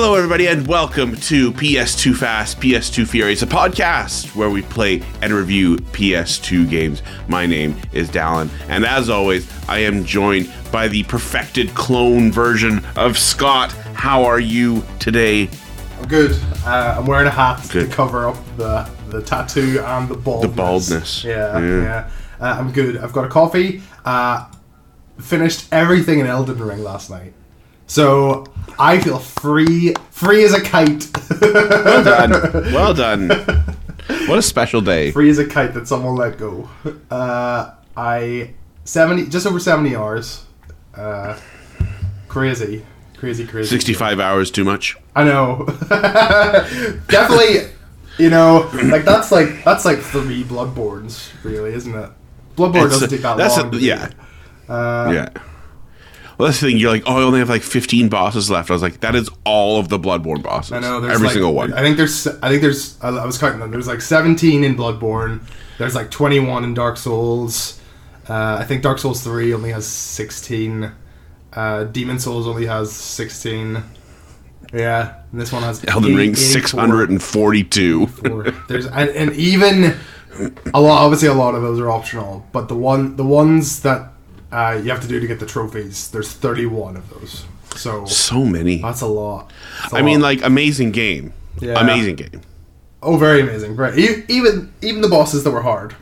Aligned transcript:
Hello, 0.00 0.14
everybody, 0.14 0.46
and 0.46 0.64
welcome 0.68 1.16
to 1.16 1.50
PS2 1.54 2.14
Fast, 2.14 2.60
PS2 2.60 3.04
Furious, 3.08 3.42
a 3.42 3.48
podcast 3.48 4.36
where 4.36 4.48
we 4.48 4.62
play 4.62 5.02
and 5.22 5.32
review 5.32 5.74
PS2 5.76 6.70
games. 6.70 7.02
My 7.26 7.46
name 7.46 7.74
is 7.92 8.08
Dallin, 8.08 8.48
and 8.68 8.86
as 8.86 9.10
always, 9.10 9.50
I 9.68 9.80
am 9.80 10.04
joined 10.04 10.52
by 10.70 10.86
the 10.86 11.02
perfected 11.02 11.74
clone 11.74 12.30
version 12.30 12.86
of 12.94 13.18
Scott. 13.18 13.72
How 13.92 14.22
are 14.22 14.38
you 14.38 14.84
today? 15.00 15.50
I'm 16.00 16.06
good. 16.06 16.40
Uh, 16.64 16.94
I'm 16.98 17.04
wearing 17.04 17.26
a 17.26 17.30
hat 17.30 17.68
Good. 17.72 17.90
to 17.90 17.92
cover 17.92 18.28
up 18.28 18.36
the, 18.56 18.88
the 19.08 19.20
tattoo 19.20 19.82
and 19.84 20.08
the 20.08 20.14
baldness. 20.14 20.48
The 20.52 20.56
baldness. 20.56 21.24
Yeah, 21.24 21.58
Yeah. 21.58 21.82
yeah. 21.82 22.10
Uh, 22.40 22.56
I'm 22.56 22.70
good. 22.70 22.98
I've 22.98 23.12
got 23.12 23.24
a 23.24 23.28
coffee. 23.28 23.82
Uh, 24.04 24.48
finished 25.18 25.66
everything 25.72 26.20
in 26.20 26.28
Elden 26.28 26.56
Ring 26.60 26.84
last 26.84 27.10
night. 27.10 27.32
So 27.88 28.44
I 28.78 29.00
feel 29.00 29.18
free, 29.18 29.94
free 30.10 30.44
as 30.44 30.52
a 30.54 30.60
kite. 30.62 31.08
Well 31.40 32.04
done. 32.04 32.32
Well 32.72 32.94
done. 32.94 33.28
What 34.28 34.38
a 34.38 34.42
special 34.42 34.80
day. 34.80 35.10
free 35.10 35.28
as 35.30 35.38
a 35.38 35.46
kite 35.46 35.74
that 35.74 35.88
someone 35.88 36.14
let 36.16 36.38
go. 36.38 36.68
Uh, 37.10 37.72
I 37.96 38.54
seventy, 38.84 39.26
just 39.26 39.46
over 39.46 39.58
seventy 39.58 39.96
hours. 39.96 40.44
Uh, 40.94 41.38
crazy, 42.28 42.84
crazy, 43.16 43.46
crazy. 43.46 43.68
65 43.68 44.18
hours 44.20 44.50
too 44.50 44.64
much. 44.64 44.96
I 45.14 45.24
know. 45.24 45.66
Definitely, 47.08 47.70
you 48.18 48.30
know, 48.30 48.68
like 48.84 49.04
that's 49.04 49.30
like 49.32 49.62
that's 49.64 49.84
like 49.84 49.98
three 50.00 50.44
Bloodbornes, 50.44 51.30
really, 51.44 51.72
isn't 51.74 51.94
it? 51.94 52.10
Bloodborne 52.56 52.86
It's- 52.86 52.92
doesn't 52.92 53.10
take 53.10 53.22
that 53.22 53.36
that's 53.36 53.56
a- 53.56 53.62
long. 53.62 53.72
to 53.72 53.78
yeah. 53.78 54.10
Uh, 54.68 55.10
yeah. 55.14 55.28
Well, 56.38 56.46
that's 56.46 56.60
the 56.60 56.68
thing. 56.68 56.78
You're 56.78 56.92
like, 56.92 57.02
oh, 57.04 57.16
I 57.16 57.22
only 57.22 57.40
have 57.40 57.48
like 57.48 57.62
15 57.62 58.08
bosses 58.08 58.48
left. 58.48 58.70
I 58.70 58.72
was 58.72 58.82
like, 58.82 59.00
that 59.00 59.16
is 59.16 59.28
all 59.44 59.80
of 59.80 59.88
the 59.88 59.98
Bloodborne 59.98 60.40
bosses. 60.40 60.72
I 60.72 60.78
know. 60.78 61.00
There's 61.00 61.14
Every 61.14 61.26
like, 61.26 61.34
single 61.34 61.52
one. 61.52 61.72
I 61.72 61.80
think 61.80 61.96
there's. 61.96 62.28
I 62.28 62.48
think 62.48 62.62
there's. 62.62 62.96
I 63.02 63.08
I 63.08 63.26
was 63.26 63.38
counting 63.38 63.58
them. 63.58 63.72
There's 63.72 63.88
like 63.88 64.00
17 64.00 64.62
in 64.62 64.76
Bloodborne. 64.76 65.40
There's 65.78 65.96
like 65.96 66.12
21 66.12 66.62
in 66.62 66.74
Dark 66.74 66.96
Souls. 66.96 67.80
Uh, 68.28 68.58
I 68.60 68.64
think 68.64 68.82
Dark 68.82 68.98
Souls 68.98 69.24
3 69.24 69.52
only 69.54 69.70
has 69.70 69.86
16. 69.86 70.92
Uh, 71.54 71.84
Demon 71.84 72.18
Souls 72.18 72.46
only 72.46 72.66
has 72.66 72.92
16. 72.92 73.82
Yeah, 74.72 75.22
and 75.32 75.40
this 75.40 75.50
one 75.50 75.62
has 75.62 75.84
Elden 75.86 76.14
Ring 76.14 76.36
642. 76.36 78.06
There's 78.68 78.86
and, 78.86 79.10
and 79.10 79.32
even 79.32 79.96
a 80.74 80.80
lot. 80.80 81.02
Obviously, 81.04 81.28
a 81.28 81.34
lot 81.34 81.54
of 81.54 81.62
those 81.62 81.80
are 81.80 81.90
optional, 81.90 82.46
but 82.52 82.68
the 82.68 82.76
one 82.76 83.16
the 83.16 83.24
ones 83.24 83.80
that 83.82 84.12
uh, 84.52 84.80
you 84.82 84.90
have 84.90 85.00
to 85.02 85.08
do 85.08 85.20
to 85.20 85.26
get 85.26 85.40
the 85.40 85.46
trophies, 85.46 86.10
there's 86.10 86.32
31 86.32 86.96
of 86.96 87.08
those. 87.10 87.44
So 87.76 88.04
So 88.06 88.44
many. 88.44 88.80
that's 88.82 89.02
a 89.02 89.06
lot. 89.06 89.52
That's 89.82 89.92
a 89.92 89.96
I 89.98 90.02
mean, 90.02 90.20
lot. 90.20 90.28
like, 90.28 90.44
amazing 90.44 90.90
game. 90.92 91.32
Yeah. 91.60 91.80
Amazing 91.80 92.16
game. 92.16 92.40
oh, 93.02 93.16
very 93.16 93.40
amazing. 93.40 93.76
Right, 93.76 93.96
even 93.98 94.72
even 94.80 95.00
the 95.02 95.08
bosses 95.08 95.44
that 95.44 95.50
were 95.50 95.62
hard, 95.62 95.94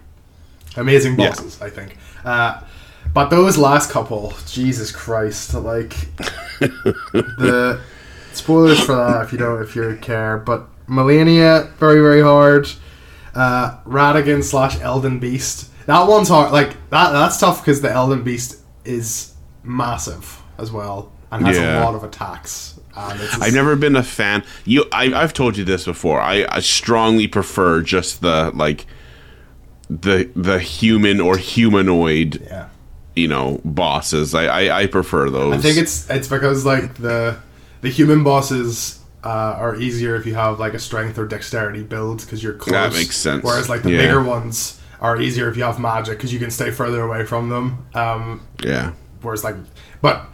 amazing 0.76 1.18
Yeah. 1.18 1.28
bosses. 1.30 1.60
I 1.60 1.70
think. 1.70 1.96
Uh, 2.24 2.60
but 3.14 3.28
those 3.30 3.56
last 3.56 3.90
couple, 3.90 4.34
Jesus 4.46 4.90
Christ! 4.92 5.54
Like 5.54 5.94
the 6.60 7.80
spoilers 8.32 8.80
for 8.80 8.94
that 8.96 9.24
if 9.24 9.32
you 9.32 9.38
don't 9.38 9.62
if 9.62 9.74
you 9.76 9.98
care. 10.00 10.36
But 10.38 10.66
Malenia, 10.86 11.70
very 11.76 12.00
very 12.00 12.22
hard. 12.22 12.68
Uh, 13.34 13.76
Radagon 13.86 14.42
slash 14.42 14.80
Elden 14.80 15.18
Beast. 15.18 15.65
That 15.86 16.06
one's 16.08 16.28
hard. 16.28 16.52
Like 16.52 16.70
that. 16.90 17.12
That's 17.12 17.38
tough 17.38 17.60
because 17.62 17.80
the 17.80 17.90
Elden 17.90 18.22
Beast 18.22 18.58
is 18.84 19.32
massive 19.62 20.40
as 20.58 20.70
well 20.72 21.12
and 21.30 21.46
has 21.46 21.56
Yeah. 21.56 21.82
a 21.82 21.84
lot 21.84 21.94
of 21.94 22.04
attacks. 22.04 22.74
I've 22.98 23.52
never 23.52 23.76
been 23.76 23.94
a 23.94 24.02
fan. 24.02 24.42
You, 24.64 24.86
I, 24.90 25.12
I've 25.12 25.34
told 25.34 25.58
you 25.58 25.64
this 25.64 25.84
before. 25.84 26.18
I, 26.18 26.46
I 26.48 26.60
strongly 26.60 27.26
prefer 27.28 27.82
just 27.82 28.22
the 28.22 28.50
like 28.54 28.86
the 29.90 30.30
the 30.34 30.58
human 30.58 31.20
or 31.20 31.36
humanoid, 31.36 32.40
yeah. 32.42 32.68
you 33.14 33.28
know, 33.28 33.60
bosses. 33.66 34.34
I, 34.34 34.46
I, 34.46 34.80
I 34.82 34.86
prefer 34.86 35.28
those. 35.28 35.54
I 35.54 35.58
think 35.58 35.76
it's 35.76 36.08
it's 36.08 36.26
because 36.28 36.64
like 36.64 36.94
the 36.94 37.36
the 37.82 37.90
human 37.90 38.24
bosses 38.24 38.98
uh, 39.22 39.28
are 39.28 39.76
easier 39.76 40.16
if 40.16 40.24
you 40.24 40.34
have 40.34 40.58
like 40.58 40.72
a 40.72 40.78
strength 40.78 41.18
or 41.18 41.26
dexterity 41.26 41.82
build 41.82 42.22
because 42.22 42.42
you're 42.42 42.54
close. 42.54 42.72
That 42.72 42.92
makes 42.94 43.16
sense. 43.16 43.44
Whereas 43.44 43.68
like 43.68 43.82
the 43.82 43.90
Yeah. 43.90 43.98
bigger 44.06 44.22
ones 44.22 44.80
are 45.00 45.20
easier 45.20 45.48
if 45.48 45.56
you 45.56 45.62
have 45.64 45.78
magic 45.78 46.16
because 46.18 46.32
you 46.32 46.38
can 46.38 46.50
stay 46.50 46.70
further 46.70 47.02
away 47.02 47.24
from 47.24 47.48
them. 47.48 47.86
Um, 47.94 48.46
yeah. 48.64 48.92
whereas 49.22 49.44
like, 49.44 49.56
but 50.00 50.26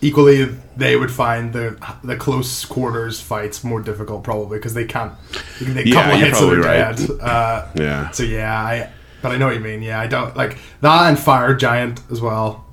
equally 0.00 0.44
they 0.76 0.96
would 0.96 1.10
find 1.10 1.52
the 1.52 1.76
the 2.02 2.16
close 2.16 2.64
quarters 2.64 3.20
fights 3.20 3.62
more 3.62 3.80
difficult 3.80 4.24
probably 4.24 4.58
because 4.58 4.74
they 4.74 4.84
can't. 4.84 5.12
You 5.60 5.66
can 5.66 5.74
take 5.74 5.86
a 5.86 5.88
Yeah, 5.90 6.02
couple 6.02 6.18
hits 6.18 6.40
right. 6.66 6.96
dead. 6.96 7.20
Uh, 7.20 7.66
Yeah. 7.74 8.10
so 8.10 8.22
yeah, 8.22 8.60
I 8.60 8.90
but 9.22 9.32
I 9.32 9.36
know 9.38 9.46
what 9.46 9.54
you 9.54 9.60
mean. 9.60 9.82
Yeah, 9.82 10.00
I 10.00 10.06
don't 10.08 10.36
like 10.36 10.58
that 10.80 11.08
and 11.08 11.18
Fire 11.18 11.54
Giant 11.54 12.00
as 12.10 12.20
well. 12.20 12.64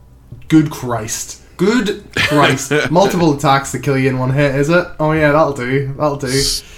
Good 0.48 0.72
Christ. 0.72 1.44
Good 1.60 2.04
Christ. 2.16 2.72
Multiple 2.92 3.36
attacks 3.36 3.72
to 3.74 3.80
kill 3.80 3.98
you 3.98 4.10
in 4.10 4.18
one 4.18 4.32
hit, 4.32 4.56
is 4.56 4.70
it? 4.70 4.88
Oh 5.00 5.12
yeah, 5.12 5.34
that'll 5.34 5.54
do. 5.54 5.94
That'll 5.94 6.16
do. 6.18 6.28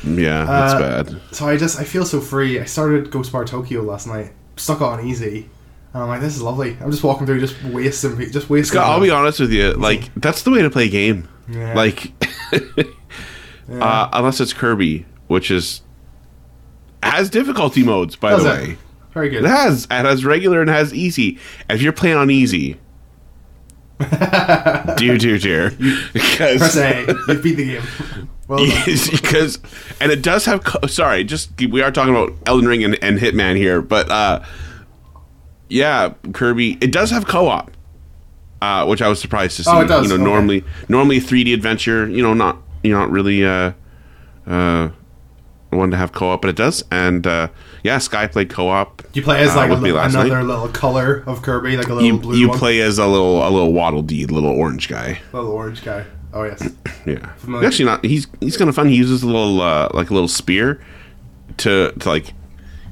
Yeah, 0.03 0.43
that's 0.43 0.73
Uh, 0.73 0.79
bad. 1.03 1.21
So 1.31 1.47
I 1.47 1.55
just 1.55 1.79
I 1.79 1.83
feel 1.83 2.03
so 2.03 2.19
free. 2.19 2.59
I 2.59 2.65
started 2.65 3.11
Ghostwire 3.11 3.45
Tokyo 3.45 3.83
last 3.83 4.07
night. 4.07 4.33
Stuck 4.57 4.81
on 4.81 5.05
easy. 5.05 5.49
And 5.93 6.01
I'm 6.03 6.09
like, 6.09 6.21
this 6.21 6.35
is 6.35 6.41
lovely. 6.41 6.77
I'm 6.81 6.89
just 6.89 7.03
walking 7.03 7.27
through, 7.27 7.41
just 7.41 7.61
wasting, 7.63 8.17
just 8.31 8.49
wasting. 8.49 8.77
Scott, 8.79 8.89
I'll 8.89 8.99
be 9.01 9.09
honest 9.11 9.39
with 9.39 9.51
you. 9.51 9.73
Like, 9.73 10.09
that's 10.15 10.41
the 10.43 10.49
way 10.51 10.61
to 10.63 10.69
play 10.69 10.85
a 10.85 10.89
game. 10.89 11.27
Yeah. 11.49 11.73
Like, 11.75 12.11
uh, 13.71 14.09
unless 14.13 14.39
it's 14.39 14.53
Kirby, 14.53 15.05
which 15.27 15.51
is 15.51 15.81
has 17.03 17.29
difficulty 17.29 17.83
modes, 17.83 18.15
by 18.15 18.31
Does 18.31 18.43
the 18.43 18.49
it? 18.53 18.67
way. 18.69 18.77
Very 19.13 19.29
good. 19.29 19.43
It 19.43 19.49
has. 19.49 19.83
It 19.85 20.05
has 20.05 20.23
regular 20.23 20.61
and 20.61 20.69
has 20.69 20.93
easy. 20.93 21.37
If 21.69 21.81
you're 21.81 21.91
playing 21.93 22.15
on 22.17 22.31
easy, 22.31 22.79
dear, 24.97 25.17
dear, 25.17 25.37
dear, 25.37 25.71
Press 25.71 26.11
because 26.13 26.77
A. 26.77 27.05
You 27.27 27.41
beat 27.41 27.55
the 27.55 27.65
game. 27.65 28.29
Well 28.47 28.65
because 28.85 29.59
and 30.01 30.11
it 30.11 30.21
does 30.21 30.45
have. 30.45 30.63
Co- 30.63 30.85
sorry, 30.87 31.23
just 31.23 31.51
we 31.69 31.81
are 31.81 31.91
talking 31.91 32.13
about 32.13 32.33
Elden 32.45 32.67
Ring 32.67 32.83
and, 32.83 33.01
and 33.03 33.17
Hitman 33.17 33.55
here, 33.55 33.81
but 33.81 34.09
uh, 34.11 34.43
yeah, 35.69 36.13
Kirby. 36.33 36.77
It 36.81 36.91
does 36.91 37.11
have 37.11 37.25
co-op, 37.27 37.71
uh, 38.61 38.85
which 38.87 39.01
I 39.01 39.07
was 39.07 39.21
surprised 39.21 39.55
to 39.57 39.63
see. 39.63 39.71
Oh, 39.71 39.81
it 39.81 39.87
does? 39.87 40.03
You 40.11 40.17
know, 40.17 40.23
Okay. 40.23 40.23
normally 40.33 40.63
normally 40.89 41.17
a 41.17 41.21
3D 41.21 41.53
adventure. 41.53 42.09
You 42.09 42.21
know, 42.23 42.33
not 42.33 42.57
you 42.83 42.91
know, 42.91 42.99
not 42.99 43.11
really 43.11 43.45
uh, 43.45 43.71
uh, 44.45 44.89
one 45.71 45.91
to 45.91 45.97
have 45.97 46.11
co-op, 46.11 46.41
but 46.41 46.49
it 46.49 46.55
does. 46.55 46.83
And 46.91 47.25
uh, 47.25 47.47
yeah, 47.83 47.97
Sky 47.97 48.27
played 48.27 48.49
co-op. 48.49 49.01
You 49.13 49.21
play 49.21 49.41
as 49.41 49.51
uh, 49.51 49.55
like 49.57 49.69
a, 49.69 49.73
with 49.73 49.83
me 49.83 49.91
last 49.91 50.13
another 50.13 50.37
night. 50.39 50.43
little 50.45 50.67
color 50.69 51.23
of 51.25 51.41
Kirby, 51.41 51.77
like 51.77 51.87
a 51.87 51.93
little 51.93 52.03
You 52.07 52.17
blue 52.19 52.37
you 52.37 52.49
one. 52.49 52.57
play 52.59 52.81
as 52.81 52.97
a 52.99 53.07
little 53.07 53.47
a 53.47 53.49
little 53.49 53.73
Waddle 53.73 54.01
Dee, 54.01 54.25
little 54.25 54.49
orange 54.51 54.87
guy. 54.89 55.19
little 55.33 55.51
orange 55.51 55.83
guy. 55.83 56.05
Oh 56.33 56.43
yes. 56.43 56.69
Yeah, 57.05 57.33
Familiar. 57.37 57.67
actually 57.67 57.85
not. 57.85 58.05
He's 58.05 58.27
he's 58.39 58.57
kind 58.57 58.69
of 58.69 58.75
fun. 58.75 58.87
He 58.87 58.95
uses 58.95 59.23
a 59.23 59.25
little 59.25 59.59
uh, 59.59 59.89
like 59.93 60.11
a 60.11 60.13
little 60.13 60.27
spear 60.27 60.79
to 61.57 61.91
to 61.93 62.09
like 62.09 62.33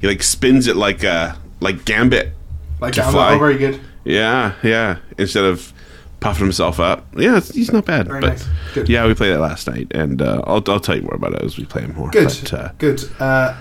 he 0.00 0.08
like 0.08 0.22
spins 0.22 0.66
it 0.66 0.74
like 0.76 1.04
uh 1.04 1.34
like 1.60 1.84
Gambit. 1.84 2.32
Like 2.80 2.94
To 2.94 3.02
fly. 3.04 3.34
oh, 3.34 3.38
very 3.38 3.56
good. 3.58 3.78
Yeah, 4.04 4.54
yeah. 4.64 4.96
Instead 5.18 5.44
of 5.44 5.72
puffing 6.20 6.44
himself 6.44 6.78
up. 6.78 7.06
Yeah, 7.16 7.38
it's, 7.38 7.50
he's 7.54 7.72
not 7.72 7.84
bad. 7.86 8.06
Very 8.06 8.20
but 8.20 8.28
nice. 8.28 8.48
Good. 8.74 8.88
yeah, 8.88 9.06
we 9.06 9.14
played 9.14 9.32
that 9.32 9.40
last 9.40 9.66
night, 9.66 9.88
and 9.90 10.22
uh, 10.22 10.42
I'll 10.46 10.62
I'll 10.68 10.80
tell 10.80 10.96
you 10.96 11.02
more 11.02 11.14
about 11.14 11.34
it 11.34 11.42
as 11.42 11.58
we 11.58 11.64
play 11.64 11.82
him 11.82 11.94
more. 11.94 12.10
Good. 12.10 12.26
But, 12.42 12.52
uh, 12.52 12.72
good. 12.78 13.02
Uh, 13.18 13.56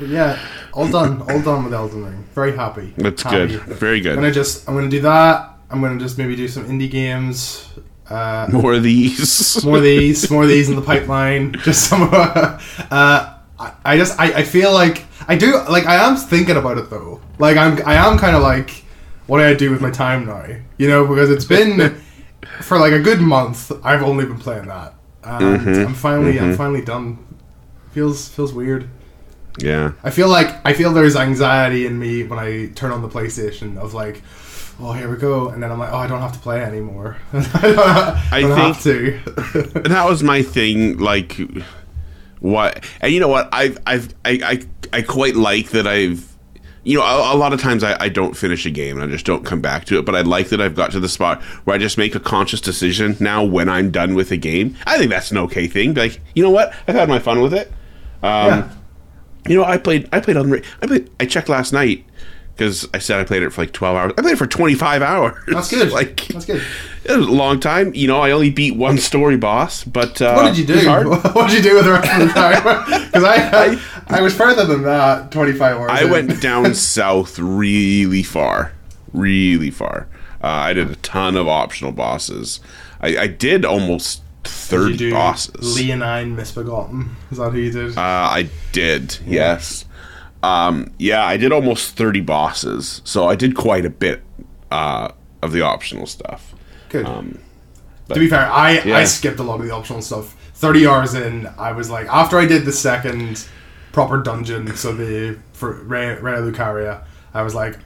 yeah, 0.00 0.38
all 0.72 0.88
done. 0.88 1.22
All 1.22 1.40
done 1.40 1.64
with 1.64 1.74
Elden 1.74 2.04
Ring. 2.04 2.24
Very 2.34 2.56
happy. 2.56 2.94
that's 2.96 3.22
Happy. 3.22 3.48
good. 3.48 3.60
Very 3.62 4.00
good. 4.00 4.12
I'm 4.12 4.16
gonna 4.16 4.32
just 4.32 4.68
I'm 4.68 4.74
gonna 4.74 4.88
do 4.88 5.00
that. 5.02 5.50
I'm 5.70 5.80
gonna 5.80 5.98
just 6.00 6.18
maybe 6.18 6.36
do 6.36 6.48
some 6.48 6.64
indie 6.64 6.90
games. 6.90 7.68
Uh, 8.08 8.48
more 8.52 8.74
of 8.74 8.82
these. 8.82 9.64
more 9.64 9.78
of 9.78 9.82
these, 9.82 10.30
more 10.30 10.42
of 10.42 10.48
these 10.48 10.68
in 10.68 10.76
the 10.76 10.82
pipeline. 10.82 11.52
Just 11.62 11.88
some. 11.88 12.10
Uh, 12.12 12.58
I, 13.58 13.72
I 13.84 13.96
just 13.96 14.18
I, 14.20 14.40
I 14.40 14.42
feel 14.42 14.72
like 14.72 15.04
I 15.26 15.36
do 15.36 15.54
like 15.68 15.86
I 15.86 15.94
am 16.06 16.16
thinking 16.16 16.56
about 16.56 16.76
it 16.76 16.90
though. 16.90 17.20
Like 17.38 17.56
I'm 17.56 17.80
I 17.86 17.94
am 17.94 18.18
kind 18.18 18.36
of 18.36 18.42
like 18.42 18.84
what 19.26 19.38
do 19.38 19.44
I 19.44 19.54
do 19.54 19.70
with 19.70 19.80
my 19.80 19.90
time 19.90 20.26
now? 20.26 20.44
You 20.76 20.88
know, 20.88 21.06
because 21.06 21.30
it's 21.30 21.44
been 21.44 22.00
for 22.62 22.78
like 22.78 22.92
a 22.92 23.00
good 23.00 23.20
month. 23.20 23.70
I've 23.84 24.02
only 24.02 24.24
been 24.26 24.38
playing 24.38 24.66
that, 24.66 24.94
and 25.22 25.60
Mm-hmm. 25.60 25.86
I'm 25.88 25.94
finally 25.94 26.38
I'm 26.40 26.56
finally 26.56 26.82
done. 26.82 27.18
Feels 27.92 28.28
feels 28.28 28.52
weird. 28.52 28.88
yeah. 29.58 29.92
I 30.02 30.10
feel 30.10 30.28
like 30.28 30.48
I 30.66 30.72
feel 30.72 30.92
there's 30.92 31.16
anxiety 31.16 31.86
in 31.86 31.98
me 31.98 32.24
when 32.24 32.38
I 32.38 32.68
turn 32.74 32.90
on 32.90 33.02
the 33.02 33.08
PlayStation 33.08 33.76
of 33.78 33.94
like, 33.94 34.22
oh 34.80 34.92
here 34.92 35.08
we 35.10 35.16
go, 35.16 35.48
and 35.50 35.62
then 35.62 35.70
I'm 35.70 35.78
like, 35.78 35.92
oh 35.92 35.96
I 35.98 36.06
don't 36.08 36.20
have 36.20 36.32
to 36.32 36.38
play 36.40 36.60
anymore. 36.62 37.16
I 37.32 37.40
don't, 37.62 38.32
I 38.32 38.40
don't 38.40 38.58
have 38.58 38.82
to. 38.82 39.20
And 39.76 39.86
that 39.94 40.06
was 40.08 40.22
my 40.22 40.42
thing. 40.42 40.98
Like, 40.98 41.40
what? 42.40 42.84
And 43.00 43.12
you 43.12 43.20
know 43.20 43.28
what? 43.28 43.48
I've, 43.52 43.78
I've, 43.86 44.12
I, 44.24 44.40
I, 44.92 44.98
I 44.98 45.02
quite 45.02 45.36
like 45.36 45.70
that. 45.70 45.86
I've 45.86 46.33
you 46.84 46.98
know, 46.98 47.04
a, 47.04 47.34
a 47.34 47.36
lot 47.36 47.52
of 47.52 47.60
times 47.60 47.82
I, 47.82 47.96
I 48.00 48.08
don't 48.08 48.36
finish 48.36 48.66
a 48.66 48.70
game 48.70 48.96
and 49.00 49.04
I 49.10 49.12
just 49.12 49.24
don't 49.26 49.44
come 49.44 49.60
back 49.60 49.84
to 49.86 49.98
it. 49.98 50.04
But 50.04 50.14
I 50.14 50.20
like 50.20 50.48
that 50.50 50.60
I've 50.60 50.74
got 50.74 50.90
to 50.92 51.00
the 51.00 51.08
spot 51.08 51.42
where 51.64 51.74
I 51.74 51.78
just 51.78 51.96
make 51.98 52.14
a 52.14 52.20
conscious 52.20 52.60
decision 52.60 53.16
now 53.20 53.42
when 53.44 53.68
I'm 53.68 53.90
done 53.90 54.14
with 54.14 54.30
a 54.30 54.36
game. 54.36 54.76
I 54.86 54.98
think 54.98 55.10
that's 55.10 55.30
an 55.30 55.38
okay 55.38 55.66
thing. 55.66 55.94
Like, 55.94 56.20
you 56.34 56.42
know 56.42 56.50
what? 56.50 56.72
I've 56.86 56.94
had 56.94 57.08
my 57.08 57.18
fun 57.18 57.40
with 57.40 57.54
it. 57.54 57.68
Um, 58.22 58.46
Yeah. 58.48 58.70
You 59.46 59.56
know, 59.56 59.64
I 59.64 59.76
played. 59.76 60.08
I 60.10 60.20
played 60.20 60.38
on. 60.38 60.48
the- 60.48 60.64
I 60.80 60.86
played. 60.86 61.10
I 61.20 61.26
checked 61.26 61.50
last 61.50 61.72
night 61.74 62.06
because 62.56 62.88
I 62.94 62.98
said 62.98 63.20
I 63.20 63.24
played 63.24 63.42
it 63.42 63.50
for 63.50 63.62
like 63.62 63.72
twelve 63.72 63.96
hours. 63.96 64.12
I 64.16 64.22
played 64.22 64.34
it 64.34 64.38
for 64.38 64.46
twenty 64.46 64.74
five 64.74 65.02
hours. 65.12 65.36
That's 65.48 65.70
good. 65.70 65.92
like 65.92 66.26
That's 66.28 66.44
good. 66.46 66.62
it 67.04 67.16
was 67.16 67.26
a 67.26 67.30
long 67.32 67.60
time. 67.60 67.94
You 67.94 68.06
know, 68.08 68.20
I 68.20 68.30
only 68.30 68.50
beat 68.50 68.76
one 68.76 68.98
story 68.98 69.36
boss, 69.36 69.84
but 69.84 70.20
uh, 70.22 70.34
What 70.34 70.54
did 70.54 70.58
you 70.58 70.66
do? 70.66 71.10
What 71.32 71.48
did 71.50 71.56
you 71.64 71.70
do 71.70 71.74
with 71.76 71.84
the 71.84 71.92
rest 71.92 72.20
of 72.20 72.28
the 72.28 72.34
time? 72.34 73.06
Because 73.06 73.24
I, 73.24 73.74
I, 73.74 73.80
I 74.18 74.20
was 74.22 74.34
further 74.34 74.64
than 74.66 74.82
that. 74.82 75.30
Twenty 75.30 75.52
five 75.52 75.76
hours. 75.76 75.90
I 75.90 76.04
in. 76.04 76.10
went 76.10 76.40
down 76.40 76.74
south 76.74 77.38
really 77.38 78.22
far, 78.22 78.72
really 79.12 79.70
far. 79.70 80.06
Uh, 80.42 80.46
I 80.48 80.72
did 80.74 80.90
a 80.90 80.96
ton 80.96 81.36
of 81.36 81.48
optional 81.48 81.92
bosses. 81.92 82.60
I, 83.00 83.16
I 83.16 83.26
did 83.28 83.64
almost 83.64 84.22
Did 84.42 84.50
thirty 84.52 84.92
you 84.92 84.98
do 84.98 85.10
bosses. 85.12 85.74
Leonine 85.76 86.36
Misbegotten. 86.36 87.16
Is 87.30 87.38
that 87.38 87.50
who 87.50 87.58
you 87.58 87.70
did? 87.70 87.96
Uh, 87.96 88.00
I 88.00 88.48
did, 88.72 89.18
yes. 89.26 89.83
Um, 90.44 90.92
yeah, 90.98 91.24
I 91.24 91.36
did 91.36 91.52
almost 91.52 91.96
30 91.96 92.20
bosses, 92.20 93.00
so 93.04 93.26
I 93.26 93.34
did 93.34 93.56
quite 93.56 93.86
a 93.86 93.90
bit 93.90 94.22
uh, 94.70 95.12
of 95.42 95.52
the 95.52 95.62
optional 95.62 96.06
stuff. 96.06 96.54
Good. 96.90 97.06
Um, 97.06 97.38
to 98.08 98.20
be 98.20 98.28
fair, 98.28 98.50
I, 98.50 98.82
yeah. 98.82 98.98
I 98.98 99.04
skipped 99.04 99.40
a 99.40 99.42
lot 99.42 99.60
of 99.60 99.66
the 99.66 99.72
optional 99.72 100.02
stuff. 100.02 100.36
Thirty 100.54 100.86
hours 100.86 101.14
in, 101.14 101.48
I 101.58 101.72
was 101.72 101.90
like, 101.90 102.06
after 102.06 102.38
I 102.38 102.46
did 102.46 102.64
the 102.64 102.72
second 102.72 103.46
proper 103.92 104.22
dungeon, 104.22 104.76
so 104.76 104.92
the 104.92 105.38
for 105.52 105.82
Rey, 105.82 106.16
Raya 106.16 106.52
Lucaria, 106.52 107.04
I 107.32 107.42
was 107.42 107.54
like, 107.54 107.78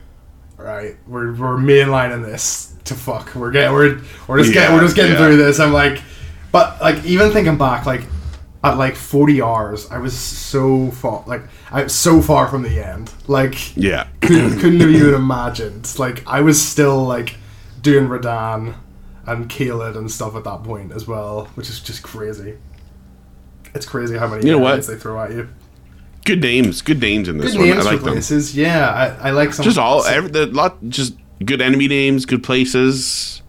right, 0.57 0.97
we're 1.07 1.33
we're 1.33 1.57
mainlining 1.57 2.23
this 2.23 2.75
to 2.85 2.95
fuck. 2.95 3.33
We're 3.33 3.51
getting 3.51 3.73
we're 3.73 4.01
we're 4.27 4.39
just 4.39 4.53
getting 4.53 4.75
we're 4.75 4.83
just 4.83 4.95
getting 4.95 5.13
yeah. 5.13 5.17
through 5.17 5.37
this. 5.37 5.59
I'm 5.59 5.73
like, 5.73 6.01
but 6.51 6.79
like 6.81 7.03
even 7.05 7.31
thinking 7.31 7.57
back, 7.57 7.85
like 7.85 8.01
at 8.63 8.77
like 8.77 8.95
40 8.95 9.41
hours, 9.41 9.89
I 9.89 9.99
was 9.99 10.17
so 10.17 10.91
far 10.91 11.23
like 11.27 11.43
I 11.71 11.83
was 11.83 11.95
so 11.95 12.21
far 12.21 12.47
from 12.47 12.63
the 12.63 12.85
end. 12.85 13.11
Like 13.27 13.75
yeah. 13.77 14.07
couldn't, 14.21 14.59
couldn't 14.59 14.79
have 14.81 14.89
even 14.89 15.13
imagined. 15.13 15.97
Like 15.97 16.25
I 16.27 16.41
was 16.41 16.61
still 16.61 17.03
like 17.05 17.35
doing 17.81 18.07
Radahn 18.07 18.75
and 19.25 19.49
Kaled 19.49 19.95
and 19.95 20.11
stuff 20.11 20.35
at 20.35 20.43
that 20.43 20.63
point 20.63 20.91
as 20.91 21.07
well, 21.07 21.45
which 21.55 21.69
is 21.69 21.79
just 21.79 22.03
crazy. 22.03 22.57
It's 23.73 23.85
crazy 23.85 24.17
how 24.17 24.27
many 24.27 24.45
You 24.45 24.53
know 24.53 24.59
what? 24.59 24.85
they 24.85 24.95
throw 24.95 25.21
at 25.21 25.31
you. 25.31 25.47
Good 26.25 26.41
names, 26.41 26.81
good 26.81 26.99
names 26.99 27.29
in 27.29 27.37
this 27.37 27.51
Good 27.51 27.59
one. 27.59 27.69
names 27.69 27.85
I 27.85 27.91
like 27.91 27.99
for 27.99 28.05
them. 28.05 28.13
places. 28.15 28.55
Yeah, 28.55 28.89
I, 29.21 29.29
I 29.29 29.31
like 29.31 29.53
some. 29.53 29.63
Just 29.63 29.77
all, 29.77 30.03
every, 30.05 30.29
the 30.29 30.47
lot, 30.47 30.77
just 30.89 31.15
good 31.43 31.61
enemy 31.61 31.87
names, 31.87 32.25
good 32.25 32.43
places. 32.43 33.41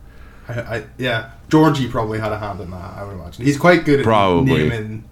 I, 0.50 0.76
I, 0.76 0.85
yeah, 0.99 1.31
Georgie 1.49 1.88
probably 1.88 2.19
had 2.19 2.32
a 2.32 2.38
hand 2.38 2.61
in 2.61 2.70
that. 2.70 2.94
I 2.97 3.05
would 3.05 3.14
imagine 3.14 3.44
he's 3.44 3.58
quite 3.58 3.85
good 3.85 4.00
at 4.00 4.05
Probably. 4.05 4.69
naming 4.69 5.05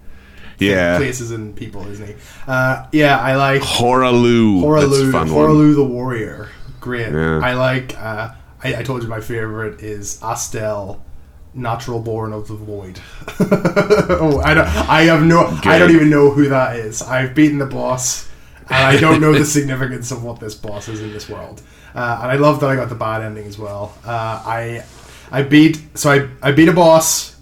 Yeah. 0.58 0.96
places 0.99 1.31
and 1.31 1.55
people, 1.56 1.87
isn't 1.88 2.06
he? 2.06 2.14
Uh, 2.46 2.87
yeah, 2.93 3.19
I 3.19 3.37
like 3.37 3.62
Hoarah 3.62 4.11
Loux. 4.12 4.55
That's 4.61 4.64
Hoarah 4.64 4.87
Loux, 4.87 5.08
a 5.08 5.12
fun 5.12 5.20
one. 5.20 5.29
Hoarah 5.29 5.52
Loux 5.52 5.75
the 5.75 5.85
Warrior. 5.85 6.49
Great. 6.81 7.12
Yeah. 7.12 7.40
I 7.43 7.55
like. 7.55 7.96
Uh, 7.99 8.31
I, 8.62 8.76
I 8.76 8.82
told 8.82 9.02
you 9.02 9.08
my 9.08 9.20
favorite 9.20 9.82
is 9.82 10.19
Astel, 10.20 11.00
Natural 11.55 12.00
Born 12.00 12.32
of 12.32 12.49
the 12.49 12.55
Void. 12.55 13.00
oh, 13.41 14.41
I 14.44 14.55
don't. 14.55 14.67
I 14.67 15.02
have 15.02 15.23
no. 15.25 15.46
I 15.64 15.79
don't 15.79 15.91
even 15.93 16.11
know 16.11 16.31
who 16.31 16.49
that 16.49 16.76
is. 16.76 17.02
I've 17.02 17.34
beaten 17.34 17.58
the 17.58 17.67
boss, 17.67 18.29
and 18.69 18.75
I 18.76 18.96
don't 18.99 19.20
know 19.20 19.32
the 19.32 19.44
significance 19.58 20.11
of 20.11 20.23
what 20.25 20.41
this 20.41 20.55
boss 20.55 20.88
is 20.88 21.00
in 21.00 21.12
this 21.12 21.29
world. 21.29 21.62
Uh, 21.94 22.20
and 22.23 22.31
I 22.32 22.37
love 22.37 22.61
that 22.61 22.70
I 22.70 22.76
got 22.76 22.88
the 22.88 22.94
bad 22.94 23.23
ending 23.23 23.46
as 23.46 23.58
well. 23.58 23.96
Uh, 24.05 24.43
I 24.44 24.84
I 25.30 25.42
beat. 25.42 25.80
So 25.94 26.10
I 26.10 26.28
I 26.48 26.52
beat 26.52 26.69
a 26.69 26.72
boss, 26.72 27.36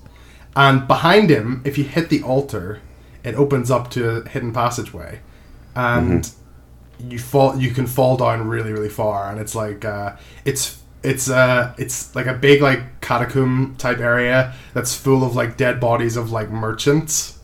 and 0.54 0.86
behind 0.88 1.30
him, 1.30 1.62
if 1.64 1.76
you 1.78 1.84
hit 1.84 2.08
the 2.08 2.22
altar, 2.22 2.80
it 3.24 3.34
opens 3.34 3.70
up 3.70 3.90
to 3.92 4.08
a 4.08 4.28
hidden 4.28 4.52
passageway, 4.52 5.20
and 5.74 6.30
you 6.98 7.18
fall 7.18 7.56
you 7.58 7.70
can 7.72 7.86
fall 7.86 8.16
down 8.16 8.48
really 8.48 8.72
really 8.72 8.88
far 8.88 9.30
and 9.30 9.38
it's 9.38 9.54
like 9.54 9.84
uh, 9.84 10.16
it's 10.46 10.82
it's 11.02 11.28
uh 11.28 11.74
it's 11.76 12.14
like 12.16 12.24
a 12.26 12.32
big 12.32 12.62
like 12.62 13.02
catacomb 13.02 13.74
type 13.76 13.98
area 13.98 14.54
that's 14.72 14.94
full 14.96 15.22
of 15.22 15.36
like 15.36 15.58
dead 15.58 15.78
bodies 15.78 16.16
of 16.16 16.32
like 16.32 16.48
merchants 16.50 17.38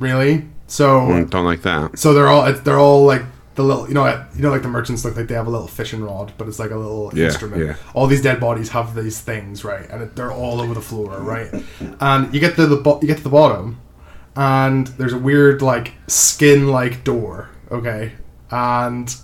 really 0.00 0.44
so 0.66 1.00
Mm, 1.02 1.30
Don't 1.30 1.44
like 1.44 1.62
that. 1.62 1.96
so 1.98 2.12
they're 2.12 2.26
all 2.28 2.52
they're 2.52 2.78
all 2.78 3.04
like 3.06 3.22
the 3.58 3.64
little 3.64 3.86
you 3.88 3.94
know 3.94 4.06
you 4.36 4.42
know 4.42 4.50
like 4.50 4.62
the 4.62 4.68
merchants 4.68 5.04
look 5.04 5.16
like 5.16 5.26
they 5.26 5.34
have 5.34 5.46
a 5.48 5.50
little 5.50 5.66
fishing 5.66 6.00
rod 6.02 6.32
but 6.38 6.46
it's 6.48 6.58
like 6.58 6.70
a 6.70 6.76
little 6.76 7.10
Yeah, 7.12 7.26
instrument 7.26 7.60
yeah. 7.66 7.74
all 7.92 8.06
these 8.06 8.22
dead 8.22 8.38
bodies 8.40 8.68
have 8.70 8.94
these 8.94 9.20
things 9.20 9.64
right 9.64 9.86
and 9.90 10.02
it, 10.04 10.16
they're 10.16 10.32
all 10.32 10.60
over 10.60 10.74
the 10.74 10.80
floor 10.90 11.20
right 11.20 11.50
and 12.00 12.32
you 12.32 12.40
get 12.40 12.54
to 12.56 12.66
the 12.66 12.76
bo- 12.76 13.00
you 13.02 13.08
get 13.08 13.18
to 13.18 13.22
the 13.24 13.36
bottom 13.42 13.80
and 14.36 14.86
there's 14.98 15.12
a 15.12 15.18
weird 15.18 15.60
like 15.60 15.92
skin 16.06 16.68
like 16.68 17.02
door 17.04 17.50
okay 17.70 18.12
and 18.50 19.14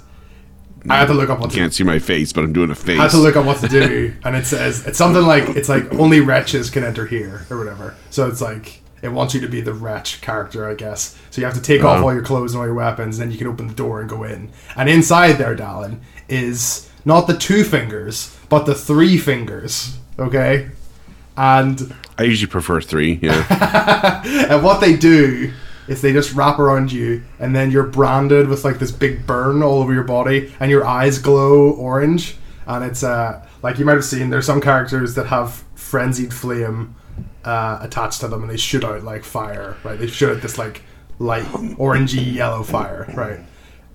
I 0.90 0.96
had 0.98 1.06
to 1.08 1.14
look 1.14 1.30
up 1.30 1.38
what 1.40 1.46
You 1.50 1.54
to 1.54 1.60
can't 1.60 1.72
see 1.72 1.84
my 1.84 1.98
face, 1.98 2.34
but 2.34 2.44
I'm 2.44 2.52
doing 2.52 2.70
a 2.70 2.74
face. 2.74 2.98
I 3.00 3.04
had 3.04 3.10
to 3.12 3.16
look 3.16 3.36
up 3.36 3.46
what 3.46 3.56
to 3.60 3.68
do, 3.68 4.14
and 4.24 4.36
it 4.36 4.44
says 4.44 4.86
it's 4.86 4.98
something 4.98 5.22
like 5.22 5.48
it's 5.56 5.70
like 5.70 5.90
only 5.94 6.20
wretches 6.20 6.68
can 6.68 6.84
enter 6.84 7.06
here 7.06 7.46
or 7.48 7.56
whatever. 7.56 7.94
So 8.10 8.28
it's 8.28 8.42
like 8.42 8.82
it 9.04 9.12
wants 9.12 9.34
you 9.34 9.40
to 9.42 9.48
be 9.48 9.60
the 9.60 9.74
wretch 9.74 10.20
character, 10.22 10.68
I 10.68 10.74
guess. 10.74 11.16
So 11.30 11.40
you 11.40 11.44
have 11.46 11.54
to 11.54 11.60
take 11.62 11.84
off 11.84 11.98
Oh. 12.00 12.04
all 12.06 12.14
your 12.14 12.22
clothes 12.24 12.54
and 12.54 12.60
all 12.60 12.66
your 12.66 12.74
weapons, 12.74 13.18
and 13.18 13.26
then 13.26 13.32
you 13.32 13.38
can 13.38 13.46
open 13.46 13.68
the 13.68 13.74
door 13.74 14.00
and 14.00 14.08
go 14.08 14.24
in. 14.24 14.48
And 14.76 14.88
inside 14.88 15.34
there, 15.34 15.54
Dallin, 15.54 15.98
is 16.28 16.88
not 17.04 17.26
the 17.26 17.36
two 17.36 17.64
fingers, 17.64 18.34
but 18.48 18.64
the 18.66 18.74
three 18.74 19.18
fingers. 19.18 19.98
Okay, 20.18 20.68
and 21.36 21.94
I 22.18 22.22
usually 22.24 22.50
prefer 22.50 22.80
three. 22.80 23.18
Yeah. 23.22 24.22
and 24.50 24.62
what 24.64 24.80
they 24.80 24.96
do 24.96 25.52
is 25.86 26.00
they 26.00 26.12
just 26.12 26.32
wrap 26.34 26.58
around 26.58 26.90
you, 26.92 27.22
and 27.38 27.54
then 27.54 27.70
you're 27.70 27.82
branded 27.84 28.48
with 28.48 28.64
like 28.64 28.78
this 28.78 28.90
big 28.92 29.26
burn 29.26 29.62
all 29.62 29.82
over 29.82 29.92
your 29.92 30.04
body, 30.04 30.52
and 30.60 30.70
your 30.70 30.86
eyes 30.86 31.18
glow 31.18 31.70
orange. 31.72 32.36
And 32.66 32.82
it's 32.84 33.02
uh, 33.02 33.44
like 33.62 33.78
you 33.78 33.84
might 33.84 33.94
have 33.94 34.04
seen. 34.04 34.30
There's 34.30 34.46
some 34.46 34.60
characters 34.62 35.14
that 35.16 35.26
have 35.26 35.62
frenzied 35.74 36.32
flame 36.32 36.94
uh, 37.44 37.78
attached 37.82 38.20
to 38.20 38.28
them, 38.28 38.42
and 38.42 38.50
they 38.50 38.56
shoot 38.56 38.84
out 38.84 39.02
like 39.04 39.24
fire. 39.24 39.76
Right? 39.84 39.98
They 39.98 40.06
shoot 40.06 40.30
out 40.36 40.42
this 40.42 40.58
like 40.58 40.82
light 41.18 41.44
orangey 41.44 42.34
yellow 42.34 42.62
fire. 42.62 43.06
Right? 43.14 43.40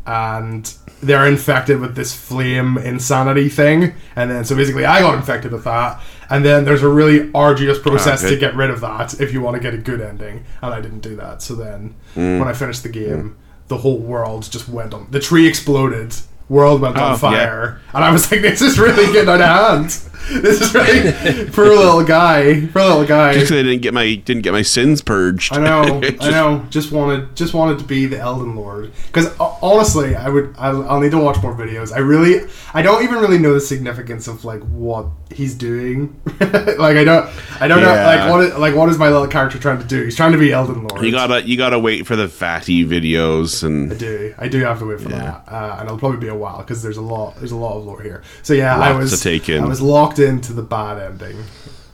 and 0.06 0.74
they're 1.04 1.28
infected 1.28 1.80
with 1.80 1.96
this 1.96 2.16
flame 2.16 2.78
insanity 2.80 3.48
thing. 3.48 3.94
And 4.16 4.32
then, 4.32 4.44
so 4.44 4.56
basically, 4.56 4.84
I 4.86 5.02
got 5.02 5.14
infected 5.14 5.52
with 5.52 5.66
that. 5.66 6.02
And 6.32 6.44
then 6.44 6.66
there's 6.66 6.82
a 6.82 6.90
really 6.90 7.30
arduous 7.36 7.78
process 7.78 8.24
Ah, 8.24 8.30
to 8.30 8.38
get 8.38 8.56
rid 8.56 8.72
of 8.72 8.82
that 8.82 9.20
if 9.22 9.32
you 9.34 9.42
want 9.42 9.56
to 9.58 9.62
get 9.62 9.74
a 9.76 9.78
good 9.78 10.02
ending. 10.02 10.46
And 10.64 10.74
I 10.74 10.82
didn't 10.82 11.02
do 11.02 11.16
that. 11.18 11.42
So 11.44 11.54
then, 11.54 11.94
Mm. 12.16 12.40
when 12.40 12.48
I 12.48 12.54
finished 12.54 12.82
the 12.84 12.90
game, 12.90 13.36
the 13.68 13.78
whole 13.78 14.00
world 14.00 14.50
just 14.50 14.68
went 14.68 14.94
on. 14.96 15.08
The 15.12 15.20
tree 15.20 15.48
exploded. 15.48 16.16
World 16.48 16.82
went 16.82 16.98
Oh, 16.98 17.02
on 17.04 17.12
yeah. 17.12 17.18
fire, 17.18 17.80
and 17.94 18.04
I 18.04 18.12
was 18.12 18.32
like, 18.32 18.42
"This 18.42 18.62
is 18.64 18.80
really 18.80 19.06
getting 19.14 19.30
out 19.30 19.42
of 19.42 19.48
hand. 19.48 19.96
This 20.42 20.62
is 20.62 20.74
really 20.74 21.50
poor 21.52 21.66
little 21.68 22.04
guy, 22.04 22.66
poor 22.74 22.84
little 22.84 23.06
guy." 23.06 23.34
Just 23.34 23.48
'cause 23.48 23.58
I 23.60 23.64
didn't 23.64 23.82
get 23.82 23.94
my 23.94 24.16
didn't 24.16 24.44
get 24.44 24.54
my 24.54 24.62
sins 24.62 25.02
purged. 25.02 25.54
I 25.54 25.60
know, 25.62 26.02
Just- 26.02 26.24
I 26.24 26.30
know. 26.32 26.66
Just 26.70 26.92
wanted, 26.92 27.36
just 27.36 27.54
wanted 27.54 27.80
to 27.80 27.86
be 27.86 28.06
the 28.06 28.20
Elden 28.20 28.56
Lord. 28.56 28.92
Because 29.08 29.28
honestly, 29.40 30.16
I 30.16 30.30
would, 30.30 30.56
I'll, 30.58 30.88
I'll 30.90 31.00
need 31.00 31.12
to 31.12 31.18
watch 31.18 31.42
more 31.42 31.56
videos. 31.56 31.94
I 31.94 32.00
really, 32.00 32.48
I 32.74 32.82
don't 32.82 33.04
even 33.04 33.20
really 33.20 33.38
know 33.40 33.54
the 33.54 33.62
significance 33.62 34.28
of 34.28 34.46
like 34.46 34.62
what 34.64 35.08
he's 35.32 35.56
doing. 35.56 36.20
like 36.40 36.98
I 36.98 37.04
don't, 37.04 37.30
I 37.60 37.68
don't 37.68 37.82
know, 37.82 37.94
Yeah. 37.94 38.06
like 38.08 38.30
what, 38.32 38.44
is, 38.46 38.56
like 38.58 38.76
what 38.76 38.90
is 38.90 38.98
my 38.98 39.10
little 39.10 39.28
character 39.28 39.58
trying 39.60 39.80
to 39.80 39.86
do? 39.86 40.04
He's 40.04 40.16
trying 40.16 40.32
to 40.34 40.38
be 40.38 40.52
Elden 40.52 40.88
Lord. 40.88 41.04
You 41.04 41.12
gotta 41.12 41.48
you 41.48 41.58
gotta 41.58 41.80
wait 41.80 42.06
for 42.08 42.16
the 42.16 42.28
Vaati 42.28 42.86
videos 42.88 43.64
I 43.64 43.68
and 43.68 44.00
do, 44.00 44.34
I 44.38 44.48
do 44.48 44.60
have 44.64 44.80
to 44.80 44.86
wait 44.86 45.00
for 45.02 45.10
that, 45.10 45.44
uh, 45.48 45.78
and 45.80 45.88
it'll 45.88 45.98
probably 46.00 46.20
be 46.20 46.28
a 46.28 46.36
while 46.36 46.60
because 46.60 46.82
there's 46.84 46.98
a 46.98 47.02
lot, 47.02 47.36
there's 47.38 47.52
a 47.52 47.56
lot 47.56 47.78
of 47.78 47.86
lore 47.86 48.02
here. 48.02 48.22
So 48.44 48.54
yeah, 48.54 48.76
I 48.78 48.92
Lots 48.92 49.12
was, 49.12 49.22
to 49.22 49.30
take 49.30 49.50
in. 49.50 49.64
I 49.64 49.68
was 49.68 49.82
locked 49.82 50.19
into 50.20 50.54
the 50.54 50.62
bad 50.62 51.00
ending. 51.00 51.44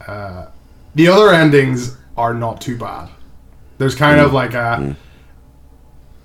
Uh, 0.05 0.48
the 0.94 1.08
other 1.08 1.29
endings 1.34 1.96
are 2.17 2.34
not 2.34 2.62
too 2.62 2.77
bad. 2.77 3.10
There's 3.77 3.96
kind 3.96 4.20
Mm. 4.20 4.25
of 4.25 4.34
like 4.34 4.53
a 4.53 4.96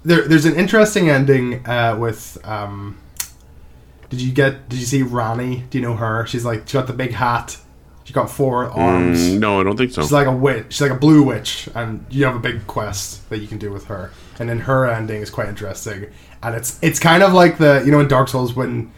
there. 0.05 0.27
There's 0.29 0.45
an 0.47 0.55
interesting 0.57 1.09
ending 1.09 1.67
uh, 1.67 1.97
with. 1.99 2.39
Um, 2.45 2.99
did 4.09 4.21
you 4.21 4.33
get? 4.33 4.69
Did 4.69 4.79
you 4.79 4.87
see 4.87 5.03
Ranni? 5.03 5.69
Do 5.71 5.79
you 5.79 5.83
know 5.83 5.95
her? 5.97 6.27
She's 6.27 6.45
like 6.45 6.67
she 6.69 6.75
got 6.75 6.87
the 6.87 6.93
big 6.93 7.13
hat. 7.13 7.57
She 8.05 8.13
got 8.13 8.31
four 8.31 8.67
arms. 8.67 9.21
Mm, 9.21 9.39
no, 9.39 9.61
I 9.61 9.65
don't 9.65 9.77
think 9.77 9.93
so. 9.93 10.03
She's 10.03 10.11
like 10.11 10.27
a 10.27 10.33
witch. 10.33 10.67
She's 10.71 10.81
like 10.81 10.91
a 10.91 10.97
blue 10.97 11.23
witch, 11.23 11.69
and 11.75 12.05
you 12.11 12.25
have 12.25 12.35
a 12.35 12.41
big 12.41 12.67
quest 12.67 13.29
that 13.31 13.39
you 13.39 13.47
can 13.47 13.59
do 13.59 13.71
with 13.73 13.85
her. 13.87 14.11
And 14.41 14.49
then 14.49 14.61
her 14.61 14.87
ending 14.87 15.23
is 15.23 15.31
quite 15.31 15.49
interesting, 15.49 16.07
and 16.43 16.55
it's 16.57 16.79
it's 16.83 16.99
kind 16.99 17.23
of 17.23 17.33
like 17.33 17.59
the 17.59 17.83
you 17.85 17.93
know 17.93 18.01
in 18.01 18.09
Dark 18.09 18.29
Souls 18.29 18.55
when 18.55 18.91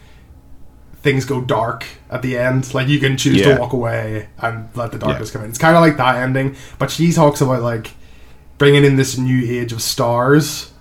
things 1.03 1.25
go 1.25 1.41
dark 1.41 1.85
at 2.09 2.21
the 2.21 2.37
end, 2.37 2.73
like 2.73 2.87
you 2.87 2.99
can 2.99 3.17
choose 3.17 3.37
Yeah. 3.37 3.55
to 3.55 3.61
walk 3.61 3.73
away 3.73 4.29
and 4.39 4.69
let 4.73 4.93
the 4.93 4.97
darkness 4.97 5.31
come 5.31 5.43
in. 5.43 5.49
It's 5.49 5.59
kind 5.59 5.75
of 5.75 5.81
like 5.81 5.97
that 5.97 6.15
ending, 6.15 6.55
but 6.79 6.89
she 6.89 7.11
talks 7.11 7.41
about 7.41 7.61
like 7.61 7.91
bringing 8.57 8.85
in 8.85 8.95
this 8.95 9.17
new 9.17 9.43
age 9.45 9.73
of 9.73 9.81
stars, 9.81 10.71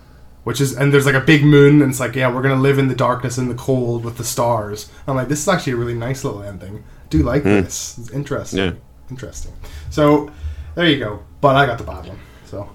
which 0.44 0.60
is 0.60 0.76
and 0.76 0.94
there's 0.94 1.06
like 1.06 1.16
a 1.16 1.20
big 1.20 1.44
moon, 1.44 1.82
and 1.82 1.90
it's 1.90 2.00
like 2.00 2.14
yeah, 2.14 2.32
we're 2.32 2.42
gonna 2.42 2.54
live 2.54 2.78
in 2.78 2.86
the 2.86 2.94
darkness 2.94 3.36
and 3.36 3.50
the 3.50 3.54
cold 3.56 4.04
with 4.04 4.16
the 4.16 4.24
stars. 4.24 4.90
I'm 5.06 5.16
like, 5.16 5.28
this 5.28 5.40
is 5.40 5.48
actually 5.48 5.72
a 5.72 5.76
really 5.76 5.94
nice 5.94 6.24
little 6.24 6.42
ending. 6.42 6.84
I 7.04 7.08
do 7.10 7.22
like 7.24 7.42
hmm. 7.42 7.48
this. 7.48 7.98
It's 7.98 8.10
interesting. 8.10 8.58
Yeah. 8.58 8.72
Interesting. 9.10 9.52
So 9.90 10.30
there 10.76 10.88
you 10.88 10.98
go. 10.98 11.22
But 11.40 11.56
I 11.56 11.66
got 11.66 11.78
the 11.78 11.84
bad 11.84 12.06
one. 12.06 12.18
So 12.46 12.70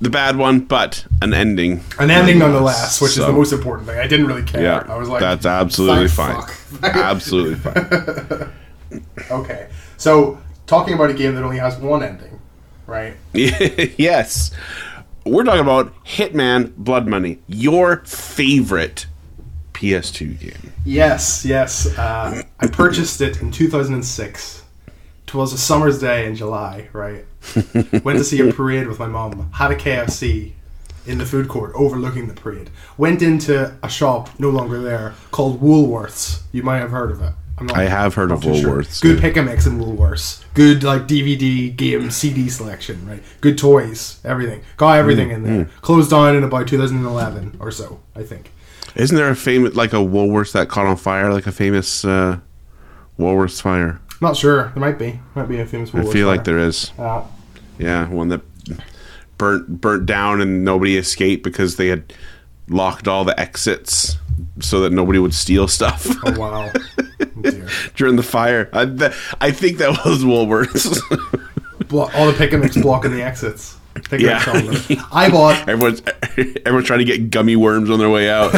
The 0.00 0.10
bad 0.10 0.36
one, 0.36 0.60
but 0.60 1.06
an 1.22 1.32
ending. 1.32 1.82
an 1.98 2.10
ending 2.10 2.38
nonetheless, 2.38 3.00
which 3.00 3.12
is 3.12 3.18
the 3.18 3.32
most 3.32 3.52
important 3.52 3.88
thing. 3.88 3.98
I 3.98 4.06
didn't 4.06 4.26
really 4.26 4.42
care. 4.42 4.62
Yeah, 4.62 4.84
I 4.88 4.96
was 4.96 5.08
like, 5.08 5.20
that's 5.20 5.46
absolutely 5.46 6.08
fine. 6.08 6.42
absolutely 6.82 7.54
fine. 7.54 8.52
okay. 9.30 9.68
So 9.96 10.38
talking 10.66 10.94
about 10.94 11.10
a 11.10 11.14
game 11.14 11.34
that 11.34 11.44
only 11.44 11.58
has 11.58 11.76
one 11.76 12.02
ending, 12.02 12.40
right? 12.86 13.14
yes. 13.32 14.50
We're 15.24 15.44
talking 15.44 15.60
about 15.60 15.94
Hitman 16.04 16.74
Blood 16.76 17.06
Money, 17.06 17.38
your 17.46 18.04
favorite 18.04 19.06
PS2 19.72 20.38
game. 20.38 20.72
Yes, 20.84 21.44
yes. 21.44 21.86
Uh, 21.96 22.42
I 22.60 22.66
purchased 22.66 23.20
it 23.20 23.40
in 23.40 23.50
2006. 23.50 24.63
It 25.34 25.38
was 25.38 25.52
a 25.52 25.58
summer's 25.58 25.98
day 25.98 26.26
in 26.26 26.36
July, 26.36 26.88
right? 26.92 27.24
Went 28.04 28.18
to 28.18 28.24
see 28.24 28.40
a 28.48 28.52
parade 28.52 28.86
with 28.86 28.98
my 29.00 29.08
mom. 29.08 29.50
Had 29.52 29.72
a 29.72 29.76
KFC 29.76 30.52
in 31.06 31.18
the 31.18 31.26
food 31.26 31.48
court 31.48 31.72
overlooking 31.74 32.28
the 32.28 32.34
parade. 32.34 32.70
Went 32.96 33.20
into 33.20 33.76
a 33.82 33.88
shop 33.88 34.30
no 34.38 34.48
longer 34.50 34.80
there 34.80 35.14
called 35.32 35.60
Woolworths. 35.60 36.42
You 36.52 36.62
might 36.62 36.78
have 36.78 36.90
heard 36.92 37.10
of 37.10 37.20
it. 37.20 37.32
I'm 37.58 37.66
not, 37.66 37.76
I 37.76 37.84
have 37.84 38.14
heard 38.14 38.30
of 38.32 38.42
too 38.42 38.54
sure. 38.56 38.82
Woolworths, 38.82 39.00
Good 39.02 39.16
yeah. 39.16 39.20
pick 39.22 39.36
and 39.36 39.46
mix 39.46 39.66
in 39.66 39.78
Woolworths. 39.78 40.42
Good 40.54 40.82
like 40.82 41.02
DVD, 41.08 41.74
game, 41.76 42.10
CD 42.10 42.48
selection, 42.48 43.06
right? 43.06 43.22
Good 43.40 43.58
toys, 43.58 44.20
everything. 44.24 44.62
Got 44.76 44.98
everything 44.98 45.28
Mm, 45.30 45.34
in 45.34 45.42
there. 45.44 45.64
Closed 45.82 46.10
down 46.10 46.34
in 46.36 46.42
about 46.44 46.66
2011 46.68 47.56
or 47.60 47.70
so, 47.70 48.00
I 48.16 48.22
think. 48.22 48.50
Isn't 48.96 49.16
there 49.16 49.30
a 49.30 49.36
famous, 49.36 49.74
like 49.74 49.92
a 49.92 49.96
Woolworths 49.96 50.52
that 50.52 50.68
caught 50.68 50.86
on 50.86 50.96
fire, 50.96 51.32
like 51.32 51.46
a 51.46 51.52
famous 51.52 52.04
uh, 52.04 52.38
Woolworths 53.18 53.60
fire? 53.62 54.00
Not 54.20 54.36
sure. 54.36 54.70
There 54.74 54.80
might 54.80 54.98
be. 54.98 55.20
Might 55.34 55.48
be 55.48 55.60
a 55.60 55.66
famous 55.66 55.90
Woolworths. 55.90 56.08
I 56.08 56.12
feel 56.12 56.26
like 56.28 56.44
there 56.44 56.58
is. 56.58 56.92
Uh, 56.98 57.24
Yeah, 57.78 58.08
one 58.08 58.28
that 58.28 58.40
burnt 59.38 59.80
burnt 59.80 60.06
down 60.06 60.40
and 60.40 60.64
nobody 60.64 60.96
escaped 60.96 61.42
because 61.42 61.76
they 61.76 61.88
had 61.88 62.12
locked 62.68 63.08
all 63.08 63.24
the 63.24 63.38
exits 63.38 64.16
so 64.60 64.80
that 64.80 64.90
nobody 64.92 65.18
would 65.18 65.34
steal 65.34 65.68
stuff 65.68 66.06
oh 66.24 66.38
wow. 66.38 66.70
Oh, 67.46 67.68
during 67.96 68.16
the 68.16 68.22
fire. 68.22 68.70
I, 68.72 68.86
th- 68.86 69.12
I 69.40 69.50
think 69.50 69.78
that 69.78 69.90
was 70.04 70.24
Woolworths. 70.24 70.98
Blo- 71.88 72.08
all 72.14 72.30
the 72.32 72.58
mix 72.58 72.76
blocking 72.76 73.10
the 73.12 73.22
exits. 73.22 73.76
Pick 74.08 74.20
Yeah. 74.20 74.34
mix 74.34 74.48
on 74.48 74.66
them. 74.96 75.04
I 75.12 75.28
bought. 75.30 75.68
everyone's 75.68 76.02
everyone's 76.64 76.86
trying 76.86 77.00
to 77.00 77.04
get 77.04 77.30
gummy 77.30 77.56
worms 77.56 77.90
on 77.90 77.98
their 77.98 78.08
way 78.08 78.30
out. 78.30 78.52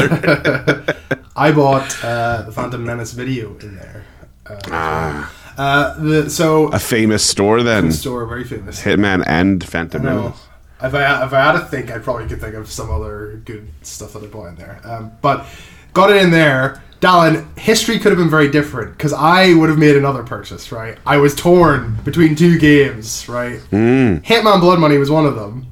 I 1.36 1.50
bought 1.52 2.04
uh, 2.04 2.42
the 2.42 2.52
Phantom 2.52 2.84
Menace 2.84 3.12
video 3.12 3.56
in 3.58 3.74
there. 3.76 4.04
Uh, 4.46 4.58
ah, 4.66 5.32
uh, 5.56 5.94
the 5.98 6.30
so 6.30 6.68
a 6.68 6.78
famous 6.78 7.24
store 7.24 7.62
then. 7.62 7.92
store 7.92 8.26
very 8.26 8.44
famous. 8.44 8.82
Hitman 8.82 9.24
and 9.26 9.62
Phantom. 9.64 10.02
Menace. 10.02 10.40
If 10.82 10.94
I 10.94 11.24
if 11.24 11.32
I 11.32 11.40
had 11.40 11.52
to 11.52 11.60
think, 11.60 11.90
I 11.90 11.98
probably 11.98 12.26
could 12.28 12.40
think 12.40 12.54
of 12.54 12.70
some 12.70 12.90
other 12.90 13.40
good 13.44 13.68
stuff 13.82 14.12
that 14.12 14.22
I 14.22 14.26
bought 14.26 14.48
in 14.48 14.54
there. 14.56 14.80
Um, 14.84 15.12
but 15.22 15.46
got 15.94 16.10
it 16.10 16.22
in 16.22 16.30
there. 16.30 16.82
Dallin, 17.00 17.46
history 17.58 17.98
could 17.98 18.10
have 18.10 18.18
been 18.18 18.30
very 18.30 18.50
different 18.50 18.96
because 18.96 19.12
I 19.12 19.52
would 19.54 19.68
have 19.68 19.78
made 19.78 19.96
another 19.96 20.22
purchase. 20.22 20.72
Right, 20.72 20.98
I 21.06 21.16
was 21.18 21.34
torn 21.34 21.96
between 22.04 22.34
two 22.36 22.58
games. 22.58 23.28
Right, 23.28 23.60
Mm. 23.70 24.22
Hitman 24.24 24.60
Blood 24.60 24.78
Money 24.78 24.98
was 24.98 25.10
one 25.10 25.26
of 25.26 25.34
them. 25.34 25.66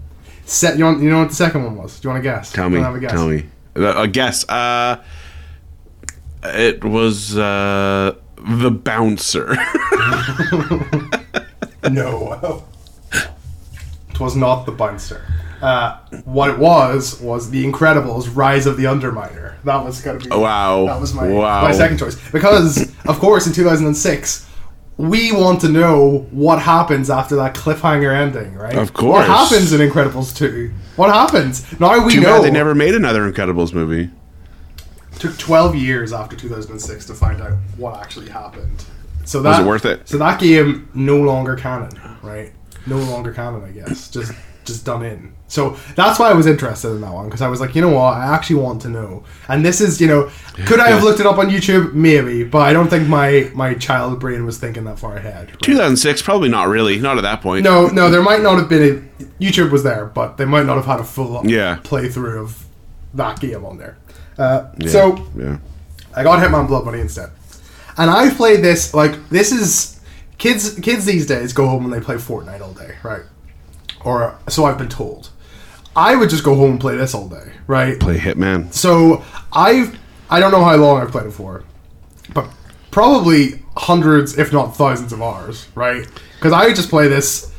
Set 0.46 0.76
you 0.78 0.84
want 0.84 1.02
you 1.02 1.10
know 1.10 1.20
what 1.20 1.30
the 1.30 1.34
second 1.34 1.64
one 1.64 1.76
was? 1.76 2.00
Do 2.00 2.08
you 2.08 2.12
want 2.12 2.22
to 2.22 2.28
guess? 2.30 2.52
Tell 2.52 2.68
me. 2.70 2.78
have 2.80 2.94
a 2.94 3.00
guess? 3.00 3.10
Tell 3.12 3.28
me. 3.28 3.46
A 3.76 4.06
guess. 4.06 4.48
Uh, 4.48 5.02
it 6.44 6.84
was 6.84 7.36
uh, 7.36 8.14
the 8.36 8.70
bouncer. 8.70 9.56
No. 11.90 12.64
it 13.12 14.20
was 14.20 14.34
not 14.36 14.64
the 14.64 14.72
Bouncer. 14.72 15.24
Uh, 15.60 15.98
what 16.24 16.50
it 16.50 16.58
was 16.58 17.20
was 17.20 17.50
The 17.50 17.64
Incredibles: 17.64 18.34
Rise 18.34 18.66
of 18.66 18.76
the 18.76 18.84
Underminer. 18.84 19.54
That 19.64 19.84
was 19.84 20.00
gonna 20.00 20.18
be. 20.18 20.28
Wow. 20.30 20.86
That 20.86 21.00
was 21.00 21.14
my 21.14 21.28
Wow. 21.28 21.62
my 21.62 21.72
second 21.72 21.98
choice 21.98 22.16
because, 22.30 22.90
of 23.06 23.18
course, 23.18 23.46
in 23.46 23.52
2006. 23.52 24.50
We 24.96 25.32
want 25.32 25.60
to 25.62 25.68
know 25.68 26.26
what 26.30 26.60
happens 26.60 27.10
after 27.10 27.34
that 27.36 27.54
cliffhanger 27.56 28.14
ending, 28.14 28.54
right? 28.54 28.76
Of 28.78 28.92
course. 28.92 29.12
What 29.12 29.26
happens 29.26 29.72
in 29.72 29.80
Incredibles 29.80 30.36
2? 30.36 30.70
What 30.94 31.12
happens? 31.12 31.64
Now 31.80 32.04
we 32.06 32.14
Too 32.14 32.20
know 32.20 32.40
they 32.40 32.52
never 32.52 32.76
made 32.76 32.94
another 32.94 33.28
Incredibles 33.30 33.74
movie. 33.74 34.10
Took 35.18 35.36
12 35.38 35.74
years 35.76 36.12
after 36.12 36.36
2006 36.36 37.06
to 37.06 37.14
find 37.14 37.40
out 37.40 37.54
what 37.76 38.00
actually 38.00 38.28
happened. 38.30 38.84
So 39.24 39.40
that 39.42 39.62
it 39.62 39.66
worth 39.66 39.86
it? 39.86 40.08
So 40.08 40.18
that 40.18 40.38
game 40.40 40.88
no 40.94 41.16
longer 41.20 41.56
canon, 41.56 41.90
right? 42.22 42.52
No 42.86 42.98
longer 42.98 43.32
canon, 43.32 43.64
I 43.64 43.70
guess. 43.70 44.10
Just 44.10 44.32
just 44.64 44.84
done 44.86 45.02
in. 45.04 45.34
So 45.46 45.76
that's 45.94 46.18
why 46.18 46.30
I 46.30 46.32
was 46.32 46.46
interested 46.46 46.88
in 46.88 47.02
that 47.02 47.12
one 47.12 47.26
because 47.26 47.42
I 47.42 47.48
was 47.48 47.60
like, 47.60 47.74
you 47.74 47.82
know 47.82 47.90
what, 47.90 48.14
I 48.14 48.34
actually 48.34 48.56
want 48.56 48.80
to 48.82 48.88
know. 48.88 49.22
And 49.48 49.62
this 49.64 49.80
is, 49.82 50.00
you 50.00 50.06
know, 50.06 50.30
could 50.66 50.80
I 50.80 50.88
have 50.88 51.02
looked 51.02 51.20
it 51.20 51.26
up 51.26 51.36
on 51.36 51.50
YouTube? 51.50 51.92
Maybe, 51.92 52.44
but 52.44 52.60
I 52.60 52.72
don't 52.72 52.88
think 52.88 53.06
my 53.08 53.50
my 53.54 53.74
child 53.74 54.20
brain 54.20 54.44
was 54.46 54.58
thinking 54.58 54.84
that 54.84 54.98
far 54.98 55.16
ahead. 55.16 55.50
right? 55.50 55.60
2006, 55.60 56.22
probably 56.22 56.48
not 56.48 56.68
really. 56.68 56.98
Not 56.98 57.18
at 57.18 57.22
that 57.22 57.40
point. 57.42 57.62
No, 57.64 57.86
no, 57.88 58.10
there 58.10 58.22
might 58.22 58.40
not 58.42 58.58
have 58.58 58.68
been 58.68 58.82
a 59.18 59.24
YouTube 59.42 59.70
was 59.70 59.82
there, 59.84 60.06
but 60.06 60.36
they 60.38 60.44
might 60.46 60.66
not 60.66 60.76
have 60.76 60.86
had 60.86 61.00
a 61.00 61.04
full 61.04 61.40
Yeah. 61.46 61.78
playthrough 61.84 62.38
of 62.40 62.64
that 63.12 63.40
game 63.40 63.64
on 63.64 63.76
there. 63.78 63.96
Uh, 64.38 64.66
Yeah, 64.78 64.88
So 64.88 65.26
yeah. 65.36 65.58
I 66.14 66.22
got 66.22 66.42
Hitman 66.42 66.68
Blood 66.68 66.84
Money 66.84 67.00
instead. 67.00 67.30
And 67.96 68.10
I 68.10 68.30
played 68.30 68.62
this 68.62 68.92
like 68.94 69.28
this 69.28 69.52
is 69.52 70.00
kids 70.38 70.78
kids 70.80 71.04
these 71.04 71.26
days 71.26 71.52
go 71.52 71.68
home 71.68 71.84
and 71.84 71.92
they 71.92 72.00
play 72.00 72.16
Fortnite 72.16 72.60
all 72.60 72.72
day, 72.72 72.96
right? 73.02 73.22
Or 74.04 74.36
so 74.48 74.64
I've 74.64 74.78
been 74.78 74.88
told. 74.88 75.30
I 75.96 76.16
would 76.16 76.28
just 76.28 76.42
go 76.42 76.56
home 76.56 76.72
and 76.72 76.80
play 76.80 76.96
this 76.96 77.14
all 77.14 77.28
day, 77.28 77.52
right? 77.68 77.98
Play 78.00 78.18
Hitman. 78.18 78.72
So 78.72 79.24
I've 79.52 79.96
I 80.28 80.40
don't 80.40 80.50
know 80.50 80.64
how 80.64 80.74
long 80.76 81.00
I've 81.00 81.10
played 81.12 81.26
it 81.26 81.30
for, 81.32 81.62
but 82.32 82.50
probably 82.90 83.62
hundreds, 83.76 84.38
if 84.38 84.52
not 84.52 84.76
thousands 84.76 85.12
of 85.12 85.22
hours, 85.22 85.68
right? 85.74 86.06
Because 86.36 86.52
I 86.52 86.72
just 86.72 86.90
play 86.90 87.06
this 87.08 87.52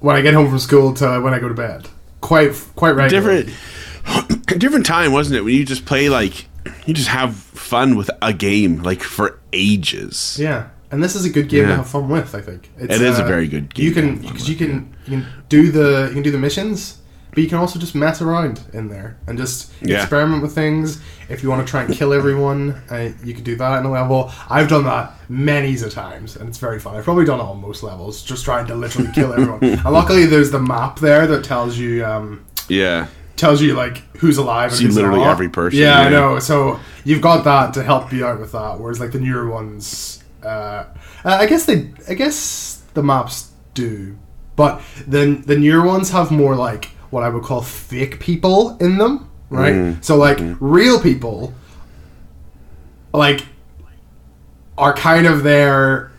when 0.00 0.14
I 0.14 0.20
get 0.20 0.34
home 0.34 0.48
from 0.48 0.58
school 0.58 0.94
to 0.94 1.20
when 1.20 1.34
I 1.34 1.38
go 1.40 1.48
to 1.48 1.54
bed. 1.54 1.88
Quite 2.20 2.52
quite 2.76 2.92
regularly. 2.92 3.42
Different, 3.44 3.60
different 4.58 4.86
time, 4.86 5.12
wasn't 5.12 5.36
it? 5.36 5.42
When 5.42 5.54
you 5.54 5.64
just 5.64 5.84
play 5.86 6.08
like 6.08 6.46
you 6.86 6.94
just 6.94 7.08
have 7.08 7.34
fun 7.36 7.96
with 7.96 8.10
a 8.22 8.32
game 8.32 8.82
like 8.82 9.02
for 9.02 9.40
ages. 9.52 10.36
Yeah, 10.40 10.68
and 10.90 11.02
this 11.02 11.14
is 11.14 11.24
a 11.24 11.30
good 11.30 11.48
game 11.48 11.66
to 11.66 11.76
have 11.76 11.88
fun 11.88 12.08
with. 12.08 12.34
I 12.34 12.40
think 12.40 12.70
it's, 12.78 12.94
It 12.94 13.02
is 13.02 13.18
a 13.18 13.24
very 13.24 13.48
good 13.48 13.74
game 13.74 13.86
You 13.86 13.92
can 13.92 14.16
because 14.18 14.48
you 14.48 14.56
can 14.56 14.94
you 15.06 15.18
can 15.20 15.26
do 15.48 15.70
the 15.70 16.06
you 16.08 16.14
can 16.14 16.22
do 16.22 16.30
the 16.30 16.38
missions, 16.38 16.98
but 17.30 17.42
you 17.42 17.48
can 17.48 17.58
also 17.58 17.78
just 17.78 17.94
mess 17.94 18.22
around 18.22 18.60
in 18.72 18.88
there 18.88 19.18
and 19.26 19.36
just 19.38 19.72
Yeah. 19.82 20.00
experiment 20.00 20.42
with 20.42 20.54
things. 20.54 21.00
If 21.28 21.42
you 21.42 21.48
want 21.48 21.66
to 21.66 21.70
try 21.70 21.82
and 21.82 21.94
kill 21.94 22.12
everyone, 22.12 22.82
uh, 22.90 23.10
you 23.24 23.34
can 23.34 23.44
do 23.44 23.56
that 23.56 23.78
in 23.80 23.86
a 23.86 23.90
level. 23.90 24.30
I've 24.48 24.68
done 24.68 24.84
that 24.84 25.14
many 25.28 25.74
a 25.74 25.88
times, 25.88 26.36
and 26.36 26.48
it's 26.48 26.58
very 26.58 26.78
fun. 26.78 26.96
I've 26.96 27.04
probably 27.04 27.24
done 27.24 27.40
it 27.40 27.44
on 27.44 27.60
most 27.60 27.82
levels, 27.82 28.22
just 28.22 28.44
trying 28.44 28.66
to 28.66 28.74
literally 28.74 29.10
kill 29.14 29.32
everyone. 29.32 29.64
and 29.64 29.84
luckily, 29.84 30.26
there's 30.26 30.50
the 30.50 30.60
map 30.60 31.00
there 31.00 31.26
that 31.26 31.44
tells 31.44 31.78
you. 31.78 32.04
Um, 32.04 32.44
Yeah. 32.68 33.06
Tells 33.36 33.60
you 33.60 33.74
like 33.74 33.98
who's 34.18 34.38
alive 34.38 34.72
See 34.72 34.84
who's 34.84 34.96
literally 34.96 35.22
every 35.22 35.48
person, 35.48 35.78
Yeah, 35.78 36.02
yeah. 36.02 36.06
I 36.06 36.10
know. 36.10 36.38
So 36.38 36.80
you've 37.04 37.20
got 37.20 37.44
that 37.44 37.74
to 37.74 37.82
help 37.82 38.12
you 38.12 38.24
out 38.26 38.40
with 38.40 38.52
that. 38.52 38.78
Whereas 38.78 39.00
like 39.00 39.12
the 39.12 39.20
newer 39.20 39.48
ones, 39.48 40.22
uh, 40.42 40.84
I 41.24 41.46
guess 41.46 41.66
they, 41.66 41.92
I 42.08 42.14
guess 42.14 42.82
the 42.94 43.02
maps 43.02 43.50
do, 43.74 44.16
but 44.56 44.82
then 45.06 45.42
the 45.42 45.56
newer 45.56 45.84
ones 45.84 46.10
have 46.10 46.30
more 46.30 46.54
like 46.54 46.86
what 47.10 47.22
I 47.22 47.28
would 47.28 47.42
call 47.42 47.62
fake 47.62 48.20
people 48.20 48.76
in 48.78 48.98
them, 48.98 49.30
right? 49.50 49.74
Mm-hmm. 49.74 50.02
So 50.02 50.16
like 50.16 50.38
real 50.60 51.00
people, 51.00 51.54
like 53.12 53.46
are 54.76 54.92
kind 54.92 55.26
of 55.26 55.42
there. 55.42 56.10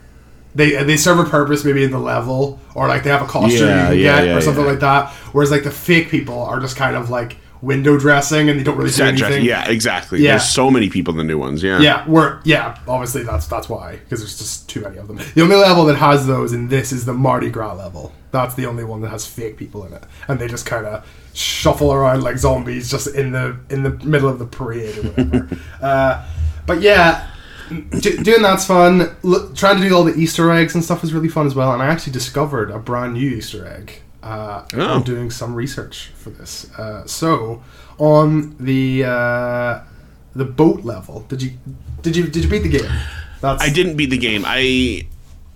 They, 0.56 0.82
they 0.84 0.98
serve 0.98 1.20
a 1.20 1.26
purpose 1.26 1.66
maybe 1.66 1.84
in 1.84 1.92
the 1.92 2.00
level 2.00 2.60
or 2.74 2.88
like 2.88 3.04
they 3.04 3.10
have 3.10 3.22
a 3.22 3.28
costume 3.28 3.68
Yeah, 3.68 3.84
you 3.84 3.88
can 3.90 3.98
yeah, 4.00 4.20
get 4.22 4.28
yeah, 4.28 4.36
or 4.38 4.42
something 4.42 4.66
like 4.66 4.80
that. 4.80 5.12
Whereas 5.34 5.52
like 5.52 5.64
the 5.64 5.72
fake 5.72 6.10
people 6.10 6.42
are 6.42 6.60
just 6.60 6.78
kind 6.78 6.96
of 6.96 7.10
like 7.10 7.38
window 7.62 7.98
dressing 7.98 8.50
and 8.50 8.60
they 8.60 8.64
don't 8.64 8.78
really 8.78 8.92
do 8.92 9.04
anything. 9.04 9.44
Yeah, 9.44 9.68
exactly. 9.70 10.22
Yeah. 10.22 10.32
There's 10.32 10.50
so 10.50 10.70
many 10.70 10.90
people 10.90 11.14
in 11.14 11.18
the 11.18 11.24
new 11.24 11.38
ones. 11.38 11.64
Yeah. 11.64 11.80
Yeah, 11.80 12.08
we're 12.08 12.40
yeah. 12.44 12.80
Obviously, 12.88 13.24
that's 13.24 13.48
that's 13.48 13.68
why 13.68 13.98
because 13.98 14.20
there's 14.20 14.38
just 14.38 14.70
too 14.70 14.82
many 14.82 14.98
of 14.98 15.08
them. 15.08 15.20
The 15.34 15.42
only 15.42 15.56
level 15.56 15.86
that 15.86 15.98
has 15.98 16.28
those 16.28 16.54
in 16.54 16.70
this 16.70 16.92
is 16.92 17.06
the 17.06 17.14
Mardi 17.14 17.50
Gras 17.50 17.74
level. 17.74 18.14
That's 18.32 18.56
the 18.56 18.66
only 18.66 18.84
one 18.84 19.02
that 19.02 19.10
has 19.10 19.26
fake 19.26 19.58
people 19.58 19.86
in 19.86 19.94
it, 19.94 20.04
and 20.28 20.40
they 20.40 20.48
just 20.48 20.66
kind 20.66 20.86
of 20.86 21.08
shuffle 21.34 21.92
around 21.92 22.24
like 22.24 22.38
zombies 22.38 22.90
just 22.90 23.08
in 23.08 23.32
the 23.32 23.58
in 23.70 23.84
the 23.84 23.92
middle 24.06 24.30
of 24.30 24.40
the 24.40 24.46
parade 24.46 24.98
or 24.98 25.02
whatever. 25.10 25.58
uh, 25.82 26.26
but 26.66 26.82
yeah, 26.82 27.30
do, 27.70 28.18
doing 28.24 28.42
that's 28.42 28.66
fun. 28.66 29.16
L- 29.24 29.52
trying 29.56 29.82
to 29.82 29.88
do 29.88 29.96
all 29.96 30.04
the 30.04 30.14
Easter 30.16 30.52
eggs 30.52 30.76
and 30.76 30.84
stuff 30.84 31.04
is 31.04 31.14
really 31.14 31.30
fun 31.30 31.48
as 31.48 31.56
well. 31.56 31.74
And 31.74 31.82
I 31.82 31.88
actually 31.88 32.14
discovered 32.14 32.70
a 32.72 32.80
brand 32.80 33.14
new 33.14 33.30
Easter 33.30 33.66
egg 33.68 34.02
Uh, 34.24 34.64
Oh. 34.74 34.96
I'm 34.98 35.04
doing 35.04 35.30
some 35.32 35.54
research 35.56 36.12
for 36.16 36.30
this. 36.32 36.72
Uh, 36.78 37.06
so 37.06 37.62
on 37.98 38.56
the 38.60 39.04
uh, 39.06 39.82
the 40.36 40.46
boat 40.46 40.84
level, 40.84 41.22
did 41.30 41.42
you 41.42 41.52
did 42.02 42.16
you 42.16 42.28
did 42.28 42.44
you 42.44 42.50
beat 42.50 42.64
the 42.64 42.70
game? 42.70 42.92
That's 43.42 43.62
I 43.64 43.70
didn't 43.70 43.96
beat 43.98 44.10
the 44.10 44.18
game. 44.18 44.44
I 44.46 45.08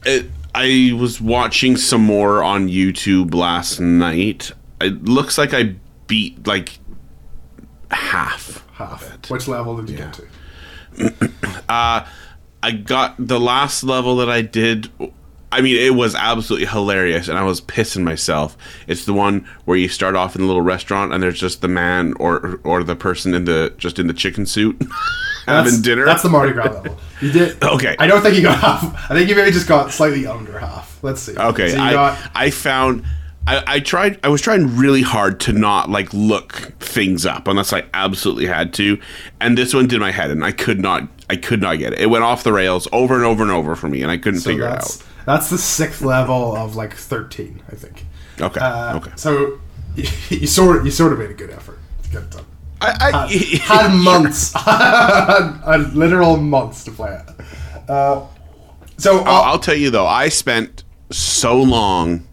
it, 0.06 0.28
I 0.56 0.94
was 1.00 1.20
watching 1.22 1.78
some 1.78 2.02
more 2.04 2.44
on 2.44 2.68
YouTube 2.70 3.34
last 3.34 3.80
night. 3.80 4.52
It 4.82 5.04
looks 5.06 5.38
like 5.38 5.54
I 5.54 5.76
beat 6.08 6.48
like 6.48 6.80
half. 7.92 8.64
half. 8.74 9.30
Which 9.30 9.48
level 9.48 9.78
did 9.78 9.90
you 9.90 9.98
get 9.98 10.14
to? 10.14 10.24
Uh, 11.70 12.04
I 12.64 12.72
got 12.72 13.14
the 13.20 13.40
last 13.40 13.84
level 13.84 14.16
that 14.18 14.30
I 14.30 14.42
did. 14.42 14.90
I 15.52 15.62
mean, 15.62 15.76
it 15.78 15.94
was 15.94 16.16
absolutely 16.16 16.66
hilarious, 16.66 17.28
and 17.28 17.38
I 17.38 17.44
was 17.44 17.62
pissing 17.62 18.04
myself. 18.04 18.58
It's 18.88 19.06
the 19.06 19.14
one 19.14 19.48
where 19.66 19.78
you 19.78 19.88
start 19.88 20.16
off 20.16 20.36
in 20.36 20.42
the 20.42 20.48
little 20.48 20.64
restaurant, 20.64 21.14
and 21.14 21.22
there's 21.22 21.40
just 21.40 21.62
the 21.62 21.68
man 21.68 22.14
or 22.14 22.60
or 22.64 22.84
the 22.84 22.96
person 22.96 23.36
in 23.36 23.46
the 23.46 23.72
just 23.78 24.00
in 24.00 24.08
the 24.08 24.14
chicken 24.16 24.48
suit 24.48 24.82
having 25.46 25.82
dinner. 25.82 26.06
That's 26.06 26.24
the 26.24 26.30
Mardi 26.30 26.54
Gras 26.54 26.72
level. 26.72 26.98
You 27.22 27.32
did 27.32 27.64
Okay. 27.64 27.96
I 28.00 28.08
don't 28.08 28.22
think 28.24 28.36
you 28.36 28.42
got 28.42 28.60
half. 28.60 29.12
I 29.12 29.14
think 29.14 29.30
you 29.30 29.36
maybe 29.36 29.52
just 29.52 29.68
got 29.68 29.92
slightly 29.92 30.26
under 30.26 30.58
half. 30.58 30.98
Let's 31.04 31.22
see. 31.22 31.38
Okay, 31.38 31.70
So 31.70 31.80
I 31.80 31.94
got 31.94 32.32
I 32.34 32.50
found 32.50 33.06
I, 33.50 33.64
I 33.76 33.80
tried 33.80 34.20
I 34.24 34.30
was 34.30 34.42
trying 34.42 34.78
really 34.78 35.02
hard 35.02 35.40
to 35.42 35.54
not 35.54 35.90
like 35.90 36.14
look 36.14 36.54
things 36.80 37.26
up 37.26 37.48
unless 37.48 37.74
I 37.74 37.84
absolutely 37.94 38.46
had 38.46 38.74
to, 38.76 39.00
and 39.42 39.58
this 39.58 39.74
one 39.74 39.88
did 39.88 40.00
my 40.00 40.12
head, 40.12 40.32
and 40.32 40.44
I 40.44 40.52
could 40.52 40.80
not 40.80 41.08
I 41.30 41.36
could 41.36 41.62
not 41.62 41.80
get 41.80 41.94
it. 41.94 42.00
It 42.00 42.08
went 42.08 42.24
off 42.24 42.44
the 42.44 42.54
rails 42.54 42.88
over 42.92 43.16
and 43.16 43.24
over 43.26 43.44
and 43.44 43.52
over 43.52 43.76
for 43.76 43.88
me, 43.90 44.02
and 44.02 44.12
I 44.12 44.18
couldn't 44.18 44.42
so 44.42 44.52
figure 44.52 44.66
it 44.66 44.74
out. 44.74 45.04
that's 45.26 45.50
the 45.50 45.58
sixth 45.58 46.02
level 46.02 46.56
of 46.56 46.76
like 46.76 46.94
thirteen, 46.94 47.62
I 47.72 47.76
think. 47.76 48.06
Okay, 48.40 48.60
Uh, 48.60 48.98
okay. 48.98 49.12
So 49.16 49.60
you, 49.96 50.08
you 50.30 50.48
sort 50.48 50.78
of 50.78 50.86
you 50.86 50.92
sort 50.92 51.14
of 51.14 51.20
made 51.20 51.32
a 51.32 51.34
good 51.34 51.50
effort 51.50 51.80
to 52.04 52.10
get 52.10 52.22
it 52.24 52.30
done. 52.32 52.46
I, 52.82 53.12
I, 53.14 53.28
Had 53.64 53.94
months, 54.04 54.54
had 54.54 55.94
literal 55.96 56.38
months 56.38 56.86
to 56.86 56.92
play 56.92 57.14
it. 57.14 57.90
Uh, 57.90 58.26
so 58.98 59.20
I'll, 59.20 59.44
I'll 59.44 59.60
tell 59.60 59.76
you 59.76 59.90
though, 59.90 60.08
I 60.08 60.30
spent 60.30 60.86
so 61.12 61.62
long 61.62 62.26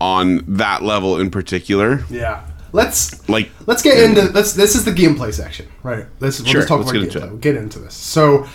on 0.00 0.44
that 0.56 0.82
level 0.82 1.18
in 1.20 1.30
particular. 1.30 2.04
yeah, 2.10 2.44
let's 2.72 3.28
Like, 3.28 3.50
let's 3.66 3.82
get 3.82 3.98
into 3.98 4.22
let's 4.32 4.52
this 4.52 4.74
is 4.74 4.84
the 4.84 4.92
gameplay 4.92 5.32
section. 5.34 5.66
Right. 5.82 6.06
Let's, 6.20 6.40
we'll 6.40 6.48
Sure, 6.50 6.60
just 6.60 6.68
talk 6.68 6.80
about 6.80 6.92
get 6.92 7.10
gameplay. 7.10 7.28
we'll 7.28 7.38
get 7.38 7.56
into 7.56 7.78
this. 7.78 7.94
So 7.94 8.46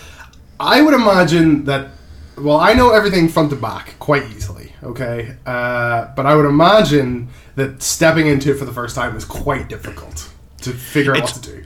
i 0.59 0.81
would 0.81 0.93
imagine 0.93 1.65
that 1.65 1.89
well 2.37 2.57
i 2.59 2.73
know 2.73 2.91
everything 2.91 3.27
front 3.27 3.49
to 3.49 3.55
back 3.55 3.95
quite 3.99 4.23
easily 4.35 4.71
okay? 4.83 5.35
Uh, 5.45 6.13
but 6.15 6.25
i 6.27 6.35
would 6.35 6.45
imagine 6.45 7.27
that 7.55 7.81
stepping 7.81 8.27
into 8.27 8.51
it 8.51 8.57
for 8.57 8.65
the 8.65 8.71
first 8.71 8.95
time 8.95 9.15
is 9.17 9.25
quite 9.25 9.67
difficult 9.67 10.29
to 10.61 10.71
figure 10.71 11.15
out 11.15 11.23
what 11.23 11.33
to 11.33 11.41
do 11.41 11.62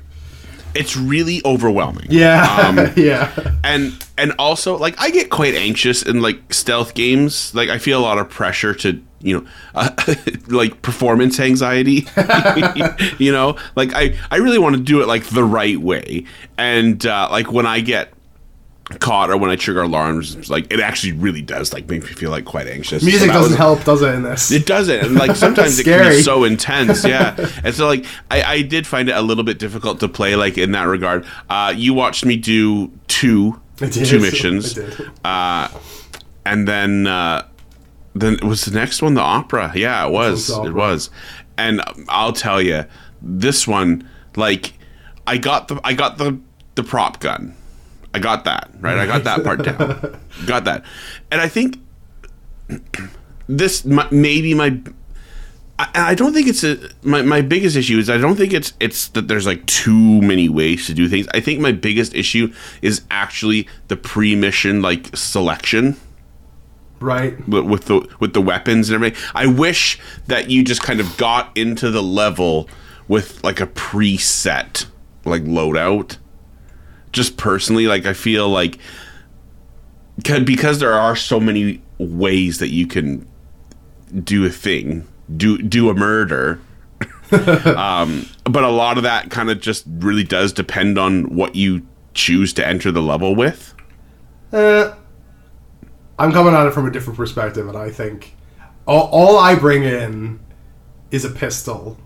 it's 0.77 0.95
really 0.95 1.41
overwhelming. 1.45 2.07
yeah 2.09 2.43
Um, 2.67 2.91
yeah 2.95 3.31
and 3.63 3.93
and 4.17 4.33
also 4.39 4.77
like 4.77 4.95
I 4.99 5.09
get 5.09 5.29
quite 5.29 5.53
anxious 5.55 6.03
in 6.03 6.21
like 6.21 6.53
stealth 6.53 6.93
games. 6.93 7.53
Like 7.53 7.69
I 7.69 7.77
feel 7.77 7.99
a 7.99 8.05
lot 8.09 8.17
of 8.17 8.29
pressure 8.29 8.73
to 8.75 9.01
you 9.19 9.39
know 9.39 9.47
uh, 9.75 9.89
like 10.47 10.81
performance 10.81 11.39
anxiety. 11.39 12.07
you 13.17 13.31
know, 13.31 13.57
like 13.75 13.91
I 13.93 14.17
I 14.31 14.37
really 14.37 14.59
want 14.59 14.75
to 14.75 14.81
do 14.81 15.01
it 15.01 15.07
like 15.07 15.25
the 15.25 15.43
right 15.43 15.77
way. 15.77 16.25
And 16.57 17.05
uh, 17.05 17.27
like 17.31 17.51
when 17.51 17.65
I 17.65 17.81
get 17.81 18.13
caught 18.99 19.29
or 19.29 19.35
when 19.37 19.49
I 19.49 19.55
trigger 19.57 19.81
alarms, 19.81 20.49
like 20.49 20.71
it 20.71 20.79
actually 20.79 21.11
really 21.13 21.41
does 21.41 21.73
like 21.73 21.89
make 21.89 22.03
me 22.03 22.07
feel 22.07 22.31
like 22.31 22.45
quite 22.45 22.67
anxious. 22.67 23.03
Music 23.03 23.27
doesn't 23.29 23.51
was- 23.51 23.57
help 23.57 23.83
does 23.83 24.01
it 24.01 24.13
in 24.15 24.23
this 24.23 24.49
it 24.51 24.65
doesn't, 24.65 24.99
and 25.05 25.15
like 25.15 25.35
sometimes 25.35 25.77
it 25.79 25.83
can 25.83 26.09
be 26.09 26.21
so 26.21 26.43
intense, 26.45 27.03
yeah. 27.03 27.35
and 27.63 27.75
so 27.75 27.85
like 27.87 28.05
I, 28.31 28.41
I 28.43 28.61
did 28.61 28.87
find 28.87 29.09
it 29.09 29.15
a 29.15 29.21
little 29.21 29.43
bit 29.43 29.59
difficult 29.59 29.99
to 29.99 30.07
play, 30.07 30.35
like 30.35 30.57
in 30.57 30.71
that 30.71 30.83
regard. 30.85 31.25
Uh, 31.49 31.73
you 31.75 31.93
watched 31.93 32.25
me 32.25 32.37
do 32.37 32.91
two 33.07 33.59
two 33.77 34.19
missions, 34.19 34.77
I 34.77 34.81
did. 34.81 35.11
uh, 35.25 35.67
and 36.45 36.67
then 36.67 37.07
uh, 37.07 37.45
then 38.15 38.37
was 38.41 38.63
the 38.65 38.71
next 38.77 39.01
one 39.01 39.15
the 39.15 39.21
opera? 39.21 39.73
Yeah, 39.75 40.07
it 40.07 40.11
was. 40.11 40.49
was 40.49 40.67
It 40.67 40.73
was, 40.73 41.09
and 41.57 41.81
I'll 42.07 42.33
tell 42.33 42.61
you, 42.61 42.85
this 43.21 43.67
one, 43.67 44.07
like, 44.37 44.73
I 45.27 45.37
got 45.37 45.67
the 45.67 45.79
I 45.83 45.93
got 45.93 46.17
the 46.17 46.39
the 46.75 46.83
prop 46.83 47.19
gun. 47.19 47.53
I 48.13 48.19
got 48.19 48.45
that 48.45 48.69
right. 48.79 48.97
I 48.97 49.05
got 49.05 49.23
that 49.25 49.43
part 49.43 49.63
down. 49.63 50.19
got 50.45 50.65
that, 50.65 50.83
and 51.31 51.41
I 51.41 51.47
think 51.47 51.79
this 53.47 53.85
m- 53.85 54.07
maybe 54.11 54.53
my 54.53 54.79
I, 55.79 55.89
I 55.93 56.15
don't 56.15 56.33
think 56.33 56.47
it's 56.47 56.63
a 56.63 56.77
my, 57.03 57.21
my 57.21 57.41
biggest 57.41 57.75
issue 57.75 57.97
is 57.97 58.09
I 58.09 58.17
don't 58.17 58.35
think 58.35 58.53
it's 58.53 58.73
it's 58.79 59.09
that 59.09 59.27
there's 59.27 59.45
like 59.45 59.65
too 59.65 60.21
many 60.21 60.49
ways 60.49 60.87
to 60.87 60.93
do 60.93 61.07
things. 61.07 61.27
I 61.33 61.39
think 61.39 61.59
my 61.59 61.71
biggest 61.71 62.15
issue 62.15 62.53
is 62.81 63.01
actually 63.11 63.67
the 63.87 63.97
pre-mission 63.97 64.81
like 64.81 65.15
selection 65.15 65.97
right 66.99 67.47
with, 67.47 67.65
with 67.65 67.85
the 67.85 68.07
with 68.19 68.33
the 68.33 68.41
weapons 68.41 68.89
and 68.89 68.95
everything. 68.95 69.21
I 69.35 69.45
wish 69.47 69.99
that 70.27 70.49
you 70.49 70.63
just 70.63 70.81
kind 70.81 70.99
of 70.99 71.15
got 71.17 71.55
into 71.55 71.91
the 71.91 72.03
level 72.03 72.67
with 73.07 73.43
like 73.43 73.61
a 73.61 73.67
preset 73.67 74.87
like 75.25 75.43
loadout. 75.43 76.17
Just 77.17 77.35
personally, 77.35 77.87
like 77.87 78.05
I 78.05 78.13
feel 78.13 78.47
like 78.47 78.77
because 80.43 80.77
there 80.77 80.93
are 80.93 81.15
so 81.15 81.39
many 81.39 81.81
ways 81.97 82.59
that 82.59 82.69
you 82.69 82.85
can 82.85 83.27
do 84.23 84.45
a 84.45 84.51
thing, 84.51 85.07
do 85.35 85.57
do 85.57 85.89
a 85.89 85.95
murder. 85.95 86.61
um, 87.75 88.29
but 88.43 88.63
a 88.63 88.69
lot 88.69 88.97
of 88.97 89.03
that 89.03 89.31
kind 89.31 89.49
of 89.49 89.59
just 89.59 89.83
really 89.87 90.23
does 90.23 90.53
depend 90.53 90.99
on 90.99 91.35
what 91.35 91.55
you 91.55 91.81
choose 92.13 92.53
to 92.53 92.65
enter 92.65 92.91
the 92.91 93.01
level 93.01 93.33
with. 93.35 93.73
Uh, 94.53 94.93
I'm 96.19 96.31
coming 96.31 96.53
at 96.53 96.67
it 96.67 96.71
from 96.71 96.85
a 96.85 96.91
different 96.91 97.17
perspective, 97.17 97.67
and 97.67 97.75
I 97.75 97.89
think 97.89 98.35
all, 98.85 99.09
all 99.11 99.39
I 99.39 99.55
bring 99.55 99.85
in 99.85 100.39
is 101.09 101.25
a 101.25 101.31
pistol 101.31 101.97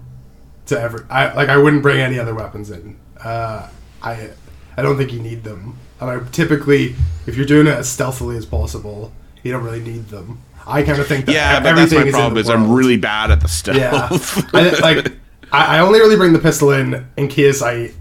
to 0.68 0.80
every. 0.80 1.04
I 1.10 1.34
like 1.34 1.50
I 1.50 1.58
wouldn't 1.58 1.84
bring 1.84 2.00
any 2.00 2.18
other 2.18 2.34
weapons 2.34 2.72
in. 2.72 2.98
Uh, 3.22 3.68
I 4.02 4.30
I 4.78 4.82
don't 4.82 4.98
think 4.98 5.12
you 5.14 5.20
need 5.20 5.44
them, 5.44 5.78
and 6.00 6.10
I 6.10 6.20
typically, 6.32 6.96
if 7.28 7.36
you're 7.36 7.46
doing 7.46 7.68
it 7.68 7.74
as 7.78 7.90
stealthily 7.90 8.38
as 8.38 8.46
possible, 8.46 9.12
you 9.44 9.52
don't 9.52 9.64
really 9.64 9.82
need 9.82 10.08
them. 10.10 10.40
I 10.66 10.84
kind 10.84 11.00
of 11.00 11.08
think 11.08 11.26
that 11.26 11.34
Yeah, 11.34 11.60
but 11.60 11.64
that's 11.76 11.92
everything 11.92 12.00
my 12.02 12.08
is 12.08 12.14
problem. 12.14 12.38
Is 12.38 12.50
I'm 12.50 12.72
really 12.72 12.98
bad 12.98 13.32
at 13.32 13.42
the 13.42 13.48
stealth. 13.48 13.78
Yeah, 13.78 14.10
I, 14.54 14.70
like 14.80 15.14
I, 15.52 15.78
I 15.78 15.80
only 15.80 16.00
really 16.00 16.16
bring 16.16 16.34
the 16.34 16.40
pistol 16.40 16.72
in 16.72 17.08
in 17.18 17.28
case 17.28 17.62
I 17.64 17.92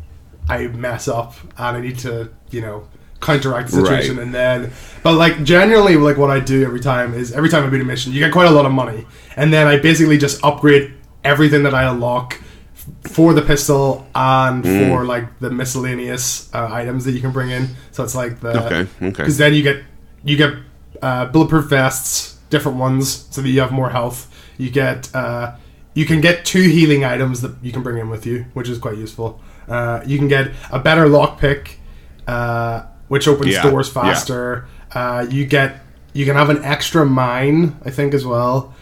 I 0.49 0.67
mess 0.69 1.09
up 1.09 1.35
and 1.59 1.77
I 1.77 1.81
need 1.81 1.99
to 2.01 2.31
you 2.51 2.61
know 2.61 2.87
counteract 3.21 3.71
the 3.71 3.77
situation, 3.83 4.17
Right. 4.17 4.25
and 4.25 4.35
then 4.35 4.73
but 5.03 5.15
like 5.15 5.43
generally 5.43 5.97
like 5.97 6.17
what 6.19 6.31
I 6.31 6.39
do 6.41 6.63
every 6.65 6.81
time 6.81 7.15
is 7.15 7.33
every 7.33 7.49
time 7.49 7.65
I 7.65 7.69
beat 7.71 7.81
a 7.81 7.85
mission, 7.85 8.13
you 8.13 8.19
get 8.21 8.33
quite 8.33 8.47
a 8.47 8.51
lot 8.51 8.67
of 8.67 8.73
money, 8.73 9.07
and 9.37 9.53
then 9.53 9.67
I 9.67 9.79
basically 9.79 10.19
just 10.19 10.43
upgrade 10.45 10.93
everything 11.25 11.63
that 11.65 11.75
I 11.75 11.85
unlock 11.85 12.39
for 13.03 13.33
the 13.35 13.43
pistol 13.43 14.07
and 14.15 14.63
Mm. 14.65 14.89
for 14.91 15.05
like 15.05 15.39
the 15.41 15.51
miscellaneous 15.51 16.49
uh, 16.55 16.69
items 16.71 17.05
that 17.05 17.13
you 17.13 17.21
can 17.21 17.31
bring 17.33 17.51
in. 17.51 17.69
So 17.93 18.05
it's 18.05 18.15
like 18.15 18.41
the 18.41 18.51
Okay, 18.67 18.81
okay. 18.81 19.11
because 19.11 19.39
then 19.39 19.55
you 19.55 19.63
get 19.63 19.83
you 20.25 20.37
get 20.37 20.53
uh, 21.03 21.25
bulletproof 21.27 21.65
vests, 21.67 22.37
different 22.51 22.77
ones, 22.79 23.27
so 23.31 23.41
that 23.41 23.49
you 23.49 23.61
have 23.61 23.73
more 23.73 23.91
health. 23.91 24.29
You 24.59 24.71
get 24.71 25.09
uh, 25.15 25.53
you 25.95 26.05
can 26.05 26.21
get 26.21 26.45
two 26.45 26.63
healing 26.63 27.05
items 27.05 27.41
that 27.41 27.53
you 27.63 27.73
can 27.73 27.83
bring 27.83 27.99
in 27.99 28.11
with 28.11 28.27
you, 28.27 28.45
which 28.53 28.69
is 28.69 28.79
quite 28.79 28.99
useful. 28.99 29.41
Uh, 29.69 30.01
you 30.07 30.19
can 30.19 30.29
get 30.29 30.51
a 30.71 30.79
better 30.79 31.07
lockpick, 31.07 31.77
uh, 32.27 32.83
which 33.09 33.27
opens 33.27 33.55
Yeah, 33.55 33.63
doors 33.71 33.89
yeah. 33.89 34.03
faster. 34.03 34.67
Uh, 34.93 35.27
you 35.31 35.47
get 35.47 35.81
you 36.13 36.27
can 36.27 36.35
have 36.37 36.51
an 36.51 36.63
extra 36.65 37.07
mine, 37.07 37.77
I 37.85 37.91
think, 37.91 38.13
as 38.15 38.27
well. 38.27 38.75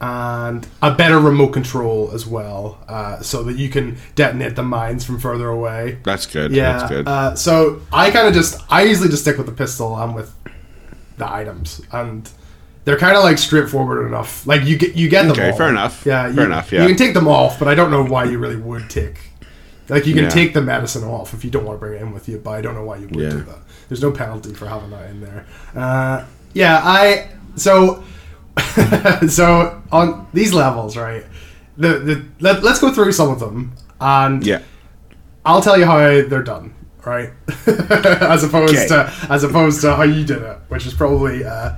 And 0.00 0.64
a 0.80 0.94
better 0.94 1.18
remote 1.18 1.48
control 1.48 2.10
as 2.14 2.24
well, 2.24 2.78
uh, 2.86 3.20
so 3.20 3.42
that 3.42 3.56
you 3.56 3.68
can 3.68 3.96
detonate 4.14 4.54
the 4.54 4.62
mines 4.62 5.04
from 5.04 5.18
further 5.18 5.48
away. 5.48 5.98
That's 6.04 6.24
good. 6.24 6.52
Yeah. 6.52 6.78
That's 6.78 6.90
good. 6.90 7.08
Uh, 7.08 7.34
so 7.34 7.80
I 7.92 8.12
kind 8.12 8.28
of 8.28 8.32
just 8.34 8.60
I 8.70 8.82
usually 8.84 9.08
just 9.08 9.22
stick 9.22 9.36
with 9.38 9.46
the 9.46 9.52
pistol 9.52 9.96
and 9.96 10.14
with 10.14 10.32
the 11.16 11.28
items, 11.28 11.80
and 11.90 12.30
they're 12.84 12.96
kind 12.96 13.16
of 13.16 13.24
like 13.24 13.38
straightforward 13.38 14.06
enough. 14.06 14.46
Like 14.46 14.62
you 14.64 14.78
get 14.78 14.94
you 14.94 15.08
get 15.08 15.22
them. 15.22 15.32
Okay, 15.32 15.50
all. 15.50 15.56
fair 15.56 15.68
enough. 15.68 16.06
Yeah, 16.06 16.26
Fair 16.26 16.32
you, 16.34 16.42
enough, 16.42 16.70
yeah. 16.70 16.82
you 16.82 16.88
can 16.88 16.96
take 16.96 17.14
them 17.14 17.26
off, 17.26 17.58
but 17.58 17.66
I 17.66 17.74
don't 17.74 17.90
know 17.90 18.04
why 18.04 18.22
you 18.24 18.38
really 18.38 18.54
would 18.56 18.88
take. 18.88 19.18
Like 19.88 20.06
you 20.06 20.14
can 20.14 20.24
Yeah. 20.24 20.30
take 20.30 20.54
the 20.54 20.62
medicine 20.62 21.02
off 21.02 21.34
if 21.34 21.44
you 21.44 21.50
don't 21.50 21.64
want 21.64 21.80
to 21.80 21.80
bring 21.80 21.98
it 21.98 22.02
in 22.02 22.12
with 22.12 22.28
you, 22.28 22.38
but 22.38 22.50
I 22.50 22.60
don't 22.60 22.74
know 22.74 22.84
why 22.84 22.98
you 22.98 23.08
would 23.08 23.16
Yeah. 23.16 23.30
do 23.30 23.42
that. 23.42 23.58
There's 23.88 24.02
no 24.02 24.12
penalty 24.12 24.54
for 24.54 24.66
having 24.66 24.90
that 24.90 25.10
in 25.10 25.20
there. 25.22 25.44
Uh, 25.74 26.24
yeah, 26.52 26.80
I 26.84 27.30
so 27.56 28.04
so 29.28 29.82
on 29.92 30.26
these 30.32 30.52
levels, 30.52 30.96
right? 30.96 31.24
The 31.76 31.98
the 31.98 32.24
let, 32.40 32.62
let's 32.62 32.80
go 32.80 32.92
through 32.92 33.12
some 33.12 33.30
of 33.30 33.40
them 33.40 33.72
and 34.00 34.46
yeah. 34.46 34.62
I'll 35.44 35.62
tell 35.62 35.78
you 35.78 35.86
how 35.86 35.98
they're 35.98 36.42
done, 36.42 36.74
right? 37.04 37.30
as 37.66 38.44
opposed 38.44 38.74
Okay. 38.74 38.88
to 38.88 39.12
as 39.30 39.44
opposed 39.44 39.80
to 39.82 39.94
how 39.94 40.02
you 40.02 40.24
did 40.24 40.42
it, 40.42 40.58
which 40.68 40.86
is 40.86 40.94
probably 40.94 41.44
uh, 41.44 41.72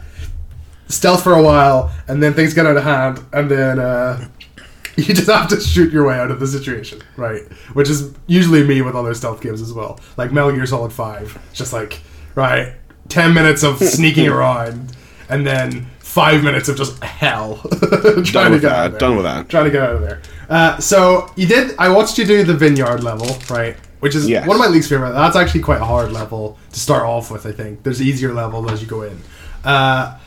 stealth 0.89 1.23
for 1.23 1.35
a 1.35 1.43
while, 1.43 1.91
and 2.09 2.23
then 2.23 2.35
things 2.35 2.55
get 2.55 2.67
out 2.67 2.77
of 2.77 2.83
hand, 2.83 3.21
and 3.33 3.51
then 3.51 3.79
uh, 3.79 4.27
you 4.97 5.05
just 5.15 5.29
have 5.31 5.49
to 5.49 5.61
shoot 5.61 5.93
your 5.93 6.07
way 6.07 6.19
out 6.19 6.31
of 6.31 6.41
the 6.41 6.47
situation, 6.47 7.01
right? 7.17 7.43
Which 7.75 7.89
is 7.89 8.13
usually 8.27 8.65
me 8.65 8.83
with 8.83 8.97
other 8.97 9.15
stealth 9.15 9.41
games 9.41 9.61
as 9.63 9.73
well, 9.73 10.01
like 10.17 10.33
Metal 10.33 10.53
Gear 10.53 10.67
Solid 10.67 10.93
Five. 10.93 11.39
It's 11.51 11.59
just 11.59 11.73
like 11.73 12.01
right, 12.35 12.75
ten 13.09 13.33
minutes 13.35 13.63
of 13.63 13.79
sneaking 13.79 14.29
around, 14.29 14.97
and 15.29 15.47
then 15.47 15.87
five 16.11 16.43
minutes 16.43 16.69
of 16.69 16.77
just 16.77 17.03
hell 17.05 17.57
trying 17.63 18.23
Done 18.25 18.45
to 18.47 18.51
with 18.51 18.63
get 18.63 18.73
out 18.73 18.87
of 18.87 18.93
that. 18.93 18.99
there 18.99 18.99
Done 18.99 19.17
with 19.17 19.25
that. 19.25 19.49
trying 19.49 19.65
to 19.67 19.71
get 19.71 19.83
out 19.83 19.95
of 19.97 20.01
there. 20.03 20.21
Uh, 20.49 20.79
so 20.79 21.31
you 21.37 21.47
did. 21.47 21.75
I 21.79 21.89
watched 21.91 22.19
you 22.19 22.25
do 22.27 22.43
the 22.45 22.55
vineyard 22.55 23.03
level, 23.05 23.29
right? 23.49 23.77
Which 24.01 24.15
is 24.17 24.29
Yes. 24.29 24.47
one 24.47 24.57
of 24.57 24.61
my 24.61 24.67
least 24.67 24.89
favorite. 24.89 25.13
That's 25.13 25.37
actually 25.37 25.61
quite 25.61 25.81
a 25.81 25.85
hard 25.85 26.11
level 26.11 26.59
to 26.73 26.81
start 26.81 27.05
off 27.05 27.31
with. 27.31 27.47
I 27.47 27.53
think 27.53 27.83
there's 27.85 28.01
easier 28.03 28.33
level 28.33 28.69
as 28.71 28.81
you 28.83 28.89
go 28.89 29.03
in, 29.03 29.21
uh, 29.65 30.19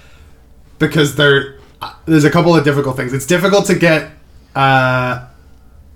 because 0.80 1.16
there 1.16 1.58
there's 2.06 2.24
a 2.24 2.30
couple 2.32 2.56
of 2.56 2.64
difficult 2.64 2.96
things. 2.96 3.12
It's 3.14 3.26
difficult 3.26 3.66
to 3.66 3.76
get 3.76 4.12
uh, 4.56 5.26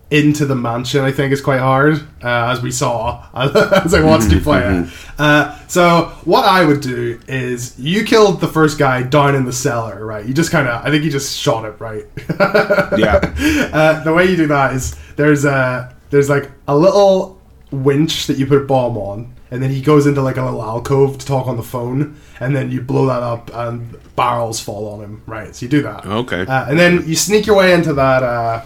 into 0.09 0.45
the 0.45 0.55
mansion. 0.55 1.01
I 1.01 1.11
think 1.11 1.33
is 1.33 1.41
quite 1.41 1.59
hard, 1.59 1.95
uh, 2.23 2.51
as 2.51 2.61
we 2.61 2.71
saw 2.71 3.25
as 3.33 3.93
I 3.93 4.01
watched 4.03 4.31
you 4.31 4.39
play 4.39 4.63
it. 4.63 4.89
Uh, 5.17 5.57
so 5.65 6.11
what 6.25 6.45
I 6.45 6.63
would 6.63 6.79
do 6.79 7.19
is 7.27 7.73
you 7.79 8.03
killed 8.03 8.39
the 8.39 8.47
first 8.47 8.77
guy 8.77 9.01
down 9.01 9.33
in 9.33 9.45
the 9.45 9.51
cellar, 9.51 10.05
right? 10.05 10.23
You 10.23 10.31
just 10.31 10.51
kind 10.51 10.67
of, 10.67 10.85
I 10.85 10.91
think 10.91 11.03
you 11.03 11.09
just 11.09 11.35
shot 11.35 11.65
it, 11.65 11.79
right? 11.79 12.05
Yeah. 12.99 13.69
Uh, 13.73 14.03
the 14.03 14.13
way 14.13 14.29
you 14.29 14.35
do 14.35 14.45
that 14.45 14.73
is 14.73 14.95
there's 15.15 15.43
a 15.43 15.91
there's 16.11 16.29
like 16.29 16.51
a 16.67 16.77
little 16.77 17.41
winch 17.71 18.27
that 18.27 18.37
you 18.37 18.45
put 18.45 18.61
a 18.61 18.65
bomb 18.65 18.95
on, 18.95 19.33
and 19.49 19.61
then 19.61 19.71
he 19.71 19.81
goes 19.81 20.05
into 20.05 20.21
like 20.21 20.37
a 20.37 20.43
little 20.43 20.61
alcove 20.61 21.17
to 21.17 21.25
talk 21.25 21.47
on 21.47 21.57
the 21.57 21.63
phone, 21.63 22.15
and 22.39 22.55
then 22.55 22.71
you 22.71 22.81
blow 22.81 23.07
that 23.07 23.23
up, 23.23 23.49
and 23.53 23.97
barrels 24.15 24.59
fall 24.59 24.87
on 24.93 25.03
him, 25.03 25.23
right? 25.25 25.55
So 25.55 25.65
you 25.65 25.69
do 25.69 25.81
that. 25.81 26.05
Okay. 26.05 26.41
Uh, 26.41 26.69
and 26.69 26.77
then 26.77 27.07
you 27.07 27.15
sneak 27.15 27.47
your 27.47 27.55
way 27.57 27.73
into 27.73 27.93
that 27.93 28.23
uh, 28.23 28.61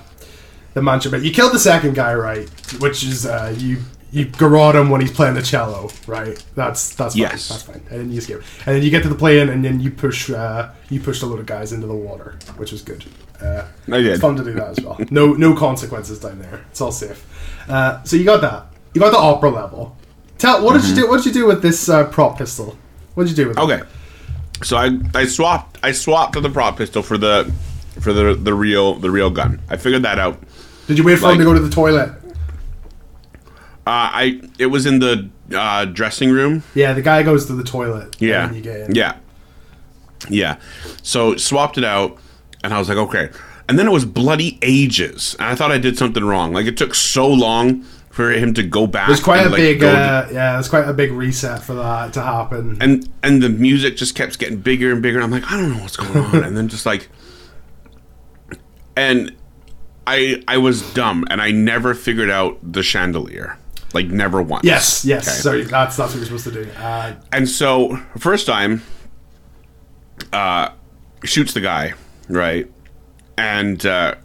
the 0.73 0.81
mansion. 0.81 1.11
But 1.11 1.23
you 1.23 1.31
killed 1.31 1.53
the 1.53 1.59
second 1.59 1.95
guy, 1.95 2.13
right? 2.13 2.49
Which 2.79 3.03
is 3.03 3.25
uh, 3.25 3.55
you 3.57 3.79
you 4.11 4.25
garrot 4.25 4.75
him 4.75 4.89
when 4.89 5.01
he's 5.01 5.11
playing 5.11 5.35
the 5.35 5.41
cello, 5.41 5.89
right? 6.05 6.43
That's 6.55 6.95
that's 6.95 7.15
fine. 7.15 7.21
Yes. 7.21 7.49
That's 7.49 7.63
fine. 7.63 7.81
And 7.89 7.99
then 8.01 8.11
you 8.11 8.17
escape. 8.17 8.41
And 8.65 8.75
then 8.75 8.83
you 8.83 8.89
get 8.89 9.03
to 9.03 9.09
the 9.09 9.15
plane, 9.15 9.49
and 9.49 9.63
then 9.63 9.79
you 9.79 9.91
push 9.91 10.29
uh, 10.29 10.71
you 10.89 10.99
pushed 10.99 11.23
a 11.23 11.25
load 11.25 11.39
of 11.39 11.45
guys 11.45 11.71
into 11.73 11.87
the 11.87 11.95
water, 11.95 12.37
which 12.57 12.71
was 12.71 12.81
good. 12.81 13.05
Uh, 13.41 13.65
it's 13.87 14.21
fun 14.21 14.35
to 14.35 14.43
do 14.43 14.53
that 14.53 14.77
as 14.77 14.85
well. 14.85 14.99
No 15.09 15.33
no 15.33 15.55
consequences 15.55 16.19
down 16.19 16.39
there. 16.39 16.63
It's 16.69 16.81
all 16.81 16.91
safe. 16.91 17.25
Uh, 17.69 18.03
so 18.03 18.15
you 18.15 18.25
got 18.25 18.41
that. 18.41 18.67
You 18.93 19.01
got 19.01 19.11
the 19.11 19.17
opera 19.17 19.49
level. 19.49 19.97
Tell 20.37 20.63
what 20.63 20.73
did 20.73 20.89
you 20.89 20.95
do? 20.95 21.09
What 21.09 21.23
did 21.23 21.27
you 21.27 21.41
do 21.41 21.47
with 21.47 21.61
this 21.61 21.87
uh, 21.89 22.05
prop 22.05 22.37
pistol? 22.37 22.77
What 23.13 23.23
did 23.23 23.37
you 23.37 23.43
do 23.43 23.47
with 23.49 23.57
it? 23.57 23.61
Okay. 23.61 23.81
So 24.63 24.77
I 24.77 24.99
I 25.15 25.25
swapped 25.25 25.79
I 25.81 25.91
swapped 25.91 26.39
the 26.39 26.49
prop 26.49 26.77
pistol 26.77 27.01
for 27.01 27.17
the 27.17 27.51
for 27.99 28.13
the 28.13 28.35
the 28.35 28.53
real 28.53 28.95
the 28.95 29.09
real 29.09 29.29
gun. 29.29 29.61
I 29.69 29.77
figured 29.77 30.03
that 30.03 30.19
out. 30.19 30.37
Did 30.91 30.97
you 30.97 31.05
wait 31.05 31.19
for 31.19 31.31
him 31.31 31.37
to 31.37 31.45
go 31.45 31.53
to 31.53 31.59
the 31.59 31.69
toilet? 31.69 32.09
Uh, 33.87 33.87
I 33.87 34.41
it 34.59 34.65
was 34.65 34.85
in 34.85 34.99
the 34.99 35.29
uh, 35.53 35.85
dressing 35.85 36.31
room. 36.31 36.63
Yeah, 36.75 36.91
the 36.91 37.01
guy 37.01 37.23
goes 37.23 37.45
to 37.45 37.53
the 37.53 37.63
toilet. 37.63 38.17
Yeah. 38.19 38.51
you 38.51 38.61
get 38.61 38.81
in. 38.81 38.95
Yeah. 38.95 39.17
Yeah. 40.27 40.57
So 41.01 41.37
swapped 41.37 41.77
it 41.77 41.85
out 41.85 42.17
and 42.61 42.73
I 42.73 42.79
was 42.79 42.89
like, 42.89 42.97
okay. 42.97 43.29
And 43.69 43.79
then 43.79 43.87
it 43.87 43.91
was 43.91 44.03
bloody 44.03 44.59
ages. 44.61 45.33
And 45.39 45.47
I 45.47 45.55
thought 45.55 45.71
I 45.71 45.77
did 45.77 45.97
something 45.97 46.23
wrong. 46.23 46.51
Like 46.51 46.65
it 46.65 46.75
took 46.75 46.93
so 46.93 47.25
long 47.25 47.83
for 48.09 48.31
him 48.31 48.53
to 48.55 48.63
go 48.63 48.85
back. 48.85 49.07
There's 49.07 49.23
quite 49.23 49.45
a 49.45 49.49
like, 49.49 49.57
big, 49.57 49.81
uh, 49.81 50.27
yeah. 50.29 50.53
There's 50.53 50.67
quite 50.67 50.89
a 50.89 50.93
big 50.93 51.13
reset 51.13 51.63
for 51.63 51.75
that 51.75 52.11
to 52.15 52.21
happen. 52.21 52.77
and 52.81 53.07
and 53.23 53.41
the 53.41 53.47
music 53.47 53.95
just 53.95 54.13
kept 54.13 54.39
getting 54.39 54.57
bigger 54.59 54.91
and 54.91 55.01
bigger. 55.01 55.19
And 55.19 55.23
I'm 55.23 55.31
like, 55.31 55.49
I 55.49 55.55
don't 55.55 55.71
know 55.71 55.81
what's 55.81 55.95
going 55.95 56.17
on. 56.17 56.43
and 56.43 56.57
then 56.57 56.67
just 56.67 56.85
like, 56.85 57.07
and 58.97 59.33
I 60.07 60.43
I 60.47 60.57
was 60.57 60.81
dumb 60.93 61.25
and 61.29 61.41
I 61.41 61.51
never 61.51 61.93
figured 61.93 62.29
out 62.29 62.57
the 62.63 62.83
chandelier, 62.83 63.57
like 63.93 64.07
never 64.07 64.41
once. 64.41 64.65
yes, 64.65 65.05
yes. 65.05 65.45
Okay. 65.45 65.63
So 65.63 65.69
that's 65.69 65.95
that's 65.95 66.11
what 66.13 66.17
you're 66.17 66.25
supposed 66.25 66.45
to 66.45 66.51
do. 66.63 66.69
Uh, 66.71 67.13
And 67.31 67.47
so 67.47 67.97
first 68.17 68.45
time, 68.47 68.81
uh, 70.33 70.69
shoots 71.23 71.53
the 71.53 71.61
guy 71.61 71.93
right, 72.29 72.69
and 73.37 73.85
uh, 73.85 74.15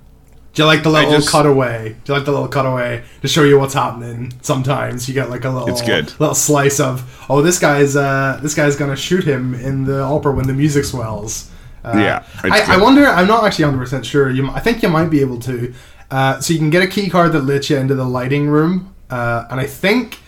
do 0.54 0.62
you 0.62 0.66
like 0.66 0.82
the 0.82 0.90
little 0.90 1.10
just- 1.12 1.30
cutaway? 1.30 1.96
Do 2.04 2.12
you 2.12 2.14
like 2.18 2.24
the 2.24 2.32
little 2.32 2.48
cutaway 2.48 3.02
to 3.22 3.28
show 3.28 3.44
you 3.44 3.58
what's 3.58 3.74
happening? 3.74 4.32
Sometimes 4.42 5.06
you 5.08 5.14
get 5.14 5.28
like 5.28 5.44
a 5.44 5.50
little, 5.50 5.68
It's 5.68 5.82
good. 5.82 6.18
little 6.18 6.34
slice 6.34 6.80
of, 6.80 7.26
oh, 7.28 7.42
this 7.42 7.58
guy's 7.58 7.96
uh, 7.96 8.38
this 8.42 8.54
guy's 8.54 8.76
gonna 8.76 8.96
shoot 8.96 9.24
him 9.24 9.54
in 9.54 9.84
the 9.84 10.00
opera 10.00 10.32
when 10.32 10.46
the 10.46 10.54
music 10.54 10.84
swells. 10.84 11.50
Uh, 11.86 11.98
Yeah, 11.98 12.24
I, 12.42 12.74
I 12.74 12.76
wonder. 12.82 13.06
I'm 13.06 13.26
not 13.28 13.44
actually 13.44 13.66
100 13.66 13.82
percent 13.84 14.04
sure. 14.06 14.30
You, 14.30 14.50
I 14.50 14.60
think 14.60 14.82
you 14.82 14.88
might 14.88 15.08
be 15.10 15.20
able 15.20 15.38
to. 15.40 15.72
Uh, 16.10 16.40
so 16.40 16.52
you 16.52 16.58
can 16.58 16.70
get 16.70 16.82
a 16.82 16.86
key 16.86 17.08
card 17.10 17.32
that 17.32 17.42
lets 17.42 17.68
you 17.70 17.76
into 17.76 17.94
the 17.94 18.04
lighting 18.04 18.48
room, 18.48 18.94
uh, 19.10 19.44
and 19.50 19.58
I 19.60 19.66
think 19.66 20.18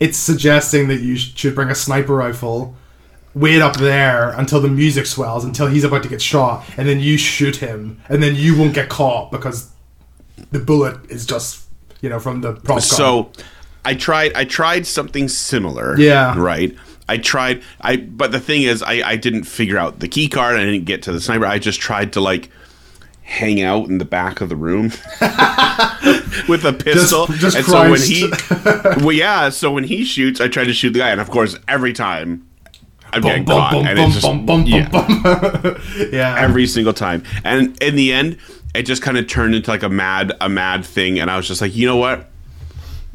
it's 0.00 0.16
suggesting 0.18 0.88
that 0.88 1.00
you 1.00 1.16
should 1.16 1.54
bring 1.54 1.68
a 1.70 1.74
sniper 1.74 2.14
rifle, 2.14 2.74
wait 3.34 3.60
up 3.60 3.76
there 3.76 4.30
until 4.30 4.60
the 4.60 4.68
music 4.68 5.06
swells, 5.06 5.44
until 5.44 5.66
he's 5.66 5.84
about 5.84 6.02
to 6.04 6.08
get 6.08 6.22
shot, 6.22 6.64
and 6.78 6.88
then 6.88 7.00
you 7.00 7.18
shoot 7.18 7.56
him, 7.56 8.00
and 8.08 8.22
then 8.22 8.36
you 8.36 8.56
won't 8.58 8.74
get 8.74 8.88
caught 8.88 9.30
because 9.30 9.70
the 10.50 10.58
bullet 10.60 10.96
is 11.10 11.26
just 11.26 11.64
you 12.00 12.08
know 12.08 12.20
from 12.20 12.40
the 12.40 12.52
prop 12.54 12.78
gun. 12.78 12.80
so 12.80 13.32
I 13.84 13.94
tried 13.94 14.32
I 14.34 14.44
tried 14.44 14.86
something 14.86 15.28
similar. 15.28 15.98
Yeah. 15.98 16.38
Right. 16.38 16.74
I 17.08 17.18
tried 17.18 17.62
I 17.80 17.96
but 17.96 18.32
the 18.32 18.40
thing 18.40 18.62
is 18.62 18.82
I, 18.82 19.02
I 19.08 19.16
didn't 19.16 19.44
figure 19.44 19.78
out 19.78 20.00
the 20.00 20.08
key 20.08 20.28
card, 20.28 20.56
I 20.56 20.64
didn't 20.64 20.84
get 20.84 21.02
to 21.04 21.12
the 21.12 21.20
sniper. 21.20 21.46
I 21.46 21.58
just 21.58 21.80
tried 21.80 22.12
to 22.14 22.20
like 22.20 22.50
hang 23.22 23.60
out 23.60 23.88
in 23.88 23.98
the 23.98 24.04
back 24.06 24.40
of 24.40 24.48
the 24.48 24.56
room 24.56 24.84
with 26.48 26.64
a 26.64 26.72
pistol. 26.72 27.26
just 27.26 27.56
and 27.56 27.66
so 27.66 27.90
when 27.90 28.00
he 28.00 28.30
Well 29.04 29.12
yeah, 29.12 29.48
so 29.50 29.70
when 29.72 29.84
he 29.84 30.04
shoots, 30.04 30.40
I 30.40 30.48
try 30.48 30.64
to 30.64 30.72
shoot 30.72 30.90
the 30.90 31.00
guy, 31.00 31.10
and 31.10 31.20
of 31.20 31.30
course 31.30 31.56
every 31.66 31.92
time 31.92 32.46
I'm 33.12 33.22
Bum, 33.22 33.30
getting 33.30 33.44
bum, 33.44 33.58
caught. 33.60 33.72
bum, 33.72 33.86
and 33.86 33.98
it's 33.98 34.20
just 34.20 34.68
yeah, 34.68 36.08
yeah. 36.12 36.36
every 36.38 36.66
single 36.66 36.92
time. 36.92 37.22
And 37.42 37.80
in 37.82 37.96
the 37.96 38.12
end, 38.12 38.36
it 38.74 38.82
just 38.82 39.00
kind 39.02 39.16
of 39.16 39.26
turned 39.26 39.54
into 39.54 39.70
like 39.70 39.82
a 39.82 39.88
mad 39.88 40.32
a 40.42 40.48
mad 40.50 40.84
thing 40.84 41.18
and 41.18 41.30
I 41.30 41.36
was 41.38 41.48
just 41.48 41.60
like, 41.62 41.74
"You 41.74 41.86
know 41.86 41.96
what? 41.96 42.28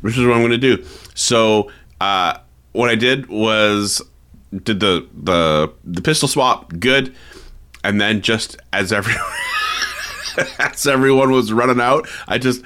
This 0.01 0.17
is 0.17 0.25
what 0.25 0.34
I'm 0.36 0.41
going 0.41 0.60
to 0.60 0.75
do." 0.77 0.84
So, 1.13 1.71
uh 2.01 2.38
what 2.73 2.89
I 2.89 2.95
did 2.95 3.27
was 3.29 4.01
did 4.51 4.79
the 4.81 5.07
the 5.13 5.71
the 5.83 6.01
pistol 6.01 6.27
swap 6.27 6.71
good 6.79 7.15
and 7.83 7.99
then 7.99 8.21
just 8.21 8.57
as 8.71 8.91
every 8.93 9.13
as 10.59 10.86
everyone 10.88 11.31
was 11.31 11.51
running 11.53 11.79
out, 11.81 12.07
I 12.27 12.38
just 12.38 12.62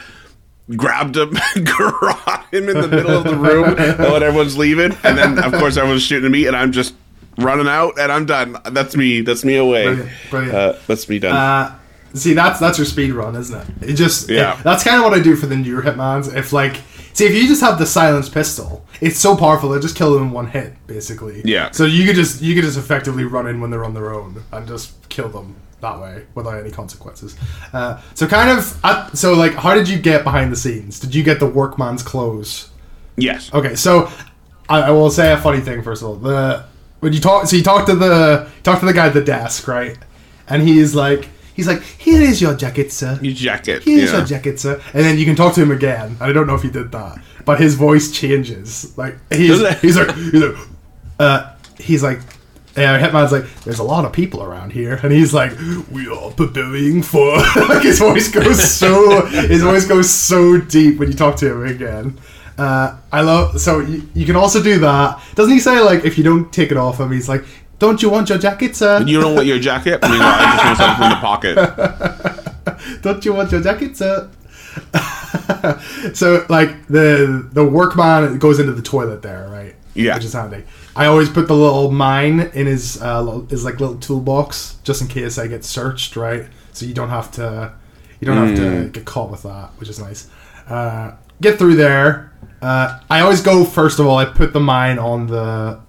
grabbed 0.76 1.16
him, 1.18 1.32
garroted 1.64 2.46
him 2.52 2.70
in 2.70 2.82
the 2.82 2.88
middle 2.88 3.18
of 3.18 3.24
the 3.24 3.36
room 3.36 3.76
when 3.76 4.24
everyone's 4.24 4.58
leaving, 4.58 4.94
and 5.04 5.18
then 5.18 5.40
of 5.44 5.54
course 5.54 5.78
everyone's 5.78 6.04
shooting 6.04 6.26
at 6.26 6.32
me, 6.32 6.46
and 6.48 6.56
I'm 6.56 6.72
just 6.72 6.94
running 7.38 7.68
out, 7.68 8.00
and 8.00 8.12
I'm 8.12 8.26
done. 8.26 8.58
That's 8.72 8.96
me. 8.96 9.22
That's 9.22 9.44
me 9.44 9.56
away. 9.56 9.86
Brilliant, 9.86 10.12
brilliant. 10.30 10.56
Uh, 10.56 10.74
that's 10.88 11.10
me 11.10 11.20
done. 11.20 11.36
Uh, 11.36 11.80
see, 12.14 12.34
that's 12.34 12.60
that's 12.60 12.78
your 12.78 12.86
speed 12.86 13.12
run, 13.12 13.36
isn't 13.36 13.60
it? 13.82 13.90
It 13.90 13.94
just 13.96 14.30
Yeah. 14.30 14.58
it- 14.58 14.64
that's 14.64 14.84
kind 14.84 14.98
of 14.98 15.04
what 15.04 15.18
I 15.18 15.22
do 15.22 15.36
for 15.36 15.46
the 15.48 15.56
newer 15.56 15.82
Hitmans. 15.82 16.34
If 16.36 16.54
like, 16.54 16.82
see, 17.18 17.26
if 17.26 17.34
you 17.34 17.48
just 17.48 17.62
have 17.62 17.80
the 17.80 17.86
silenced 17.86 18.32
pistol, 18.32 18.86
it's 19.02 19.18
so 19.20 19.36
powerful 19.36 19.74
it 19.74 19.82
just 19.82 19.96
kill 19.96 20.14
them 20.14 20.24
in 20.24 20.32
one 20.32 20.48
hit, 20.48 20.74
basically. 20.86 21.42
Yeah. 21.44 21.72
So 21.72 21.86
you 21.86 22.06
could 22.06 22.16
just 22.16 22.42
you 22.42 22.54
could 22.54 22.64
just 22.64 22.78
effectively 22.78 23.24
run 23.24 23.48
in 23.48 23.60
when 23.60 23.72
they're 23.72 23.84
on 23.84 23.94
their 23.94 24.14
own 24.14 24.44
and 24.52 24.68
just 24.68 25.10
kill 25.10 25.30
them 25.30 25.56
that 25.82 26.00
way 26.00 26.26
without 26.36 26.60
any 26.60 26.72
consequences. 26.72 27.36
Uh, 27.74 28.02
so 28.14 28.28
kind 28.28 28.58
of, 28.58 28.80
at, 28.84 29.16
so 29.16 29.34
like, 29.34 29.54
how 29.54 29.74
did 29.74 29.90
you 29.90 29.98
get 29.98 30.24
behind 30.24 30.52
the 30.52 30.56
scenes? 30.56 31.00
Did 31.00 31.14
you 31.14 31.24
get 31.24 31.40
the 31.40 31.48
workman's 31.48 32.04
clothes? 32.04 32.70
yes. 33.16 33.52
Okay, 33.54 33.76
so 33.76 34.12
I, 34.70 34.84
I 34.84 34.92
will 34.92 35.10
say 35.10 35.34
a 35.34 35.38
funny 35.38 35.60
thing 35.60 35.82
first 35.82 36.04
of 36.04 36.10
all. 36.10 36.16
The 36.16 36.66
when 37.00 37.14
you 37.14 37.20
talk, 37.20 37.48
so 37.48 37.56
you 37.56 37.64
talk 37.64 37.86
to 37.88 37.96
the 37.96 38.50
talk 38.64 38.80
to 38.80 38.86
the 38.86 38.94
guy 38.94 39.08
at 39.08 39.14
the 39.14 39.24
desk, 39.24 39.68
right? 39.68 39.98
And 40.48 40.62
he's 40.62 40.96
like, 40.96 41.30
he's 41.58 41.68
like, 41.68 41.82
here 41.82 42.22
is 42.22 42.42
your 42.42 42.56
jacket, 42.56 42.94
sir. 42.94 43.20
Your 43.22 43.34
jacket. 43.34 43.84
Here's 43.84 44.12
yeah. 44.12 44.18
your 44.18 44.26
jacket, 44.26 44.60
sir. 44.62 44.82
And 44.94 45.04
then 45.04 45.18
you 45.18 45.26
can 45.26 45.36
talk 45.36 45.54
to 45.56 45.62
him 45.62 45.72
again. 45.72 46.16
I 46.22 46.32
don't 46.32 46.48
know 46.48 46.56
if 46.56 46.62
he 46.62 46.70
did 46.70 46.94
that, 46.94 47.20
but 47.44 47.60
his 47.60 47.76
voice 47.76 48.12
changes. 48.12 48.98
Like 48.98 49.18
he's 49.30 49.60
he's 49.82 49.98
like 49.98 50.16
he's 50.16 50.34
like 50.34 50.58
uh, 51.20 51.54
he's 51.78 52.04
like. 52.04 52.20
Yeah, 52.78 53.02
Hitman's 53.02 53.32
like, 53.32 53.52
there's 53.64 53.80
a 53.80 53.84
lot 53.84 54.06
of 54.06 54.14
people 54.14 54.44
around 54.44 54.72
here, 54.72 55.00
and 55.02 55.12
he's 55.12 55.34
like, 55.34 55.52
we 55.90 56.08
are 56.08 56.30
preparing 56.30 57.02
for. 57.02 57.36
like 57.56 57.82
his 57.82 57.98
voice 57.98 58.30
goes 58.32 58.64
so, 58.64 59.26
his 59.26 59.64
voice 59.64 59.88
goes 59.88 60.12
so 60.14 60.62
deep 60.62 61.00
when 61.00 61.08
you 61.08 61.16
talk 61.16 61.38
to 61.38 61.54
him 61.54 61.66
again. 61.66 62.20
Uh, 62.56 62.96
I 63.12 63.22
love. 63.22 63.60
So 63.60 63.80
you, 63.80 64.08
you 64.14 64.28
can 64.28 64.36
also 64.36 64.62
do 64.62 64.78
that. 64.82 65.20
Doesn't 65.34 65.52
he 65.52 65.60
say 65.60 65.80
like, 65.80 66.06
if 66.06 66.20
you 66.20 66.24
don't 66.24 66.54
take 66.54 66.70
it 66.70 66.78
off 66.78 67.00
him, 67.00 67.12
he's 67.12 67.28
like, 67.28 67.46
don't 67.80 68.02
you 68.02 68.10
want 68.10 68.30
your 68.30 68.38
jacket, 68.38 68.76
sir? 68.76 69.04
You 69.04 69.22
don't 69.22 69.36
want 69.36 69.48
your 69.48 69.60
jacket? 69.60 70.00
I 70.04 70.12
mean, 70.12 70.22
I 70.22 70.56
just 70.56 70.66
want 70.66 70.78
something 70.78 70.98
from 70.98 71.10
the 71.10 71.16
pocket. 71.22 73.02
Don't 73.02 73.26
you 73.26 73.34
want 73.34 73.52
your 73.52 73.62
jacket, 73.62 73.98
sir? 73.98 74.30
so, 76.14 76.46
like 76.50 76.88
the 76.88 77.48
the 77.52 77.64
workman 77.66 78.38
goes 78.40 78.60
into 78.60 78.72
the 78.74 78.82
toilet 78.82 79.22
there, 79.22 79.48
right? 79.50 79.76
Yeah. 79.94 80.14
which 80.16 80.26
is 80.26 80.34
handy. 80.34 80.64
I 80.96 81.08
always 81.08 81.28
put 81.30 81.48
the 81.48 81.56
little 81.56 81.90
mine 81.92 82.52
in 82.54 82.68
his 82.68 83.02
uh, 83.02 83.22
little- 83.22 83.46
his 83.48 83.66
like 83.66 83.80
little 83.80 83.98
toolbox 83.98 84.78
just 84.84 85.02
in 85.02 85.08
case 85.08 85.38
I 85.40 85.48
get 85.48 85.64
searched, 85.64 86.16
right? 86.16 86.46
So 86.74 86.86
you 86.86 86.94
don't 86.94 87.10
have 87.10 87.32
to 87.34 87.74
you 88.20 88.28
don't 88.28 88.38
have 88.38 88.56
to 88.58 88.90
get 88.90 89.06
caught 89.06 89.32
with 89.32 89.44
that, 89.44 89.70
which 89.78 89.90
is 89.90 90.00
nice. 90.00 90.30
Uh, 90.68 91.14
get 91.42 91.58
through 91.58 91.76
there. 91.76 92.32
Uh, 92.62 93.00
I 93.10 93.22
always 93.22 93.42
go 93.42 93.64
first 93.66 94.00
of 94.00 94.06
all. 94.08 94.18
I 94.18 94.26
put 94.26 94.54
the 94.54 94.60
mine 94.60 95.00
on 95.00 95.28
the 95.28 95.80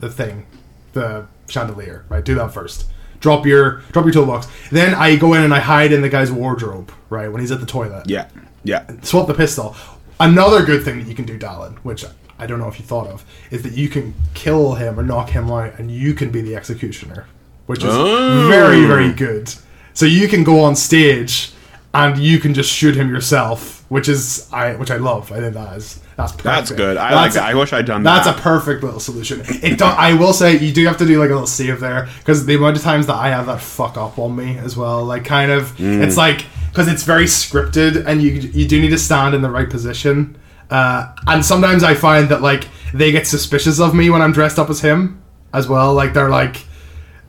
the 0.00 0.10
thing, 0.10 0.46
the 0.92 1.26
chandelier. 1.52 2.04
Right, 2.08 2.24
do 2.24 2.34
that 2.36 2.52
first. 2.52 2.86
Drop 3.20 3.46
your 3.46 3.82
drop 3.92 4.04
your 4.04 4.12
toolbox. 4.12 4.48
Then 4.70 4.94
I 4.94 5.16
go 5.16 5.34
in 5.34 5.42
and 5.42 5.54
I 5.54 5.60
hide 5.60 5.92
in 5.92 6.02
the 6.02 6.08
guy's 6.08 6.32
wardrobe. 6.32 6.90
Right 7.10 7.30
when 7.30 7.40
he's 7.40 7.52
at 7.52 7.60
the 7.60 7.66
toilet 7.66 8.08
Yeah. 8.08 8.26
Yeah. 8.64 8.84
swap 9.02 9.26
the 9.28 9.34
pistol. 9.34 9.76
Another 10.18 10.64
good 10.64 10.82
thing 10.84 10.98
that 10.98 11.08
you 11.08 11.14
can 11.14 11.24
do, 11.24 11.38
Dallin, 11.38 11.76
which 11.78 12.04
I 12.38 12.46
don't 12.46 12.58
know 12.58 12.68
if 12.68 12.78
you 12.80 12.84
thought 12.84 13.06
of, 13.08 13.24
is 13.50 13.62
that 13.62 13.72
you 13.72 13.88
can 13.88 14.14
kill 14.34 14.74
him 14.74 14.98
or 14.98 15.02
knock 15.02 15.30
him 15.30 15.50
out, 15.50 15.78
and 15.78 15.90
you 15.90 16.14
can 16.14 16.30
be 16.30 16.40
the 16.40 16.56
executioner, 16.56 17.26
which 17.66 17.80
is 17.84 17.90
Oh. 17.92 18.48
very, 18.48 18.84
very 18.86 19.12
good. 19.12 19.52
So 19.94 20.06
you 20.06 20.26
can 20.28 20.42
go 20.42 20.60
on 20.64 20.74
stage 20.74 21.52
and 21.94 22.18
you 22.18 22.38
can 22.38 22.54
just 22.54 22.70
shoot 22.70 22.96
him 22.96 23.08
yourself, 23.10 23.84
which 23.88 24.08
is 24.08 24.48
I, 24.52 24.74
which 24.76 24.90
I 24.90 24.96
love. 24.96 25.30
I 25.30 25.38
think 25.40 25.54
that 25.54 25.76
is 25.76 26.00
that's 26.22 26.32
perfect. 26.32 26.44
That's 26.44 26.70
good. 26.72 26.96
I 26.96 27.10
That's 27.10 27.36
like 27.36 27.44
a-. 27.44 27.48
I 27.48 27.54
wish 27.54 27.72
I'd 27.72 27.86
done 27.86 28.02
that's 28.02 28.24
that. 28.26 28.32
That's 28.32 28.40
a 28.40 28.42
perfect 28.42 28.82
little 28.82 29.00
solution. 29.00 29.42
It 29.62 29.78
do, 29.78 29.84
I 29.84 30.14
will 30.14 30.32
say 30.32 30.56
you 30.58 30.72
do 30.72 30.86
have 30.86 30.96
to 30.98 31.06
do 31.06 31.18
like 31.20 31.30
a 31.30 31.32
little 31.32 31.46
save 31.46 31.80
there 31.80 32.08
because 32.18 32.46
the 32.46 32.54
amount 32.54 32.76
of 32.76 32.82
times 32.82 33.06
that 33.06 33.16
I 33.16 33.28
have 33.28 33.46
that 33.46 33.60
fuck 33.60 33.96
up 33.96 34.18
on 34.18 34.34
me 34.36 34.58
as 34.58 34.76
well, 34.76 35.04
like 35.04 35.24
kind 35.24 35.50
of, 35.50 35.76
Mm. 35.76 36.02
it's 36.02 36.16
like 36.16 36.46
because 36.70 36.88
it's 36.88 37.02
very 37.02 37.24
scripted 37.26 38.06
and 38.06 38.22
you 38.22 38.30
you 38.32 38.66
do 38.66 38.80
need 38.80 38.90
to 38.90 38.98
stand 38.98 39.34
in 39.34 39.42
the 39.42 39.50
right 39.50 39.68
position. 39.68 40.36
Uh, 40.70 41.14
and 41.26 41.44
sometimes 41.44 41.84
I 41.84 41.94
find 41.94 42.28
that 42.30 42.40
like 42.40 42.66
they 42.94 43.12
get 43.12 43.26
suspicious 43.26 43.78
of 43.80 43.94
me 43.94 44.08
when 44.10 44.22
I'm 44.22 44.32
dressed 44.32 44.58
up 44.58 44.70
as 44.70 44.80
him 44.80 45.22
as 45.52 45.68
well. 45.68 45.92
Like 45.94 46.14
they're 46.14 46.30
like. 46.30 46.64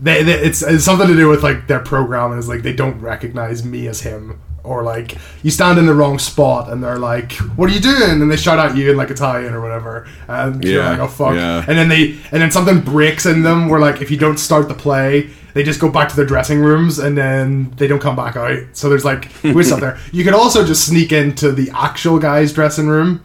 They, 0.01 0.21
they, 0.23 0.33
it's, 0.33 0.61
it's 0.61 0.83
something 0.83 1.07
to 1.07 1.15
do 1.15 1.29
with 1.29 1.43
like 1.43 1.67
their 1.67 1.79
program 1.79 2.37
is 2.37 2.49
like 2.49 2.61
they 2.61 2.73
don't 2.73 2.99
recognize 2.99 3.63
me 3.63 3.87
as 3.87 4.01
him 4.01 4.41
or 4.63 4.83
like 4.83 5.17
you 5.43 5.51
stand 5.51 5.77
in 5.77 5.85
the 5.85 5.93
wrong 5.93 6.17
spot 6.17 6.71
and 6.71 6.83
they're 6.83 6.99
like 6.99 7.33
what 7.55 7.69
are 7.69 7.73
you 7.73 7.79
doing 7.79 8.21
and 8.21 8.31
they 8.31 8.37
shout 8.37 8.59
at 8.59 8.77
you 8.77 8.91
in 8.91 8.97
like 8.97 9.09
italian 9.09 9.53
or 9.53 9.61
whatever 9.61 10.07
and 10.27 10.63
you're 10.63 10.83
like 10.83 10.99
oh 10.99 11.07
fuck 11.07 11.35
yeah. 11.35 11.65
and 11.67 11.77
then 11.77 11.89
they 11.89 12.11
and 12.31 12.41
then 12.41 12.49
something 12.49 12.79
breaks 12.79 13.25
in 13.25 13.43
them 13.43 13.67
where 13.67 13.79
like 13.79 14.01
if 14.01 14.09
you 14.09 14.17
don't 14.17 14.37
start 14.37 14.67
the 14.67 14.73
play 14.73 15.29
they 15.53 15.63
just 15.63 15.79
go 15.79 15.89
back 15.89 16.07
to 16.07 16.15
their 16.15 16.25
dressing 16.25 16.59
rooms 16.59 16.97
and 16.97 17.17
then 17.17 17.71
they 17.77 17.87
don't 17.87 17.99
come 17.99 18.15
back 18.15 18.35
out 18.35 18.59
so 18.71 18.89
there's 18.89 19.05
like 19.05 19.29
weird 19.43 19.65
stuff 19.65 19.81
there 19.81 19.97
you 20.11 20.23
could 20.23 20.33
also 20.33 20.65
just 20.65 20.87
sneak 20.87 21.11
into 21.11 21.51
the 21.51 21.69
actual 21.73 22.17
guy's 22.17 22.53
dressing 22.53 22.87
room 22.87 23.21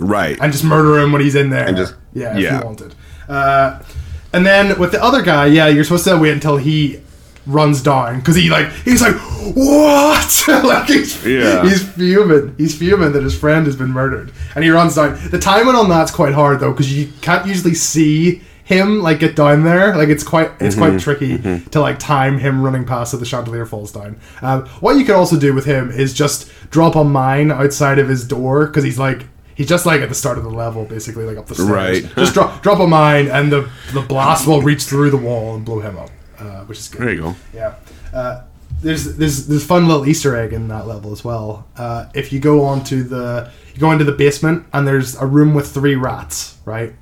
right. 0.00 0.38
and 0.40 0.52
just 0.52 0.64
murder 0.64 0.98
him 0.98 1.12
when 1.12 1.22
he's 1.22 1.34
in 1.34 1.50
there. 1.50 1.66
And 1.66 1.76
just- 1.76 1.94
yeah, 2.12 2.36
if 2.36 2.42
yeah. 2.42 2.58
you 2.58 2.64
wanted. 2.64 2.94
Uh, 3.28 3.82
and 4.32 4.46
then 4.46 4.78
with 4.78 4.92
the 4.92 5.02
other 5.02 5.22
guy, 5.22 5.46
yeah, 5.46 5.68
you're 5.68 5.84
supposed 5.84 6.04
to 6.04 6.16
wait 6.16 6.32
until 6.32 6.56
he 6.56 7.00
runs 7.46 7.82
down 7.82 8.18
because 8.18 8.36
he 8.36 8.50
like 8.50 8.70
he's 8.84 9.00
like 9.02 9.14
what? 9.54 10.44
like 10.64 10.88
he's, 10.88 11.24
Yeah. 11.24 11.62
he's 11.62 11.82
fuming. 11.88 12.54
He's 12.58 12.76
fuming 12.76 13.12
that 13.12 13.22
his 13.22 13.38
friend 13.38 13.66
has 13.66 13.76
been 13.76 13.90
murdered, 13.90 14.32
and 14.54 14.64
he 14.64 14.70
runs 14.70 14.94
down. 14.96 15.18
The 15.30 15.38
timing 15.38 15.74
on 15.74 15.88
that's 15.88 16.10
quite 16.10 16.34
hard 16.34 16.60
though 16.60 16.72
because 16.72 16.92
you 16.96 17.10
can't 17.20 17.46
usually 17.46 17.74
see 17.74 18.42
him 18.64 19.00
like 19.00 19.20
get 19.20 19.36
down 19.36 19.62
there. 19.62 19.94
Like 19.96 20.08
it's 20.08 20.24
quite 20.24 20.50
it's 20.60 20.74
Mm-hmm. 20.74 20.90
quite 20.90 21.00
tricky 21.00 21.38
to 21.70 21.80
like 21.80 21.98
time 21.98 22.38
him 22.38 22.62
running 22.62 22.84
past 22.84 23.12
so 23.12 23.16
the 23.16 23.24
chandelier 23.24 23.64
falls 23.66 23.92
down. 23.92 24.18
Um, 24.42 24.66
what 24.80 24.96
you 24.96 25.04
could 25.04 25.14
also 25.14 25.38
do 25.38 25.54
with 25.54 25.64
him 25.64 25.90
is 25.90 26.12
just 26.12 26.50
drop 26.70 26.96
a 26.96 27.04
mine 27.04 27.50
outside 27.52 27.98
of 27.98 28.08
his 28.08 28.26
door 28.26 28.66
because 28.66 28.84
he's 28.84 28.98
like. 28.98 29.26
He's 29.54 29.68
just 29.68 29.86
like 29.86 30.02
at 30.02 30.10
the 30.10 30.14
start 30.14 30.36
of 30.36 30.44
the 30.44 30.50
level, 30.50 30.84
basically, 30.84 31.24
like 31.24 31.38
up 31.38 31.46
the 31.46 31.54
stairs. 31.54 31.70
Right. 31.70 32.14
Just 32.16 32.34
drop 32.34 32.62
drop 32.62 32.78
a 32.78 32.86
mine, 32.86 33.28
and 33.28 33.50
the 33.50 33.70
the 33.94 34.02
blast 34.02 34.46
will 34.46 34.60
reach 34.60 34.82
through 34.82 35.08
the 35.10 35.16
wall 35.16 35.54
and 35.56 35.64
blow 35.64 35.80
him 35.80 35.96
up, 35.96 36.10
uh, 36.38 36.64
which 36.64 36.78
is 36.78 36.88
good. 36.88 37.02
There 37.02 37.12
you 37.12 37.20
go. 37.20 37.34
Yeah. 37.54 37.74
Uh, 38.12 38.42
there's 38.82 39.16
there's 39.16 39.46
there's 39.46 39.64
fun 39.64 39.86
little 39.88 40.06
Easter 40.06 40.36
egg 40.36 40.52
in 40.52 40.68
that 40.68 40.86
level 40.86 41.12
as 41.12 41.24
well. 41.24 41.66
Uh, 41.76 42.06
if 42.14 42.32
you 42.32 42.40
go 42.40 42.64
onto 42.64 43.02
the 43.04 43.50
you 43.74 43.80
go 43.80 43.90
into 43.92 44.04
the 44.04 44.12
basement 44.12 44.66
and 44.72 44.86
there's 44.86 45.16
a 45.16 45.26
room 45.26 45.54
with 45.54 45.68
three 45.70 45.94
rats, 45.94 46.58
right? 46.64 46.92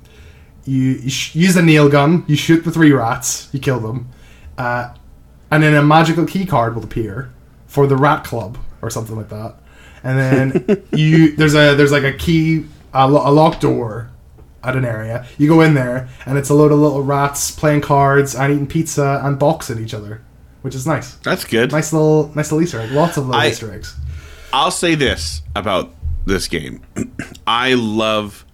You, 0.65 0.81
you 0.81 1.09
sh- 1.09 1.35
use 1.35 1.55
a 1.55 1.61
nail 1.61 1.89
gun, 1.89 2.23
you 2.27 2.35
shoot 2.35 2.63
the 2.63 2.71
three 2.71 2.91
rats, 2.91 3.49
you 3.51 3.59
kill 3.59 3.79
them, 3.79 4.09
uh, 4.57 4.93
and 5.51 5.61
then 5.61 5.75
a 5.75 5.83
magical 5.83 6.25
key 6.25 6.45
card 6.45 6.75
will 6.75 6.83
appear 6.83 7.31
for 7.67 7.85
the 7.87 7.95
rat 7.95 8.23
club 8.23 8.57
or 8.81 8.89
something 8.89 9.15
like 9.15 9.29
that. 9.29 9.55
And 10.03 10.17
then 10.17 10.87
you 10.93 11.35
there's 11.35 11.55
a 11.55 11.75
there's 11.75 11.91
like 11.91 12.03
a 12.03 12.13
key 12.13 12.65
a, 12.93 13.07
lo- 13.09 13.27
a 13.29 13.31
locked 13.31 13.61
door 13.61 14.09
at 14.65 14.75
an 14.75 14.85
area. 14.85 15.25
You 15.37 15.47
go 15.47 15.61
in 15.61 15.73
there 15.73 16.09
and 16.25 16.37
it's 16.37 16.49
a 16.49 16.53
load 16.53 16.71
of 16.71 16.79
little 16.79 17.01
rats 17.03 17.51
playing 17.51 17.81
cards 17.81 18.35
and 18.35 18.51
eating 18.53 18.67
pizza 18.67 19.21
and 19.23 19.37
boxing 19.39 19.83
each 19.83 19.93
other, 19.93 20.21
which 20.61 20.75
is 20.75 20.85
nice. 20.87 21.15
That's 21.17 21.43
good. 21.45 21.71
Nice 21.71 21.93
little 21.93 22.31
nice 22.35 22.51
little 22.51 22.61
Easter 22.63 22.79
egg. 22.79 22.91
Lots 22.91 23.17
of 23.17 23.27
little 23.27 23.41
I- 23.41 23.47
Easter 23.49 23.71
eggs. 23.73 23.95
I'll 24.53 24.71
say 24.71 24.95
this 24.95 25.41
about 25.55 25.93
this 26.25 26.47
game. 26.47 26.81
I 27.47 27.73
love 27.73 28.44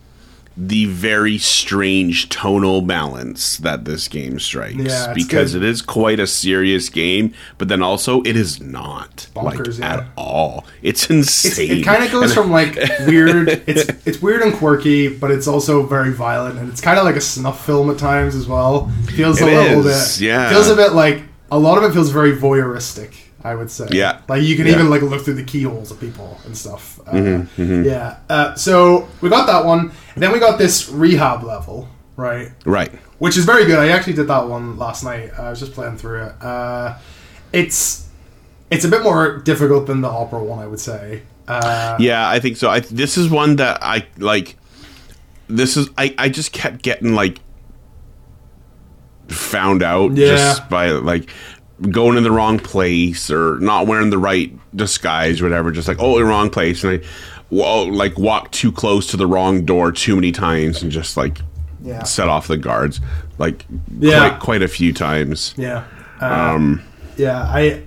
the 0.57 0.85
very 0.85 1.37
strange 1.37 2.27
tonal 2.29 2.81
balance 2.81 3.57
that 3.57 3.85
this 3.85 4.07
game 4.07 4.39
strikes 4.39 4.75
Yeah, 4.75 5.13
because 5.13 5.53
good. 5.53 5.63
it 5.63 5.69
is 5.69 5.81
quite 5.81 6.19
a 6.19 6.27
serious 6.27 6.89
game, 6.89 7.33
but 7.57 7.67
then 7.69 7.81
also 7.81 8.21
it 8.23 8.35
is 8.35 8.59
not 8.61 9.27
Bonkers, 9.33 9.79
like 9.79 9.79
yeah. 9.79 9.93
at 9.99 10.07
all. 10.17 10.65
It's 10.81 11.03
It's, 11.09 11.09
insane. 11.09 11.71
it 11.79 11.83
kind 11.83 12.03
of 12.03 12.11
goes 12.11 12.33
from 12.33 12.51
like 12.51 12.75
weird. 13.07 13.47
It's 13.67 13.89
it's 14.05 14.21
weird 14.21 14.41
and 14.41 14.53
quirky, 14.53 15.07
but 15.07 15.31
it's 15.31 15.47
also 15.47 15.83
very 15.83 16.11
violent, 16.11 16.59
and 16.59 16.69
it's 16.69 16.81
kind 16.81 16.99
of 16.99 17.05
like 17.05 17.15
a 17.15 17.21
snuff 17.21 17.65
film 17.65 17.89
at 17.89 17.97
times 17.97 18.35
as 18.35 18.47
well. 18.47 18.89
Feels 19.15 19.39
a 19.39 19.45
little 19.45 19.87
is, 19.87 20.17
bit. 20.17 20.25
yeah. 20.27 20.49
Feels 20.49 20.67
a 20.69 20.75
bit 20.75 20.91
like 20.93 21.23
a 21.49 21.57
lot 21.59 21.77
of 21.77 21.83
it 21.89 21.93
feels 21.93 22.11
very 22.11 22.35
voyeuristic. 22.35 23.13
I 23.43 23.55
would 23.55 23.71
say. 23.71 23.87
Yeah. 23.91 24.19
Like 24.27 24.43
you 24.43 24.55
can 24.55 24.65
Yeah. 24.67 24.73
even 24.73 24.89
like 24.89 25.01
look 25.01 25.21
through 25.23 25.35
the 25.35 25.43
keyholes 25.43 25.91
of 25.91 25.99
people 25.99 26.39
and 26.45 26.55
stuff. 26.57 26.99
Uh, 27.07 27.11
Mm-hmm, 27.13 27.83
Yeah. 27.85 28.17
Uh, 28.29 28.53
so 28.55 29.07
we 29.21 29.29
got 29.29 29.47
that 29.47 29.65
one, 29.65 29.91
and 30.15 30.21
then 30.23 30.31
we 30.31 30.39
got 30.39 30.57
this 30.57 30.89
rehab 30.89 31.43
level, 31.43 31.87
right? 32.17 32.49
right. 32.65 32.91
which 33.19 33.37
is 33.37 33.45
very 33.45 33.65
good. 33.65 33.77
I 33.79 33.89
actually 33.89 34.13
did 34.13 34.27
that 34.27 34.47
one 34.47 34.77
last 34.77 35.03
night. 35.03 35.31
I 35.37 35.49
was 35.49 35.59
just 35.59 35.73
playing 35.73 35.97
through 35.97 36.23
it. 36.25 36.33
Uh, 36.41 36.97
it's 37.53 38.07
it's 38.69 38.85
a 38.85 38.87
bit 38.89 39.03
more 39.03 39.37
difficult 39.39 39.85
than 39.87 40.01
the 40.01 40.07
opera 40.09 40.41
one, 40.43 40.59
I 40.59 40.67
would 40.67 40.79
say. 40.79 41.23
Uh, 41.47 41.97
Yeah, 41.99 42.27
I 42.29 42.39
think 42.39 42.57
so. 42.57 42.69
I 42.69 42.79
this 42.79 43.17
is 43.17 43.29
one 43.29 43.57
that 43.57 43.79
I 43.83 44.05
like. 44.17 44.55
This 45.47 45.75
is 45.77 45.89
I 45.97 46.15
I 46.17 46.29
just 46.29 46.51
kept 46.53 46.81
getting 46.81 47.13
like 47.13 47.39
found 49.27 49.81
out 49.83 50.13
Yeah. 50.17 50.35
just 50.35 50.69
by 50.69 50.91
like 50.91 51.29
going 51.89 52.17
in 52.17 52.23
the 52.23 52.31
wrong 52.31 52.59
place 52.59 53.31
or 53.31 53.59
not 53.59 53.87
wearing 53.87 54.09
the 54.09 54.17
right 54.17 54.51
disguise 54.75 55.41
or 55.41 55.45
whatever. 55.45 55.71
Just 55.71 55.87
like 55.87 55.97
oh, 55.99 56.17
the 56.17 56.25
wrong 56.25 56.49
place, 56.49 56.83
and 56.83 57.01
I 57.01 57.07
well, 57.49 57.91
like 57.91 58.17
walk 58.17 58.51
too 58.51 58.71
close 58.71 59.07
to 59.07 59.17
the 59.17 59.27
wrong 59.27 59.65
door 59.65 59.91
too 59.91 60.15
many 60.15 60.31
times 60.31 60.81
and 60.81 60.91
just 60.91 61.17
like 61.17 61.39
yeah, 61.83 62.03
set 62.03 62.29
off 62.29 62.47
the 62.47 62.57
guards 62.57 63.01
like 63.37 63.65
Yeah. 63.99 64.29
quite 64.29 64.39
quite 64.39 64.61
a 64.61 64.67
few 64.67 64.93
times. 64.93 65.53
yeah, 65.57 65.83
um, 66.21 66.81
yeah. 67.17 67.41
I 67.43 67.83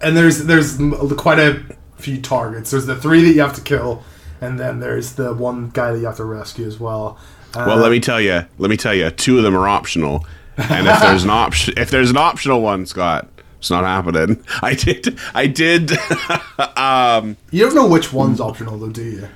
and 0.00 0.16
there's 0.16 0.44
there's 0.44 0.78
quite 1.16 1.38
a 1.38 1.62
few 1.96 2.20
targets. 2.20 2.70
There's 2.70 2.86
the 2.86 2.96
three 2.96 3.22
that 3.24 3.32
you 3.34 3.40
have 3.40 3.54
to 3.54 3.60
kill, 3.60 4.04
and 4.40 4.58
then 4.58 4.78
there's 4.80 5.14
the 5.14 5.34
one 5.34 5.70
guy 5.70 5.92
that 5.92 5.98
you 5.98 6.06
have 6.06 6.16
to 6.18 6.24
rescue 6.24 6.66
as 6.66 6.78
well. 6.78 7.18
Uh, 7.54 7.64
Well, 7.66 7.78
let 7.78 7.90
me 7.90 7.98
tell 7.98 8.20
you. 8.20 8.44
Let 8.58 8.70
me 8.70 8.76
tell 8.76 8.94
you. 8.94 9.10
Two 9.10 9.38
of 9.38 9.42
them 9.42 9.56
are 9.56 9.66
optional, 9.66 10.24
and 10.58 10.86
if 10.86 11.00
there's 11.00 11.24
an 11.24 11.30
option, 11.30 11.74
if 11.76 11.90
there's 11.90 12.10
an 12.10 12.16
optional 12.16 12.60
one, 12.60 12.86
Scott, 12.86 13.28
it's 13.58 13.70
not 13.70 13.84
happening. 13.84 14.44
I 14.62 14.74
did. 14.74 15.18
I 15.34 15.46
did. 15.46 15.92
um, 16.76 17.36
you 17.50 17.64
don't 17.64 17.74
know 17.74 17.88
which 17.88 18.12
one's 18.12 18.40
optional 18.40 18.78
though, 18.78 18.88
do 18.90 19.04
you? 19.04 19.28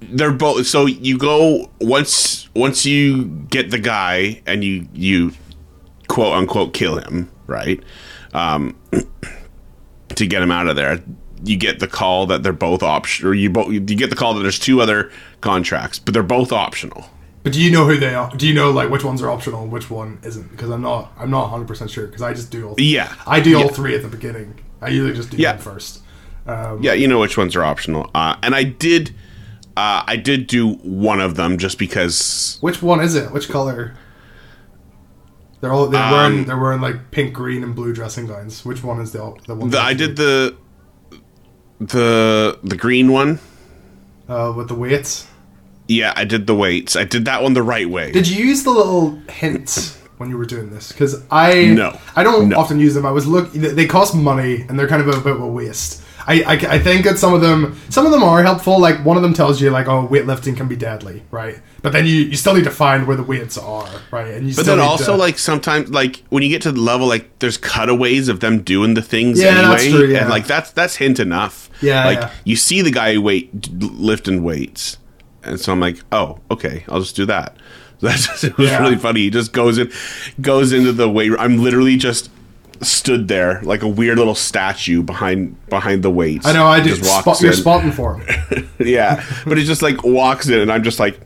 they're 0.00 0.32
both. 0.32 0.66
So 0.66 0.86
you 0.86 1.18
go 1.18 1.70
once. 1.80 2.48
Once 2.54 2.86
you 2.86 3.26
get 3.50 3.70
the 3.70 3.78
guy 3.78 4.42
and 4.46 4.64
you 4.64 4.88
you 4.92 5.32
quote 6.08 6.34
unquote 6.34 6.72
kill 6.72 6.98
him, 6.98 7.30
right? 7.46 7.82
Um, 8.32 8.76
to 10.10 10.26
get 10.26 10.42
him 10.42 10.50
out 10.50 10.68
of 10.68 10.76
there. 10.76 11.02
You 11.44 11.56
get 11.56 11.80
the 11.80 11.86
call 11.86 12.26
that 12.26 12.42
they're 12.42 12.52
both 12.52 12.82
optional. 12.82 13.32
Or 13.32 13.34
you 13.34 13.50
both 13.50 13.72
you 13.72 13.80
get 13.80 14.10
the 14.10 14.16
call 14.16 14.34
that 14.34 14.42
there's 14.42 14.58
two 14.58 14.80
other 14.80 15.10
contracts, 15.40 15.98
but 15.98 16.14
they're 16.14 16.22
both 16.22 16.52
optional. 16.52 17.04
But 17.46 17.52
do 17.52 17.62
you 17.62 17.70
know 17.70 17.84
who 17.86 17.96
they 17.96 18.12
are? 18.12 18.28
Do 18.34 18.44
you 18.44 18.52
know 18.54 18.72
like 18.72 18.90
which 18.90 19.04
ones 19.04 19.22
are 19.22 19.30
optional 19.30 19.62
and 19.62 19.70
which 19.70 19.88
one 19.88 20.18
isn't? 20.24 20.50
Because 20.50 20.68
I'm 20.68 20.82
not 20.82 21.12
I'm 21.16 21.30
not 21.30 21.42
100 21.42 21.68
percent 21.68 21.88
sure 21.92 22.08
because 22.08 22.20
I 22.20 22.32
just 22.34 22.50
do 22.50 22.70
all 22.70 22.74
Yeah, 22.76 23.14
I 23.24 23.38
do 23.38 23.56
all 23.56 23.68
three 23.68 23.94
at 23.94 24.02
the 24.02 24.08
beginning. 24.08 24.58
I 24.82 24.88
usually 24.88 25.14
just 25.14 25.30
do 25.30 25.36
Yeah. 25.36 25.52
them 25.52 25.60
first. 25.62 26.00
Um, 26.48 26.82
Yeah, 26.82 26.94
you 26.94 27.06
know 27.06 27.20
which 27.20 27.38
ones 27.38 27.54
are 27.54 27.62
optional. 27.62 28.10
Uh, 28.16 28.34
and 28.42 28.52
I 28.52 28.64
did, 28.64 29.10
uh, 29.76 30.02
I 30.08 30.16
did 30.16 30.48
do 30.48 30.70
one 30.82 31.20
of 31.20 31.36
them 31.36 31.56
just 31.56 31.78
because. 31.78 32.58
Which 32.62 32.82
one 32.82 32.98
is 33.00 33.14
it? 33.14 33.30
Which 33.30 33.48
color? 33.48 33.94
They're 35.60 35.72
all 35.72 35.86
they're 35.86 36.02
Um, 36.02 36.10
wearing 36.10 36.44
they're 36.46 36.58
wearing 36.58 36.80
like 36.80 37.12
pink, 37.12 37.32
green, 37.32 37.62
and 37.62 37.76
blue 37.76 37.92
dressing 37.92 38.26
gowns. 38.26 38.64
Which 38.64 38.82
one 38.82 39.00
is 39.00 39.12
the 39.12 39.32
the 39.46 39.54
one? 39.54 39.70
The, 39.70 39.78
I 39.80 39.94
did 39.94 40.16
the, 40.16 40.56
the, 41.78 42.58
the 42.64 42.76
green 42.76 43.12
one. 43.12 43.38
uh, 44.28 44.52
with 44.56 44.66
the 44.66 44.74
weights. 44.74 45.28
Yeah, 45.88 46.12
I 46.16 46.24
did 46.24 46.46
the 46.46 46.54
weights. 46.54 46.96
I 46.96 47.04
did 47.04 47.24
that 47.26 47.42
one 47.42 47.54
the 47.54 47.62
right 47.62 47.88
way. 47.88 48.12
Did 48.12 48.28
you 48.28 48.44
use 48.44 48.64
the 48.64 48.70
little 48.70 49.18
hints 49.28 49.96
when 50.18 50.30
you 50.30 50.36
were 50.38 50.44
doing 50.46 50.70
this? 50.70 50.90
Because 50.92 51.22
I 51.30 51.66
No. 51.66 51.96
I 52.16 52.22
don't 52.22 52.48
No. 52.48 52.58
often 52.58 52.80
use 52.80 52.94
them. 52.94 53.06
I 53.06 53.10
was 53.12 53.26
look. 53.26 53.52
They 53.52 53.86
cost 53.86 54.14
money 54.14 54.64
and 54.68 54.78
they're 54.78 54.88
kind 54.88 55.00
of 55.02 55.08
a 55.08 55.20
bit 55.20 55.32
of 55.34 55.40
a 55.40 55.46
waste. 55.46 56.02
I, 56.28 56.42
I, 56.42 56.52
I 56.74 56.78
think 56.80 57.04
that 57.04 57.18
some 57.18 57.34
of 57.34 57.40
them 57.40 57.78
some 57.88 58.04
of 58.04 58.10
them 58.10 58.24
are 58.24 58.42
helpful. 58.42 58.80
Like 58.80 59.04
one 59.04 59.16
of 59.16 59.22
them 59.22 59.32
tells 59.32 59.60
you 59.62 59.70
like 59.70 59.86
oh 59.86 60.08
weightlifting 60.08 60.56
can 60.56 60.66
be 60.66 60.74
deadly, 60.74 61.22
right? 61.30 61.60
But 61.82 61.92
then 61.92 62.04
you, 62.04 62.14
you 62.14 62.34
still 62.36 62.52
need 62.54 62.64
to 62.64 62.70
find 62.72 63.06
where 63.06 63.16
the 63.16 63.22
weights 63.22 63.56
are, 63.56 63.88
right? 64.10 64.34
And 64.34 64.48
you 64.48 64.56
but 64.56 64.66
then 64.66 64.80
also 64.80 65.12
to, 65.12 65.16
like 65.18 65.38
sometimes 65.38 65.90
like 65.90 66.24
when 66.30 66.42
you 66.42 66.48
get 66.48 66.62
to 66.62 66.72
the 66.72 66.80
level 66.80 67.06
like 67.06 67.38
there's 67.38 67.56
cutaways 67.56 68.26
of 68.28 68.40
them 68.40 68.62
doing 68.62 68.94
the 68.94 69.02
things 69.02 69.38
Yeah, 69.40 69.50
anyway, 69.50 69.68
that's 69.68 69.84
true, 69.86 70.06
yeah. 70.08 70.22
and 70.22 70.28
like 70.30 70.48
that's 70.48 70.72
that's 70.72 70.96
hint 70.96 71.20
enough. 71.20 71.70
Yeah, 71.80 72.04
like 72.04 72.18
yeah. 72.18 72.30
you 72.42 72.56
see 72.56 72.82
the 72.82 72.90
guy 72.90 73.18
weight 73.18 73.50
lifting 73.80 74.42
weights, 74.42 74.98
and 75.46 75.60
so 75.60 75.72
I'm 75.72 75.80
like, 75.80 75.98
oh, 76.12 76.38
okay, 76.50 76.84
I'll 76.88 77.00
just 77.00 77.16
do 77.16 77.26
that. 77.26 77.56
That's 78.00 78.26
just, 78.26 78.44
it 78.44 78.56
was 78.58 78.68
Yeah. 78.70 78.82
really 78.82 78.96
funny. 78.96 79.20
He 79.20 79.30
just 79.30 79.52
goes 79.52 79.78
in, 79.78 79.90
goes 80.40 80.72
into 80.72 80.92
the 80.92 81.08
weight. 81.08 81.30
room. 81.30 81.40
I'm 81.40 81.62
literally 81.62 81.96
just 81.96 82.30
stood 82.82 83.26
there 83.28 83.62
like 83.62 83.80
a 83.82 83.88
weird 83.88 84.18
little 84.18 84.34
statue 84.34 85.02
behind 85.02 85.56
behind 85.70 86.02
the 86.02 86.10
weights. 86.10 86.44
I 86.46 86.52
know 86.52 86.66
I. 86.66 86.80
Just 86.82 87.02
walks 87.02 87.22
Spot, 87.22 87.40
you're 87.40 87.52
in. 87.52 87.56
spotting 87.56 87.92
for 87.92 88.18
him, 88.18 88.68
yeah, 88.78 89.24
but 89.46 89.56
he 89.56 89.64
just 89.64 89.80
like 89.80 90.04
walks 90.04 90.48
in, 90.48 90.60
and 90.60 90.70
I'm 90.70 90.82
just 90.82 91.00
like, 91.00 91.18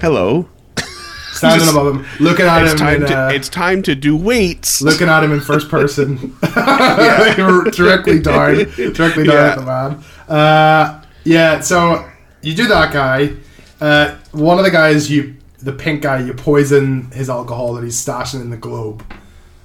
hello. 0.00 0.48
standing 1.32 1.60
Just- 1.60 1.70
above 1.70 1.94
him, 1.94 2.06
looking 2.18 2.44
at 2.44 2.62
It's 2.64 2.72
him. 2.72 2.78
time 2.78 3.02
in, 3.02 3.08
to 3.08 3.16
uh, 3.16 3.28
it's 3.28 3.48
time 3.48 3.82
to 3.84 3.94
do 3.94 4.16
weights. 4.16 4.82
looking 4.82 5.08
at 5.08 5.22
him 5.22 5.30
in 5.30 5.40
first 5.40 5.68
person, 5.68 6.36
directly 6.42 8.20
down, 8.20 8.54
directly 8.92 9.24
down 9.24 9.34
Yeah. 9.36 9.50
at 9.52 9.58
the 9.58 9.64
man. 9.64 10.04
Uh, 10.28 11.02
yeah, 11.24 11.60
so 11.60 12.08
you 12.42 12.54
do 12.54 12.66
that 12.68 12.92
guy. 12.92 13.30
Uh, 13.80 14.16
one 14.32 14.58
of 14.58 14.64
the 14.64 14.70
guys, 14.70 15.10
you, 15.10 15.36
the 15.58 15.72
pink 15.72 16.02
guy, 16.02 16.20
you 16.22 16.34
poison 16.34 17.10
his 17.12 17.30
alcohol 17.30 17.74
that 17.74 17.84
he's 17.84 17.96
stashing 17.96 18.40
in 18.40 18.50
the 18.50 18.56
globe. 18.56 19.02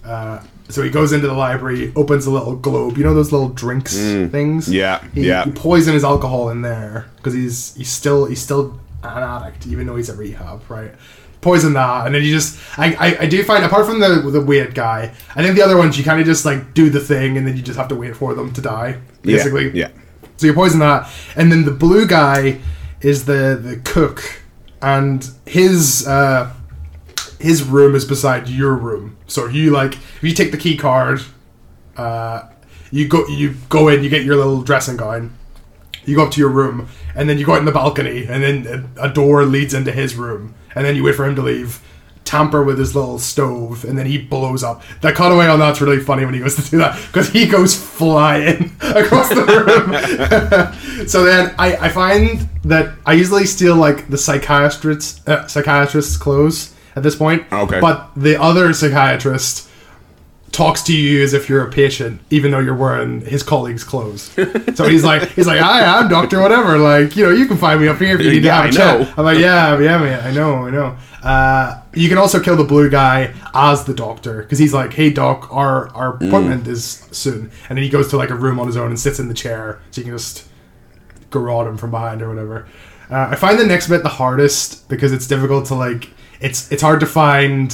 Uh, 0.04 0.42
so 0.70 0.82
he 0.82 0.90
goes 0.90 1.14
into 1.14 1.28
the 1.28 1.34
library, 1.34 1.92
opens 1.96 2.26
a 2.26 2.32
little 2.32 2.56
globe. 2.56 2.98
You 2.98 3.04
know 3.04 3.14
those 3.14 3.32
little 3.32 3.50
drinks 3.50 3.96
things. 3.96 4.68
Mm. 4.68 4.74
Yeah, 4.74 5.04
He, 5.14 5.28
yeah. 5.28 5.46
You 5.46 5.52
poison 5.52 5.94
his 5.94 6.04
alcohol 6.04 6.50
in 6.50 6.62
there 6.62 7.08
because 7.18 7.34
he's 7.34 7.76
he's 7.76 7.90
still 7.90 8.26
he's 8.26 8.42
still 8.42 8.80
an 9.04 9.22
addict 9.24 9.68
even 9.68 9.86
though 9.86 9.96
he's 9.96 10.10
at 10.10 10.18
rehab, 10.18 10.70
right? 10.70 10.92
Poison 11.42 11.74
that, 11.74 12.08
and 12.08 12.16
then 12.16 12.24
you 12.24 12.32
just 12.32 12.58
I, 12.80 12.94
I, 12.96 13.18
I 13.22 13.26
do 13.28 13.44
find 13.44 13.64
apart 13.64 13.86
from 13.86 14.00
the 14.00 14.28
the 14.32 14.42
weird 14.42 14.74
guy, 14.74 15.14
I 15.36 15.44
think 15.44 15.56
the 15.56 15.64
other 15.64 15.78
ones 15.78 15.98
you 16.00 16.04
kind 16.04 16.20
of 16.20 16.26
just 16.26 16.46
like 16.46 16.74
do 16.74 16.90
the 16.90 17.00
thing 17.00 17.38
and 17.38 17.46
then 17.48 17.56
you 17.56 17.62
just 17.62 17.78
have 17.78 17.90
to 17.90 17.96
wait 17.96 18.16
for 18.16 18.34
them 18.34 18.52
to 18.54 18.62
die, 18.62 19.00
basically. 19.22 19.70
Yeah. 19.70 19.90
So 20.38 20.48
you 20.48 20.54
poison 20.54 20.80
that, 20.80 21.08
and 21.36 21.52
then 21.52 21.64
the 21.64 21.72
blue 21.72 22.08
guy 22.08 22.60
is 23.06 23.26
the 23.26 23.60
the 23.62 23.78
cook, 23.78 24.42
and 24.82 25.30
his 25.46 26.08
uh, 26.08 26.52
his 27.40 27.64
room 27.64 27.94
is 27.94 28.04
beside 28.04 28.50
your 28.50 28.74
room. 28.74 29.16
So 29.28 29.46
you 29.46 29.70
like 29.70 29.94
if 29.94 30.24
you 30.24 30.34
take 30.34 30.52
the 30.52 30.58
key 30.58 30.76
card, 30.76 31.22
uh, 31.98 32.50
you 32.90 33.08
go 33.08 33.28
you 33.28 33.56
go 33.70 33.90
in, 33.90 34.04
you 34.04 34.10
get 34.10 34.24
your 34.24 34.36
little 34.36 34.64
dressing 34.64 34.98
gown, 34.98 35.38
you 36.06 36.16
go 36.16 36.26
up 36.26 36.32
to 36.32 36.40
your 36.40 36.50
room, 36.50 36.88
and 37.16 37.30
then 37.30 37.38
you 37.38 37.46
go 37.46 37.54
out 37.54 37.60
in 37.60 37.66
the 37.66 37.72
balcony, 37.72 38.26
and 38.26 38.44
then 38.44 38.88
a, 38.98 39.06
a 39.06 39.14
door 39.14 39.46
leads 39.46 39.76
into 39.76 39.92
his 39.92 40.16
room, 40.16 40.56
and 40.74 40.84
then 40.84 40.96
you 40.96 41.04
wait 41.04 41.16
for 41.16 41.26
him 41.26 41.36
to 41.36 41.44
leave. 41.44 41.80
Tamper 42.26 42.64
with 42.64 42.80
his 42.80 42.96
little 42.96 43.20
stove, 43.20 43.86
and 43.86 43.98
then 43.98 44.08
he 44.08 44.18
blows 44.18 44.64
up. 44.64 44.82
That 45.02 45.16
cutaway 45.16 45.46
on 45.46 45.60
that's 45.60 45.80
really 45.80 46.00
funny 46.00 46.26
when 46.26 46.34
he 46.34 46.40
goes 46.40 46.56
to 46.56 46.70
do 46.70 46.80
that 46.80 47.00
because 47.08 47.30
he 47.30 47.46
goes 47.46 47.76
flying 47.76 48.76
across 48.82 49.30
the 49.30 49.46
room. 50.96 51.08
so 51.08 51.24
then 51.24 51.54
I, 51.58 51.76
I 51.78 51.90
find 51.90 52.50
that 52.64 52.96
I 53.06 53.14
usually 53.14 53.46
steal 53.46 53.76
like 53.76 54.10
the 54.10 54.18
psychiatrist's 54.18 55.26
uh, 55.28 55.48
psychiatrist's 55.48 56.18
clothes 56.18 56.74
at 56.96 57.04
this 57.04 57.16
point. 57.16 57.46
Okay. 57.52 57.80
But 57.80 58.12
the 58.16 58.42
other 58.42 58.74
psychiatrist 58.74 59.70
talks 60.56 60.82
to 60.84 60.96
you 60.98 61.22
as 61.24 61.34
if 61.34 61.48
you're 61.50 61.62
a 61.68 61.70
patient, 61.70 62.20
even 62.32 62.50
though 62.52 62.60
you're 62.60 62.76
wearing 62.76 63.22
his 63.22 63.44
colleague's 63.44 63.84
clothes. 63.84 64.32
so 64.76 64.88
he's 64.88 65.04
like, 65.04 65.30
he's 65.34 65.46
like, 65.48 65.60
hi, 65.60 65.86
I'm 65.86 66.08
Doctor 66.10 66.42
Whatever. 66.42 66.78
Like, 66.78 67.16
you 67.16 67.24
know, 67.26 67.32
you 67.32 67.46
can 67.46 67.58
find 67.58 67.80
me 67.82 67.88
up 67.88 67.98
here 67.98 68.16
if 68.16 68.22
you 68.22 68.32
need 68.32 68.40
to 68.42 68.46
Yeah, 68.48 68.56
have 68.56 68.66
a 68.66 68.68
I 68.68 68.72
chat. 68.72 69.00
know. 69.02 69.14
I'm 69.18 69.26
like, 69.26 69.38
yeah, 69.40 69.80
yeah, 69.80 69.98
man, 70.00 70.26
I 70.26 70.32
know, 70.32 70.66
I 70.66 70.70
know. 70.72 70.98
Uh, 71.22 71.82
you 71.94 72.08
can 72.10 72.18
also 72.18 72.40
kill 72.40 72.56
the 72.56 72.64
blue 72.64 72.90
guy 72.90 73.34
as 73.54 73.84
the 73.86 73.94
doctor 73.94 74.42
because 74.44 74.58
he's 74.60 74.74
like, 74.74 74.94
hey, 74.94 75.10
doc, 75.10 75.48
our 75.52 75.90
our 75.94 76.18
Mm. 76.18 76.28
appointment 76.28 76.68
is 76.68 77.08
soon, 77.12 77.52
and 77.70 77.78
then 77.78 77.84
he 77.84 77.90
goes 77.90 78.10
to 78.10 78.18
like 78.18 78.30
a 78.30 78.36
room 78.36 78.60
on 78.60 78.68
his 78.68 78.78
own 78.78 78.88
and 78.90 79.00
sits 79.00 79.20
in 79.20 79.28
the 79.28 79.34
chair, 79.34 79.82
so 79.92 80.02
you 80.02 80.06
can 80.06 80.16
just 80.18 80.46
garrot 81.32 81.68
him 81.68 81.78
from 81.78 81.92
behind 81.92 82.22
or 82.22 82.30
whatever. 82.30 82.68
Uh, 83.10 83.28
I 83.32 83.36
find 83.36 83.60
the 83.60 83.66
next 83.66 83.88
bit 83.88 84.04
the 84.04 84.10
hardest 84.10 84.88
because 84.90 85.12
it's 85.12 85.28
difficult 85.28 85.66
to 85.68 85.76
like. 85.76 86.10
It's 86.42 86.72
it's 86.72 86.82
hard 86.82 87.00
to 87.00 87.06
find, 87.06 87.72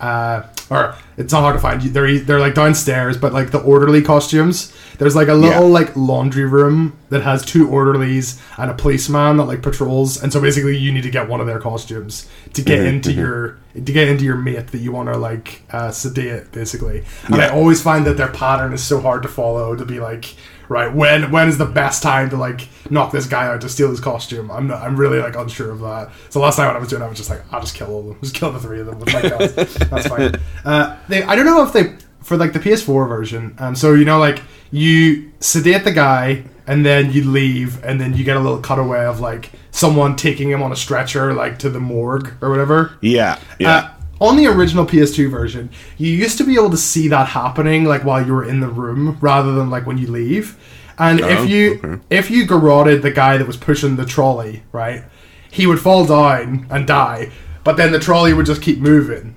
uh, 0.00 0.42
or 0.70 0.94
it's 1.16 1.32
not 1.32 1.40
hard 1.42 1.54
to 1.56 1.60
find. 1.60 1.80
They're 1.82 2.18
they're 2.18 2.40
like 2.40 2.54
downstairs, 2.54 3.16
but 3.16 3.32
like 3.32 3.50
the 3.50 3.60
orderly 3.60 4.02
costumes. 4.02 4.72
There's 4.98 5.14
like 5.14 5.28
a 5.28 5.34
little 5.34 5.64
Yeah. 5.68 5.74
like 5.78 5.94
laundry 5.94 6.44
room 6.46 6.96
that 7.10 7.22
has 7.22 7.44
two 7.44 7.68
orderlies 7.68 8.40
and 8.56 8.70
a 8.70 8.74
policeman 8.74 9.36
that 9.36 9.44
like 9.44 9.62
patrols, 9.62 10.22
and 10.22 10.32
so 10.32 10.40
basically 10.40 10.76
you 10.76 10.90
need 10.92 11.02
to 11.02 11.10
get 11.10 11.28
one 11.28 11.40
of 11.40 11.46
their 11.46 11.60
costumes 11.60 12.28
to 12.54 12.62
get 12.62 12.80
into 12.80 13.12
your 13.12 13.58
to 13.74 13.80
get 13.92 14.08
into 14.08 14.24
your 14.24 14.36
mate 14.36 14.68
that 14.68 14.78
you 14.78 14.90
want 14.92 15.08
to 15.12 15.16
like 15.18 15.62
uh, 15.70 15.90
sedate, 15.90 16.50
basically. 16.52 17.04
And 17.26 17.36
I 17.36 17.48
always 17.48 17.82
find 17.82 18.06
that 18.06 18.16
their 18.16 18.28
pattern 18.32 18.72
is 18.72 18.82
so 18.82 19.00
hard 19.00 19.22
to 19.22 19.28
follow 19.28 19.76
to 19.76 19.84
be 19.84 20.00
like 20.00 20.34
right 20.68 20.92
when 20.94 21.30
when 21.30 21.48
is 21.48 21.58
the 21.58 21.64
best 21.66 22.02
time 22.02 22.28
to 22.30 22.36
like 22.36 22.68
knock 22.90 23.12
this 23.12 23.26
guy 23.26 23.46
out 23.46 23.60
to 23.60 23.68
steal 23.68 23.88
his 23.90 24.00
costume 24.00 24.50
i'm 24.50 24.66
not, 24.66 24.82
i'm 24.82 24.96
really 24.96 25.18
like 25.18 25.36
unsure 25.36 25.70
of 25.70 25.80
that 25.80 26.10
so 26.30 26.40
last 26.40 26.58
night 26.58 26.66
when 26.66 26.76
i 26.76 26.78
was 26.78 26.88
doing 26.88 27.02
i 27.02 27.06
was 27.08 27.16
just 27.18 27.30
like 27.30 27.42
i'll 27.52 27.60
just 27.60 27.74
kill 27.74 27.88
all 27.88 28.00
of 28.00 28.06
them 28.06 28.18
just 28.22 28.34
kill 28.34 28.50
the 28.52 28.58
three 28.58 28.80
of 28.80 28.86
them 28.86 28.98
with 28.98 29.12
my 29.12 29.22
guns 29.22 29.54
that's 29.54 30.06
fine 30.08 30.34
uh 30.64 30.96
they 31.08 31.22
i 31.24 31.34
don't 31.36 31.46
know 31.46 31.62
if 31.64 31.72
they 31.72 31.94
for 32.22 32.36
like 32.36 32.52
the 32.52 32.58
ps4 32.58 33.08
version 33.08 33.54
um 33.58 33.76
so 33.76 33.94
you 33.94 34.04
know 34.04 34.18
like 34.18 34.42
you 34.72 35.30
sedate 35.40 35.84
the 35.84 35.92
guy 35.92 36.42
and 36.66 36.84
then 36.84 37.12
you 37.12 37.22
leave 37.30 37.82
and 37.84 38.00
then 38.00 38.12
you 38.14 38.24
get 38.24 38.36
a 38.36 38.40
little 38.40 38.60
cutaway 38.60 39.04
of 39.04 39.20
like 39.20 39.52
someone 39.70 40.16
taking 40.16 40.50
him 40.50 40.62
on 40.62 40.72
a 40.72 40.76
stretcher 40.76 41.32
like 41.32 41.58
to 41.60 41.70
the 41.70 41.78
morgue 41.78 42.32
or 42.40 42.50
whatever 42.50 42.96
Yeah. 43.00 43.38
Yeah. 43.60 43.70
uh, 43.70 43.90
on 44.20 44.36
the 44.36 44.46
original 44.46 44.86
PS2 44.86 45.30
version, 45.30 45.70
you 45.98 46.10
used 46.10 46.38
to 46.38 46.44
be 46.44 46.54
able 46.54 46.70
to 46.70 46.76
see 46.76 47.08
that 47.08 47.28
happening 47.28 47.84
like 47.84 48.02
while 48.04 48.24
you 48.24 48.32
were 48.32 48.44
in 48.48 48.60
the 48.60 48.68
room 48.68 49.18
rather 49.20 49.52
than 49.52 49.68
like 49.70 49.86
when 49.86 49.98
you 49.98 50.06
leave. 50.06 50.56
And 50.98 51.20
Oh, 51.20 51.28
if 51.28 51.48
you 51.48 51.80
okay. 51.84 52.02
if 52.08 52.30
you 52.30 52.46
garroted 52.46 53.02
the 53.02 53.10
guy 53.10 53.36
that 53.36 53.46
was 53.46 53.56
pushing 53.58 53.96
the 53.96 54.06
trolley, 54.06 54.62
right, 54.72 55.04
he 55.50 55.66
would 55.66 55.80
fall 55.80 56.06
down 56.06 56.66
and 56.70 56.86
die, 56.86 57.30
but 57.64 57.76
then 57.76 57.92
the 57.92 57.98
trolley 57.98 58.32
would 58.32 58.46
just 58.46 58.62
keep 58.62 58.78
moving. 58.78 59.34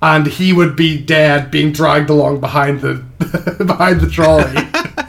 And 0.00 0.26
he 0.26 0.52
would 0.52 0.76
be 0.76 0.96
dead, 1.00 1.50
being 1.50 1.72
dragged 1.72 2.08
along 2.10 2.40
behind 2.40 2.80
the 2.80 2.94
behind 3.64 4.00
the 4.00 4.08
trolley. 4.10 4.44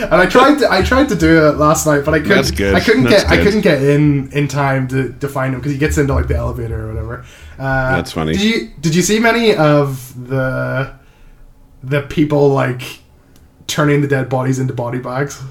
and 0.00 0.14
I 0.14 0.26
tried 0.26 0.58
to 0.58 0.70
I 0.72 0.82
tried 0.82 1.08
to 1.08 1.16
do 1.16 1.46
it 1.48 1.56
last 1.56 1.86
night, 1.86 2.04
but 2.04 2.14
I 2.14 2.20
couldn't. 2.20 2.60
I 2.74 2.80
couldn't 2.80 3.04
That's 3.04 3.24
get 3.24 3.32
I 3.32 3.42
couldn't 3.42 3.60
get 3.62 3.82
in 3.82 4.30
in 4.32 4.48
time 4.48 4.88
to, 4.88 5.12
to 5.12 5.28
find 5.28 5.54
him 5.54 5.60
because 5.60 5.72
he 5.72 5.78
gets 5.78 5.98
into 5.98 6.14
like 6.14 6.28
the 6.28 6.36
elevator 6.36 6.84
or 6.88 6.92
whatever. 6.92 7.24
Uh, 7.58 7.96
That's 7.96 8.12
funny. 8.12 8.32
Did 8.34 8.42
you 8.42 8.70
did 8.80 8.94
you 8.94 9.02
see 9.02 9.18
many 9.18 9.54
of 9.54 10.28
the 10.28 10.92
the 11.82 12.02
people 12.02 12.48
like 12.50 13.00
turning 13.66 14.00
the 14.00 14.08
dead 14.08 14.28
bodies 14.28 14.58
into 14.58 14.74
body 14.74 14.98
bags? 14.98 15.42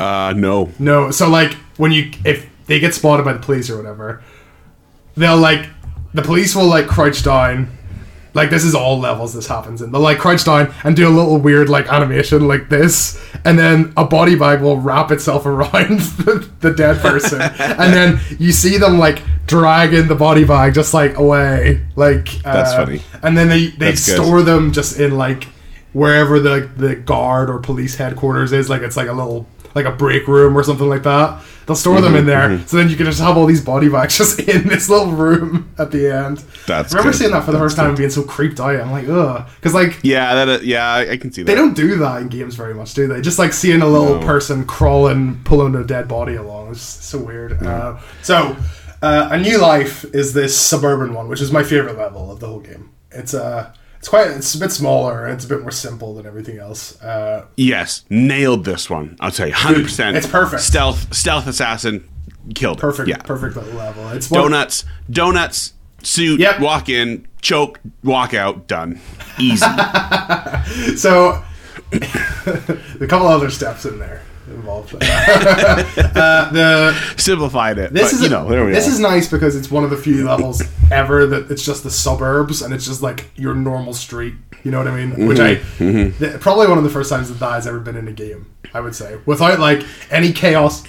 uh, 0.00 0.32
no. 0.36 0.70
No. 0.78 1.10
So 1.10 1.28
like 1.28 1.52
when 1.76 1.92
you 1.92 2.10
if 2.24 2.48
they 2.66 2.78
get 2.80 2.94
spotted 2.94 3.24
by 3.24 3.32
the 3.32 3.38
police 3.40 3.68
or 3.70 3.76
whatever, 3.76 4.22
they'll 5.16 5.36
like 5.38 5.66
the 6.14 6.22
police 6.22 6.54
will 6.54 6.66
like 6.66 6.86
crouch 6.86 7.22
down. 7.22 7.68
Like 8.34 8.50
this 8.50 8.64
is 8.64 8.74
all 8.74 8.98
levels 8.98 9.34
this 9.34 9.46
happens 9.46 9.82
in. 9.82 9.90
They'll 9.90 10.00
like 10.00 10.18
crouch 10.18 10.44
down 10.44 10.72
and 10.84 10.94
do 10.94 11.08
a 11.08 11.10
little 11.10 11.38
weird 11.38 11.68
like 11.68 11.90
animation 11.92 12.46
like 12.46 12.68
this, 12.68 13.20
and 13.44 13.58
then 13.58 13.92
a 13.96 14.04
body 14.04 14.36
bag 14.36 14.60
will 14.60 14.78
wrap 14.78 15.10
itself 15.10 15.46
around 15.46 16.00
the, 16.00 16.48
the 16.60 16.72
dead 16.72 17.00
person, 17.00 17.40
and 17.58 17.92
then 17.92 18.20
you 18.38 18.52
see 18.52 18.76
them 18.78 18.98
like 18.98 19.22
dragging 19.46 20.08
the 20.08 20.14
body 20.14 20.44
bag 20.44 20.74
just 20.74 20.92
like 20.94 21.16
away, 21.16 21.86
like 21.96 22.28
uh, 22.44 22.52
That's 22.52 22.74
funny. 22.74 23.02
And 23.22 23.36
then 23.36 23.48
they 23.48 23.68
they 23.68 23.90
That's 23.90 24.06
good. 24.06 24.16
store 24.16 24.42
them 24.42 24.72
just 24.72 24.98
in 25.00 25.16
like 25.16 25.44
wherever 25.92 26.38
the 26.38 26.70
the 26.76 26.94
guard 26.96 27.50
or 27.50 27.58
police 27.58 27.96
headquarters 27.96 28.52
is. 28.52 28.68
Like 28.68 28.82
it's 28.82 28.96
like 28.96 29.08
a 29.08 29.12
little 29.12 29.46
like 29.74 29.84
a 29.86 29.92
break 29.92 30.26
room 30.28 30.56
or 30.56 30.62
something 30.62 30.88
like 30.88 31.02
that. 31.04 31.42
They'll 31.66 31.76
store 31.76 32.00
them 32.00 32.14
in 32.14 32.24
Mm-hmm, 32.24 32.56
there, 32.56 32.66
so 32.66 32.78
then 32.78 32.88
you 32.88 32.96
can 32.96 33.04
just 33.04 33.20
have 33.20 33.36
all 33.36 33.44
these 33.44 33.62
body 33.62 33.90
bags 33.90 34.16
just 34.18 34.40
in 34.40 34.66
this 34.68 34.88
little 34.88 35.12
room 35.12 35.70
at 35.78 35.90
the 35.90 36.10
end. 36.10 36.38
That's 36.66 36.94
I 36.94 36.98
remember 36.98 37.12
good. 37.12 37.18
seeing 37.18 37.30
that 37.32 37.44
for 37.44 37.52
the 37.52 37.58
That's 37.58 37.64
first 37.64 37.76
time 37.76 37.84
good. 37.86 37.88
and 37.90 37.98
being 37.98 38.10
so 38.10 38.22
creeped 38.22 38.58
out. 38.58 38.74
I'm 38.80 38.90
like, 38.90 39.06
ugh, 39.06 39.46
because 39.56 39.74
like 39.74 39.98
Yeah, 40.02 40.34
that. 40.34 40.48
Uh, 40.48 40.58
yeah, 40.62 40.94
I, 40.94 41.16
can 41.18 41.30
see 41.30 41.42
that. 41.42 41.46
they 41.46 41.54
don't 41.54 41.74
do 41.74 41.96
that 41.98 42.22
in 42.22 42.28
games 42.28 42.54
very 42.54 42.72
much, 42.74 42.94
do 42.94 43.06
they? 43.06 43.20
Just 43.20 43.38
like 43.38 43.52
seeing 43.52 43.82
a 43.82 43.86
little 43.86 44.18
No. 44.18 44.26
person 44.26 44.64
crawling, 44.64 45.40
pulling 45.44 45.74
a 45.74 45.84
dead 45.84 46.08
body 46.08 46.36
along. 46.36 46.70
It's 46.70 46.80
so 46.80 47.18
weird. 47.18 47.62
Uh, 47.62 47.98
so, 48.22 48.56
uh, 49.02 49.28
a 49.30 49.38
new 49.38 49.58
life 49.58 50.04
is 50.14 50.32
this 50.32 50.58
suburban 50.58 51.12
one, 51.12 51.28
which 51.28 51.42
is 51.42 51.52
my 51.52 51.62
favorite 51.62 51.98
level 51.98 52.32
of 52.32 52.40
the 52.40 52.46
whole 52.46 52.60
game. 52.60 52.90
It's 53.10 53.34
uh, 53.34 53.72
it's 53.98 54.08
quite, 54.08 54.28
it's 54.30 54.54
a 54.54 54.58
bit 54.58 54.70
smaller 54.72 55.24
and 55.26 55.34
it's 55.34 55.44
a 55.44 55.48
bit 55.48 55.60
more 55.60 55.70
simple 55.70 56.14
than 56.14 56.26
everything 56.26 56.58
else. 56.58 57.00
Uh, 57.02 57.46
Yes, 57.56 58.04
nailed 58.08 58.64
this 58.64 58.88
one. 58.88 59.16
I'll 59.20 59.30
tell 59.30 59.46
you, 59.48 59.54
hundred 59.54 59.84
percent. 59.84 60.16
it's 60.16 60.26
perfect. 60.26 60.62
Stealth, 60.62 61.12
stealth 61.14 61.46
assassin, 61.46 62.08
killed 62.54 62.78
it. 62.78 62.80
Perfect, 62.80 63.08
Yeah. 63.08 63.18
perfect 63.18 63.56
level. 63.56 64.08
It's 64.10 64.30
one, 64.30 64.42
Donuts, 64.42 64.84
donuts, 65.10 65.72
suit, 66.02 66.38
Yep. 66.40 66.60
walk 66.60 66.88
in, 66.88 67.26
choke, 67.42 67.80
walk 68.04 68.34
out, 68.34 68.66
done. 68.68 69.00
Easy. 69.38 69.66
So, 70.96 71.42
a 71.92 73.06
couple 73.08 73.26
other 73.28 73.50
steps 73.50 73.84
in 73.84 73.98
there 73.98 74.22
involved. 74.50 74.94
uh, 75.00 76.50
the 76.52 76.94
Simplified 77.16 77.78
it. 77.78 77.92
this 77.92 78.04
but, 78.04 78.12
is 78.14 78.22
you 78.22 78.28
know, 78.28 78.48
this 78.70 78.86
are. 78.86 78.90
is 78.90 79.00
nice 79.00 79.28
because 79.30 79.56
it's 79.56 79.70
one 79.70 79.84
of 79.84 79.90
the 79.90 79.96
few 79.96 80.24
levels 80.26 80.62
ever 80.90 81.26
that 81.26 81.50
it's 81.50 81.62
just 81.64 81.82
the 81.84 81.90
suburbs 81.90 82.62
and 82.62 82.72
it's 82.74 82.86
just 82.86 83.02
like 83.02 83.30
your 83.36 83.54
normal 83.54 83.94
street. 83.94 84.34
You 84.64 84.70
know 84.70 84.78
what 84.78 84.88
I 84.88 85.04
mean? 85.04 85.26
Which 85.26 85.38
I 85.40 85.56
Mm-hmm. 85.78 86.18
th- 86.22 86.40
probably 86.40 86.66
one 86.66 86.78
of 86.78 86.84
the 86.84 86.90
first 86.90 87.10
times 87.10 87.28
that 87.28 87.38
that 87.40 87.52
has 87.52 87.66
ever 87.66 87.78
been 87.80 87.96
in 87.96 88.08
a 88.08 88.12
game. 88.12 88.46
I 88.74 88.80
would 88.80 88.94
say 88.94 89.18
without 89.24 89.58
like 89.60 89.82
any 90.10 90.32
chaos 90.32 90.84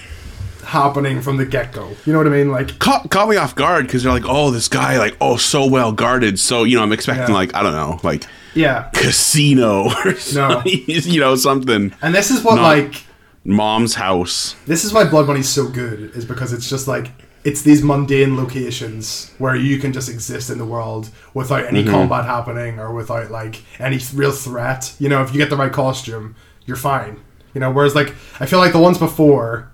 happening 0.65 1.21
from 1.21 1.37
the 1.37 1.45
get 1.45 1.71
go. 1.71 1.89
You 2.05 2.11
know 2.13 2.19
what 2.19 2.27
I 2.27 2.31
mean? 2.31 2.51
Like 2.51 2.77
caught, 2.79 3.09
caught 3.09 3.29
me 3.29 3.37
off 3.37 3.55
guard 3.55 3.85
because 3.87 4.03
they're 4.03 4.11
like, 4.11 4.25
oh, 4.27 4.51
this 4.51 4.67
guy, 4.67 4.97
like, 4.97 5.15
oh, 5.21 5.37
so 5.37 5.65
well 5.65 5.91
guarded. 5.91 6.39
So, 6.39 6.63
you 6.63 6.75
know, 6.77 6.83
I'm 6.83 6.91
expecting, 6.91 7.29
Yeah. 7.29 7.33
like, 7.33 7.55
I 7.55 7.63
don't 7.63 7.71
know, 7.73 7.99
like 8.03 8.25
yeah, 8.55 8.89
casino 8.93 9.89
or 10.05 10.15
something, 10.15 10.83
you 10.87 11.19
know, 11.19 11.35
something. 11.35 11.93
and 12.01 12.13
this 12.13 12.29
is 12.31 12.43
what 12.43 12.55
Not- 12.55 12.63
like 12.63 13.03
Mom's 13.43 13.95
house. 13.95 14.55
This 14.65 14.83
is 14.83 14.93
why 14.93 15.05
Blood 15.05 15.27
Money's 15.27 15.49
so 15.49 15.67
good, 15.67 16.15
is 16.15 16.25
because 16.25 16.53
it's 16.53 16.69
just 16.69 16.87
like 16.87 17.11
it's 17.43 17.61
these 17.61 17.81
mundane 17.81 18.35
locations 18.35 19.31
where 19.37 19.55
you 19.55 19.79
can 19.79 19.93
just 19.93 20.09
exist 20.09 20.49
in 20.49 20.57
the 20.57 20.65
world 20.65 21.09
without 21.33 21.65
any 21.65 21.81
Mm-hmm. 21.83 21.91
combat 21.91 22.25
happening 22.25 22.79
or 22.79 22.93
without 22.93 23.31
like 23.31 23.63
any 23.79 23.99
real 24.13 24.31
threat. 24.33 24.93
You 24.99 25.07
know, 25.09 25.21
if 25.23 25.31
you 25.33 25.37
get 25.39 25.49
the 25.49 25.55
right 25.55 25.71
costume, 25.71 26.35
you're 26.65 26.75
fine. 26.77 27.21
You 27.53 27.61
know, 27.61 27.71
whereas 27.71 27.95
like 27.95 28.13
I 28.39 28.45
feel 28.45 28.59
like 28.59 28.73
the 28.73 28.79
ones 28.79 28.97
before, 28.97 29.71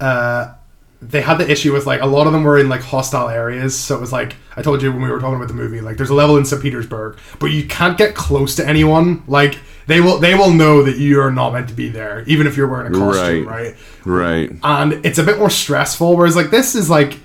uh, 0.00 0.54
they 1.00 1.20
had 1.22 1.38
the 1.38 1.48
issue 1.50 1.72
with 1.72 1.86
like 1.86 2.00
a 2.00 2.06
lot 2.06 2.26
of 2.26 2.32
them 2.32 2.42
were 2.42 2.58
in 2.58 2.68
like 2.68 2.80
hostile 2.82 3.28
areas. 3.28 3.78
So 3.78 3.94
it 3.96 4.00
was 4.00 4.12
like 4.12 4.34
I 4.56 4.62
told 4.62 4.82
you 4.82 4.90
when 4.90 5.02
we 5.02 5.08
were 5.10 5.20
talking 5.20 5.36
about 5.36 5.48
the 5.48 5.54
movie, 5.54 5.80
like 5.80 5.96
there's 5.96 6.10
a 6.10 6.14
level 6.14 6.36
in 6.36 6.44
St. 6.44 6.60
Petersburg, 6.60 7.18
but 7.38 7.46
you 7.46 7.66
can't 7.66 7.96
get 7.96 8.14
close 8.16 8.56
to 8.56 8.66
anyone. 8.66 9.22
Like 9.28 9.58
they 9.86 10.00
will 10.00 10.18
they 10.18 10.34
will 10.34 10.50
know 10.52 10.82
that 10.82 10.96
you 10.98 11.20
are 11.20 11.30
not 11.30 11.52
meant 11.52 11.68
to 11.68 11.74
be 11.74 11.88
there, 11.88 12.24
even 12.26 12.46
if 12.48 12.56
you're 12.56 12.66
wearing 12.68 12.92
a 12.94 12.98
costume, 12.98 13.46
Right. 13.46 13.74
right? 14.04 14.50
Right. 14.50 14.50
and 14.64 15.04
it's 15.06 15.18
a 15.18 15.22
bit 15.22 15.38
more 15.38 15.50
stressful. 15.50 16.16
Whereas 16.16 16.34
like 16.34 16.50
this 16.50 16.74
is 16.74 16.90
like 16.90 17.18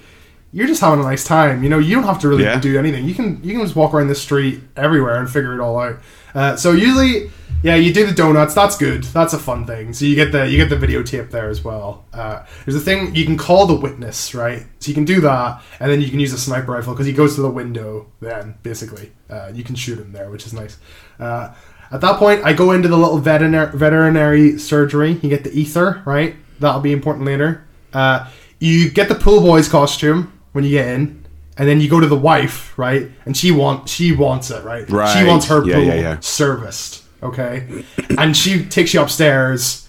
you're 0.52 0.68
just 0.68 0.82
having 0.82 1.00
a 1.00 1.04
nice 1.04 1.24
time. 1.24 1.64
You 1.64 1.70
know, 1.70 1.80
you 1.80 1.96
don't 1.96 2.04
have 2.04 2.20
to 2.20 2.28
really 2.28 2.44
Yeah. 2.44 2.60
do 2.60 2.78
anything. 2.78 3.06
You 3.06 3.16
can 3.16 3.40
you 3.44 3.54
can 3.54 3.62
just 3.64 3.76
walk 3.76 3.94
around 3.96 4.08
the 4.10 4.16
street 4.16 4.62
everywhere 4.78 5.16
and 5.20 5.28
figure 5.28 5.54
it 5.56 5.60
all 5.60 5.80
out. 5.80 5.98
Uh, 6.36 6.56
so 6.56 6.74
usually, 6.74 7.32
yeah, 7.64 7.76
you 7.76 7.94
do 7.94 8.06
the 8.06 8.14
donuts. 8.14 8.54
That's 8.54 8.78
good. 8.78 9.04
That's 9.06 9.34
a 9.34 9.40
fun 9.40 9.66
thing. 9.66 9.94
So 9.94 10.06
you 10.06 10.16
get 10.16 10.32
the 10.32 10.48
you 10.50 10.58
get 10.58 10.70
the 10.70 10.76
videotape 10.88 11.32
there 11.32 11.50
as 11.50 11.64
well. 11.64 12.06
Uh, 12.14 12.44
there's 12.66 12.76
a 12.76 12.80
thing 12.80 13.16
you 13.16 13.26
can 13.26 13.38
call 13.38 13.66
the 13.66 13.74
witness, 13.76 14.36
right? 14.36 14.66
So 14.80 14.90
you 14.90 14.94
can 14.94 15.06
do 15.06 15.22
that, 15.22 15.62
and 15.80 15.90
then 15.90 16.02
you 16.02 16.10
can 16.10 16.20
use 16.20 16.34
a 16.34 16.38
sniper 16.38 16.72
rifle 16.74 16.94
because 16.94 17.08
he 17.08 17.14
goes 17.14 17.36
to 17.36 17.42
the 17.42 17.50
window. 17.50 18.08
Then 18.20 18.56
basically, 18.64 19.12
uh, 19.30 19.52
you 19.54 19.64
can 19.64 19.76
shoot 19.76 19.98
him 19.98 20.12
there, 20.12 20.30
which 20.30 20.46
is 20.46 20.54
nice. 20.54 20.78
Uh, 21.20 21.54
at 21.92 22.02
that 22.02 22.18
point, 22.18 22.44
I 22.44 22.54
go 22.54 22.72
into 22.72 22.88
the 22.88 22.98
little 22.98 23.20
veterinar- 23.22 23.74
veterinary 23.74 24.58
surgery. 24.58 25.20
You 25.22 25.30
get 25.30 25.44
the 25.44 25.52
ether, 25.58 26.02
right? 26.06 26.36
That'll 26.60 26.82
be 26.82 26.92
important 26.92 27.26
later. 27.26 27.66
Uh, 27.94 28.28
you 28.60 28.90
get 28.90 29.10
the 29.10 29.16
pool 29.16 29.42
boy's 29.42 29.68
costume 29.70 30.32
when 30.54 30.64
you 30.64 30.72
get 30.72 30.88
in, 30.88 31.24
and 31.58 31.68
then 31.68 31.80
you 31.80 31.88
go 31.90 32.00
to 32.00 32.08
the 32.08 32.16
wife, 32.18 32.74
right? 32.80 33.12
And 33.26 33.38
she 33.38 33.52
want 33.52 33.88
she 33.90 34.12
wants 34.12 34.50
it, 34.50 34.64
right? 34.64 34.90
right. 34.90 35.16
She 35.16 35.24
wants 35.24 35.46
her 35.48 35.64
Yeah, 35.64 35.76
pool 35.76 35.84
yeah, 35.84 35.94
yeah. 35.96 36.18
serviced, 36.22 37.03
okay? 37.24 37.84
and 38.18 38.36
she 38.36 38.66
takes 38.66 38.94
you 38.94 39.02
upstairs 39.02 39.88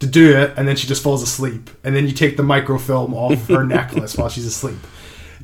to 0.00 0.06
do 0.06 0.36
it, 0.36 0.52
and 0.56 0.66
then 0.68 0.76
she 0.76 0.86
just 0.86 1.02
falls 1.02 1.22
asleep, 1.22 1.70
and 1.82 1.94
then 1.96 2.06
you 2.06 2.12
take 2.12 2.36
the 2.36 2.42
microfilm 2.42 3.14
off 3.14 3.46
her 3.48 3.64
necklace 3.78 4.16
while 4.16 4.28
she's 4.28 4.46
asleep. 4.46 4.78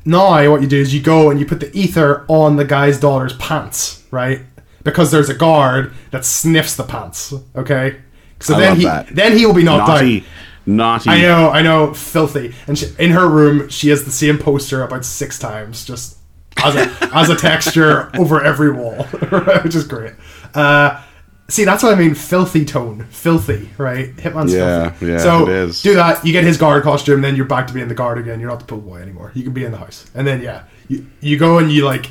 Now, 0.05 0.49
what 0.49 0.61
you 0.61 0.67
do 0.67 0.77
is 0.79 0.93
you 0.93 1.01
go 1.01 1.29
and 1.29 1.39
you 1.39 1.45
put 1.45 1.59
the 1.59 1.75
ether 1.77 2.25
on 2.27 2.55
the 2.55 2.65
guy's 2.65 2.99
daughter's 2.99 3.33
pants, 3.33 4.03
right? 4.11 4.41
Because 4.83 5.11
there's 5.11 5.29
a 5.29 5.35
guard 5.35 5.93
that 6.09 6.25
sniffs 6.25 6.75
the 6.75 6.83
pants. 6.83 7.33
Okay, 7.55 7.97
so 8.39 8.55
I 8.55 8.59
then 8.59 8.75
he 8.77 8.83
that. 8.85 9.07
then 9.09 9.37
he 9.37 9.45
will 9.45 9.53
be 9.53 9.63
knocked 9.63 9.87
Naughty. 9.89 10.21
out. 10.21 10.25
Naughty. 10.65 11.09
I 11.09 11.21
know, 11.21 11.49
I 11.49 11.61
know, 11.61 11.93
filthy. 11.93 12.53
And 12.67 12.77
she, 12.77 12.87
in 12.99 13.11
her 13.11 13.27
room, 13.27 13.69
she 13.69 13.89
has 13.89 14.03
the 14.05 14.11
same 14.11 14.37
poster 14.37 14.83
about 14.83 15.05
six 15.05 15.37
times, 15.39 15.85
just 15.85 16.17
as 16.63 16.75
a 16.75 17.09
as 17.13 17.29
a 17.29 17.35
texture 17.35 18.09
over 18.19 18.43
every 18.43 18.71
wall, 18.71 19.03
which 19.63 19.75
is 19.75 19.85
great. 19.85 20.13
Uh, 20.53 21.01
see, 21.51 21.65
that's 21.65 21.83
what 21.83 21.93
I 21.93 21.95
mean. 21.95 22.15
Filthy 22.15 22.65
tone, 22.65 23.05
filthy, 23.11 23.69
right? 23.77 24.15
Hitman's 24.15 24.53
Yeah, 24.53 24.89
filthy. 24.91 25.05
yeah, 25.13 25.17
so 25.19 25.43
it 25.43 25.49
is. 25.49 25.81
do 25.81 25.93
that. 25.95 26.25
You 26.25 26.31
get 26.33 26.43
his 26.43 26.57
guard 26.57 26.83
costume, 26.83 27.21
then 27.21 27.35
you're 27.35 27.45
back 27.45 27.67
to 27.67 27.73
being 27.73 27.87
the 27.87 27.95
guard 27.95 28.17
again. 28.17 28.39
You're 28.39 28.49
not 28.49 28.59
the 28.59 28.65
pool 28.65 28.79
boy 28.79 28.97
anymore. 29.01 29.31
You 29.35 29.43
can 29.43 29.53
be 29.53 29.63
in 29.65 29.71
the 29.71 29.77
house, 29.77 30.05
and 30.15 30.25
then 30.25 30.41
yeah, 30.41 30.63
you 30.87 31.05
you 31.19 31.37
go 31.37 31.57
and 31.59 31.71
you 31.71 31.85
like 31.85 32.09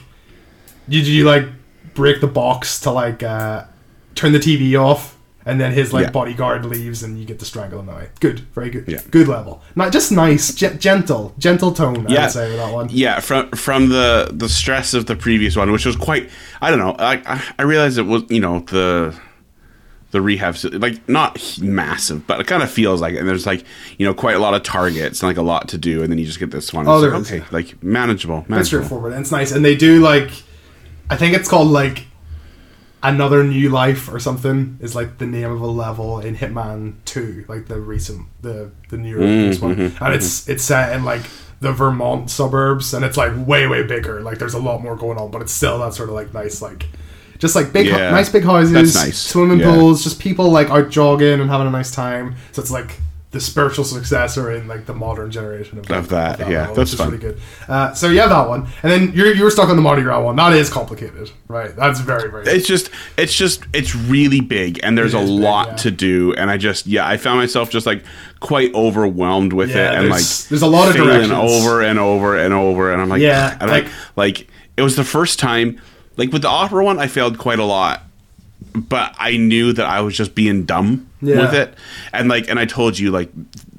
you 0.88 1.01
you 1.01 1.24
like 1.24 1.45
break 1.95 2.20
the 2.20 2.26
box 2.26 2.80
to 2.80 2.91
like 2.91 3.22
uh, 3.22 3.64
turn 4.14 4.32
the 4.32 4.38
TV 4.38 4.78
off, 4.80 5.16
and 5.47 5.61
then 5.61 5.72
his 5.72 5.93
like 5.93 6.07
Yeah. 6.07 6.11
bodyguard 6.11 6.64
leaves, 6.64 7.03
and 7.03 7.18
you 7.18 7.24
get 7.24 7.38
to 7.41 7.45
strangle 7.45 7.80
him 7.80 7.86
that 7.86 7.97
way. 7.97 8.09
Good, 8.20 8.41
very 8.55 8.70
good. 8.70 8.84
Yeah. 8.86 9.01
good 9.11 9.28
level. 9.28 9.62
Not 9.74 9.93
just 9.93 10.12
nice, 10.12 10.55
ge- 10.55 10.78
gentle, 10.78 11.34
gentle 11.38 11.72
tone. 11.72 12.07
I 12.07 12.12
Yeah. 12.12 12.22
would 12.24 12.30
say 12.32 12.49
with 12.51 12.59
that 12.59 12.72
one. 12.72 12.88
Yeah, 12.91 13.20
from 13.20 13.51
from 13.53 13.88
the 13.88 14.30
the 14.32 14.49
stress 14.49 14.95
of 14.95 15.07
the 15.07 15.16
previous 15.16 15.57
one, 15.57 15.72
which 15.72 15.86
was 15.86 15.97
quite. 15.97 16.28
I 16.61 16.70
don't 16.70 16.78
know. 16.78 16.95
I 16.99 17.22
I, 17.26 17.43
I 17.59 17.62
realized 17.62 17.99
it 17.99 18.07
was 18.07 18.22
you 18.28 18.41
know 18.41 18.61
the 18.61 19.14
the 20.11 20.20
rehab 20.20 20.56
like 20.72 21.08
not 21.08 21.58
massive, 21.61 22.26
but 22.26 22.40
it 22.40 22.46
kind 22.46 22.62
of 22.62 22.70
feels 22.70 23.00
like. 23.00 23.14
And 23.14 23.28
there's 23.28 23.46
like 23.46 23.64
you 23.98 24.06
know 24.06 24.14
quite 24.14 24.36
a 24.36 24.38
lot 24.38 24.54
of 24.54 24.62
targets 24.62 25.22
and 25.22 25.28
like 25.28 25.36
a 25.36 25.42
lot 25.42 25.68
to 25.68 25.78
do, 25.78 26.02
and 26.02 26.11
then 26.11 26.18
you 26.18 26.26
just 26.26 26.38
get 26.38 26.50
this 26.50 26.72
one. 26.72 26.88
Oh, 26.88 27.00
there 27.00 27.12
like, 27.12 27.22
is. 27.22 27.32
okay, 27.32 27.44
like 27.50 27.82
manageable, 27.82 28.44
manageable. 28.48 28.64
straightforward 28.64 29.12
and 29.12 29.22
it's 29.22 29.32
nice. 29.32 29.52
And 29.52 29.64
they 29.64 29.76
do 29.76 30.00
like, 30.00 30.30
I 31.08 31.16
think 31.16 31.34
it's 31.34 31.48
called 31.48 31.68
like 31.68 32.06
another 33.02 33.42
new 33.42 33.70
life 33.70 34.12
or 34.12 34.18
something 34.18 34.76
is 34.80 34.94
like 34.94 35.18
the 35.18 35.26
name 35.26 35.50
of 35.50 35.61
a 35.61 35.66
level 35.66 36.20
in 36.20 36.36
Hitman 36.36 36.94
Two, 37.04 37.44
like 37.48 37.66
the 37.66 37.80
recent 37.80 38.26
the 38.42 38.72
the 38.88 38.96
newer 38.96 39.20
Mm, 39.20 39.62
one, 39.62 39.76
mm-hmm, 39.76 40.04
and 40.04 40.14
it's 40.14 40.48
it's 40.48 40.64
set 40.64 40.94
in 40.94 41.04
like 41.04 41.22
the 41.61 41.72
Vermont 41.72 42.30
suburbs, 42.30 42.94
and 42.94 43.04
it's 43.04 43.16
like 43.16 43.32
way 43.46 43.66
way 43.66 43.82
bigger. 43.82 44.20
Like 44.22 44.38
there's 44.38 44.54
a 44.54 44.58
lot 44.61 44.82
more 44.82 44.96
going 44.96 45.18
on, 45.18 45.30
but 45.30 45.42
it's 45.42 45.52
still 45.52 45.78
that 45.78 45.94
sort 45.94 46.08
of 46.08 46.14
like 46.14 46.34
nice 46.34 46.61
like. 46.61 46.88
Just 47.41 47.57
like 47.57 47.72
big, 47.72 47.86
Yeah. 47.86 48.11
nice 48.11 48.28
big 48.28 48.45
houses, 48.45 48.95
nice. 48.95 49.18
swimming 49.18 49.59
Yeah. 49.61 49.74
pools, 49.74 50.05
just 50.05 50.20
people 50.20 50.51
like 50.51 50.70
out 50.70 50.91
jogging 50.91 51.41
and 51.41 51.51
having 51.51 51.66
a 51.66 51.70
nice 51.70 51.91
time. 51.91 52.36
So 52.53 52.62
it's 52.62 52.70
like 52.70 53.01
the 53.32 53.41
spiritual 53.41 53.84
successor 53.84 54.51
in 54.51 54.66
like 54.66 54.86
the 54.86 54.93
modern 54.93 55.30
generation 55.30 55.78
of, 55.78 55.88
Of 55.88 56.09
that, 56.09 56.41
yeah, 56.51 56.70
that's 56.74 56.95
fun. 56.95 57.11
really 57.12 57.18
good. 57.20 57.38
Uh, 57.68 57.93
so 57.95 58.09
yeah, 58.09 58.26
that 58.26 58.49
one, 58.49 58.66
and 58.82 58.91
then 58.91 59.12
you're 59.14 59.32
you're 59.32 59.53
stuck 59.53 59.68
on 59.68 59.76
the 59.76 59.82
Mardi 59.82 60.03
Gras 60.03 60.20
one. 60.20 60.34
That 60.34 60.53
is 60.53 60.68
complicated, 60.68 61.30
right? 61.47 61.74
That's 61.76 62.01
very 62.01 62.28
very. 62.28 62.45
It's 62.47 62.66
just, 62.66 62.91
it's 63.16 63.32
just, 63.32 63.62
it's 63.72 63.95
really 63.95 64.41
big, 64.41 64.80
and 64.82 64.99
there's 64.99 65.14
a 65.14 65.18
is 65.20 65.30
big, 65.30 65.41
lot 65.41 65.68
yeah. 65.68 65.76
to 65.76 65.91
do, 65.93 66.34
and 66.34 66.51
I 66.51 66.57
just, 66.57 66.88
yeah, 66.88 67.07
I 67.07 67.18
found 67.18 67.38
myself 67.38 67.70
just 67.70 67.86
like 67.86 68.03
quite 68.41 68.74
overwhelmed 68.74 69.53
with 69.53 69.70
Yeah, 69.70 69.93
it, 69.93 69.99
and 70.01 70.09
like 70.11 70.22
there's- 70.24 70.62
a 70.62 70.66
lot 70.66 70.88
of 70.88 70.97
directions. 70.97 71.30
over 71.30 71.82
and 71.82 72.01
over 72.01 72.36
and 72.36 72.53
over, 72.53 72.93
and 72.93 73.01
I'm 73.01 73.09
like, 73.09 73.22
Yeah, 73.22 73.57
like- 73.61 73.70
like, 73.70 73.86
like 74.16 74.49
it 74.76 74.82
was 74.82 74.97
the 74.97 75.05
first 75.05 75.38
time, 75.38 75.80
like 76.20 76.32
with 76.32 76.42
the 76.42 76.48
opera 76.48 76.84
one, 76.84 76.98
I 77.00 77.08
failed 77.08 77.38
quite 77.38 77.58
a 77.58 77.64
lot, 77.64 78.02
but 78.74 79.14
I 79.18 79.36
knew 79.36 79.72
that 79.72 79.86
I 79.86 80.00
was 80.02 80.16
just 80.16 80.34
being 80.34 80.64
dumb 80.64 81.08
Yeah. 81.20 81.40
with 81.40 81.54
it, 81.54 81.74
and 82.12 82.28
like, 82.28 82.48
and 82.48 82.58
I 82.60 82.66
told 82.66 82.98
you 82.98 83.10
like. 83.10 83.30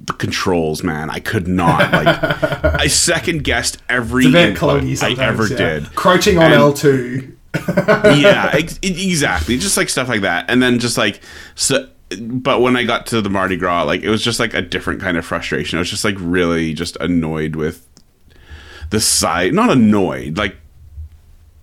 The 0.04 0.14
controls, 0.14 0.84
man, 0.84 1.12
I 1.12 1.20
could 1.20 1.48
not 1.48 1.92
like. 1.94 2.08
I 2.82 2.88
second 2.88 3.44
guessed 3.44 3.78
every 3.88 4.26
input 4.26 4.84
I 5.04 5.16
ever 5.20 5.48
yeah. 5.48 5.56
did 5.56 5.96
Crouching 5.96 6.40
on 6.40 6.52
L 6.52 6.74
two. 6.74 7.38
yeah, 7.78 8.50
ex- 8.52 8.80
exactly. 8.82 9.58
Just 9.60 9.78
like 9.78 9.90
stuff 9.90 10.10
like 10.10 10.22
that, 10.22 10.46
and 10.50 10.60
then 10.62 10.80
just 10.80 10.98
like 10.98 11.22
so. 11.54 11.88
But 12.20 12.62
when 12.62 12.76
I 12.76 12.84
got 12.84 13.06
to 13.08 13.22
the 13.22 13.30
Mardi 13.30 13.58
Gras, 13.58 13.84
like 13.84 14.02
it 14.02 14.10
was 14.10 14.24
just 14.24 14.40
like 14.40 14.56
a 14.56 14.62
different 14.64 15.02
kind 15.02 15.18
of 15.18 15.24
frustration. 15.24 15.78
I 15.78 15.82
was 15.82 15.90
just 15.92 16.04
like 16.04 16.16
really 16.18 16.74
just 16.74 16.98
annoyed 17.00 17.56
with 17.56 17.88
the 18.90 19.00
side. 19.00 19.54
Not 19.54 19.70
annoyed, 19.70 20.36
like 20.36 20.56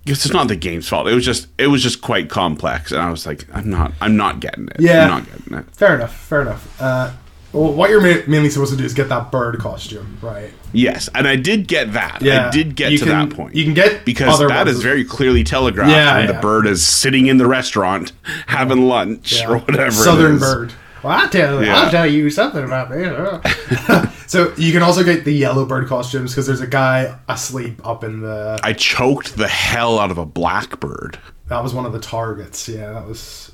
it's 0.05 0.31
not 0.33 0.47
the 0.47 0.55
game's 0.55 0.87
fault. 0.87 1.07
It 1.07 1.13
was 1.13 1.25
just 1.25 1.47
it 1.57 1.67
was 1.67 1.83
just 1.83 2.01
quite 2.01 2.29
complex, 2.29 2.91
and 2.91 3.01
I 3.01 3.11
was 3.11 3.25
like, 3.25 3.45
I'm 3.53 3.69
not, 3.69 3.93
I'm 4.01 4.17
not 4.17 4.39
getting 4.39 4.67
it. 4.67 4.77
Yeah. 4.79 5.03
I'm 5.03 5.09
not 5.09 5.25
getting 5.25 5.57
it. 5.57 5.75
Fair 5.75 5.95
enough. 5.95 6.15
Fair 6.15 6.41
enough. 6.41 6.81
Uh, 6.81 7.11
well, 7.51 7.73
what 7.73 7.89
you're 7.89 8.01
ma- 8.01 8.21
mainly 8.27 8.49
supposed 8.51 8.71
to 8.71 8.77
do 8.77 8.83
is 8.83 8.93
get 8.93 9.09
that 9.09 9.31
bird 9.31 9.57
costume, 9.59 10.19
right? 10.21 10.51
Yes, 10.71 11.09
and 11.15 11.27
I 11.27 11.35
did 11.35 11.67
get 11.67 11.93
that. 11.93 12.21
Yeah, 12.21 12.47
I 12.47 12.51
did 12.51 12.75
get 12.75 12.89
to 12.91 12.97
can- 12.99 13.07
that 13.29 13.35
point. 13.35 13.55
You 13.55 13.63
can 13.65 13.73
get 13.73 14.05
because 14.05 14.37
that 14.39 14.67
is 14.67 14.83
very 14.83 15.03
clearly 15.03 15.43
telegraphed 15.43 15.89
Yeah, 15.91 16.17
when 16.17 16.27
yeah. 16.27 16.31
the 16.33 16.39
bird 16.39 16.67
is 16.67 16.85
sitting 16.85 17.25
in 17.25 17.37
the 17.37 17.47
restaurant 17.47 18.11
having 18.47 18.87
lunch 18.87 19.39
Yeah. 19.41 19.49
or 19.49 19.57
whatever. 19.59 19.89
Southern 19.91 20.37
bird. 20.37 20.73
Well, 21.03 21.13
I'll 21.17 21.29
tell, 21.29 21.63
Yeah. 21.63 21.75
I'll 21.81 21.91
tell 21.91 22.05
you 22.07 22.29
something 22.29 22.63
about 22.63 22.89
this. 22.89 24.15
so 24.27 24.53
you 24.57 24.71
can 24.71 24.81
also 24.83 25.03
get 25.03 25.25
the 25.25 25.31
yellow 25.33 25.65
bird 25.65 25.87
costumes 25.87 26.31
because 26.31 26.47
there's 26.47 26.61
a 26.61 26.67
guy 26.67 27.17
asleep 27.27 27.85
up 27.85 28.03
in 28.03 28.21
the. 28.21 28.59
I 28.63 28.73
choked 28.73 29.37
the 29.37 29.47
hell 29.47 29.99
out 29.99 30.11
of 30.11 30.17
a 30.17 30.25
blackbird. 30.25 31.19
That 31.47 31.63
was 31.63 31.73
one 31.73 31.85
of 31.85 31.93
the 31.93 31.99
targets. 31.99 32.67
Yeah, 32.69 32.93
that 32.93 33.07
was. 33.07 33.51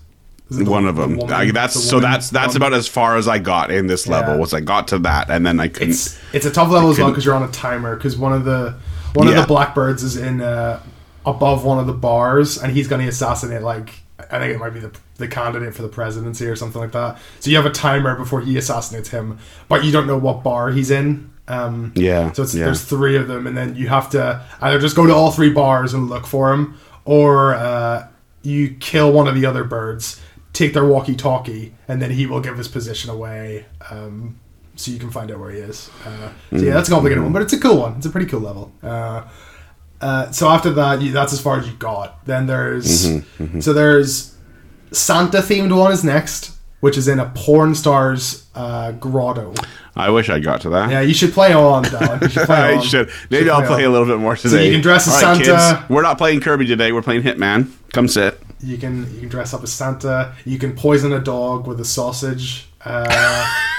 Is 0.50 0.60
it 0.60 0.66
the- 0.66 0.70
one 0.72 0.86
of 0.86 0.96
the 0.96 1.02
them. 1.04 1.18
woman- 1.18 1.34
I- 1.34 1.52
that's 1.52 1.74
the 1.74 1.80
so 1.80 2.00
that's 2.00 2.30
that's 2.30 2.50
one? 2.50 2.58
about 2.58 2.74
as 2.74 2.88
far 2.88 3.18
as 3.18 3.28
I 3.28 3.40
got 3.40 3.72
in 3.72 3.88
this 3.88 4.06
level. 4.08 4.36
Yeah. 4.36 4.40
Was 4.40 4.54
I 4.54 4.60
got 4.62 4.88
to 4.90 5.00
that 5.00 5.30
and 5.30 5.46
then 5.46 5.60
I 5.60 5.68
couldn't. 5.70 5.90
It's 5.90 6.20
it's 6.34 6.46
a 6.46 6.52
tough 6.52 6.70
level 6.72 6.90
as 6.92 7.00
well 7.00 7.10
because 7.10 7.26
you're 7.26 7.36
on 7.36 7.44
a 7.44 7.48
timer. 7.52 7.96
Because 7.96 8.16
one 8.18 8.34
of 8.34 8.46
the 8.46 8.76
one 9.14 9.28
of 9.28 9.36
the 9.36 9.46
blackbirds 9.48 10.04
is 10.04 10.18
in 10.18 10.42
uh, 10.42 10.82
above 11.26 11.64
one 11.66 11.80
of 11.80 11.88
the 11.88 11.94
bars, 11.94 12.58
and 12.62 12.72
he's 12.74 12.88
going 12.88 13.02
to 13.02 13.08
assassinate 13.08 13.62
like 13.64 13.92
I 14.32 14.40
think 14.40 14.54
it 14.54 14.60
might 14.60 14.72
be 14.72 14.80
the 14.80 14.92
the 15.18 15.28
candidate 15.28 15.74
for 15.74 15.82
the 15.82 15.88
presidency 15.88 16.46
or 16.48 16.56
something 16.56 16.82
like 16.82 16.92
that. 16.92 17.18
So 17.40 17.50
you 17.50 17.56
have 17.56 17.66
a 17.66 17.72
timer 17.72 18.16
before 18.16 18.42
he 18.42 18.58
assassinates 18.58 19.10
him, 19.10 19.40
but 19.68 19.84
you 19.86 19.92
don't 19.92 20.08
know 20.08 20.18
what 20.18 20.44
bar 20.44 20.72
he's 20.72 20.92
in. 20.92 21.32
Um, 21.48 21.94
yeah. 21.96 22.32
so 22.32 22.44
it's, 22.44 22.56
yeah. 22.56 22.66
there's 22.66 22.84
three 22.84 23.16
of 23.16 23.28
them, 23.28 23.46
and 23.46 23.56
then 23.56 23.76
you 23.76 23.88
have 23.88 24.10
to 24.12 24.44
either 24.62 24.80
just 24.80 24.96
go 24.96 25.06
to 25.06 25.14
all 25.14 25.32
three 25.32 25.52
bars 25.52 25.94
and 25.94 26.10
look 26.10 26.26
for 26.26 26.52
him, 26.52 26.78
or 27.06 27.54
uh, 27.54 28.08
you 28.42 28.76
kill 28.80 29.12
one 29.12 29.28
of 29.28 29.36
the 29.36 29.46
other 29.46 29.64
birds, 29.64 30.20
take 30.54 30.74
their 30.74 30.86
walkie-talkie, 30.86 31.76
and 31.88 32.02
then 32.02 32.12
he 32.12 32.26
will 32.26 32.40
give 32.42 32.58
his 32.58 32.68
position 32.68 33.12
away, 33.12 33.66
um, 33.92 34.40
so 34.76 34.92
you 34.92 34.98
can 34.98 35.12
find 35.12 35.30
out 35.30 35.40
where 35.40 35.52
he 35.52 35.60
is. 35.60 35.92
Uh, 36.04 36.32
so 36.50 36.58
yeah, 36.58 36.74
that's 36.74 36.90
a 36.90 36.92
complicated 36.92 37.24
one, 37.24 37.32
but 37.32 37.44
it's 37.44 37.54
a 37.54 37.60
cool 37.60 37.78
one. 37.78 37.98
It's 37.98 38.08
a 38.08 38.10
pretty 38.10 38.28
cool 38.28 38.40
level. 38.40 38.72
Uh, 38.82 39.24
uh, 40.02 40.32
so 40.32 40.50
after 40.50 40.72
that, 40.72 41.02
you, 41.02 41.12
that's 41.12 41.34
as 41.34 41.42
far 41.42 41.60
as 41.60 41.68
you 41.68 41.74
got. 41.76 42.26
Then 42.26 42.46
there's 42.48 43.10
so 43.64 43.74
there's 43.74 44.36
Santa 44.92 45.38
themed 45.40 45.76
one 45.78 45.92
is 45.92 46.04
next, 46.04 46.52
which 46.82 46.98
is 46.98 47.08
in 47.08 47.20
a 47.20 47.32
porn 47.36 47.76
star's 47.76 48.46
uh, 48.56 48.92
grotto. 48.94 49.54
I 49.98 50.10
wish 50.10 50.30
I 50.30 50.40
got 50.40 50.62
to 50.62 50.70
that. 50.72 50.92
Yeah, 50.92 51.02
you 51.02 51.14
should 51.14 51.32
play 51.34 51.54
on, 51.54 51.84
Dan. 51.84 52.20
You 52.22 52.30
should 52.30 52.46
play 52.46 52.56
I 52.56 52.76
on. 52.76 52.82
should. 52.84 53.10
Maybe 53.30 53.46
Should 53.46 53.52
I'll 53.54 53.66
play 53.68 53.84
a 53.86 53.90
little 53.90 54.08
bit 54.08 54.20
more 54.20 54.36
today. 54.36 54.66
you 54.68 54.74
can 54.74 54.82
dress 54.82 55.08
as 55.08 55.14
All 55.24 55.34
right, 55.36 55.46
Santa. 55.46 55.78
kids, 55.80 55.90
we're 55.90 56.02
not 56.02 56.18
playing 56.18 56.42
Kirby 56.42 56.66
today. 56.66 56.92
We're 56.92 57.02
playing 57.02 57.22
Hitman. 57.24 57.72
Come 57.94 58.08
sit. 58.10 58.40
You 58.62 58.78
can 58.78 59.12
you 59.14 59.22
can 59.22 59.30
dress 59.30 59.54
up 59.54 59.64
as 59.64 59.72
Santa. 59.72 60.34
You 60.44 60.58
can 60.58 60.76
poison 60.76 61.14
a 61.14 61.20
dog 61.20 61.68
with 61.68 61.80
a 61.80 61.86
sausage. 61.86 62.68
Uh, 62.84 63.48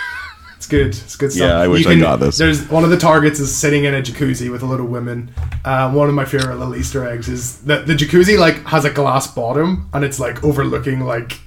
it's 0.66 0.68
good. 0.96 1.04
It's 1.04 1.16
good 1.16 1.32
stuff. 1.32 1.48
Yeah, 1.48 1.58
I 1.58 1.68
wish 1.68 1.84
You 1.84 1.92
I 1.92 1.98
got 2.00 2.16
this. 2.20 2.38
There's 2.38 2.68
one 2.68 2.82
of 2.84 2.90
the 2.90 2.96
targets 2.96 3.38
is 3.38 3.54
sitting 3.54 3.84
in 3.84 3.94
a 3.94 4.02
jacuzzi 4.02 4.50
with 4.50 4.62
a 4.62 4.66
little 4.66 4.86
women. 4.86 5.32
Uh, 5.64 5.92
one 5.92 6.08
of 6.08 6.14
my 6.14 6.24
favorite 6.24 6.56
little 6.56 6.74
Easter 6.74 7.06
eggs 7.06 7.28
is 7.28 7.60
that 7.62 7.86
the 7.86 7.94
jacuzzi 7.94 8.38
like 8.38 8.64
has 8.66 8.84
a 8.84 8.90
glass 8.90 9.32
bottom 9.32 9.88
and 9.92 10.04
it's 10.04 10.18
like 10.18 10.42
overlooking 10.42 11.00
like 11.00 11.40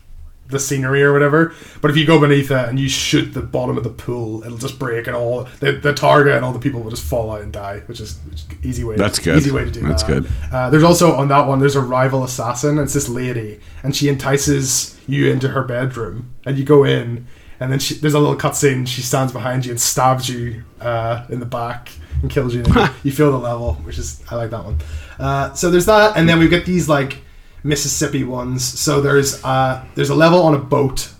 the 0.48 0.60
scenery 0.60 1.04
or 1.04 1.14
whatever. 1.14 1.54
But 1.82 1.92
if 1.92 1.98
you 1.98 2.08
go 2.08 2.20
beneath 2.20 2.50
it 2.50 2.70
and 2.70 2.80
you 2.80 2.90
shoot 2.90 3.34
the 3.34 3.42
bottom 3.42 3.78
of 3.78 3.84
the 3.84 3.90
pool, 3.90 4.44
it'll 4.44 4.58
just 4.58 4.80
break 4.80 5.06
and 5.06 5.16
all 5.16 5.48
the, 5.60 5.74
the 5.74 5.94
target 5.94 6.36
and 6.36 6.44
all 6.46 6.54
the 6.54 6.60
people 6.60 6.82
will 6.82 6.90
just 6.90 7.04
fall 7.04 7.32
out 7.32 7.42
and 7.42 7.54
die, 7.54 7.80
which 7.86 8.00
is, 8.00 8.18
which 8.30 8.40
is 8.40 8.48
easy 8.64 8.84
way. 8.84 8.96
That's 8.96 9.20
good. 9.20 9.38
Easy 9.38 9.52
way 9.52 9.66
to 9.66 9.72
do 9.72 9.82
That's 9.82 10.04
that. 10.04 10.24
good. 10.24 10.32
Uh, 10.52 10.70
there's 10.72 10.84
also 10.84 11.14
on 11.14 11.28
that 11.28 11.46
one. 11.46 11.60
There's 11.60 11.76
a 11.76 11.82
rival 11.82 12.24
assassin. 12.24 12.72
And 12.72 12.80
it's 12.80 12.94
this 12.94 13.10
lady, 13.10 13.60
and 13.84 13.96
she 13.96 14.10
entices 14.10 15.00
you 15.08 15.30
into 15.32 15.50
her 15.50 15.64
bedroom, 15.64 16.34
and 16.46 16.58
you 16.58 16.64
go 16.64 16.84
in, 16.84 17.28
and 17.60 17.72
then 17.72 17.80
she, 17.80 17.95
there's 17.95 18.14
a 18.14 18.20
little 18.20 18.36
cutscene. 18.38 18.88
She 18.88 19.01
stands 19.01 19.32
behind 19.34 19.66
you 19.66 19.72
and 19.72 19.82
stabs 19.82 20.30
you 20.30 20.64
uh, 20.82 21.26
in 21.30 21.39
the 21.39 21.45
back 21.45 21.91
and 22.22 22.30
kills 22.32 22.53
you. 22.53 22.64
And 22.64 22.91
you 23.03 23.12
feel 23.12 23.32
the 23.32 23.38
level, 23.39 23.74
which 23.84 23.97
is 23.97 24.22
I 24.32 24.36
like 24.36 24.49
that 24.51 24.64
one. 24.64 24.78
Uh, 25.20 25.53
so 25.53 25.70
there's 25.70 25.86
that, 25.88 26.16
and 26.18 26.28
then 26.30 26.39
we 26.39 26.47
get 26.47 26.66
these 26.66 26.88
like 26.89 27.18
Mississippi 27.64 28.24
ones. 28.24 28.64
So 28.64 29.01
there's 29.01 29.43
uh, 29.43 29.84
there's 29.95 30.10
a 30.10 30.16
level 30.16 30.41
on 30.43 30.55
a 30.55 30.60
boat. 30.60 31.12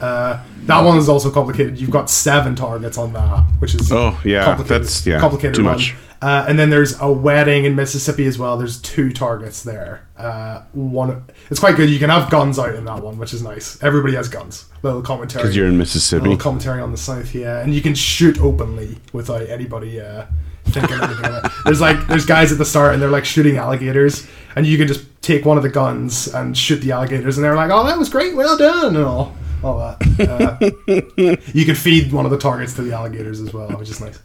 Uh, 0.00 0.42
that 0.66 0.80
one 0.80 0.96
is 0.98 1.08
also 1.08 1.30
complicated. 1.30 1.78
You've 1.78 1.90
got 1.90 2.08
seven 2.10 2.54
targets 2.54 2.96
on 2.98 3.12
that, 3.12 3.44
which 3.58 3.74
is 3.74 3.92
Oh, 3.92 4.18
yeah, 4.24 4.44
complicated, 4.44 4.82
that's- 4.82 5.06
yeah, 5.06 5.20
complicated 5.20 5.54
too 5.56 5.64
one. 5.64 5.74
much. 5.74 5.94
Uh, 6.24 6.46
and 6.48 6.58
then 6.58 6.70
there's 6.70 6.98
a 7.02 7.12
wedding 7.12 7.66
in 7.66 7.76
Mississippi 7.76 8.24
as 8.24 8.38
well. 8.38 8.56
There's 8.56 8.80
two 8.80 9.12
targets 9.12 9.62
there. 9.62 10.08
Uh, 10.16 10.62
one, 10.72 11.22
it's 11.50 11.60
quite 11.60 11.76
good. 11.76 11.90
You 11.90 11.98
can 11.98 12.08
have 12.08 12.30
guns 12.30 12.58
out 12.58 12.74
in 12.74 12.86
that 12.86 13.02
one, 13.02 13.18
which 13.18 13.34
is 13.34 13.42
nice. 13.42 13.82
Everybody 13.82 14.14
has 14.14 14.26
guns. 14.30 14.64
Little 14.82 15.02
commentary. 15.02 15.42
Because 15.42 15.54
you're 15.54 15.66
in 15.66 15.74
a 15.74 15.76
Mississippi. 15.76 16.22
little 16.22 16.38
commentary 16.38 16.80
on 16.80 16.92
the 16.92 16.96
South, 16.96 17.34
yeah. 17.34 17.60
And 17.60 17.74
you 17.74 17.82
can 17.82 17.94
shoot 17.94 18.40
openly 18.40 18.96
without 19.12 19.42
anybody 19.50 20.00
uh, 20.00 20.24
thinking 20.64 20.96
anything 20.98 21.26
of 21.26 21.44
it. 21.44 21.52
There's 21.66 21.82
like 21.82 22.06
there's 22.06 22.24
guys 22.24 22.50
at 22.50 22.56
the 22.56 22.64
start 22.64 22.94
and 22.94 23.02
they're 23.02 23.10
like 23.10 23.26
shooting 23.26 23.58
alligators, 23.58 24.26
and 24.56 24.64
you 24.66 24.78
can 24.78 24.88
just 24.88 25.04
take 25.20 25.44
one 25.44 25.58
of 25.58 25.62
the 25.62 25.68
guns 25.68 26.28
and 26.28 26.56
shoot 26.56 26.76
the 26.76 26.92
alligators, 26.92 27.36
and 27.36 27.44
they're 27.44 27.54
like, 27.54 27.70
"Oh, 27.70 27.84
that 27.84 27.98
was 27.98 28.08
great, 28.08 28.34
well 28.34 28.56
done," 28.56 28.96
and 28.96 29.04
all 29.04 29.36
all 29.62 29.78
that. 29.78 30.00
Uh, 30.26 31.36
you 31.52 31.66
can 31.66 31.74
feed 31.74 32.14
one 32.14 32.24
of 32.24 32.30
the 32.30 32.38
targets 32.38 32.72
to 32.76 32.82
the 32.82 32.94
alligators 32.94 33.40
as 33.42 33.52
well, 33.52 33.68
which 33.72 33.90
is 33.90 34.00
nice. 34.00 34.18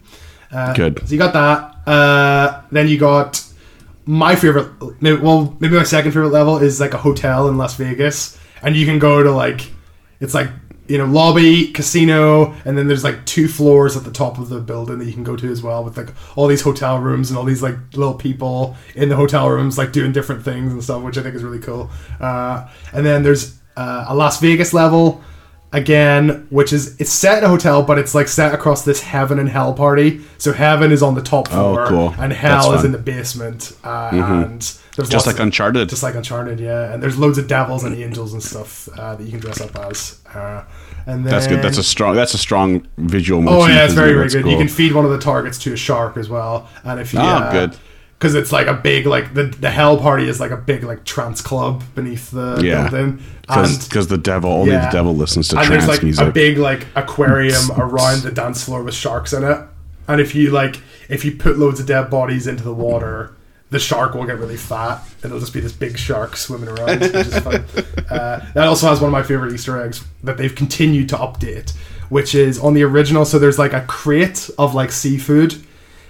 Uh, 0.52 0.74
Good. 0.74 1.00
So 1.08 1.14
you 1.14 1.18
got 1.18 1.34
that. 1.34 1.88
Uh, 1.90 2.62
then 2.72 2.88
you 2.88 2.98
got 2.98 3.44
my 4.06 4.36
favorite. 4.36 4.72
Maybe, 5.02 5.22
well, 5.22 5.56
maybe 5.60 5.76
my 5.76 5.84
second 5.84 6.12
favorite 6.12 6.30
level 6.30 6.58
is 6.58 6.80
like 6.80 6.94
a 6.94 6.98
hotel 6.98 7.48
in 7.48 7.58
Las 7.58 7.76
Vegas, 7.76 8.40
and 8.62 8.76
you 8.76 8.86
can 8.86 9.00
go 9.00 9.24
to 9.24 9.32
like 9.32 9.72
it's 10.20 10.34
like 10.34 10.50
you 10.88 10.98
know 10.98 11.06
lobby, 11.06 11.72
casino, 11.72 12.54
and 12.66 12.78
then 12.78 12.88
there's 12.88 13.04
like 13.04 13.26
two 13.26 13.48
floors 13.48 13.96
at 13.96 14.04
the 14.04 14.12
top 14.12 14.40
of 14.40 14.50
the 14.50 14.60
building 14.60 15.00
that 15.00 15.06
you 15.06 15.14
can 15.14 15.24
go 15.24 15.36
to 15.36 15.50
as 15.52 15.62
well 15.62 15.84
with 15.84 15.96
like 15.96 16.10
all 16.36 16.48
these 16.48 16.62
hotel 16.62 17.00
rooms 17.00 17.30
and 17.30 17.38
all 17.38 17.46
these 17.46 17.62
like 17.62 17.76
little 17.94 18.16
people 18.16 18.76
in 18.96 19.10
the 19.10 19.16
hotel 19.16 19.50
rooms 19.50 19.78
like 19.78 19.92
doing 19.92 20.12
different 20.12 20.44
things 20.44 20.74
and 20.74 20.84
stuff, 20.84 21.04
which 21.04 21.18
I 21.18 21.22
think 21.22 21.36
is 21.36 21.44
really 21.44 21.60
cool. 21.60 21.90
Uh, 22.20 22.68
and 22.92 23.06
then 23.06 23.22
there's 23.22 23.60
uh, 23.78 24.06
a 24.08 24.16
Las 24.16 24.40
Vegas 24.40 24.74
level 24.74 25.24
again, 25.72 26.48
which 26.50 26.74
is 26.74 27.00
it's 27.00 27.12
set 27.12 27.38
in 27.40 27.44
a 27.44 27.48
hotel, 27.48 27.84
but 27.84 27.98
it's 28.00 28.16
like 28.16 28.28
set 28.28 28.54
across 28.54 28.84
this 28.86 29.02
heaven 29.02 29.40
and 29.40 29.50
hell 29.50 29.74
party. 29.74 30.22
So 30.38 30.54
heaven 30.54 30.92
is 30.92 31.02
on 31.04 31.16
the 31.16 31.22
top 31.22 31.48
Oh, 31.52 31.74
floor, 31.76 31.88
cool. 31.88 32.16
and 32.20 32.34
hell 32.34 32.72
is. 32.74 32.78
Mm-hmm. 32.80 32.86
in 32.88 32.92
the 32.94 32.98
basement. 32.98 33.78
Uh, 33.84 34.10
And 34.14 34.62
there's 34.96 35.10
Just 35.10 35.28
like 35.28 35.36
of- 35.38 35.42
Uncharted. 35.42 35.88
just 35.90 36.04
like 36.04 36.16
Uncharted, 36.16 36.60
yeah. 36.60 36.92
And 36.94 37.02
there's 37.02 37.18
loads 37.18 37.38
of 37.38 37.48
devils 37.48 37.84
and 37.84 37.96
angels 37.96 38.34
and 38.34 38.42
stuff 38.44 38.90
uh, 38.98 39.16
that 39.16 39.24
you 39.24 39.32
can 39.32 39.40
dress 39.40 39.62
up 39.62 39.78
as. 39.80 40.20
Uh, 40.34 40.64
and 41.06 41.24
then 41.26 41.32
That's 41.32 41.48
good. 41.48 41.62
That's 41.64 41.78
a 41.78 41.84
strong. 41.84 42.16
That's 42.16 42.34
a 42.34 42.38
strong 42.38 42.86
visual. 42.98 43.48
oh 43.50 43.66
yeah, 43.68 43.86
it's 43.86 43.94
very 43.94 44.12
it? 44.12 44.16
very 44.16 44.30
good. 44.30 44.44
cool. 44.44 44.52
You 44.52 44.58
can 44.58 44.68
feed 44.68 44.94
one 44.94 45.06
of 45.06 45.12
the 45.12 45.18
targets 45.20 45.58
to 45.60 45.74
a 45.74 45.78
shark 45.78 46.18
as 46.18 46.30
well, 46.30 46.68
and 46.84 47.00
if 47.00 47.14
you 47.14 47.20
Ah, 47.20 47.50
good. 47.52 47.76
Because 48.20 48.36
it's 48.36 48.52
like 48.52 48.68
a 48.68 48.74
big 48.74 49.06
like 49.06 49.34
the 49.34 49.44
the 49.44 49.70
hell 49.70 49.98
party 49.98 50.28
is 50.28 50.40
like 50.40 50.52
a 50.52 50.58
big 50.58 50.84
like 50.84 51.06
trance 51.06 51.42
club 51.42 51.84
beneath 51.96 52.32
the 52.32 52.60
Yeah. 52.62 52.90
building, 52.90 53.24
and 53.48 53.80
because 53.88 54.08
the 54.08 54.18
devil 54.18 54.52
only 54.52 54.72
Yeah. 54.74 54.86
the 54.86 54.92
devil 54.92 55.16
listens 55.16 55.48
to 55.50 55.58
and 55.58 55.66
trance 55.66 55.86
there's 55.86 55.98
like 55.98 56.04
music. 56.04 56.28
a 56.28 56.32
big 56.32 56.58
like 56.58 56.86
aquarium 56.96 57.72
around 57.78 58.24
the 58.24 58.32
dance 58.32 58.64
floor 58.64 58.84
with 58.84 58.94
sharks 58.94 59.32
in 59.34 59.44
it. 59.44 59.58
And 60.08 60.20
if 60.20 60.34
you 60.36 60.50
like, 60.52 60.82
if 61.08 61.24
you 61.24 61.32
put 61.34 61.58
loads 61.60 61.80
of 61.80 61.86
dead 61.86 62.10
bodies 62.10 62.48
into 62.48 62.64
the 62.64 62.74
water, 62.74 63.32
the 63.70 63.78
shark 63.80 64.16
will 64.16 64.26
get 64.26 64.40
really 64.40 64.58
fat. 64.58 65.02
And 65.22 65.26
it'll 65.26 65.40
just 65.40 65.54
be 65.54 65.60
this 65.60 65.72
big 65.72 65.98
shark 66.00 66.36
swimming 66.36 66.70
around, 66.70 67.00
which 67.02 67.14
is 67.14 67.40
fun. 67.40 67.64
Uh, 68.10 68.44
that 68.56 68.66
also 68.68 68.88
has 68.88 69.00
one 69.00 69.10
of 69.10 69.12
my 69.12 69.22
favorite 69.22 69.54
Easter 69.54 69.80
eggs 69.80 70.04
that 70.24 70.36
they've 70.36 70.56
continued 70.56 71.08
to 71.08 71.16
update, 71.16 71.76
which 72.10 72.34
is 72.34 72.58
on 72.58 72.74
the 72.74 72.82
original. 72.82 73.24
So 73.24 73.38
there's 73.38 73.60
like 73.60 73.72
a 73.72 73.82
crate 73.82 74.50
of 74.58 74.74
like 74.74 74.92
seafood. 74.92 75.54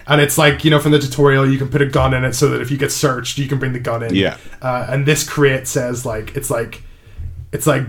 And 0.10 0.20
it's 0.20 0.38
like, 0.38 0.66
you 0.66 0.72
know, 0.72 0.80
from 0.80 0.91
the 0.91 0.99
tutorial, 0.99 1.49
you 1.49 1.60
can 1.60 1.70
put 1.70 1.82
a 1.82 1.86
gun 1.86 2.14
in 2.16 2.26
it 2.26 2.34
so 2.34 2.49
that 2.49 2.62
if 2.62 2.72
you 2.72 2.78
get 2.78 2.91
searched, 2.91 3.38
you 3.38 3.47
can 3.47 3.60
bring 3.60 3.74
the 3.74 3.80
gun 3.80 4.01
in. 4.01 4.16
Yeah. 4.16 4.38
Uh, 4.62 4.88
and 4.89 5.05
this 5.05 5.28
crate 5.28 5.68
says, 5.68 6.05
like, 6.05 6.36
it's 6.36 6.49
like, 6.49 6.82
it's 7.51 7.68
like 7.68 7.84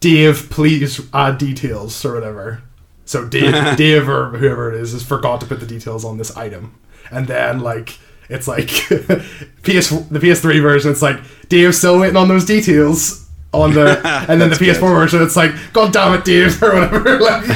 Dave, 0.00 0.50
please 0.50 1.00
add 1.14 1.38
details 1.38 2.04
or 2.04 2.12
whatever. 2.12 2.62
So 3.06 3.26
Dave, 3.26 3.52
Dave 3.76 4.06
or 4.08 4.36
whoever 4.36 4.72
it 4.72 4.78
is, 4.78 4.92
has 4.92 5.02
forgot 5.02 5.40
to 5.40 5.46
put 5.46 5.60
the 5.60 5.66
details 5.66 6.04
on 6.04 6.18
this 6.18 6.36
item, 6.36 6.78
and 7.10 7.26
then 7.26 7.60
like 7.60 7.98
it's 8.28 8.46
like 8.48 8.68
PS 8.68 9.90
the 9.90 10.18
PS3 10.20 10.62
version. 10.62 10.90
It's 10.90 11.02
like 11.02 11.20
Dave's 11.48 11.78
still 11.78 11.98
waiting 11.98 12.16
on 12.16 12.28
those 12.28 12.44
details 12.44 13.23
on 13.54 13.72
the, 13.72 14.00
and 14.28 14.40
then 14.40 14.50
the 14.50 14.56
PS4 14.56 14.80
version. 14.80 15.22
It's 15.22 15.36
like 15.36 15.54
God 15.72 15.92
damn 15.92 16.14
it, 16.14 16.24
Dave 16.24 16.62
or 16.62 16.74
whatever. 16.74 17.18
Like, 17.24 17.46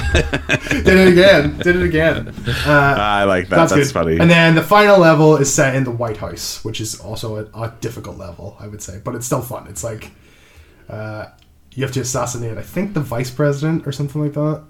did 0.71 0.87
it 0.89 1.09
again. 1.09 1.59
Did 1.59 1.77
it 1.77 1.83
again. 1.83 2.29
Uh, 2.67 2.71
I 2.71 3.25
like 3.25 3.49
that. 3.49 3.57
That's, 3.57 3.73
that's, 3.73 3.89
good. 3.89 3.93
funny. 3.93 4.19
And 4.19 4.31
then 4.31 4.55
the 4.55 4.63
final 4.63 4.99
level 4.99 5.37
is 5.37 5.53
set 5.53 5.75
in 5.75 5.85
the 5.85 5.91
White 5.91 6.19
House, 6.19 6.65
which 6.65 6.81
is 6.81 7.01
also 7.01 7.37
a, 7.37 7.61
a 7.61 7.75
difficult 7.81 8.17
level, 8.17 8.57
I 8.59 8.69
would 8.69 8.83
say, 8.83 9.01
but 9.03 9.15
it's 9.15 9.27
still 9.27 9.43
fun. 9.43 9.67
It's 9.67 9.85
like 9.85 10.11
uh, 10.89 11.27
you 11.75 11.83
have 11.83 11.93
to 11.93 12.01
assassinate, 12.01 12.57
I 12.57 12.63
think, 12.63 12.95
the 12.95 13.01
vice 13.01 13.31
president 13.31 13.87
or 13.87 13.93
something 13.93 14.23
like 14.23 14.33
that, 14.35 14.63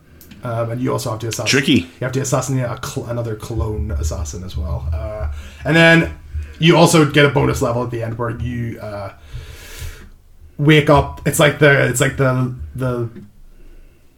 um, 0.42 0.70
and 0.70 0.80
you 0.80 0.92
also 0.92 1.10
have 1.10 1.20
to 1.20 1.28
assassinate. 1.28 1.50
Tricky. 1.64 1.72
You 1.72 2.00
have 2.00 2.12
to 2.12 2.20
assassinate 2.20 2.64
a 2.64 2.78
cl- 2.84 3.08
another 3.08 3.36
clone 3.36 3.90
assassin 3.92 4.42
as 4.44 4.56
well, 4.56 4.88
uh, 4.92 5.32
and 5.64 5.76
then 5.76 6.18
you 6.58 6.76
also 6.76 7.10
get 7.10 7.24
a 7.24 7.30
bonus 7.30 7.62
level 7.62 7.84
at 7.84 7.90
the 7.90 8.02
end 8.02 8.18
where 8.18 8.30
you 8.30 8.80
uh, 8.80 9.14
wake 10.58 10.90
up. 10.90 11.26
It's 11.26 11.38
like 11.40 11.58
the 11.58 11.88
it's 11.88 12.00
like 12.00 12.16
the 12.16 12.54
the 12.74 13.08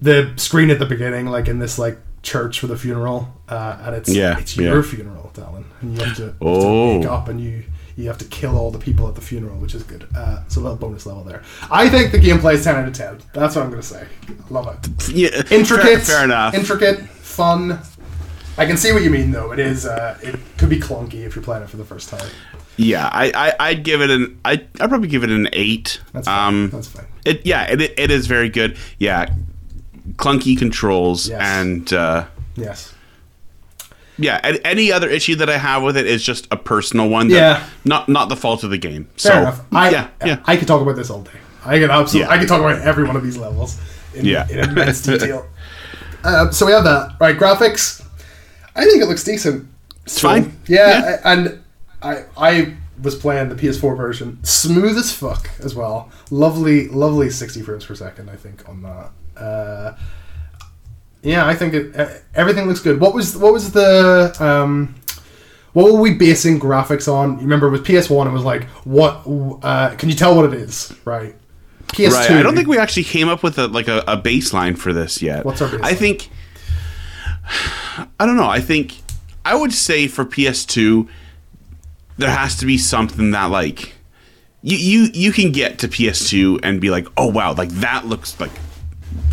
the 0.00 0.32
screen 0.36 0.70
at 0.70 0.78
the 0.78 0.86
beginning, 0.86 1.26
like 1.26 1.48
in 1.48 1.58
this 1.58 1.78
like 1.78 1.98
church 2.22 2.60
for 2.60 2.66
the 2.66 2.76
funeral, 2.76 3.28
uh, 3.48 3.78
and 3.82 3.96
it's 3.96 4.08
Yeah, 4.08 4.38
it's 4.38 4.56
yeah. 4.56 4.72
your 4.72 4.82
funeral, 4.82 5.30
Dallin, 5.34 5.64
and 5.80 5.96
you 5.98 6.04
have 6.04 6.16
to, 6.16 6.22
you 6.22 6.26
have 6.28 6.38
to 6.38 6.44
Oh. 6.46 6.98
wake 6.98 7.06
up 7.06 7.28
and 7.28 7.40
you 7.40 7.64
you 7.96 8.06
have 8.08 8.18
to 8.18 8.24
kill 8.26 8.56
all 8.56 8.70
the 8.70 8.78
people 8.78 9.06
at 9.08 9.14
the 9.14 9.20
funeral, 9.20 9.56
which 9.58 9.74
is 9.74 9.82
good. 9.82 10.06
Uh, 10.16 10.40
it's 10.46 10.56
a 10.56 10.60
little 10.60 10.76
bonus 10.76 11.04
level 11.04 11.22
there. 11.22 11.42
I 11.70 11.88
think 11.90 12.12
the 12.12 12.18
gameplay 12.18 12.54
is 12.54 12.64
ten 12.64 12.76
out 12.76 12.88
of 12.88 12.94
ten. 12.94 13.18
That's 13.34 13.56
what 13.56 13.64
I'm 13.64 13.70
gonna 13.70 13.82
say. 13.82 14.06
Love 14.48 14.68
it. 14.68 15.08
yeah, 15.10 15.28
Intricate, 15.50 16.00
Fair, 16.02 16.16
fair 16.16 16.24
enough. 16.24 16.54
Intricate, 16.54 17.00
fun. 17.00 17.78
I 18.56 18.66
can 18.66 18.76
see 18.76 18.92
what 18.92 19.02
you 19.02 19.10
mean 19.10 19.30
though. 19.32 19.52
It 19.52 19.58
is. 19.58 19.84
Uh, 19.86 20.18
it 20.22 20.36
could 20.56 20.68
be 20.70 20.78
clunky 20.78 21.26
if 21.26 21.34
you're 21.34 21.44
playing 21.44 21.62
it 21.62 21.68
for 21.70 21.76
the 21.76 21.84
first 21.84 22.08
time. 22.08 22.26
Yeah, 22.80 23.08
I, 23.12 23.30
I 23.34 23.68
I'd 23.68 23.82
give 23.84 24.00
it 24.00 24.10
an 24.10 24.40
I 24.44 24.52
I'd 24.80 24.88
probably 24.88 25.08
give 25.08 25.24
it 25.24 25.30
an 25.30 25.48
eight. 25.52 26.00
That's 26.12 26.26
fine. 26.26 26.48
Um, 26.54 26.70
That's 26.70 26.88
fine. 26.88 27.06
it 27.24 27.44
yeah, 27.44 27.64
it 27.70 27.80
it 27.80 28.10
is 28.10 28.26
very 28.26 28.48
good. 28.48 28.76
Yeah, 28.98 29.26
clunky 30.16 30.56
controls 30.58 31.28
Yes. 31.28 31.40
and 31.42 31.92
uh, 31.92 32.26
Yes. 32.56 32.94
yeah. 34.18 34.40
And 34.42 34.60
any 34.64 34.92
other 34.92 35.08
issue 35.08 35.36
that 35.36 35.48
I 35.50 35.58
have 35.58 35.82
with 35.82 35.96
it 35.96 36.06
is 36.06 36.22
just 36.22 36.46
a 36.50 36.56
personal 36.56 37.08
one. 37.08 37.28
that- 37.28 37.34
Yeah. 37.34 37.64
not 37.84 38.08
not 38.08 38.28
the 38.28 38.36
fault 38.36 38.64
of 38.64 38.70
the 38.70 38.78
game. 38.78 39.04
Fair 39.16 39.32
so 39.32 39.38
enough. 39.40 39.60
I, 39.72 39.90
yeah, 39.90 40.08
yeah. 40.24 40.36
I 40.46 40.56
could 40.56 40.68
talk 40.68 40.82
about 40.82 40.96
this 40.96 41.10
all 41.10 41.22
day. 41.22 41.30
I 41.64 41.78
could 41.78 41.90
absolutely. 41.90 42.28
Yeah. 42.28 42.34
I 42.34 42.38
could 42.38 42.48
talk 42.48 42.60
about 42.60 42.80
every 42.82 43.04
one 43.04 43.16
of 43.16 43.22
these 43.22 43.36
levels 43.36 43.78
in, 44.14 44.24
Yeah. 44.24 44.46
in 44.48 44.58
immense 44.60 45.02
detail. 45.06 45.46
Um, 46.24 46.52
so 46.52 46.66
we 46.66 46.72
have 46.72 46.84
that 46.84 47.12
right. 47.20 47.36
Graphics. 47.38 48.04
I 48.76 48.84
think 48.84 49.02
it 49.02 49.06
looks 49.06 49.24
decent. 49.24 49.66
It's 50.06 50.20
fine. 50.20 50.56
Yeah, 50.66 50.88
Yeah. 50.88 51.20
I- 51.24 51.32
and 51.34 51.62
I 52.02 52.24
I 52.36 52.76
was 53.02 53.14
playing 53.14 53.48
the 53.48 53.54
PS4 53.54 53.96
version, 53.96 54.42
smooth 54.44 54.96
as 54.98 55.12
fuck 55.12 55.50
as 55.60 55.74
well. 55.74 56.10
Lovely, 56.30 56.88
lovely 56.88 57.30
sixty 57.30 57.62
frames 57.62 57.84
per 57.84 57.94
second. 57.94 58.30
I 58.30 58.36
think 58.36 58.68
on 58.68 58.82
that. 58.82 59.40
Uh, 59.40 59.96
yeah, 61.22 61.46
I 61.46 61.54
think 61.54 61.74
it. 61.74 61.98
Uh, 61.98 62.08
everything 62.34 62.66
looks 62.66 62.80
good. 62.80 63.00
What 63.00 63.14
was 63.14 63.36
what 63.36 63.52
was 63.52 63.72
the 63.72 64.34
um, 64.40 64.94
what 65.72 65.92
were 65.92 66.00
we 66.00 66.14
basing 66.14 66.58
graphics 66.58 67.12
on? 67.12 67.34
You 67.34 67.42
remember 67.42 67.70
with 67.70 67.84
PS 67.84 68.10
One, 68.10 68.26
it 68.26 68.32
was 68.32 68.44
like 68.44 68.64
what? 68.84 69.22
Uh, 69.62 69.94
can 69.96 70.08
you 70.08 70.14
tell 70.14 70.34
what 70.34 70.46
it 70.46 70.54
is? 70.54 70.94
Right. 71.04 71.34
PS2. 71.88 72.12
Right. 72.12 72.30
I 72.30 72.42
don't 72.42 72.54
think 72.54 72.68
we 72.68 72.78
actually 72.78 73.04
came 73.04 73.28
up 73.28 73.42
with 73.42 73.58
a 73.58 73.66
like 73.66 73.88
a, 73.88 73.98
a 74.06 74.16
baseline 74.16 74.78
for 74.78 74.92
this 74.92 75.20
yet. 75.20 75.44
What's 75.44 75.60
our 75.60 75.70
I 75.82 75.94
think 75.94 76.30
I 78.18 78.26
don't 78.26 78.36
know. 78.36 78.48
I 78.48 78.60
think 78.60 78.96
I 79.44 79.54
would 79.54 79.72
say 79.72 80.06
for 80.06 80.24
PS2 80.24 81.08
there 82.20 82.30
has 82.30 82.56
to 82.56 82.66
be 82.66 82.78
something 82.78 83.32
that 83.32 83.46
like 83.50 83.94
you 84.62 84.76
you 84.76 85.10
you 85.12 85.32
can 85.32 85.52
get 85.52 85.78
to 85.80 85.88
PS2 85.88 86.60
and 86.62 86.80
be 86.80 86.90
like, 86.90 87.06
"Oh 87.16 87.26
wow, 87.26 87.54
like 87.54 87.70
that 87.80 88.06
looks 88.06 88.38
like 88.40 88.52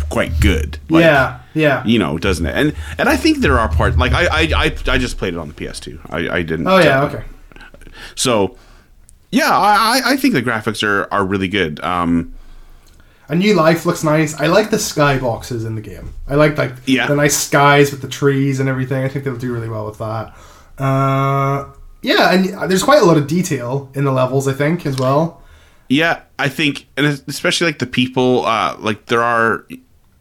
quite 0.08 0.40
good." 0.40 0.78
Like, 0.88 1.02
yeah. 1.04 1.40
Yeah. 1.54 1.84
You 1.84 1.98
know, 1.98 2.18
doesn't 2.18 2.46
it? 2.46 2.54
And 2.54 2.74
and 2.98 3.08
I 3.08 3.16
think 3.16 3.38
there 3.38 3.58
are 3.58 3.68
parts 3.68 3.96
like 3.96 4.12
I 4.12 4.26
I 4.26 4.40
I, 4.64 4.76
I 4.86 4.98
just 4.98 5.18
played 5.18 5.34
it 5.34 5.38
on 5.38 5.48
the 5.48 5.54
PS2. 5.54 5.98
I 6.10 6.36
I 6.38 6.42
didn't 6.42 6.66
Oh 6.66 6.78
yeah. 6.78 7.04
Okay. 7.04 7.22
So 8.14 8.56
yeah, 9.30 9.50
I, 9.50 10.00
I- 10.04 10.12
I 10.12 10.16
think 10.16 10.34
the 10.34 10.42
graphics 10.42 10.82
are, 10.82 11.06
are 11.12 11.24
really 11.24 11.48
good. 11.48 11.80
Um, 11.84 12.32
A 13.28 13.34
new 13.34 13.52
life 13.54 13.84
looks 13.84 14.02
nice. 14.02 14.32
I 14.40 14.46
like 14.46 14.70
the 14.70 14.78
sky 14.78 15.18
boxes 15.18 15.64
in 15.66 15.74
the 15.74 15.82
game. 15.82 16.14
I 16.26 16.36
like 16.36 16.56
like 16.56 16.72
Yeah. 16.86 17.06
the 17.06 17.16
nice 17.16 17.36
skies 17.36 17.90
with 17.90 18.00
the 18.00 18.08
trees 18.08 18.60
and 18.60 18.68
everything. 18.68 19.04
I 19.04 19.08
think 19.08 19.24
they'll 19.24 19.36
do 19.36 19.52
really 19.52 19.68
well 19.68 19.84
with 19.84 19.98
that. 19.98 20.34
Uh, 20.78 21.64
yeah, 22.02 22.32
and 22.32 22.70
there's 22.70 22.82
quite 22.82 23.02
a 23.02 23.04
lot 23.04 23.16
of 23.16 23.26
detail 23.26 23.90
in 23.94 24.04
the 24.04 24.12
levels. 24.12 24.46
I 24.48 24.52
think 24.52 24.86
as 24.86 24.96
well. 24.98 25.42
Yeah, 25.88 26.20
I 26.38 26.48
think, 26.50 26.86
and 26.98 27.06
especially 27.28 27.66
like 27.68 27.78
the 27.78 27.86
people, 27.86 28.44
uh, 28.44 28.76
like 28.78 29.06
there 29.06 29.22
are, 29.22 29.66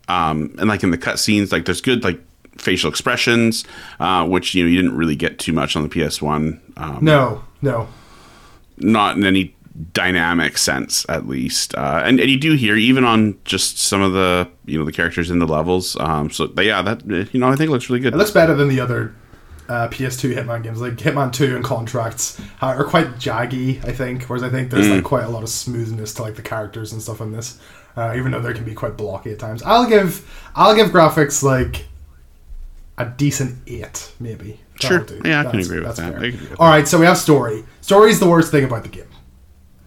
um, 0.08 0.56
and 0.60 0.70
like 0.70 0.82
in 0.84 0.92
the 0.92 0.98
cutscenes, 0.98 1.52
like 1.52 1.66
there's 1.66 1.82
good 1.82 2.04
like 2.04 2.22
facial 2.58 2.90
expressions, 2.90 3.66
uh, 4.00 4.26
which 4.26 4.56
you 4.56 4.64
know 4.64 4.70
you 4.70 4.82
didn't 4.82 4.96
really 4.98 5.16
get 5.16 5.40
too 5.40 5.52
much 5.54 5.76
on 5.76 5.88
the 5.88 5.90
PS 5.90 6.22
One. 6.22 6.62
Um, 6.78 7.00
No, 7.02 7.44
no. 7.62 7.88
not 8.78 9.18
in 9.18 9.26
any 9.26 9.54
dynamic 9.94 10.58
sense, 10.58 11.06
at 11.10 11.28
least. 11.28 11.76
Uh, 11.76 12.02
and, 12.04 12.20
and 12.20 12.30
you 12.32 12.40
do 12.40 12.54
hear 12.56 12.76
even 12.78 13.04
on 13.04 13.38
just 13.46 13.78
some 13.78 14.02
of 14.02 14.14
the 14.14 14.48
you 14.66 14.80
know 14.80 14.86
the 14.86 14.92
characters 14.94 15.30
in 15.30 15.40
the 15.40 15.46
levels. 15.48 15.98
Um, 16.00 16.30
so 16.32 16.50
yeah, 16.60 16.82
that 16.82 17.06
you 17.34 17.40
know 17.40 17.48
I 17.50 17.56
think 17.58 17.70
it 17.70 17.72
looks 17.72 17.90
really 17.90 18.00
good. 18.00 18.14
It 18.14 18.18
looks 18.18 18.32
better 18.32 18.56
than 18.56 18.70
the 18.70 18.80
other 18.80 19.14
uh, 19.70 19.88
PS2 19.90 20.36
Hitman 20.36 20.64
games. 20.64 20.82
Like 20.82 20.96
Hitman 20.96 21.32
2 21.34 21.56
and 21.56 21.64
Contracts 21.64 22.40
uh, 22.62 22.68
are 22.68 22.84
quite 22.84 23.16
jaggy, 23.16 23.84
I 23.86 23.92
think. 23.92 24.24
Whereas 24.24 24.44
I 24.44 24.50
think 24.50 24.72
there's 24.72 24.90
like 24.90 25.04
quite 25.04 25.24
a 25.24 25.30
lot 25.30 25.44
of 25.44 25.50
smoothness 25.50 26.14
to 26.16 26.22
like 26.22 26.36
the 26.36 26.42
characters 26.42 26.94
and 26.94 27.02
stuff 27.02 27.22
in 27.22 27.32
this. 27.32 27.60
Uh, 27.96 28.14
even 28.16 28.32
though 28.32 28.40
they 28.40 28.54
can 28.54 28.64
be 28.64 28.76
quite 28.76 28.96
blocky 28.96 29.32
at 29.32 29.40
times. 29.40 29.64
I'll 29.64 29.90
give 29.90 30.50
I'll 30.56 30.76
give 30.76 30.90
graphics 30.90 31.42
like 31.42 31.88
a 32.98 33.06
decent 33.06 33.58
eight, 33.68 34.12
maybe. 34.20 34.60
Sure. 34.80 35.00
Do. 35.00 35.20
Yeah, 35.26 35.42
I 35.42 35.50
can 35.50 35.60
agree 35.60 35.80
with 35.80 35.96
that. 35.96 35.98
fair. 35.98 36.08
I 36.08 36.12
can 36.12 36.36
agree 36.36 36.50
with 36.50 36.60
All 36.60 36.70
right, 36.70 36.88
so 36.88 37.00
we 37.00 37.08
have 37.08 37.18
story. 37.18 37.64
Story 37.82 38.12
is 38.12 38.20
the 38.20 38.30
worst 38.30 38.52
thing 38.52 38.64
about 38.64 38.84
the 38.84 38.90
game. 38.90 39.06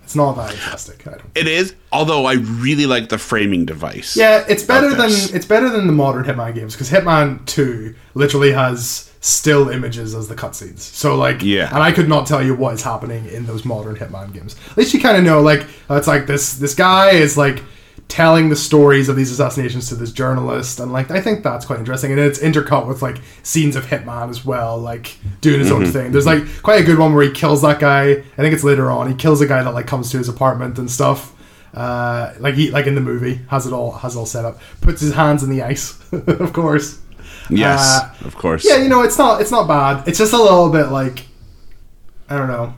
It's 0.03 0.17
not 0.17 0.33
that 0.33 0.57
don't. 1.05 1.21
it 1.37 1.47
is, 1.47 1.73
although 1.93 2.25
I 2.27 2.33
really 2.33 2.87
like 2.87 3.11
the 3.11 3.19
framing 3.19 3.65
device. 3.65 4.17
Yeah, 4.17 4.45
it's 4.49 4.65
better 4.65 4.93
than 4.93 5.09
it's 5.09 5.47
better 5.47 5.69
than 5.69 5.87
the 5.87 5.93
modern 5.93 6.25
Hitman 6.25 6.53
games 6.53 6.75
because 6.75 6.91
Hitman 6.91 7.47
Two 7.47 7.95
literally 8.15 8.51
has 8.51 9.10
still 9.21 9.69
images 9.69 10.15
as 10.15 10.29
the 10.29 10.35
cutscenes. 10.35 10.79
So 10.81 11.15
like, 11.15 11.43
Yeah. 11.43 11.69
and 11.73 11.83
I 11.83 11.93
could 11.93 12.09
not 12.09 12.27
tell 12.27 12.43
you 12.43 12.55
what 12.55 12.75
is 12.75 12.83
happening 12.83 13.27
in 13.27 13.45
those 13.47 13.65
modern 13.65 13.97
Hitman 13.97 14.33
games. 14.33 14.57
At 14.71 14.77
least 14.79 14.95
you 14.95 15.01
kind 15.01 15.17
of 15.17 15.25
know, 15.25 15.43
like, 15.43 15.63
uh, 15.91 15.97
it's 15.97 16.07
like 16.07 16.27
this 16.27 16.55
this 16.55 16.75
guy 16.75 17.11
is 17.11 17.37
like 17.37 17.63
telling 18.09 18.49
the 18.49 18.57
stories 18.57 19.09
of 19.09 19.15
these 19.15 19.31
assassinations 19.31 19.89
to 19.89 19.95
this 19.95 20.11
journalist, 20.11 20.81
and 20.81 20.91
like 20.93 21.11
I 21.13 21.21
think 21.21 21.45
that's 21.45 21.65
quite 21.67 21.79
interesting, 21.79 22.11
and 22.11 22.21
it's 22.21 22.39
intercut 22.41 22.89
with 22.89 23.03
like 23.03 23.19
scenes 23.45 23.77
of 23.77 23.85
Hitman 23.87 24.31
as 24.31 24.45
well, 24.45 24.79
like 24.79 25.17
doing 25.43 25.61
his 25.61 25.71
own 25.71 25.87
thing. 25.87 26.11
There's 26.13 26.27
like 26.27 26.43
quite 26.63 26.81
a 26.81 26.85
good 26.85 26.99
one 26.99 27.15
where 27.15 27.23
he 27.25 27.31
kills 27.31 27.63
that 27.63 27.79
guy. 27.79 28.11
I 28.11 28.37
think 28.37 28.53
it's 28.55 28.65
later 28.65 28.91
on. 28.91 29.07
He 29.09 29.15
kills 29.15 29.41
a 29.43 29.47
guy 29.47 29.63
that 29.63 29.75
like 29.75 29.87
comes 29.87 30.11
to 30.13 30.19
his 30.19 30.29
apartment 30.29 30.79
and 30.79 30.91
stuff. 30.91 31.37
Uh, 31.73 32.33
like 32.41 32.55
he 32.57 32.71
like 32.73 32.87
in 32.89 32.97
the 32.97 33.01
movie 33.01 33.41
has 33.49 33.65
it 33.67 33.73
all 33.73 33.93
has 33.93 34.17
it 34.17 34.19
all 34.19 34.27
set 34.27 34.45
up. 34.45 34.59
Puts 34.81 35.01
his 35.03 35.13
hands 35.13 35.43
in 35.45 35.51
the 35.51 35.63
ice, 35.63 35.97
of 36.13 36.53
course. 36.53 36.99
Yes, 37.51 37.81
Uh, 38.01 38.11
of 38.27 38.37
course. 38.37 38.65
Yeah, 38.67 38.77
you 38.77 38.89
know 38.89 39.03
it's 39.03 39.19
not 39.19 39.41
it's 39.41 39.51
not 39.51 39.67
bad. 39.69 40.07
It's 40.09 40.19
just 40.19 40.33
a 40.33 40.39
little 40.43 40.71
bit 40.71 40.89
like 40.91 41.27
I 42.29 42.37
don't 42.39 42.49
know, 42.49 42.75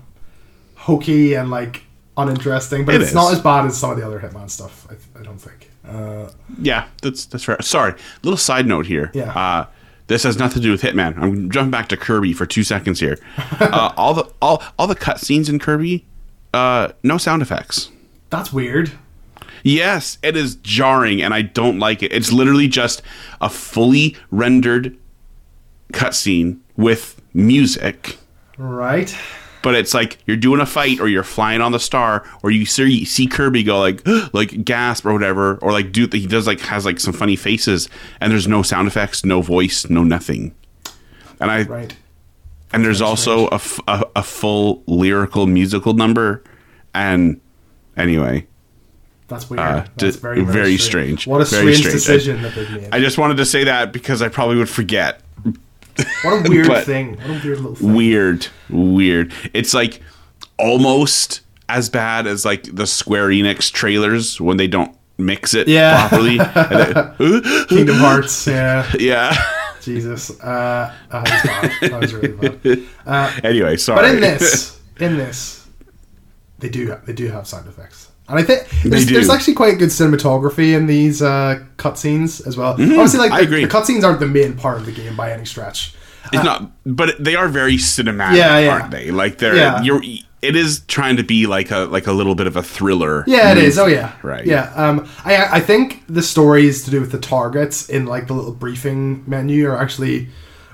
hokey 0.76 1.34
and 1.34 1.50
like 1.50 1.82
uninteresting. 2.16 2.84
But 2.84 2.94
It 2.96 3.00
it's 3.02 3.10
is. 3.10 3.14
not 3.14 3.32
as 3.32 3.40
bad 3.40 3.66
as 3.66 3.76
some 3.78 3.90
of 3.90 3.96
the 3.98 4.06
other 4.06 4.20
Hitman 4.20 4.48
stuff. 4.50 4.86
I, 4.90 5.20
I 5.20 5.22
don't 5.22 5.38
think. 5.38 5.70
Uh, 5.88 6.30
Yeah, 6.60 6.86
that's 7.02 7.24
that's 7.26 7.44
fair. 7.44 7.60
Sorry, 7.60 7.94
little 8.22 8.36
side 8.38 8.66
note 8.66 8.86
here. 8.86 9.10
Yeah. 9.14 9.32
Uh, 9.32 9.66
this 10.08 10.24
has 10.24 10.38
nothing 10.38 10.56
to 10.56 10.60
do 10.60 10.70
with 10.72 10.82
Hitman. 10.82 11.16
I'm 11.18 11.50
jumping 11.50 11.70
back 11.70 11.88
to 11.88 11.96
Kirby 11.96 12.32
for 12.32 12.44
two 12.44 12.64
seconds 12.64 13.00
here. 13.00 13.18
uh, 13.60 13.92
all 13.96 14.14
the 14.14 14.28
all 14.42 14.62
all 14.78 14.86
the 14.86 14.96
cutscenes 14.96 15.48
in 15.48 15.58
Kirby, 15.58 16.04
uh, 16.54 16.88
no 17.02 17.18
sound 17.18 17.40
effects. 17.42 17.90
that's 18.30 18.52
weird. 18.52 18.92
Yes, 19.62 20.18
it 20.22 20.36
is 20.36 20.56
jarring, 20.56 21.22
and 21.22 21.32
I 21.32 21.42
don't 21.42 21.78
like 21.78 22.02
it. 22.02 22.12
It's 22.12 22.32
literally 22.32 22.68
just 22.68 23.02
a 23.40 23.48
fully 23.48 24.16
rendered 24.30 24.96
cutscene 25.92 26.58
with 26.76 27.20
music. 27.34 28.18
Right. 28.58 29.16
But 29.62 29.76
it's 29.76 29.94
like 29.94 30.18
you're 30.26 30.36
doing 30.36 30.60
a 30.60 30.66
fight, 30.66 30.98
or 31.00 31.08
you're 31.08 31.22
flying 31.22 31.60
on 31.60 31.70
the 31.70 31.78
star, 31.78 32.28
or 32.42 32.50
you 32.50 32.66
see, 32.66 33.04
see 33.04 33.26
Kirby 33.28 33.62
go 33.62 33.78
like, 33.78 34.02
like 34.32 34.64
gasp 34.64 35.06
or 35.06 35.12
whatever, 35.12 35.56
or 35.58 35.70
like 35.70 35.92
do 35.92 36.08
he 36.10 36.26
does 36.26 36.46
like 36.46 36.60
has 36.60 36.84
like 36.84 36.98
some 36.98 37.12
funny 37.12 37.36
faces, 37.36 37.88
and 38.20 38.32
there's 38.32 38.48
no 38.48 38.62
sound 38.62 38.88
effects, 38.88 39.24
no 39.24 39.40
voice, 39.40 39.88
no 39.88 40.02
nothing. 40.02 40.54
And 41.40 41.50
I 41.50 41.62
Right. 41.62 41.94
and 42.72 42.84
there's 42.84 43.00
also 43.00 43.46
a, 43.48 43.54
f- 43.54 43.80
a, 43.86 44.04
a 44.16 44.22
full 44.24 44.82
lyrical 44.86 45.46
musical 45.46 45.94
number, 45.94 46.42
and 46.92 47.40
anyway, 47.96 48.46
That's 49.32 49.48
weird. 49.50 49.60
Uh, 49.60 49.84
That's 49.96 50.16
very, 50.16 50.40
very, 50.42 50.52
very 50.52 50.76
strange. 50.78 51.20
strange. 51.22 51.26
What 51.26 51.40
a 51.40 51.44
Very 51.44 51.74
strange, 51.74 51.92
decision 51.94 52.42
that 52.42 52.54
they've 52.54 52.70
made. 52.70 52.88
I 52.92 53.00
just 53.00 53.18
wanted 53.18 53.36
to 53.38 53.44
say 53.46 53.64
that 53.64 53.92
because 53.92 54.22
I 54.22 54.28
probably 54.28 54.56
would 54.56 54.68
forget. 54.68 55.20
what 56.22 56.46
a 56.46 56.48
weird 56.48 56.66
but- 56.68 56.84
thing. 56.84 57.16
What 57.16 57.30
a 57.30 57.40
weird 57.44 57.58
little 57.60 57.74
thing. 57.74 57.94
Weird, 57.94 58.46
weird. 58.70 59.32
It's 59.54 59.74
like 59.74 60.00
almost 60.58 61.40
as 61.68 61.88
bad 61.88 62.26
as 62.26 62.44
like 62.44 62.64
the 62.74 62.86
Square 62.86 63.28
Enix 63.28 63.70
trailers 63.72 64.40
when 64.40 64.56
they 64.56 64.66
don't 64.68 64.96
mix 65.18 65.54
it 65.54 65.68
Yeah. 65.68 66.08
properly. 66.08 66.38
They- 67.18 67.66
Kingdom 67.68 67.96
Hearts. 67.96 68.46
Yeah. 68.46 68.90
yeah. 68.98 69.34
Jesus. 69.80 70.30
Uh, 70.40 70.94
that 71.10 71.22
was 71.22 71.42
bad. 71.42 71.90
That 71.90 72.00
was 72.00 72.14
really 72.14 72.86
bad. 73.04 73.44
Anyway, 73.44 73.76
sorry. 73.76 74.02
But 74.02 74.14
in 74.14 74.20
this, 74.20 74.80
in 75.00 75.16
this, 75.16 75.66
they 76.60 76.68
do 76.68 76.96
they 77.04 77.12
do 77.12 77.26
have 77.28 77.48
sound 77.48 77.66
effects, 77.66 78.11
and 78.32 78.40
I 78.40 78.42
think 78.42 78.68
there's, 78.82 79.06
there's 79.06 79.30
actually 79.30 79.54
quite 79.54 79.78
good 79.78 79.90
cinematography 79.90 80.74
in 80.74 80.86
these 80.86 81.22
uh, 81.22 81.62
cutscenes 81.76 82.44
as 82.46 82.56
well. 82.56 82.72
Obviously, 82.72 83.20
like 83.20 83.30
Mm-hmm. 83.30 83.34
I 83.34 83.38
the, 83.40 83.46
agree. 83.46 83.64
the 83.64 83.70
cutscenes 83.70 84.02
aren't 84.04 84.20
the 84.20 84.26
main 84.26 84.56
part 84.56 84.78
of 84.78 84.86
the 84.86 84.92
game 84.92 85.14
by 85.16 85.30
any 85.32 85.44
stretch. 85.44 85.94
it's 86.32 86.42
not, 86.44 86.70
but 86.84 87.22
they 87.22 87.34
are 87.36 87.48
very 87.48 87.76
cinematic, 87.76 88.36
Yeah, 88.36 88.58
yeah. 88.58 88.70
aren't 88.72 88.90
they? 88.90 89.10
Like 89.10 89.38
they're 89.38 89.54
Yeah. 89.56 89.82
you're. 89.82 90.02
It 90.42 90.56
is 90.56 90.80
trying 90.88 91.18
to 91.18 91.22
be 91.22 91.46
like 91.46 91.70
a 91.70 91.80
like 91.84 92.08
a 92.08 92.12
little 92.12 92.34
bit 92.34 92.48
of 92.48 92.56
a 92.56 92.64
thriller. 92.64 93.22
Yeah, 93.28 93.52
it 93.52 93.58
is. 93.58 93.78
Oh 93.78 93.86
yeah, 93.86 94.10
Right. 94.24 94.44
Yeah, 94.44 94.72
um, 94.74 95.08
I 95.24 95.58
I 95.58 95.60
think 95.60 96.02
the 96.08 96.22
stories 96.22 96.82
to 96.84 96.90
do 96.90 97.00
with 97.00 97.12
the 97.12 97.18
targets 97.20 97.88
in 97.88 98.06
like 98.06 98.26
the 98.26 98.32
little 98.34 98.50
briefing 98.52 99.22
menu 99.28 99.68
are 99.68 99.76
actually 99.78 100.28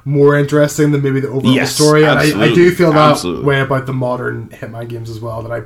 more 0.09 0.39
interesting 0.39 0.91
than 0.93 1.03
maybe 1.03 1.21
the 1.21 1.29
overall 1.29 1.53
Yes, 1.55 1.75
story. 1.75 2.05
And 2.05 2.19
I, 2.19 2.45
I 2.45 2.55
do 2.55 2.71
feel 2.71 2.93
that 2.93 3.11
absolutely. 3.11 3.45
way 3.45 3.61
about 3.61 3.87
the 3.87 3.93
modern 3.93 4.49
Hitman 4.49 4.89
games 4.89 5.11
as 5.11 5.21
well. 5.21 5.43
That 5.43 5.53
I 5.53 5.63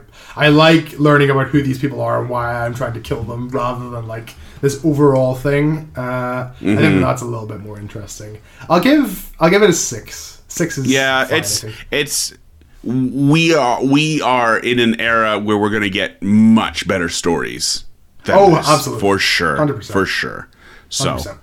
I 0.47 0.49
like 0.49 0.99
learning 0.99 1.31
about 1.31 1.49
who 1.49 1.63
these 1.63 1.79
people 1.79 2.01
are 2.01 2.21
and 2.21 2.29
why 2.29 2.53
I'm 2.65 2.75
trying 2.75 2.95
to 2.95 3.01
kill 3.01 3.23
them 3.23 3.49
rather 3.51 3.89
than 3.91 4.07
like 4.07 4.35
this 4.61 4.85
overall 4.85 5.35
thing. 5.35 5.91
Uh, 5.97 6.01
I 6.01 6.55
Mm-hmm. 6.61 6.77
think 6.81 7.01
that's 7.01 7.23
a 7.23 7.27
little 7.27 7.47
bit 7.47 7.61
more 7.61 7.79
interesting. 7.79 8.39
I'll 8.69 8.81
give 8.81 9.33
I'll 9.41 9.51
give 9.51 9.63
it 9.63 9.71
a 9.71 9.75
six. 9.75 10.43
Six 10.49 10.77
is 10.79 10.87
Yeah, 10.87 11.25
fine, 11.25 11.39
it's 11.39 11.65
it's 11.91 12.35
we 12.83 13.55
are 13.55 13.85
we 13.85 14.21
are 14.23 14.59
in 14.59 14.79
an 14.79 15.01
era 15.01 15.39
where 15.39 15.57
we're 15.57 15.71
going 15.71 15.83
to 15.83 15.91
get 15.91 16.23
much 16.23 16.87
better 16.89 17.09
stories. 17.09 17.85
Than 18.25 18.37
Oh, 18.39 18.51
this, 18.57 18.69
absolutely. 18.69 19.01
for 19.01 19.19
sure, 19.19 19.57
100%. 19.57 19.93
for 19.93 20.07
sure. 20.07 20.49
So 20.89 21.15
100%. 21.15 21.39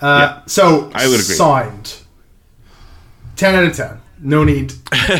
Uh, 0.00 0.42
So 0.46 0.90
I 0.94 1.08
would 1.08 1.20
agree. 1.20 1.34
Signed. 1.36 2.01
Ten 3.36 3.54
out 3.54 3.64
of 3.64 3.76
ten. 3.76 4.00
No 4.20 4.44
need. 4.44 4.72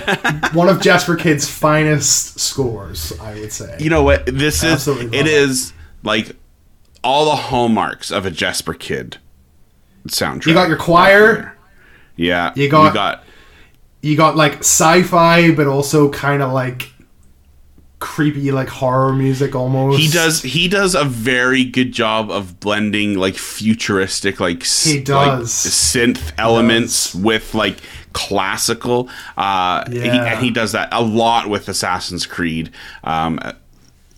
One 0.53 0.69
of 0.69 0.81
Jesper 0.81 1.17
Kyd's 1.17 1.49
finest 1.49 2.39
scores, 2.39 3.13
I 3.21 3.35
would 3.35 3.53
say. 3.53 3.77
you 3.81 3.91
know 3.91 4.03
what 4.05 4.27
this 4.27 4.63
is? 4.63 4.87
It 4.87 5.13
it. 5.15 5.27
is 5.27 5.73
like 6.05 6.37
all 7.03 7.25
the 7.25 7.35
hallmarks 7.37 8.13
of 8.13 8.25
a 8.27 8.31
Jasper 8.31 8.75
Kid 8.75 9.17
soundtrack. 10.07 10.47
You 10.47 10.55
got 10.55 10.69
your 10.69 10.77
choir. 10.79 11.57
yeah. 12.17 12.53
you 12.55 12.69
got- 12.69 12.87
you 12.89 12.95
got 12.95 13.25
You 14.03 14.17
got 14.17 14.37
like 14.37 14.59
sci-fi, 14.61 15.53
but 15.53 15.67
also 15.67 16.09
kind 16.11 16.43
of 16.43 16.53
like 16.53 16.93
creepy, 18.03 18.51
like 18.51 18.69
horror 18.69 19.13
music 19.13 19.55
almost. 19.55 20.01
he 20.01 20.09
does 20.09 20.43
he 20.43 20.67
does 20.67 20.95
a 20.97 21.05
very 21.05 21.65
good 21.65 21.93
job 21.93 22.31
of 22.33 22.59
blending 22.59 23.15
like 23.15 23.37
futuristic 23.37 24.41
like 24.41 24.65
He 24.65 24.97
like, 24.99 25.05
does. 25.05 25.51
synth 25.53 26.33
elements 26.37 27.15
with 27.15 27.55
like 27.55 27.77
classical 28.13 29.09
uh 29.37 29.89
he, 29.89 29.99
Yeah. 29.99 30.25
and 30.35 30.45
he 30.45 30.51
does 30.51 30.73
that 30.73 30.89
a 30.93 31.01
lot 31.03 31.49
with 31.49 31.69
Assassin's 31.69 32.27
Creed 32.27 32.71
um 33.05 33.39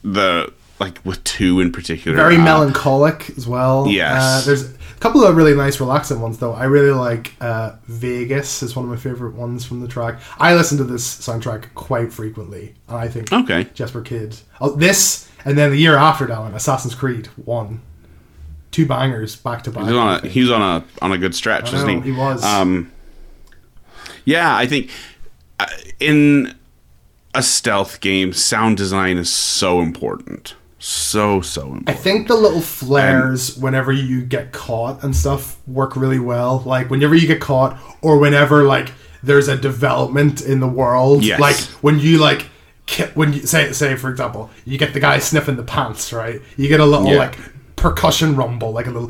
the 0.02 0.50
like 0.80 0.98
with 1.04 1.22
2 1.24 1.60
in 1.60 1.70
particular 1.70 2.16
very 2.16 2.36
uh, 2.36 2.42
melancholic 2.42 3.30
as 3.36 3.46
well. 3.46 3.86
Yes. 3.86 4.22
Uh, 4.22 4.46
there's 4.46 4.74
couple 5.04 5.22
of 5.22 5.36
really 5.36 5.54
nice, 5.54 5.80
relaxing 5.80 6.18
ones 6.18 6.38
though. 6.38 6.54
I 6.54 6.64
really 6.64 6.90
like 6.90 7.34
uh, 7.38 7.72
Vegas. 7.84 8.62
is 8.62 8.74
one 8.74 8.86
of 8.86 8.90
my 8.90 8.96
favorite 8.96 9.34
ones 9.34 9.62
from 9.62 9.80
the 9.80 9.86
track. 9.86 10.18
I 10.38 10.54
listen 10.54 10.78
to 10.78 10.84
this 10.84 11.06
soundtrack 11.06 11.74
quite 11.74 12.10
frequently, 12.10 12.74
and 12.88 12.96
I 12.96 13.08
think 13.08 13.30
Okay. 13.30 13.64
Jesper 13.74 14.00
Kyd. 14.00 14.40
Oh, 14.62 14.70
this 14.70 15.28
and 15.44 15.58
then 15.58 15.70
the 15.72 15.76
year 15.76 15.94
after 15.98 16.26
that 16.26 16.40
one, 16.40 16.54
Assassin's 16.54 16.94
Creed 16.94 17.26
one, 17.36 17.82
two 18.70 18.86
bangers 18.86 19.36
back 19.36 19.62
to 19.64 19.70
back. 19.70 19.84
He 19.84 19.90
was 19.92 19.98
on 19.98 20.24
a, 20.24 20.26
he 20.26 20.40
was 20.40 20.50
on 20.50 20.62
a 20.62 20.84
on 21.02 21.12
a 21.12 21.18
good 21.18 21.34
stretch, 21.34 21.74
I 21.74 21.76
isn't 21.76 21.86
know, 21.86 22.00
he? 22.00 22.12
he 22.12 22.16
was. 22.18 22.42
Um, 22.42 22.90
yeah, 24.24 24.56
I 24.56 24.66
think 24.66 24.88
uh, 25.60 25.66
in 26.00 26.54
a 27.34 27.42
stealth 27.42 28.00
game, 28.00 28.32
sound 28.32 28.78
design 28.78 29.18
is 29.18 29.28
so 29.28 29.80
important, 29.82 30.54
so 30.86 31.40
so 31.40 31.62
important. 31.62 31.88
I 31.88 31.94
think 31.94 32.28
the 32.28 32.34
little 32.34 32.60
flares 32.60 33.56
whenever 33.56 33.90
you 33.90 34.20
get 34.22 34.52
caught 34.52 35.02
and 35.02 35.16
stuff 35.16 35.56
work 35.66 35.96
really 35.96 36.18
well. 36.18 36.62
Like 36.66 36.90
whenever 36.90 37.14
you 37.14 37.26
get 37.26 37.40
caught, 37.40 37.78
or 38.02 38.18
whenever 38.18 38.64
like 38.64 38.92
there's 39.22 39.48
a 39.48 39.56
development 39.56 40.42
in 40.42 40.60
the 40.60 40.68
world. 40.68 41.24
Yes. 41.24 41.40
Like 41.40 41.56
when 41.82 41.98
you 42.00 42.18
like 42.18 42.50
when 43.14 43.32
you 43.32 43.46
say 43.46 43.72
say 43.72 43.96
for 43.96 44.10
example, 44.10 44.50
you 44.66 44.76
get 44.76 44.92
the 44.92 45.00
guy 45.00 45.18
sniffing 45.20 45.56
the 45.56 45.62
pants, 45.62 46.12
right? 46.12 46.42
You 46.58 46.68
get 46.68 46.80
a 46.80 46.84
little 46.84 47.06
Yeah. 47.10 47.18
like 47.18 47.38
percussion 47.76 48.36
rumble, 48.36 48.72
like 48.72 48.86
a 48.86 48.90
little 48.90 49.08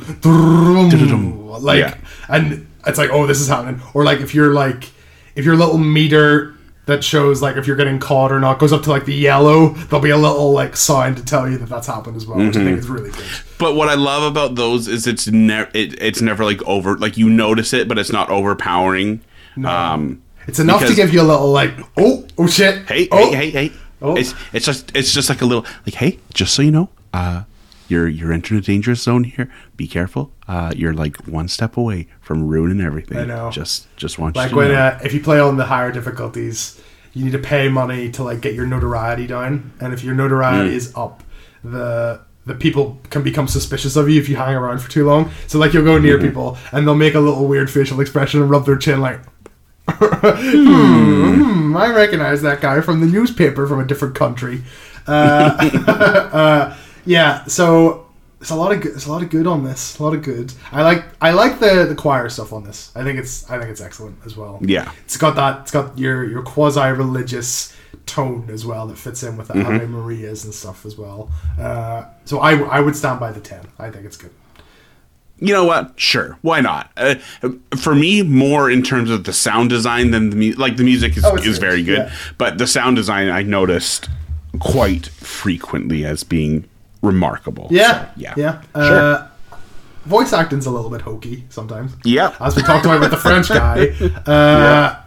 like, 1.60 1.80
Yeah. 1.80 1.96
and 2.28 2.68
it's 2.86 2.98
like, 2.98 3.10
oh, 3.10 3.26
this 3.26 3.40
is 3.40 3.48
happening. 3.48 3.80
Or 3.94 4.04
like 4.04 4.20
if 4.20 4.32
you're 4.32 4.52
like 4.52 4.90
if 5.34 5.44
your 5.44 5.56
little 5.56 5.78
meter 5.78 6.53
that 6.86 7.02
shows 7.02 7.40
like 7.40 7.56
if 7.56 7.66
you're 7.66 7.76
getting 7.76 7.98
caught 7.98 8.30
or 8.30 8.40
not 8.40 8.58
goes 8.58 8.72
up 8.72 8.82
to 8.82 8.90
like 8.90 9.04
the 9.06 9.14
yellow, 9.14 9.70
there'll 9.70 10.02
be 10.02 10.10
a 10.10 10.16
little 10.16 10.52
like 10.52 10.76
sign 10.76 11.14
to 11.14 11.24
tell 11.24 11.48
you 11.50 11.56
that 11.58 11.68
that's 11.68 11.86
happened 11.86 12.16
as 12.16 12.26
well, 12.26 12.38
which 12.38 12.56
I 12.56 12.64
think 12.64 12.78
is 12.78 12.88
really 12.88 13.10
good. 13.10 13.24
But 13.58 13.74
what 13.74 13.88
I 13.88 13.94
love 13.94 14.22
about 14.22 14.54
those 14.56 14.86
is 14.88 15.06
it's 15.06 15.26
never 15.28 15.70
it, 15.74 16.00
it's 16.02 16.20
never 16.20 16.44
like 16.44 16.62
over 16.64 16.98
like 16.98 17.16
you 17.16 17.30
notice 17.30 17.72
it, 17.72 17.88
but 17.88 17.98
it's 17.98 18.12
not 18.12 18.28
overpowering. 18.30 19.22
Um, 19.64 20.22
It's 20.46 20.58
enough 20.58 20.84
to 20.86 20.94
give 20.94 21.14
you 21.14 21.20
a 21.20 21.22
little 21.22 21.50
like, 21.50 21.72
oh, 21.96 22.26
oh 22.36 22.46
shit, 22.46 22.86
hey, 22.86 23.08
oh, 23.10 23.32
hey, 23.32 23.50
hey, 23.50 23.68
hey. 23.68 23.72
Oh. 24.02 24.16
It's 24.16 24.34
it's 24.52 24.66
just 24.66 24.94
it's 24.94 25.14
just 25.14 25.30
like 25.30 25.40
a 25.40 25.46
little 25.46 25.64
like 25.86 25.94
hey, 25.94 26.18
just 26.34 26.52
so 26.52 26.60
you 26.60 26.70
know, 26.70 26.90
uh, 27.14 27.44
you're 27.88 28.08
you're 28.08 28.32
entering 28.32 28.58
a 28.58 28.62
dangerous 28.62 29.02
zone 29.02 29.24
here. 29.24 29.50
Be 29.76 29.86
careful. 29.86 30.32
Uh, 30.48 30.72
you're 30.76 30.94
like 30.94 31.16
one 31.26 31.48
step 31.48 31.76
away 31.76 32.08
from 32.20 32.46
ruining 32.46 32.80
everything. 32.84 33.18
I 33.18 33.24
know. 33.24 33.50
Just 33.50 33.94
just 33.96 34.18
want 34.18 34.36
Like 34.36 34.50
you 34.50 34.56
to 34.60 34.68
when 34.68 34.70
uh, 34.72 34.98
if 35.04 35.12
you 35.14 35.20
play 35.20 35.38
on 35.40 35.56
the 35.56 35.66
higher 35.66 35.92
difficulties, 35.92 36.80
you 37.12 37.24
need 37.24 37.32
to 37.32 37.38
pay 37.38 37.68
money 37.68 38.10
to 38.12 38.22
like 38.24 38.40
get 38.40 38.54
your 38.54 38.66
notoriety 38.66 39.26
down, 39.26 39.72
and 39.80 39.92
if 39.92 40.02
your 40.04 40.14
notoriety 40.14 40.70
Mm. 40.70 40.76
is 40.76 40.92
up, 40.96 41.22
the 41.62 42.20
the 42.46 42.54
people 42.54 42.98
can 43.10 43.22
become 43.22 43.48
suspicious 43.48 43.96
of 43.96 44.08
you 44.10 44.20
if 44.20 44.28
you 44.28 44.36
hang 44.36 44.54
around 44.54 44.78
for 44.80 44.90
too 44.90 45.06
long. 45.06 45.30
So 45.46 45.58
like 45.58 45.72
you'll 45.72 45.84
go 45.84 45.98
near 45.98 46.18
Mm-hmm. 46.18 46.26
people 46.26 46.58
and 46.72 46.86
they'll 46.86 46.94
make 46.94 47.14
a 47.14 47.20
little 47.20 47.46
weird 47.48 47.70
facial 47.70 48.00
expression 48.00 48.40
and 48.42 48.50
rub 48.50 48.66
their 48.66 48.76
chin 48.76 49.00
like. 49.00 49.20
hmm, 49.88 51.42
hmm, 51.70 51.76
I 51.76 51.88
recognize 51.94 52.42
that 52.42 52.60
guy 52.60 52.80
from 52.80 53.00
the 53.00 53.06
newspaper 53.06 53.66
from 53.66 53.80
a 53.80 53.84
different 53.86 54.14
country. 54.14 54.62
Uh, 55.06 55.56
uh, 56.32 56.76
yeah, 57.06 57.44
so 57.46 58.06
it's 58.40 58.50
a 58.50 58.54
lot 58.56 58.72
of 58.72 58.80
good, 58.82 58.92
it's 58.94 59.06
a 59.06 59.10
lot 59.10 59.22
of 59.22 59.30
good 59.30 59.46
on 59.46 59.64
this. 59.64 59.98
A 59.98 60.02
lot 60.02 60.14
of 60.14 60.22
good. 60.22 60.52
I 60.72 60.82
like 60.82 61.04
I 61.20 61.30
like 61.32 61.60
the 61.60 61.86
the 61.88 61.94
choir 61.94 62.28
stuff 62.28 62.52
on 62.52 62.64
this. 62.64 62.90
I 62.94 63.02
think 63.04 63.18
it's 63.18 63.48
I 63.50 63.58
think 63.58 63.70
it's 63.70 63.80
excellent 63.80 64.16
as 64.26 64.36
well. 64.36 64.58
yeah. 64.62 64.90
It's 65.04 65.16
got 65.16 65.34
that. 65.36 65.60
It's 65.62 65.70
got 65.70 65.98
your 65.98 66.24
your 66.28 66.42
quasi 66.42 66.80
religious 66.90 67.74
tone 68.06 68.46
as 68.50 68.66
well 68.66 68.86
that 68.88 68.98
fits 68.98 69.22
in 69.22 69.36
with 69.38 69.48
the 69.48 69.58
Ave 69.64 69.86
Marias 69.86 70.44
and 70.44 70.52
stuff 70.52 70.84
as 70.84 70.96
well. 70.98 71.30
Uh, 71.58 72.04
so 72.26 72.38
I 72.40 72.58
I 72.58 72.80
would 72.80 72.96
stand 72.96 73.18
by 73.20 73.32
the 73.32 73.40
ten. 73.40 73.66
I 73.78 73.90
think 73.90 74.04
it's 74.04 74.16
good. 74.18 74.30
You 75.40 75.52
know 75.52 75.64
what? 75.64 75.98
Sure, 75.98 76.38
why 76.42 76.60
not? 76.60 76.92
Uh, 76.96 77.16
for 77.76 77.94
me, 77.94 78.22
more 78.22 78.70
in 78.70 78.82
terms 78.82 79.10
of 79.10 79.24
the 79.24 79.32
sound 79.32 79.68
design 79.70 80.10
than 80.12 80.30
the 80.30 80.36
mu- 80.36 80.52
like 80.56 80.76
the 80.76 80.84
music 80.84 81.16
is, 81.16 81.24
Oh, 81.24 81.34
is 81.36 81.58
very 81.58 81.82
good, 81.82 81.98
yeah. 81.98 82.14
but 82.38 82.58
the 82.58 82.66
sound 82.68 82.94
design 82.96 83.28
I 83.28 83.42
noticed 83.42 84.08
quite 84.60 85.06
frequently 85.06 86.04
as 86.04 86.22
being 86.22 86.66
remarkable. 87.04 87.68
Yeah, 87.70 88.06
So, 88.06 88.10
yeah, 88.16 88.34
yeah. 88.36 88.60
Sure. 88.74 88.98
Uh, 89.14 89.28
voice 90.06 90.32
acting's 90.32 90.66
a 90.66 90.70
little 90.70 90.90
bit 90.90 91.00
hokey 91.02 91.44
sometimes. 91.48 91.92
Yeah, 92.04 92.34
as 92.40 92.56
we 92.56 92.62
talked 92.62 92.84
about 92.84 93.00
with 93.00 93.10
the 93.10 93.16
French 93.16 93.48
guy. 93.62 93.88
Uh, 94.30 95.00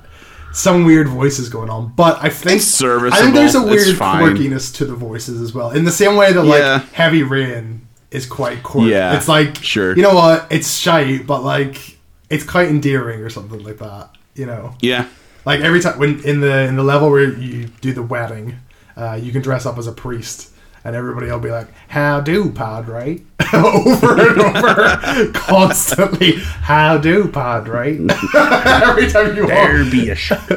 Some 0.54 0.86
weird 0.86 1.08
voices 1.08 1.50
going 1.50 1.70
on, 1.70 1.94
but 1.96 2.18
I 2.24 2.30
think 2.30 2.62
I 2.62 3.22
think 3.22 3.36
there's 3.36 3.54
a 3.56 3.62
weird 3.62 3.96
quirkiness 3.96 4.74
to 4.78 4.86
the 4.86 4.96
voices 4.96 5.42
as 5.42 5.54
well. 5.54 5.72
In 5.72 5.84
the 5.86 5.92
same 5.92 6.16
way 6.16 6.34
that 6.34 6.44
Yeah. 6.46 6.74
like 6.76 6.92
Heavy 6.94 7.22
Rain 7.24 7.86
is 8.10 8.26
quite 8.26 8.64
quirky. 8.64 8.92
Yeah, 8.92 9.16
it's 9.18 9.28
like 9.28 9.58
sure. 9.62 9.96
You 9.96 10.02
know 10.02 10.16
what? 10.16 10.48
It's 10.50 10.78
shy, 10.78 11.20
but 11.20 11.44
like 11.44 11.98
it's 12.30 12.44
quite 12.44 12.70
endearing 12.70 13.20
or 13.22 13.30
something 13.30 13.62
like 13.64 13.78
that. 13.80 14.10
You 14.34 14.46
know, 14.48 14.74
Yeah. 14.82 15.06
like 15.46 15.60
every 15.60 15.80
time 15.82 16.00
when 16.00 16.22
in 16.22 16.40
the 16.42 16.62
in 16.70 16.76
the 16.76 16.84
level 16.84 17.12
where 17.12 17.30
you 17.30 17.68
do 17.82 17.94
the 17.94 18.02
wedding, 18.04 18.56
uh, 18.96 19.20
you 19.22 19.32
can 19.32 19.42
dress 19.44 19.66
up 19.66 19.78
as 19.78 19.86
a 19.86 19.92
priest. 19.92 20.50
And 20.88 20.96
everybody 20.96 21.28
will 21.30 21.40
be 21.40 21.52
like, 21.52 21.68
"How 21.90 22.22
do, 22.22 22.50
Padre?" 22.50 23.20
over 23.54 24.18
and 24.30 24.40
over, 24.42 25.32
constantly. 25.34 26.36
How 26.40 26.98
do, 26.98 27.28
Padre? 27.28 27.98
Every 28.34 29.12
time 29.12 29.36
you 29.36 29.48
There 29.48 29.84
walk, 29.84 29.92
be 29.92 30.10
a 30.12 30.16
shark. 30.16 30.48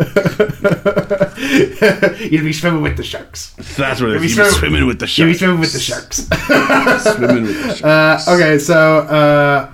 you'll 2.30 2.44
be 2.44 2.52
swimming 2.52 2.82
with 2.82 2.96
the 2.96 3.02
sharks. 3.02 3.54
That's 3.76 4.00
what 4.00 4.10
it 4.10 4.20
be. 4.20 4.28
You'll 4.28 4.28
be 4.28 4.28
swim- 4.28 4.50
swimming 4.52 4.86
with 4.86 5.00
the 5.00 5.08
sharks. 5.08 5.18
You'll 5.18 5.28
be 5.30 5.34
swimming 5.38 5.58
with 5.60 5.72
the 5.72 5.80
sharks. 5.80 6.16
Swimming 7.16 7.42
with 7.42 7.62
the 7.66 7.74
sharks. 7.74 8.28
Uh, 8.28 8.34
okay, 8.36 8.58
so 8.58 8.98
uh, 8.98 9.72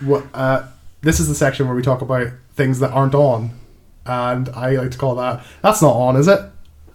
what? 0.00 0.24
Uh, 0.32 0.62
this 1.02 1.20
is 1.20 1.28
the 1.28 1.34
section 1.34 1.66
where 1.66 1.76
we 1.76 1.82
talk 1.82 2.00
about 2.00 2.28
things 2.54 2.78
that 2.80 2.92
aren't 2.92 3.14
on, 3.14 3.50
and 4.06 4.48
I 4.50 4.70
like 4.76 4.90
to 4.92 4.98
call 4.98 5.16
that 5.16 5.44
"that's 5.62 5.82
not 5.82 5.92
on," 5.94 6.16
is 6.16 6.28
it? 6.28 6.40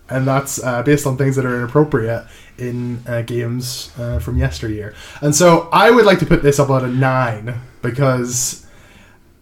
And 0.10 0.28
that's 0.28 0.62
uh, 0.64 0.84
based 0.84 1.08
on 1.08 1.18
things 1.18 1.36
that 1.38 1.46
are 1.46 1.56
inappropriate 1.58 2.26
in 2.58 3.02
uh, 3.08 3.22
games 3.22 3.92
uh, 3.98 4.20
from 4.20 4.38
yesteryear. 4.38 4.94
And 5.22 5.34
so 5.36 5.70
I 5.72 5.90
would 5.92 6.06
like 6.06 6.20
to 6.20 6.26
put 6.26 6.44
this 6.44 6.60
up 6.60 6.70
at 6.70 6.84
a 6.84 6.88
nine 6.88 7.56
because 7.82 8.66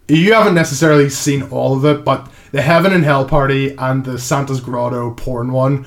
you 0.08 0.32
haven't 0.34 0.54
necessarily 0.54 1.08
seen 1.10 1.42
all 1.44 1.76
of 1.76 1.84
it, 1.84 2.04
but 2.04 2.30
the 2.52 2.62
Heaven 2.62 2.92
and 2.92 3.04
Hell 3.04 3.24
Party 3.26 3.74
and 3.76 4.04
the 4.04 4.18
Santa's 4.18 4.60
Grotto 4.60 5.12
porn 5.12 5.52
one. 5.52 5.86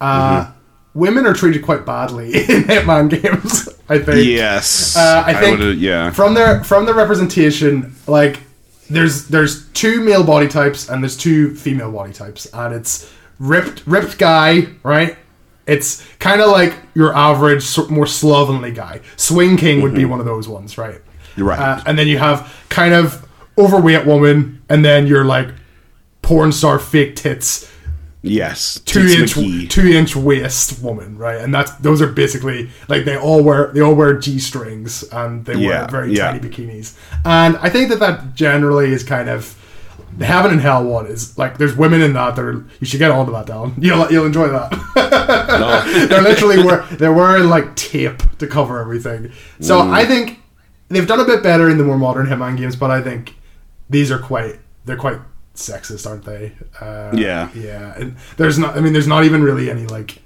Uh, 0.00 0.50
Women 0.92 1.24
are 1.24 1.34
treated 1.34 1.62
quite 1.62 1.86
badly 1.86 2.28
in 2.34 2.64
Hitman 2.64 3.08
games. 3.10 3.68
I 3.88 3.98
think. 4.00 4.26
yes. 4.26 4.96
Uh, 4.96 5.22
I 5.24 5.34
think 5.34 5.58
would've- 5.60 5.78
yeah. 5.78 6.10
from 6.10 6.34
their 6.34 6.64
from 6.64 6.84
the 6.84 6.94
representation, 6.94 7.94
like 8.08 8.40
there's 8.88 9.28
there's 9.28 9.68
two 9.68 10.00
male 10.00 10.24
body 10.24 10.48
types 10.48 10.88
and 10.88 11.00
there's 11.02 11.16
two 11.16 11.54
female 11.54 11.92
body 11.92 12.12
types, 12.12 12.46
and 12.52 12.74
it's 12.74 13.08
ripped 13.40 13.82
ripped 13.86 14.18
guy, 14.18 14.68
right? 14.84 15.16
It's 15.66 16.06
kind 16.18 16.40
of 16.40 16.50
like 16.50 16.74
your 16.94 17.14
average, 17.16 17.64
more 17.90 18.06
slovenly 18.06 18.72
guy. 18.72 19.00
Swing 19.16 19.56
King 19.56 19.82
would 19.82 19.94
be 19.94 20.04
one 20.04 20.20
of 20.20 20.26
those 20.26 20.48
ones, 20.48 20.76
right? 20.78 21.00
You're 21.36 21.46
right. 21.46 21.58
Uh, 21.58 21.82
and 21.86 21.98
then 21.98 22.06
you 22.08 22.18
have 22.18 22.52
kind 22.68 22.92
of 22.94 23.26
overweight 23.58 24.04
woman, 24.06 24.62
and 24.68 24.84
then 24.84 25.06
you're 25.06 25.24
like 25.24 25.48
porn 26.22 26.50
star 26.52 26.78
fake 26.78 27.14
tits, 27.16 27.70
yes. 28.22 28.80
two 28.84 29.02
Tits 29.06 29.14
inch 29.14 29.34
McKee. 29.34 29.70
two 29.70 29.86
inch 29.88 30.16
waist 30.16 30.82
woman, 30.82 31.16
right? 31.16 31.38
And 31.40 31.54
that's 31.54 31.70
those 31.76 32.02
are 32.02 32.08
basically 32.08 32.68
like 32.88 33.04
they 33.04 33.16
all 33.16 33.42
wear 33.44 33.68
they 33.72 33.80
all 33.80 33.94
wear 33.94 34.18
g 34.18 34.38
strings 34.40 35.04
and 35.12 35.44
they 35.44 35.54
Yeah, 35.54 35.68
wear 35.82 35.88
very 35.88 36.12
yeah. 36.16 36.32
tiny 36.32 36.40
bikinis. 36.40 36.96
And 37.24 37.56
I 37.58 37.70
think 37.70 37.90
that 37.90 38.00
that 38.00 38.34
generally 38.34 38.92
is 38.92 39.04
kind 39.04 39.28
of 39.28 39.56
the 40.16 40.26
Heaven 40.26 40.50
and 40.52 40.60
Hell 40.60 40.84
one 40.84 41.06
is 41.06 41.38
like 41.38 41.58
there's 41.58 41.76
women 41.76 42.02
in 42.02 42.12
that 42.14 42.36
that 42.36 42.44
are 42.44 42.64
you 42.80 42.86
should 42.86 42.98
get 42.98 43.10
onto 43.10 43.32
that 43.32 43.46
down. 43.46 43.74
You'll 43.78 44.10
you'll 44.10 44.26
enjoy 44.26 44.48
that. 44.48 44.70
No. 44.96 46.06
they're 46.06 46.22
literally 46.22 46.62
wear, 46.62 46.82
they're 46.92 47.12
wearing 47.12 47.48
like 47.48 47.74
tape 47.76 48.18
to 48.38 48.46
cover 48.46 48.80
everything. 48.80 49.32
So 49.60 49.80
I 49.80 50.04
think 50.04 50.40
they've 50.88 51.06
done 51.06 51.20
a 51.20 51.24
bit 51.24 51.42
better 51.42 51.68
in 51.68 51.78
the 51.78 51.84
more 51.84 51.98
modern 51.98 52.26
Hitman 52.26 52.56
games, 52.56 52.76
but 52.76 52.90
I 52.90 53.00
think 53.02 53.34
these 53.88 54.10
are 54.10 54.18
quite 54.18 54.58
they're 54.84 54.96
quite 54.96 55.18
sexist, 55.54 56.08
aren't 56.08 56.24
they? 56.24 56.52
Uh, 56.80 57.10
Yeah. 57.14 57.50
yeah. 57.54 57.94
And 57.96 58.16
there's 58.36 58.58
not. 58.58 58.76
I 58.76 58.80
mean, 58.80 58.92
there's 58.92 59.06
not 59.08 59.24
even 59.24 59.42
really 59.42 59.70
any 59.70 59.86
like 59.86 60.22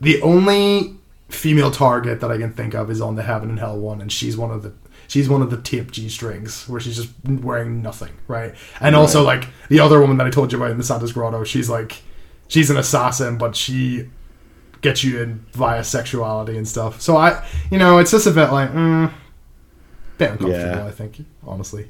the 0.00 0.20
only 0.22 0.94
female 1.28 1.70
target 1.70 2.20
that 2.20 2.30
I 2.30 2.38
can 2.38 2.52
think 2.52 2.74
of 2.74 2.90
is 2.90 3.00
on 3.00 3.16
the 3.16 3.22
Heaven 3.22 3.50
and 3.50 3.58
Hell 3.58 3.78
one, 3.78 4.00
and 4.00 4.10
she's 4.12 4.36
one 4.36 4.50
of 4.50 4.62
the 4.62 4.72
she's 5.08 5.28
one 5.28 5.42
of 5.42 5.50
the 5.50 5.56
tape 5.60 5.90
G 5.90 6.08
strings 6.08 6.68
where 6.68 6.78
she's 6.80 6.94
just 6.96 7.10
wearing 7.26 7.82
nothing, 7.82 8.12
right? 8.28 8.54
And 8.80 8.94
also 8.94 9.24
like 9.24 9.48
the 9.68 9.80
other 9.80 10.00
woman 10.00 10.16
that 10.18 10.26
I 10.28 10.30
told 10.30 10.52
you 10.52 10.58
about 10.58 10.70
in 10.70 10.78
the 10.78 10.84
Santa's 10.84 11.12
Grotto, 11.12 11.42
she's 11.42 11.68
like 11.68 12.00
she's 12.46 12.70
an 12.70 12.76
assassin, 12.76 13.36
but 13.38 13.56
she 13.56 14.08
gets 14.80 15.02
you 15.02 15.20
in 15.20 15.44
via 15.54 15.82
sexuality 15.82 16.56
and 16.56 16.68
stuff. 16.68 17.00
So 17.00 17.16
I, 17.16 17.44
you 17.70 17.78
know, 17.78 17.98
it's 17.98 18.12
just 18.12 18.28
a 18.28 18.30
bit 18.30 18.52
like, 18.52 18.70
mm, 18.70 19.12
bit 20.18 20.30
uncomfortable. 20.30 20.76
Yeah. 20.76 20.86
I 20.86 20.90
think, 20.92 21.24
honestly. 21.44 21.88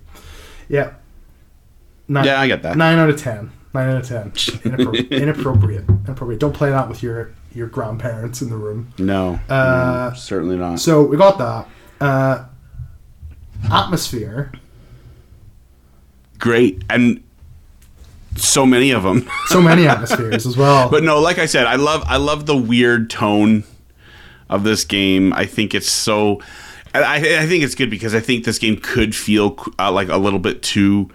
Yeah. 0.71 0.95
Nine, 2.09 2.25
Yeah, 2.25 2.41
I 2.41 2.47
get 2.49 2.63
that. 2.63 2.77
Nine 2.79 2.99
out 2.99 3.11
of 3.11 3.21
ten. 3.21 3.51
Nine 3.75 3.91
out 3.91 4.01
of 4.01 4.09
ten. 4.09 4.31
Inappro- 4.31 5.11
inappropriate. 5.23 5.85
Inappropriate. 6.07 6.41
Don't 6.41 6.55
play 6.55 6.71
that 6.71 6.89
with 6.89 7.03
your 7.03 7.31
your 7.55 7.67
grandparents 7.67 8.41
in 8.43 8.49
the 8.51 8.57
room. 8.57 8.93
No, 8.99 9.39
Uh, 9.49 10.11
no, 10.11 10.17
certainly 10.17 10.57
not. 10.57 10.81
So 10.81 11.03
we 11.03 11.17
got 11.19 11.37
that. 11.39 11.69
Uh, 12.01 12.45
atmosphere. 13.65 14.53
Great, 16.39 16.83
and 16.89 17.23
so 18.37 18.65
many 18.65 18.91
of 18.91 19.03
them. 19.03 19.29
So 19.47 19.61
many 19.61 19.87
atmospheres 19.89 20.47
as 20.47 20.57
well. 20.57 20.89
But 20.89 21.03
no, 21.03 21.21
like 21.21 21.39
I 21.39 21.47
said, 21.47 21.67
I 21.67 21.77
love 21.77 22.03
I 22.07 22.17
love 22.17 22.47
the 22.47 22.57
weird 22.57 23.11
tone 23.11 23.65
of 24.49 24.65
this 24.65 24.85
game. 24.85 25.33
I 25.33 25.47
think 25.47 25.75
it's 25.75 25.91
so. 25.91 26.41
I, 26.95 27.17
I 27.17 27.47
think 27.47 27.63
it's 27.65 27.75
good 27.75 27.91
because 27.91 28.15
I 28.15 28.21
think 28.21 28.45
this 28.45 28.59
game 28.59 28.77
could 28.77 29.15
feel 29.15 29.59
uh, 29.79 29.93
like 29.93 30.09
a 30.09 30.17
little 30.17 30.39
bit 30.39 30.63
too, 30.63 31.11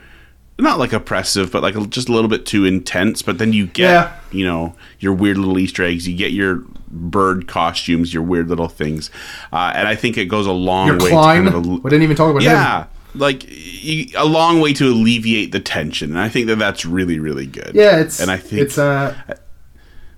not 0.60 0.78
like 0.80 0.94
oppressive, 0.94 1.52
but 1.52 1.64
like 1.64 1.90
just 1.90 2.10
a 2.10 2.12
little 2.14 2.30
bit 2.30 2.46
too 2.46 2.66
intense. 2.66 3.22
But 3.22 3.38
then 3.38 3.54
you 3.54 3.68
get, 3.68 3.90
Yeah. 3.90 4.14
you 4.32 4.46
know, 4.46 4.76
your 5.00 5.14
weird 5.14 5.38
little 5.38 5.58
Easter 5.60 5.84
eggs. 5.84 6.08
You 6.08 6.16
get 6.16 6.32
your 6.32 6.64
bird 6.90 7.48
costumes, 7.48 8.14
your 8.14 8.22
weird 8.24 8.50
little 8.50 8.68
things, 8.68 9.10
uh, 9.52 9.72
and 9.76 9.88
I 9.88 9.96
think 9.96 10.18
it 10.18 10.26
goes 10.26 10.46
a 10.46 10.52
long 10.52 10.88
your 10.88 10.98
way. 11.00 11.10
Klein. 11.10 11.46
To 11.46 11.52
kind 11.52 11.66
of 11.66 11.72
al- 11.72 11.80
we 11.80 11.90
didn't 11.90 12.04
even 12.04 12.16
talk 12.16 12.30
about 12.30 12.44
him. 12.44 12.52
yeah, 12.52 12.86
like 13.16 13.46
a 13.50 14.26
long 14.26 14.60
way 14.62 14.74
to 14.74 14.88
alleviate 14.88 15.52
the 15.52 15.60
tension, 15.60 16.12
and 16.12 16.20
I 16.20 16.30
think 16.30 16.48
that 16.48 16.60
that's 16.60 16.86
really 16.86 17.18
really 17.20 17.48
good. 17.48 17.72
Yeah, 17.74 17.98
it's 18.00 18.20
and 18.20 18.30
I 18.30 18.38
think 18.38 18.62
it's 18.62 18.78
uh 18.78 19.16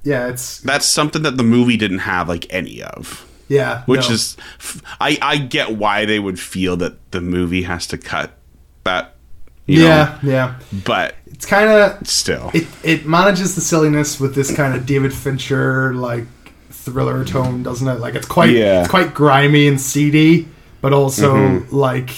yeah, 0.03 0.27
it's 0.27 0.59
that's 0.59 0.85
something 0.85 1.21
that 1.23 1.37
the 1.37 1.43
movie 1.43 1.77
didn't 1.77 1.99
have 1.99 2.27
like 2.29 2.45
any 2.53 2.83
of 2.83 3.25
yeah, 3.47 3.83
which 3.85 4.09
no. 4.09 4.15
is 4.15 4.37
I 4.99 5.37
get 5.37 5.77
why 5.77 6.05
they 6.05 6.19
would 6.19 6.39
feel 6.39 6.75
that 6.77 7.11
the 7.11 7.21
movie 7.21 7.63
has 7.63 7.87
to 7.87 7.97
cut 7.97 8.31
that 8.83 9.14
yeah, 9.67 10.19
yeah. 10.23 10.55
but 10.85 11.15
It's 11.27 11.45
kind 11.45 11.69
of 11.69 12.07
still 12.07 12.51
it 12.53 12.67
it 12.83 13.05
manages 13.05 13.55
the 13.55 13.61
silliness 13.61 14.19
with 14.19 14.35
this 14.35 14.55
kind 14.55 14.75
of 14.75 14.85
David 14.85 15.13
Fincher 15.13 15.93
like 15.93 16.25
thriller 16.71 17.25
tone, 17.25 17.63
doesn't 17.63 17.87
it? 17.87 17.99
Like 17.99 18.15
it's 18.15 18.27
quite 18.27 18.51
Yeah. 18.51 18.81
it's 18.81 18.89
quite 18.89 19.13
grimy 19.13 19.67
and 19.67 19.79
seedy, 19.81 20.47
but 20.81 20.93
also 20.93 21.35
Mm-hmm. 21.35 21.75
like 21.75 22.11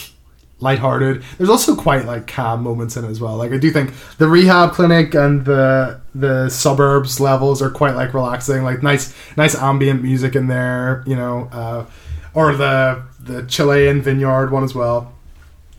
lighthearted. 0.60 1.24
There's 1.38 1.50
also 1.50 1.76
quite 1.76 2.06
like 2.06 2.26
calm 2.28 2.64
moments 2.64 2.98
in 2.98 3.06
it 3.06 3.10
as 3.10 3.22
well. 3.22 3.38
Like 3.38 3.52
I 3.52 3.58
do 3.58 3.70
think 3.72 3.93
the 4.18 4.28
rehab 4.28 4.74
clinic 4.74 5.14
and 5.14 5.45
the 5.45 6.00
the 6.16 6.50
suburbs 6.50 7.20
levels 7.20 7.62
are 7.62 7.70
quite 7.70 7.95
like 7.95 8.14
relaxing. 8.14 8.64
Like 8.64 8.82
nice 8.84 9.14
nice 9.38 9.56
ambient 9.56 10.02
music 10.04 10.36
in 10.36 10.48
there, 10.48 11.04
you 11.06 11.16
know, 11.16 11.48
uh, 11.52 11.86
or 12.34 12.56
the 12.56 13.04
the 13.24 13.43
Chilean 13.43 14.02
vineyard 14.02 14.52
one 14.52 14.64
as 14.64 14.74
well. 14.76 15.14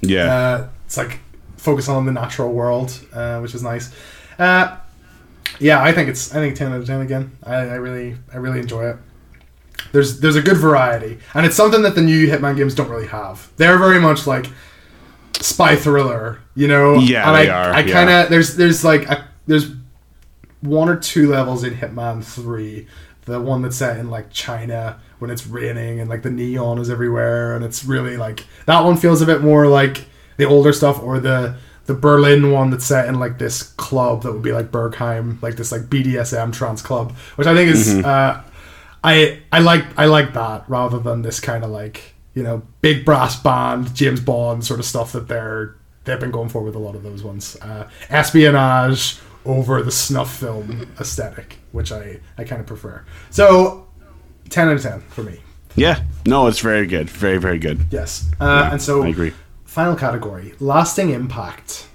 yeah 0.01 0.33
Uh, 0.33 0.69
it's 0.87 0.97
like 0.97 1.19
focus 1.59 1.89
on 1.89 2.07
the 2.07 2.13
natural 2.13 2.53
world, 2.53 2.99
uh, 3.13 3.41
which 3.41 3.55
is 3.55 3.63
nice. 3.63 3.95
Uh, 4.39 4.79
yeah, 5.59 5.83
I 5.83 5.93
think 5.93 6.09
it's 6.09 6.35
I 6.35 6.39
think 6.39 6.57
ten 6.57 6.73
out 6.73 6.81
of 6.81 6.87
ten 6.87 7.01
again. 7.01 7.37
I, 7.43 7.57
I 7.57 7.75
really 7.75 8.17
I 8.33 8.37
really 8.39 8.61
enjoy 8.61 8.91
it. 8.91 8.97
There's 9.93 10.21
there's 10.21 10.37
a 10.37 10.43
good 10.43 10.57
variety, 10.57 11.19
and 11.35 11.47
it's 11.47 11.57
something 11.57 11.83
that 11.83 11.95
the 11.95 12.03
new 12.03 12.27
Hitman 12.29 12.57
games 12.57 12.75
don't 12.75 12.89
really 12.89 13.07
have. 13.07 13.51
They're 13.57 13.79
very 13.79 14.01
much 14.01 14.27
like 14.27 14.47
spy 15.41 15.77
thriller, 15.77 16.41
you 16.55 16.69
know. 16.69 16.95
Yeah, 16.99 17.27
and 17.27 17.37
they 17.37 17.51
I, 17.51 17.69
are, 17.69 17.75
I 17.75 17.83
kind 17.91 18.11
of 18.11 18.29
there's 18.29 18.57
there's 18.57 18.85
like 18.85 19.09
a, 19.09 19.29
there's 19.47 19.73
one 20.61 20.89
or 20.89 20.97
two 20.97 21.31
levels 21.31 21.65
in 21.65 21.75
Hitman 21.75 22.23
Three, 22.23 22.87
the 23.25 23.41
one 23.41 23.63
that's 23.63 23.77
set 23.77 23.99
in 23.99 24.11
like 24.11 24.31
China 24.31 25.01
when 25.19 25.31
it's 25.31 25.47
raining 25.47 26.01
and 26.01 26.09
like 26.09 26.23
the 26.23 26.31
neon 26.31 26.79
is 26.79 26.91
everywhere, 26.91 27.57
and 27.57 27.65
it's 27.65 27.85
really 27.85 28.17
like 28.17 28.45
that 28.67 28.85
one 28.85 28.97
feels 28.97 29.23
a 29.23 29.27
bit 29.27 29.43
more 29.43 29.67
like 29.67 30.05
the 30.39 30.47
older 30.47 30.73
stuff, 30.73 31.03
or 31.03 31.21
the 31.21 31.57
the 31.85 31.95
Berlin 31.95 32.51
one 32.51 32.71
that's 32.71 32.85
set 32.87 33.07
in 33.07 33.19
like 33.19 33.39
this 33.39 33.63
club 33.63 34.23
that 34.23 34.33
would 34.33 34.43
be 34.43 34.53
like 34.53 34.71
Berghain, 34.71 35.41
like 35.43 35.57
this 35.57 35.71
like 35.73 35.83
BDSM 35.83 36.53
trance 36.53 36.81
club, 36.83 37.13
which 37.37 37.47
I 37.47 37.55
think 37.55 37.71
is 37.71 37.95
uh, 38.05 38.43
I 39.05 39.41
I 39.53 39.59
like 39.61 39.85
I 39.99 40.07
like 40.07 40.33
that 40.35 40.65
rather 40.69 40.99
than 40.99 41.23
this 41.23 41.41
kind 41.41 41.63
of 41.65 41.71
like 41.71 42.15
you 42.35 42.43
know 42.43 42.63
big 42.81 43.05
brass 43.05 43.41
band 43.41 43.95
James 43.95 44.21
Bond 44.21 44.65
sort 44.65 44.81
of 44.81 44.87
stuff 44.87 45.13
that 45.13 45.29
they're 45.29 45.77
they've 46.05 46.21
been 46.21 46.31
going 46.31 46.49
for 46.49 46.63
with 46.63 46.75
a 46.75 46.79
lot 46.79 46.95
of 46.95 47.03
those 47.03 47.23
ones. 47.23 47.57
Uh, 47.61 47.89
espionage 48.11 49.19
over 49.45 49.83
the 49.83 49.91
snuff 49.91 50.35
film 50.37 50.87
aesthetic, 51.01 51.59
which 51.73 51.91
I 51.93 52.21
I 52.37 52.45
kind 52.45 52.61
of 52.61 52.67
prefer. 52.67 53.05
So 53.31 53.87
ten 54.51 54.69
out 54.69 54.77
of 54.77 54.83
ten 54.83 55.01
for 55.01 55.23
me. 55.23 55.41
yeah 55.75 56.03
no 56.27 56.47
it's 56.49 56.61
very 56.61 56.87
good 56.87 57.09
very 57.11 57.39
very 57.39 57.59
good 57.59 57.79
Yes, 57.91 58.29
uh, 58.41 58.71
and 58.73 58.81
so 58.81 59.03
I 59.03 59.09
agree 59.09 59.33
Final 59.79 59.95
category: 59.95 60.55
lasting 60.59 61.11
impact. 61.11 61.87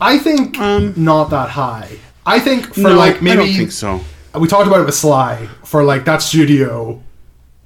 I 0.00 0.18
think 0.18 0.58
Um, 0.58 0.94
not 0.96 1.30
that 1.30 1.50
high. 1.50 1.90
I 2.26 2.40
think 2.40 2.74
for 2.74 2.80
no 2.80 2.96
like 2.96 3.18
I 3.18 3.20
maybe 3.20 3.36
don't 3.36 3.54
think 3.54 3.70
so 3.70 4.00
we 4.34 4.48
talked 4.48 4.66
about 4.66 4.80
it 4.80 4.86
with 4.86 4.96
Sly 4.96 5.46
for 5.62 5.84
like 5.84 6.06
that 6.06 6.22
studio 6.22 7.00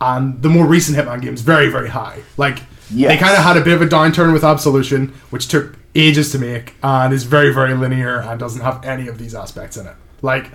and 0.03 0.43
the 0.43 0.51
more 0.51 0.67
recent 0.67 0.99
Hitman 0.99 1.23
games 1.23 1.41
very 1.41 1.71
very 1.71 1.89
high. 1.89 2.19
Like 2.37 2.59
they 2.91 3.17
kind 3.17 3.35
of 3.35 3.43
had 3.43 3.57
a 3.57 3.63
bit 3.63 3.73
of 3.73 3.81
a 3.81 3.87
downturn 3.87 4.35
with 4.35 4.45
Absolution, 4.45 5.15
which 5.31 5.49
took 5.49 5.79
ages 5.95 6.31
to 6.33 6.39
make 6.39 6.75
and 6.83 7.15
is 7.15 7.25
very 7.25 7.55
very 7.55 7.73
linear 7.73 8.21
and 8.21 8.39
doesn't 8.39 8.61
have 8.61 8.85
any 8.85 9.09
of 9.09 9.17
these 9.17 9.35
aspects 9.35 9.79
in 9.79 9.87
it. 9.87 9.97
Like 10.21 10.51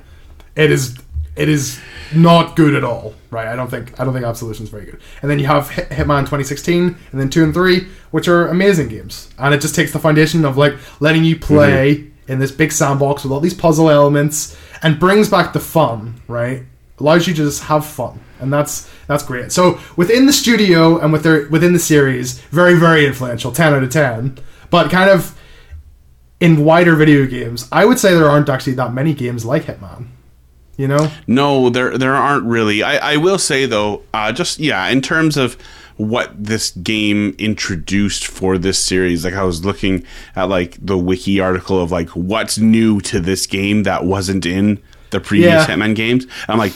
it 0.56 0.70
is 0.70 1.00
it 1.36 1.50
is 1.50 1.80
not 2.14 2.56
good 2.56 2.76
at 2.76 2.84
all, 2.84 3.16
right? 3.32 3.48
I 3.48 3.56
don't 3.56 3.70
think 3.70 4.00
I 4.00 4.04
don't 4.04 4.14
think 4.14 4.26
Absolution 4.26 4.64
is 4.64 4.70
very 4.70 4.86
good. 4.86 5.00
And 5.22 5.32
then 5.32 5.40
you 5.40 5.48
have 5.48 5.70
Hit- 5.70 5.90
Hitman 5.90 6.22
2016 6.22 6.96
and 7.12 7.22
then 7.22 7.30
2 7.30 7.44
and 7.44 7.54
3, 7.54 7.88
which 8.12 8.28
are 8.28 8.48
amazing 8.48 8.90
games. 8.90 9.30
And 9.40 9.54
it 9.54 9.62
just 9.62 9.76
takes 9.76 9.92
the 9.92 10.00
foundation 10.00 10.46
of 10.46 10.58
like 10.58 10.76
letting 11.00 11.24
you 11.24 11.38
play 11.38 11.96
mm-hmm. 11.96 12.32
in 12.32 12.40
this 12.40 12.52
big 12.52 12.72
sandbox 12.72 13.24
with 13.24 13.32
all 13.32 13.40
these 13.40 13.54
puzzle 13.54 13.90
elements 13.90 14.56
and 14.84 15.00
brings 15.00 15.30
back 15.30 15.54
the 15.54 15.60
fun, 15.60 16.22
right? 16.28 16.64
Allows 17.00 17.28
you 17.28 17.34
to 17.34 17.44
just 17.44 17.64
have 17.64 17.86
fun. 17.86 18.20
And 18.40 18.54
that's 18.54 18.90
that's 19.08 19.24
great. 19.24 19.52
So 19.52 19.80
within 19.96 20.28
the 20.28 20.34
studio 20.34 21.00
and 21.00 21.12
with 21.12 21.24
their 21.24 21.48
within 21.50 21.74
the 21.74 21.80
series, 21.80 22.40
very 22.52 22.76
very 22.76 23.08
influential, 23.08 23.52
10 23.52 23.74
out 23.74 23.84
of 23.84 23.90
10. 23.90 24.38
But 24.70 24.92
kind 24.92 25.10
of 25.10 25.40
in 26.40 26.64
wider 26.66 26.96
video 26.96 27.26
games, 27.26 27.68
I 27.72 27.86
would 27.86 27.98
say 27.98 28.14
there 28.14 28.30
aren't 28.30 28.50
actually 28.50 28.74
that 28.74 28.94
many 28.94 29.14
games 29.14 29.46
like 29.46 29.64
Hitman. 29.64 30.08
You 30.78 30.88
know? 30.88 31.12
No, 31.28 31.70
there 31.70 31.98
there 31.98 32.16
aren't 32.16 32.46
really. 32.46 32.82
I, 32.84 33.14
I 33.14 33.18
will 33.18 33.38
say 33.38 33.66
though, 33.66 34.02
uh, 34.14 34.32
just 34.32 34.60
yeah, 34.60 34.88
in 34.88 35.02
terms 35.02 35.38
of 35.38 35.56
what 35.98 36.32
this 36.44 36.72
game 36.72 37.36
introduced 37.38 38.26
for 38.26 38.58
this 38.58 38.80
series, 38.80 39.24
like 39.24 39.36
I 39.36 39.44
was 39.44 39.64
looking 39.64 40.04
at 40.36 40.50
like 40.50 40.78
the 40.84 40.98
wiki 40.98 41.40
article 41.40 41.80
of 41.80 41.92
like 41.92 42.10
what's 42.10 42.58
new 42.58 43.00
to 43.02 43.20
this 43.20 43.46
game 43.46 43.84
that 43.84 44.04
wasn't 44.04 44.46
in 44.46 44.82
the 45.12 45.20
previous 45.20 45.68
Yeah. 45.68 45.76
Hitman 45.76 45.96
games. 45.96 46.26
I'm 46.48 46.58
like, 46.58 46.74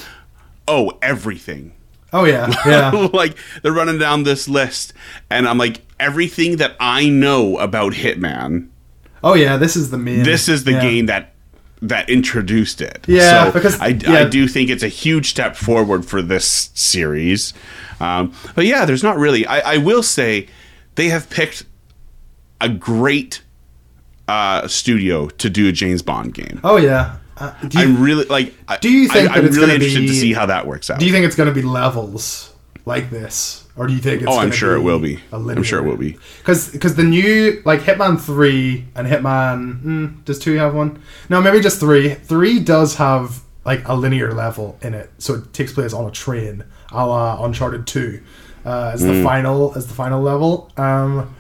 oh, 0.67 0.91
everything. 1.01 1.73
Oh 2.13 2.23
yeah, 2.23 2.53
yeah. 2.65 2.91
like 3.11 3.35
they're 3.63 3.73
running 3.73 3.97
down 3.97 4.23
this 4.23 4.47
list, 4.47 4.93
and 5.29 5.47
I'm 5.47 5.57
like, 5.57 5.81
everything 5.99 6.57
that 6.57 6.75
I 6.79 7.09
know 7.09 7.57
about 7.57 7.93
Hitman, 7.93 8.69
oh 9.23 9.33
yeah, 9.33 9.57
this 9.57 9.75
is 9.75 9.89
the 9.89 9.97
main. 9.97 10.23
this 10.23 10.47
is 10.47 10.63
the 10.63 10.73
yeah. 10.73 10.81
game 10.81 11.05
that 11.07 11.33
that 11.81 12.09
introduced 12.09 12.81
it. 12.81 13.05
Yeah, 13.07 13.45
so 13.45 13.51
because- 13.51 13.79
I, 13.79 13.87
yeah. 13.87 14.13
I 14.13 14.23
do 14.25 14.47
think 14.47 14.69
it's 14.69 14.83
a 14.83 14.87
huge 14.87 15.29
step 15.29 15.55
forward 15.55 16.05
for 16.05 16.21
this 16.21 16.71
series. 16.73 17.53
Um, 17.99 18.33
but 18.55 18.65
yeah, 18.65 18.85
there's 18.85 19.03
not 19.03 19.17
really. 19.17 19.45
I, 19.45 19.73
I 19.75 19.77
will 19.77 20.03
say 20.03 20.47
they 20.95 21.09
have 21.09 21.29
picked 21.29 21.65
a 22.59 22.69
great 22.69 23.41
uh, 24.27 24.67
studio 24.67 25.27
to 25.29 25.49
do 25.49 25.67
a 25.67 25.71
James 25.71 26.01
Bond 26.01 26.33
game. 26.33 26.59
Oh 26.63 26.77
yeah. 26.77 27.17
Uh, 27.37 27.53
do, 27.67 27.77
you, 27.79 27.85
I'm 27.85 28.01
really 28.01 28.25
like. 28.25 28.53
Do 28.81 28.89
you 28.91 29.07
think 29.07 29.29
I, 29.29 29.39
it's 29.39 29.55
really 29.55 29.75
interested 29.75 29.99
be- 30.01 30.07
to 30.07 30.13
see 30.13 30.33
how 30.33 30.47
that 30.47 30.65
works 30.65 30.89
out? 30.89 30.99
do 30.99 31.05
you 31.05 31.11
think 31.11 31.25
it's 31.25 31.35
going 31.35 31.47
to 31.47 31.53
be 31.53 31.61
levels 31.61 32.51
like 32.85 33.11
this, 33.11 33.66
or 33.77 33.87
do 33.87 33.93
you 33.93 33.99
think 33.99 34.21
it's? 34.21 34.31
Oh, 34.31 34.37
I'm 34.39 34.51
sure 34.51 34.75
it 34.75 34.81
will 34.81 34.99
be. 34.99 35.19
I'm 35.31 35.63
sure 35.63 35.79
it 35.79 35.87
will 35.87 35.97
be. 35.97 36.17
Because 36.39 36.69
because 36.71 36.95
the 36.95 37.03
new 37.03 37.61
like 37.65 37.81
Hitman 37.81 38.19
three 38.19 38.85
and 38.95 39.07
Hitman 39.07 39.81
mm, 39.83 40.25
does 40.25 40.39
two 40.39 40.55
have 40.55 40.73
one? 40.73 41.01
No, 41.29 41.41
maybe 41.41 41.59
just 41.61 41.79
three. 41.79 42.13
Three 42.15 42.59
does 42.59 42.95
have 42.95 43.41
like 43.65 43.87
a 43.87 43.93
linear 43.95 44.31
level 44.33 44.77
in 44.81 44.93
it, 44.93 45.11
so 45.17 45.35
it 45.35 45.53
takes 45.53 45.73
place 45.73 45.93
on 45.93 46.05
a 46.07 46.11
train, 46.11 46.63
a 46.91 47.05
la 47.05 47.43
Uncharted 47.43 47.85
two, 47.85 48.21
uh, 48.65 48.91
as 48.93 49.01
Mm. 49.03 49.07
the 49.17 49.23
final 49.23 49.73
as 49.75 49.87
the 49.87 49.93
final 49.93 50.21
level. 50.21 50.71
Um, 50.77 51.35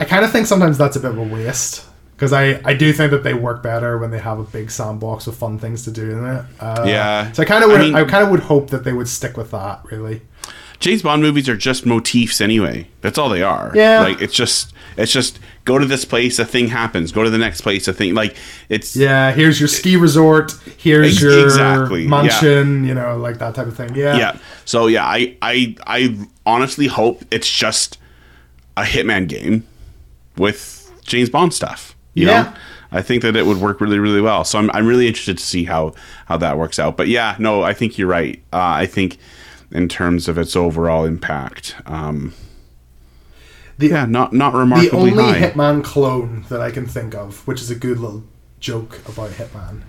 I 0.00 0.04
kind 0.04 0.24
of 0.24 0.30
think 0.32 0.46
sometimes 0.46 0.76
that's 0.78 0.96
a 0.96 1.00
bit 1.00 1.10
of 1.12 1.18
a 1.18 1.22
waste. 1.22 1.86
Because 2.16 2.32
I, 2.32 2.60
I 2.64 2.74
do 2.74 2.92
think 2.92 3.10
that 3.10 3.24
they 3.24 3.34
work 3.34 3.60
better 3.60 3.98
when 3.98 4.12
they 4.12 4.20
have 4.20 4.38
a 4.38 4.44
big 4.44 4.70
sandbox 4.70 5.26
with 5.26 5.36
fun 5.36 5.58
things 5.58 5.82
to 5.82 5.90
do 5.90 6.12
in 6.12 6.24
it. 6.24 6.44
Uh, 6.60 6.84
Yeah. 6.86 7.32
So 7.32 7.42
I 7.42 7.44
kind 7.44 7.64
of 7.64 7.70
I 7.70 7.72
would 7.72 7.80
mean- 7.80 7.94
I 7.96 8.04
kind 8.04 8.22
of 8.22 8.30
would 8.30 8.38
hope 8.40 8.70
that 8.70 8.84
they 8.84 8.92
would 8.92 9.08
stick 9.08 9.36
with 9.36 9.50
that. 9.50 9.80
Really. 9.90 10.22
James 10.80 11.02
Bond 11.02 11.22
movies 11.22 11.48
are 11.48 11.56
just 11.56 11.86
motifs 11.86 12.40
anyway. 12.40 12.86
That's 13.00 13.18
all 13.18 13.28
they 13.28 13.42
are. 13.42 13.72
Yeah. 13.74 14.00
Like 14.00 14.20
it's 14.20 14.34
just 14.34 14.72
it's 14.96 15.12
just 15.12 15.38
go 15.64 15.78
to 15.78 15.86
this 15.86 16.04
place, 16.04 16.38
a 16.38 16.44
thing 16.44 16.68
happens. 16.68 17.10
Go 17.10 17.22
to 17.24 17.30
the 17.30 17.38
next 17.38 17.62
place, 17.62 17.88
a 17.88 17.92
thing 17.92 18.14
like 18.14 18.36
it's 18.68 18.94
Yeah, 18.94 19.32
here's 19.32 19.58
your 19.60 19.68
ski 19.68 19.96
resort. 19.96 20.52
Here's 20.76 21.14
Ex- 21.14 21.22
your 21.22 21.44
exactly, 21.44 22.06
mansion. 22.06 22.84
You 22.84 22.94
know, 22.94 23.16
like 23.16 23.38
that 23.38 23.54
type 23.54 23.66
of 23.66 23.76
thing. 23.76 23.94
Yeah. 23.94 24.16
yeah. 24.16 24.38
So 24.64 24.86
yeah, 24.86 25.04
I 25.04 25.36
I 25.42 25.76
I 25.86 26.16
honestly 26.46 26.86
hope 26.86 27.22
it's 27.30 27.50
just 27.50 27.98
a 28.76 28.82
Hitman 28.82 29.28
game 29.28 29.66
with 30.36 30.90
James 31.04 31.30
Bond 31.30 31.54
stuff. 31.54 31.94
You 32.14 32.26
Yeah. 32.26 32.42
know? 32.42 32.52
I 32.92 33.02
think 33.02 33.22
that 33.22 33.34
it 33.34 33.44
would 33.44 33.56
work 33.58 33.80
really, 33.80 33.98
really 33.98 34.20
well. 34.20 34.44
So 34.44 34.56
I'm, 34.56 34.70
I'm 34.72 34.86
really 34.86 35.08
interested 35.08 35.38
to 35.38 35.44
see 35.44 35.64
how 35.64 35.94
how 36.26 36.36
that 36.36 36.58
works 36.58 36.78
out. 36.78 36.96
But 36.96 37.08
yeah, 37.08 37.34
no, 37.40 37.62
I 37.64 37.72
think 37.74 37.98
you're 37.98 38.06
right. 38.08 38.40
Uh, 38.52 38.58
I 38.58 38.86
think 38.86 39.18
in 39.74 39.88
terms 39.88 40.28
of 40.28 40.38
its 40.38 40.54
overall 40.56 41.04
impact, 41.04 41.74
um, 41.86 42.32
The, 43.78 43.88
yeah, 43.88 44.04
not 44.06 44.32
not 44.32 44.54
remarkably 44.54 45.10
the 45.10 45.20
only 45.20 45.32
high. 45.40 45.50
Hitman 45.50 45.82
clone 45.84 46.44
that 46.48 46.60
I 46.60 46.70
can 46.70 46.86
think 46.86 47.14
of, 47.14 47.46
which 47.46 47.60
is 47.60 47.70
a 47.70 47.74
good 47.74 47.98
little 47.98 48.22
joke 48.60 49.00
about 49.08 49.30
Hitman, 49.32 49.82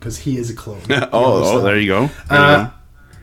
because 0.00 0.18
he 0.20 0.38
is 0.38 0.50
a 0.50 0.54
clone. 0.54 0.80
Oh, 0.90 1.08
oh, 1.12 1.60
there 1.60 1.78
you 1.78 1.86
go. 1.86 2.06
There 2.28 2.38
you 2.38 2.44
Uh, 2.44 2.64
go. 2.64 2.72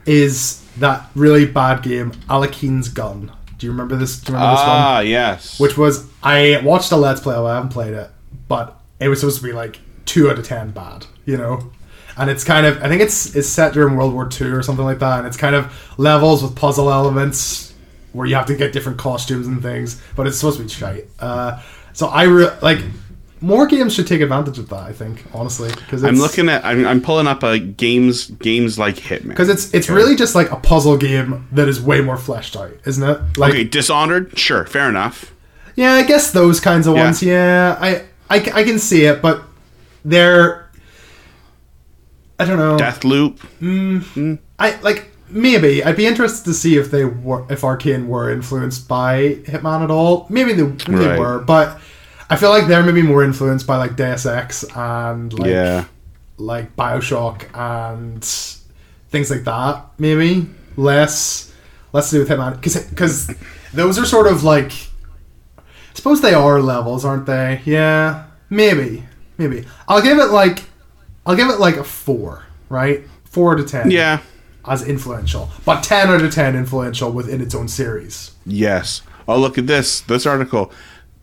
is 0.06 0.62
that 0.78 1.06
really 1.14 1.46
bad 1.46 1.82
game, 1.82 2.12
Alekhine's 2.28 2.88
Gun? 2.88 3.32
Do 3.58 3.66
you 3.66 3.72
remember 3.72 3.96
this? 3.96 4.20
Do 4.20 4.32
you 4.32 4.36
remember 4.38 4.56
this 4.56 4.66
one? 4.66 4.76
Ah, 4.76 5.00
yes. 5.00 5.58
which 5.60 5.76
was 5.76 6.06
I 6.22 6.60
watched 6.64 6.92
a 6.92 6.96
let's 6.96 7.20
play. 7.20 7.34
I 7.34 7.54
haven't 7.56 7.70
played 7.70 7.94
it, 7.94 8.10
but 8.48 8.78
it 9.00 9.08
was 9.08 9.20
supposed 9.20 9.38
to 9.38 9.44
be 9.44 9.52
like 9.52 9.78
two 10.04 10.30
out 10.30 10.38
of 10.38 10.44
ten 10.46 10.70
bad, 10.70 11.06
you 11.24 11.36
know. 11.36 11.72
And 12.16 12.30
it's 12.30 12.44
kind 12.44 12.64
of 12.66 12.82
I 12.82 12.88
think 12.88 13.02
it's 13.02 13.34
it's 13.34 13.48
set 13.48 13.72
during 13.72 13.96
World 13.96 14.14
War 14.14 14.28
II 14.40 14.48
or 14.48 14.62
something 14.62 14.84
like 14.84 15.00
that, 15.00 15.18
and 15.18 15.26
it's 15.26 15.36
kind 15.36 15.54
of 15.56 15.72
levels 15.98 16.42
with 16.42 16.54
puzzle 16.54 16.90
elements 16.90 17.74
where 18.12 18.26
you 18.26 18.34
have 18.36 18.46
to 18.46 18.54
get 18.56 18.72
different 18.72 18.98
costumes 18.98 19.46
and 19.48 19.60
things, 19.60 20.00
but 20.14 20.26
it's 20.26 20.36
supposed 20.38 20.58
to 20.58 20.62
be 20.62 20.68
shite. 20.68 21.06
Uh, 21.18 21.60
so 21.92 22.06
I 22.06 22.22
re- 22.24 22.56
like 22.62 22.78
more 23.40 23.66
games 23.66 23.92
should 23.94 24.06
take 24.06 24.20
advantage 24.20 24.58
of 24.58 24.68
that. 24.68 24.84
I 24.84 24.92
think 24.92 25.24
honestly 25.34 25.70
because 25.74 26.04
I'm 26.04 26.14
looking 26.16 26.48
at. 26.48 26.64
I'm, 26.64 26.86
I'm 26.86 27.00
pulling 27.02 27.26
up 27.26 27.42
a 27.42 27.58
games 27.58 28.28
games 28.30 28.78
like 28.78 28.94
Hitman. 28.94 29.28
because 29.28 29.48
it's 29.48 29.74
it's 29.74 29.90
really 29.90 30.14
just 30.14 30.36
like 30.36 30.50
a 30.52 30.56
puzzle 30.56 30.96
game 30.96 31.48
that 31.50 31.68
is 31.68 31.80
way 31.82 32.00
more 32.00 32.16
fleshed 32.16 32.56
out, 32.56 32.72
isn't 32.86 33.02
it? 33.02 33.20
Like 33.36 33.50
okay, 33.54 33.64
Dishonored. 33.64 34.38
Sure, 34.38 34.64
fair 34.66 34.88
enough. 34.88 35.34
Yeah, 35.74 35.94
I 35.94 36.04
guess 36.04 36.30
those 36.30 36.60
kinds 36.60 36.86
of 36.86 36.94
Yeah. 36.94 37.04
ones. 37.04 37.20
Yeah, 37.22 37.76
I, 37.80 38.04
I, 38.30 38.36
I 38.60 38.62
can 38.62 38.78
see 38.78 39.04
it, 39.06 39.20
but 39.20 39.42
they're. 40.04 40.63
I 42.38 42.44
don't 42.44 42.58
know. 42.58 42.76
Deathloop. 42.76 43.38
Hmm. 43.60 44.34
I 44.58 44.80
like 44.80 45.10
maybe 45.28 45.82
I'd 45.84 45.96
be 45.96 46.06
interested 46.06 46.44
to 46.44 46.54
see 46.54 46.76
if 46.76 46.90
they 46.90 47.04
were 47.04 47.44
if 47.50 47.62
Arkane 47.62 48.06
were 48.06 48.30
influenced 48.30 48.88
by 48.88 49.36
Hitman 49.44 49.82
at 49.82 49.90
all. 49.90 50.26
Maybe 50.28 50.52
they, 50.52 50.62
maybe 50.62 51.04
they 51.04 51.18
were, 51.18 51.40
but 51.40 51.80
I 52.30 52.36
feel 52.36 52.50
like 52.50 52.66
they're 52.66 52.82
maybe 52.82 53.02
more 53.02 53.22
influenced 53.22 53.66
by 53.66 53.76
like 53.76 53.96
Deus 53.96 54.26
Ex 54.26 54.64
and 54.74 55.32
like 55.38 55.50
yeah. 55.50 55.84
like 56.36 56.74
Bioshock 56.76 57.44
and 57.54 58.24
things 59.10 59.30
like 59.30 59.44
that. 59.44 59.86
Maybe 59.98 60.48
less 60.76 61.52
less 61.92 62.10
to 62.10 62.16
do 62.16 62.20
with 62.20 62.28
Hitman 62.28 62.60
because 62.90 63.30
those 63.72 63.98
are 63.98 64.04
sort 64.04 64.26
of 64.26 64.42
like 64.42 64.72
I 65.58 65.62
suppose 65.94 66.20
they 66.20 66.34
are 66.34 66.60
levels, 66.60 67.04
aren't 67.04 67.26
they? 67.26 67.62
Yeah, 67.64 68.24
maybe, 68.50 69.04
maybe. 69.38 69.64
I'll 69.86 70.02
give 70.02 70.18
it 70.18 70.30
like 70.30 70.64
I'll 71.26 71.36
give 71.36 71.48
it 71.48 71.58
like 71.58 71.76
a 71.76 71.84
four, 71.84 72.44
right? 72.68 73.04
Four 73.24 73.54
out 73.54 73.60
of 73.60 73.66
ten. 73.70 73.90
Yeah. 73.90 74.20
as 74.66 74.86
influential, 74.86 75.50
but 75.64 75.82
ten 75.82 76.08
out 76.08 76.22
of 76.22 76.32
ten 76.34 76.54
influential 76.56 77.10
within 77.10 77.40
its 77.40 77.54
own 77.54 77.68
series. 77.68 78.32
Yes. 78.46 79.02
Oh, 79.26 79.38
look 79.38 79.56
at 79.58 79.66
this. 79.66 80.00
This 80.00 80.26
article. 80.26 80.70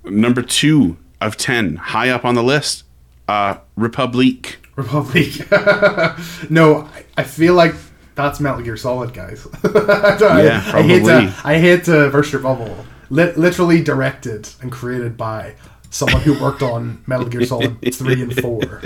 Number 0.04 0.42
two 0.42 0.98
of 1.20 1.38
ten, 1.38 1.76
high 1.76 2.10
up 2.10 2.26
on 2.26 2.36
the 2.36 2.44
list. 2.44 2.84
Uh, 3.28 3.58
Republic. 3.76 4.58
Republic. 4.76 5.50
no, 6.50 6.90
I, 7.16 7.24
feel 7.24 7.54
like 7.54 7.76
that's 8.16 8.40
Metal 8.40 8.62
Gear 8.62 8.76
Solid, 8.78 9.14
guys. 9.14 9.48
I, 9.64 10.44
Yeah, 10.44 10.72
I 10.74 10.82
hate 10.82 11.04
probably. 11.04 11.28
to 11.28 11.36
I 11.44 11.60
hate 11.60 11.84
to 11.86 12.10
burst 12.10 12.32
your 12.34 12.42
bubble. 12.42 12.86
Lit 13.10 13.38
literally 13.38 13.84
directed 13.84 14.50
and 14.62 14.72
created 14.72 15.16
by 15.18 15.56
someone 15.92 16.22
who 16.22 16.42
worked 16.42 16.62
on 16.62 17.04
Metal 17.06 17.28
Gear 17.28 17.46
Solid 17.46 17.78
three 17.94 18.22
and 18.22 18.36
four. 18.42 18.82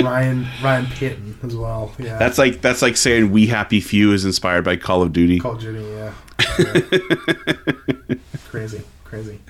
Ryan 0.00 0.46
Ryan 0.62 0.86
Payton 0.86 1.38
as 1.42 1.56
well. 1.56 1.92
Yeah, 1.98 2.18
That's 2.18 2.38
like 2.38 2.60
that's 2.60 2.82
like 2.82 2.96
saying 2.96 3.30
We 3.30 3.46
Happy 3.46 3.80
Few 3.80 4.12
is 4.12 4.24
inspired 4.24 4.64
by 4.64 4.76
Call 4.76 5.02
of 5.02 5.12
Duty. 5.12 5.38
Call 5.38 5.52
of 5.52 5.60
Duty. 5.60 5.82
Yeah, 5.82 6.12
Yeah. 6.58 8.14
crazy, 8.48 8.82
crazy. 9.04 9.40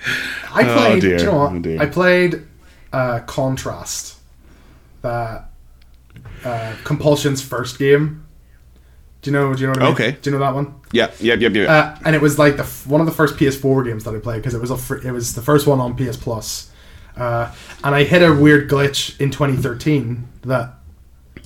I 0.53 0.63
played. 0.63 1.01
dear, 1.01 1.19
you 1.19 1.25
know 1.25 1.35
what? 1.37 1.51
oh 1.53 1.59
dear. 1.59 1.81
I 1.81 1.85
played 1.85 2.41
uh, 2.91 3.19
Contrast, 3.21 4.17
that 5.01 5.49
uh, 6.43 6.75
Compulsion's 6.83 7.41
first 7.41 7.79
game. 7.79 8.25
Do 9.21 9.31
you 9.31 9.37
know? 9.37 9.53
Do 9.53 9.61
you 9.61 9.67
know 9.67 9.71
what 9.71 9.81
I 9.81 9.85
mean? 9.85 9.93
Okay. 9.93 10.11
Do 10.21 10.29
you 10.29 10.37
know 10.37 10.43
that 10.43 10.53
one? 10.53 10.75
Yeah, 10.91 11.11
yeah, 11.19 11.35
yeah, 11.35 11.47
yeah. 11.49 11.71
Uh, 11.73 11.97
and 12.05 12.15
it 12.15 12.21
was 12.21 12.37
like 12.37 12.57
the 12.57 12.63
one 12.87 12.99
of 12.99 13.07
the 13.07 13.13
first 13.13 13.35
PS4 13.37 13.85
games 13.85 14.03
that 14.03 14.13
I 14.13 14.19
played 14.19 14.37
because 14.37 14.53
it 14.53 14.59
was 14.61 14.69
a 14.71 14.77
fr- 14.77 14.97
it 14.97 15.11
was 15.11 15.33
the 15.35 15.41
first 15.41 15.65
one 15.65 15.79
on 15.79 15.95
PS 15.95 16.17
Plus. 16.17 16.69
Uh, 17.15 17.53
and 17.83 17.95
I 17.95 18.03
hit 18.03 18.21
a 18.21 18.33
weird 18.33 18.69
glitch 18.69 19.19
in 19.21 19.29
2013 19.31 20.27
that 20.43 20.73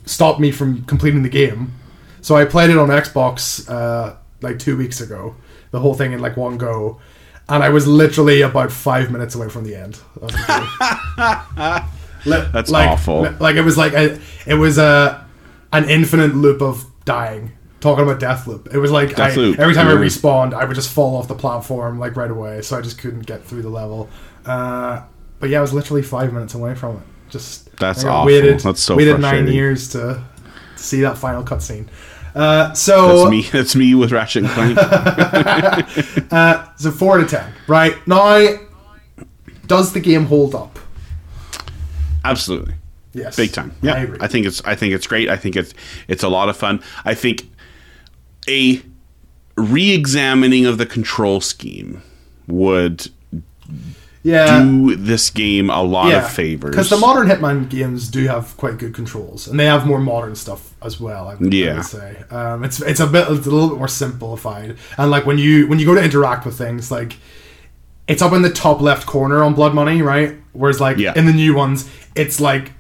stopped 0.06 0.40
me 0.40 0.52
from 0.52 0.84
completing 0.86 1.24
the 1.24 1.30
game. 1.30 1.74
So 2.22 2.36
I 2.36 2.46
played 2.46 2.70
it 2.70 2.78
on 2.78 2.90
Xbox 2.90 3.70
uh, 3.70 4.16
like 4.42 4.60
two 4.60 4.78
weeks 4.78 5.02
ago, 5.02 5.36
the 5.72 5.80
whole 5.80 5.94
thing 5.94 6.14
in 6.14 6.20
like 6.20 6.38
one 6.38 6.58
go, 6.58 7.00
and 7.50 7.64
I 7.64 7.70
was 7.70 7.88
literally 7.88 8.42
about 8.42 8.72
five 8.72 9.12
minutes 9.12 9.36
away 9.36 9.50
from 9.50 9.64
the 9.64 9.76
end. 9.76 10.00
Of 10.22 10.32
the 10.32 10.38
game. 10.38 11.90
Li- 12.26 12.50
That's 12.52 12.70
like, 12.70 12.90
awful. 12.90 13.32
Like 13.40 13.56
it 13.56 13.62
was 13.62 13.78
like 13.78 13.94
a, 13.94 14.20
it 14.46 14.56
was 14.56 14.78
a 14.78 15.26
an 15.72 15.90
infinite 15.90 16.36
loop 16.36 16.62
of 16.62 16.86
dying. 17.06 17.54
Talking 17.80 18.04
about 18.04 18.20
death 18.20 18.48
loop, 18.48 18.74
it 18.74 18.80
was 18.80 18.90
like 18.90 19.20
I, 19.20 19.30
every 19.30 19.76
time 19.76 19.88
I 19.88 19.92
respawned, 19.92 20.56
I 20.56 20.66
would 20.66 20.74
just 20.74 20.92
fall 20.92 21.16
off 21.16 21.28
the 21.28 21.36
platform 21.36 22.00
like 22.00 22.16
right 22.16 22.32
away. 22.32 22.64
So 22.64 22.76
I 22.76 22.82
just 22.82 22.98
couldn't 22.98 23.28
get 23.28 23.44
through 23.44 23.62
the 23.62 23.70
level. 23.70 24.10
Uh, 24.48 25.04
but 25.40 25.50
yeah, 25.50 25.60
I 25.60 25.62
was 25.62 25.74
literally 25.74 26.02
five 26.02 26.34
minutes 26.34 26.56
away 26.56 26.74
from 26.74 26.98
it. 26.98 27.04
Just 27.30 27.76
That's 27.78 28.04
awful. 28.04 28.28
Waited, 28.28 28.60
That's 28.62 28.82
so 28.82 28.96
We 28.96 29.06
waited 29.06 29.22
nine 29.22 29.48
years 29.48 29.90
to, 29.90 30.24
to 30.78 30.84
see 30.84 31.02
that 31.02 31.18
final 31.18 31.44
cutscene. 31.44 31.88
Uh, 32.34 32.74
so 32.74 33.18
That's 33.20 33.32
me. 33.32 33.42
That's 33.52 33.76
me 33.76 33.96
with 33.96 34.12
Ratchet 34.12 34.44
and 34.44 34.52
Clank. 34.52 34.78
uh, 36.32 36.68
so 36.76 36.92
four 36.92 37.18
out 37.18 37.24
of 37.24 37.30
ten. 37.30 37.52
Right 37.68 37.96
now, 38.08 38.60
does 39.66 39.94
the 39.94 40.00
game 40.00 40.26
hold 40.26 40.56
up? 40.56 40.80
Absolutely. 42.24 42.76
Yes, 43.14 43.36
big 43.36 43.52
time. 43.52 43.74
Yeah, 43.82 43.94
I 43.94 44.26
I, 44.26 44.28
think 44.28 44.46
it's 44.46 44.62
I 44.64 44.76
think 44.76 44.94
it's 44.94 45.08
great. 45.08 45.30
I 45.30 45.38
think 45.38 45.56
it's 45.56 45.74
it's 46.08 46.24
a 46.24 46.30
lot 46.30 46.50
of 46.50 46.58
fun. 46.58 46.84
I 47.04 47.16
think 47.16 47.50
a 48.48 48.82
re-examining 49.56 50.68
of 50.68 50.78
the 50.78 50.86
control 50.86 51.42
scheme 51.42 52.04
would 52.48 53.10
yeah, 54.24 54.62
do 54.64 54.96
this 54.96 55.30
game 55.30 55.70
a 55.70 55.82
lot 55.82 56.14
of 56.14 56.30
favors. 56.32 56.72
Because 56.72 56.90
the 56.90 56.98
modern 56.98 57.28
Hitman 57.28 57.70
games 57.70 58.10
do 58.10 58.28
have 58.28 58.56
quite 58.58 58.78
good 58.78 58.94
controls, 58.94 59.48
and 59.48 59.60
they 59.60 59.66
have 59.66 59.86
more 59.86 60.00
modern 60.00 60.36
stuff 60.36 60.74
as 60.82 61.00
well. 61.00 61.28
I 61.30 61.36
would, 61.36 61.54
I 61.54 61.74
would 61.76 61.86
say 61.86 62.24
um, 62.32 62.64
it's 62.64 62.82
it's 62.82 63.00
a 63.00 63.08
bit 63.08 63.28
it's 63.30 63.46
a 63.48 63.50
little 63.52 63.70
bit 63.70 63.78
more 63.78 63.88
simplified, 63.88 64.78
and 64.98 65.12
like 65.12 65.26
when 65.26 65.38
you 65.38 65.68
when 65.68 65.80
you 65.80 65.86
go 65.86 65.96
to 65.96 66.04
interact 66.04 66.46
with 66.46 66.58
things, 66.58 66.92
like 66.92 67.18
it's 68.08 68.22
up 68.22 68.34
in 68.34 68.42
the 68.42 68.50
top 68.50 68.82
left 68.82 69.06
corner 69.06 69.44
on 69.44 69.54
Blood 69.54 69.74
Money, 69.74 70.02
right? 70.02 70.36
Whereas 70.54 70.80
like 70.80 70.98
Yeah. 70.98 71.14
in 71.16 71.26
the 71.26 71.34
new 71.34 71.54
ones, 71.54 71.90
it's 72.16 72.40
like 72.40 72.72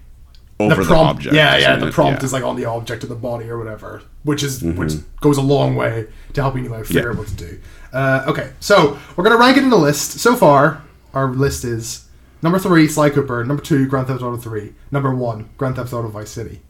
over 0.59 0.73
the 0.75 0.81
the, 0.81 0.87
prompt, 0.87 1.17
object. 1.19 1.35
yeah, 1.35 1.57
yeah, 1.57 1.75
the 1.75 1.91
prompt 1.91 2.13
Yeah. 2.13 2.15
Mm-hmm. 2.17 2.25
is 2.25 2.33
like 2.33 2.43
on 2.43 2.55
the 2.55 2.65
object 2.65 3.03
of 3.03 3.09
the 3.09 3.15
body 3.15 3.47
or 3.49 3.57
whatever, 3.59 4.01
which 4.23 4.41
is 4.41 4.63
which 4.63 4.93
goes 5.21 5.37
a 5.37 5.41
long 5.41 5.75
way 5.75 6.07
to 6.33 6.41
helping 6.41 6.63
you 6.63 6.69
like 6.69 6.85
figure 6.85 7.03
Yeah. 7.03 7.09
out 7.09 7.17
what 7.17 7.27
to 7.27 7.35
do. 7.35 7.59
Uh, 7.93 8.23
okay, 8.27 8.51
so 8.59 8.97
we're 9.15 9.23
gonna 9.23 9.37
rank 9.37 9.57
it 9.57 9.63
in 9.63 9.69
the 9.69 9.77
list. 9.77 10.19
So 10.19 10.35
far, 10.35 10.81
our 11.17 11.31
list 11.33 11.65
is 11.65 12.07
number 12.43 12.59
three, 12.59 12.87
Sly 12.87 13.09
Cooper. 13.09 13.43
Number 13.43 13.63
two, 13.63 13.87
Grand 13.87 14.07
Theft 14.07 14.21
Auto 14.21 14.37
Three. 14.37 14.73
Number 14.91 15.13
one, 15.13 15.49
Grand 15.57 15.75
Theft 15.75 15.91
Auto 15.93 16.07
Vice 16.09 16.29
City. 16.29 16.61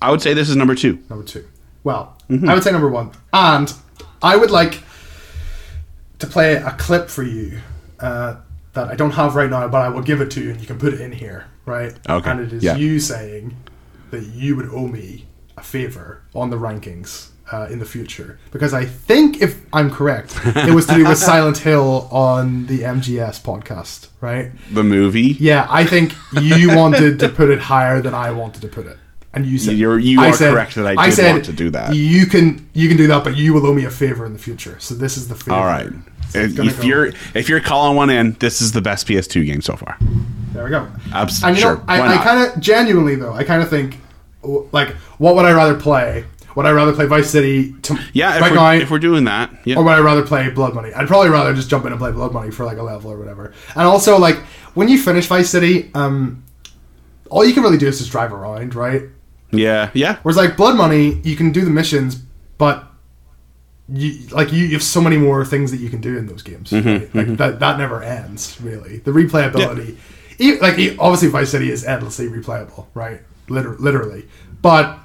I 0.00 0.10
would 0.10 0.22
say 0.22 0.32
this 0.34 0.48
is 0.48 0.56
number 0.56 0.74
two. 0.74 1.02
Number 1.10 1.24
two. 1.24 1.46
Well, 1.84 2.16
I 2.30 2.54
would 2.54 2.62
say 2.62 2.70
number 2.70 2.88
one, 2.88 3.10
and 3.32 3.72
I 4.22 4.36
would 4.36 4.50
like 4.52 4.82
to 6.20 6.26
play 6.28 6.54
a 6.54 6.70
clip 6.72 7.08
for 7.08 7.24
you 7.24 7.58
uh, 7.98 8.36
that 8.74 8.88
I 8.88 8.94
don't 8.94 9.10
have 9.12 9.34
right 9.34 9.50
now, 9.50 9.66
but 9.66 9.80
I 9.80 9.88
will 9.88 10.02
give 10.02 10.20
it 10.20 10.30
to 10.32 10.40
you 10.42 10.50
and 10.52 10.60
you 10.60 10.66
can 10.68 10.78
put 10.78 10.94
it 10.94 11.00
in 11.00 11.10
here, 11.10 11.46
right? 11.66 11.92
Okay, 12.08 12.30
And 12.30 12.40
it 12.40 12.52
is 12.52 12.62
yeah. 12.62 12.76
you 12.76 13.00
saying 13.00 13.56
that 14.12 14.22
you 14.26 14.54
would 14.54 14.68
owe 14.68 14.86
me 14.86 15.26
a 15.56 15.62
favor 15.62 16.22
on 16.34 16.50
the 16.50 16.56
rankings 16.56 17.31
uh, 17.52 17.66
in 17.70 17.78
the 17.78 17.84
future 17.84 18.38
because 18.50 18.72
I 18.74 18.84
think 18.84 19.42
if 19.42 19.60
I'm 19.72 19.90
correct, 19.90 20.38
it 20.44 20.74
was 20.74 20.86
to 20.86 20.94
do 20.94 21.04
with 21.06 21.18
Silent 21.32 21.58
Hill 21.58 22.08
on 22.10 22.66
the 22.66 22.80
MGS 22.80 23.42
podcast, 23.42 24.08
right? 24.20 24.50
The 24.72 24.82
movie. 24.82 25.36
Yeah, 25.38 25.66
I 25.70 25.84
think 25.84 26.14
you 26.40 26.74
wanted 26.74 27.18
to 27.20 27.28
put 27.28 27.50
it 27.50 27.60
higher 27.60 28.00
than 28.00 28.14
I 28.14 28.30
wanted 28.30 28.62
to 28.62 28.68
put 28.68 28.86
it, 28.86 28.96
and 29.34 29.44
you 29.46 29.58
said 29.58 29.76
You're- 29.76 30.02
you 30.02 30.20
I 30.20 30.30
are 30.30 30.32
said- 30.32 30.52
correct 30.52 30.74
that 30.76 30.86
I 30.86 31.10
did 31.10 31.32
want 31.32 31.44
to 31.44 31.52
do 31.52 31.70
that. 31.70 31.94
You 31.94 32.26
can 32.26 32.68
you 32.72 32.88
can 32.88 32.96
do 32.96 33.06
that, 33.08 33.22
but 33.24 33.36
you 33.36 33.52
will 33.54 33.66
owe 33.66 33.74
me 33.74 33.84
a 33.84 33.90
favor 33.90 34.24
in 34.26 34.32
the 34.32 34.38
future. 34.38 34.76
So 34.80 34.94
this 34.94 35.16
is 35.16 35.28
the 35.28 35.34
favor. 35.34 35.52
All 35.56 35.66
right. 35.66 35.90
So 36.30 36.38
If, 36.40 36.58
if 36.58 36.84
you're 36.84 37.12
if 37.34 37.48
you're 37.50 37.60
calling 37.60 37.94
one 37.96 38.08
in, 38.08 38.32
this 38.40 38.62
is 38.62 38.72
the 38.72 38.80
best 38.80 39.06
PS2 39.06 39.44
game 39.44 39.60
so 39.60 39.76
far. 39.76 39.98
there 40.54 40.64
we 40.64 40.70
go. 40.70 40.88
Abs- 41.12 41.42
And 41.44 41.54
you 41.56 41.60
sure, 41.62 41.76
know, 41.76 41.84
I, 41.86 42.00
I 42.16 42.24
kind 42.24 42.40
of 42.50 42.58
genuinely 42.60 43.16
though, 43.16 43.34
I 43.34 43.44
kind 43.44 43.62
of 43.62 43.68
think, 43.68 43.98
like, 44.72 44.88
what 45.18 45.34
would 45.36 45.44
I 45.44 45.52
rather 45.52 45.74
play? 45.74 46.24
Would 46.54 46.66
I 46.66 46.70
rather 46.72 46.92
play 46.92 47.06
Vice 47.06 47.30
City 47.30 47.72
to, 47.82 47.98
Yeah, 48.12 48.36
if 48.36 48.42
we're, 48.42 48.54
now, 48.54 48.72
if 48.72 48.90
we're 48.90 48.98
doing 48.98 49.24
that, 49.24 49.50
yeah. 49.64 49.76
or 49.76 49.82
would 49.84 49.90
I 49.92 50.00
rather 50.00 50.22
play 50.22 50.48
Blood 50.50 50.74
Money? 50.74 50.92
I'd 50.92 51.08
probably 51.08 51.30
rather 51.30 51.54
just 51.54 51.70
jump 51.70 51.84
in 51.86 51.92
and 51.92 51.98
play 52.00 52.12
Blood 52.12 52.32
Money 52.32 52.50
for 52.50 52.64
like 52.64 52.78
a 52.78 52.82
level 52.82 53.10
or 53.10 53.16
whatever. 53.18 53.52
And 53.74 53.82
also, 53.86 54.18
like, 54.18 54.36
when 54.74 54.88
you 54.88 55.00
finish 55.00 55.26
Vice 55.26 55.48
City, 55.50 55.90
um, 55.94 56.44
all 57.30 57.44
you 57.44 57.54
can 57.54 57.62
really 57.62 57.78
do 57.78 57.86
is 57.88 57.98
just 57.98 58.10
drive 58.12 58.32
around, 58.32 58.74
right? 58.74 59.02
yeah, 59.50 59.90
yeah. 59.94 60.16
Whereas 60.22 60.36
like 60.36 60.56
Blood 60.56 60.76
Money, 60.76 61.20
you 61.24 61.36
can 61.36 61.52
do 61.52 61.62
the 61.64 61.70
missions, 61.70 62.16
but 62.58 62.84
you 63.88 64.26
like 64.28 64.52
you, 64.52 64.64
you 64.64 64.72
have 64.72 64.82
so 64.82 65.00
many 65.00 65.16
more 65.18 65.44
things 65.44 65.70
that 65.72 65.78
you 65.78 65.90
can 65.90 66.00
do 66.00 66.16
in 66.16 66.26
those 66.26 66.42
games. 66.42 66.70
Mm-hmm, 66.70 66.88
right? 67.18 67.28
Like 67.28 67.36
that 67.38 67.60
that 67.60 67.78
never 67.78 68.02
ends 68.02 68.58
really. 68.62 68.98
The 68.98 69.10
replayability, 69.10 69.96
e- 70.38 70.58
like 70.60 70.78
e- 70.78 70.96
obviously 70.98 71.28
Vice 71.28 71.50
City 71.50 71.70
is 71.70 71.84
endlessly 71.84 72.28
replayable, 72.28 72.86
right? 72.94 73.20
Liter- 73.48 73.76
literally, 73.78 74.24
but 74.62 74.98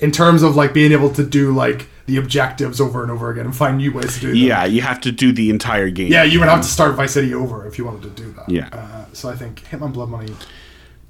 in 0.00 0.10
terms 0.10 0.42
of 0.42 0.56
like 0.56 0.74
being 0.74 0.92
able 0.92 1.10
to 1.14 1.24
do 1.24 1.52
like 1.52 1.88
the 2.06 2.16
objectives 2.16 2.80
over 2.80 3.02
and 3.02 3.10
over 3.10 3.30
again 3.30 3.46
and 3.46 3.56
find 3.56 3.78
new 3.78 3.92
ways 3.92 4.14
to 4.14 4.20
do 4.20 4.26
them. 4.28 4.36
Yeah, 4.36 4.64
you 4.64 4.82
have 4.82 5.00
to 5.02 5.12
do 5.12 5.32
the 5.32 5.48
entire 5.50 5.88
game. 5.90 6.12
Yeah, 6.12 6.24
you 6.24 6.38
would 6.40 6.48
have 6.48 6.60
to 6.60 6.68
start 6.68 6.94
Vice 6.94 7.12
City 7.12 7.32
over 7.32 7.66
if 7.66 7.78
you 7.78 7.84
wanted 7.84 8.02
to 8.02 8.10
do 8.10 8.32
that. 8.32 8.48
Yeah. 8.48 8.68
Uh, 8.72 9.06
so 9.12 9.30
I 9.30 9.36
think 9.36 9.62
Hitman 9.64 9.92
Blood 9.92 10.10
Money 10.10 10.34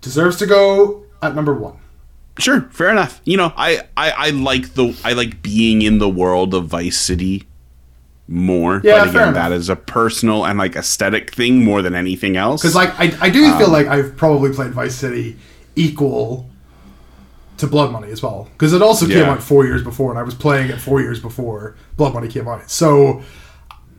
deserves 0.01 0.37
to 0.37 0.47
go 0.47 1.05
at 1.23 1.35
number 1.35 1.55
one. 1.55 1.79
Sure, 2.39 2.63
fair 2.71 2.91
enough. 2.91 3.21
You 3.25 3.37
know, 3.37 3.53
I, 3.57 3.89
I, 3.97 4.11
I 4.11 4.31
like 4.31 4.75
the 4.75 4.97
I 5.05 5.13
like 5.13 5.43
being 5.43 5.83
in 5.83 5.99
the 5.99 6.09
world 6.09 6.53
of 6.53 6.67
Vice 6.67 6.99
City 6.99 7.45
more. 8.29 8.81
Yeah, 8.85 9.05
but 9.05 9.09
again, 9.11 9.35
that 9.35 9.53
is 9.53 9.69
a 9.69 9.77
personal 9.77 10.45
and 10.45 10.59
like 10.59 10.77
aesthetic 10.77 11.35
thing 11.35 11.65
more 11.65 11.83
than 11.83 11.95
anything 11.95 12.37
else. 12.37 12.63
Because 12.63 12.75
like 12.75 12.91
I, 12.99 13.13
I 13.21 13.31
do 13.31 13.45
Um, 13.45 13.59
feel 13.59 13.71
like 13.71 13.87
I've 13.87 14.17
probably 14.17 14.53
played 14.53 14.73
Vice 14.73 14.95
City 14.95 15.37
equal 15.77 16.49
to 17.59 17.67
Blood 17.67 17.93
Money 17.93 18.11
as 18.11 18.23
well 18.23 18.49
because 18.53 18.73
it 18.73 18.83
also 18.83 19.07
came 19.07 19.19
Yeah. 19.19 19.31
out 19.33 19.43
four 19.43 19.65
years 19.65 19.83
before 19.83 20.11
and 20.11 20.19
I 20.19 20.23
was 20.23 20.35
playing 20.35 20.71
it 20.71 20.81
four 20.81 21.01
years 21.01 21.21
before 21.21 21.77
Blood 21.97 22.13
Money 22.15 22.29
came 22.29 22.49
out 22.49 22.71
so 22.71 23.23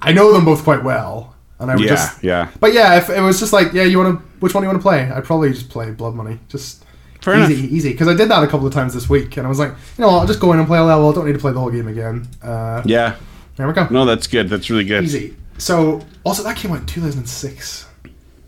I 0.01 0.11
know 0.13 0.33
them 0.33 0.43
both 0.45 0.63
quite 0.63 0.83
well 0.83 1.35
and 1.59 1.71
I 1.71 1.75
would 1.75 1.83
yeah, 1.85 1.89
just 1.89 2.23
yeah. 2.23 2.49
but 2.59 2.73
yeah 2.73 2.97
if 2.97 3.09
it 3.09 3.21
was 3.21 3.39
just 3.39 3.53
like 3.53 3.71
yeah 3.73 3.83
you 3.83 3.97
want 3.97 4.19
to 4.19 4.25
which 4.39 4.53
one 4.53 4.61
do 4.61 4.65
you 4.65 4.69
want 4.71 4.79
to 4.79 4.83
play 4.83 5.09
I'd 5.09 5.23
probably 5.23 5.51
just 5.53 5.69
play 5.69 5.91
Blood 5.91 6.15
Money 6.15 6.39
just 6.49 6.83
Fair 7.21 7.39
easy 7.39 7.53
enough. 7.59 7.71
easy 7.71 7.91
because 7.91 8.07
I 8.07 8.13
did 8.13 8.29
that 8.29 8.43
a 8.43 8.47
couple 8.47 8.67
of 8.67 8.73
times 8.73 8.93
this 8.93 9.09
week 9.09 9.37
and 9.37 9.45
I 9.47 9.49
was 9.49 9.57
like 9.57 9.69
you 9.69 10.01
know 10.01 10.07
what, 10.09 10.19
I'll 10.19 10.27
just 10.27 10.39
go 10.41 10.51
in 10.53 10.59
and 10.59 10.67
play 10.67 10.77
a 10.79 10.83
level 10.83 11.09
I 11.09 11.13
don't 11.15 11.25
need 11.25 11.33
to 11.33 11.39
play 11.39 11.53
the 11.53 11.59
whole 11.59 11.71
game 11.71 11.87
again 11.87 12.27
uh, 12.43 12.81
Yeah. 12.85 13.15
there 13.55 13.67
we 13.67 13.73
go 13.73 13.87
No, 13.89 14.05
that's 14.05 14.27
good. 14.27 14.49
That's 14.49 14.69
really 14.69 14.83
good. 14.83 15.05
Easy. 15.05 15.35
So 15.57 16.01
also 16.25 16.43
that 16.43 16.57
came 16.57 16.71
out 16.73 16.79
in 16.81 16.85
2006. 16.85 17.87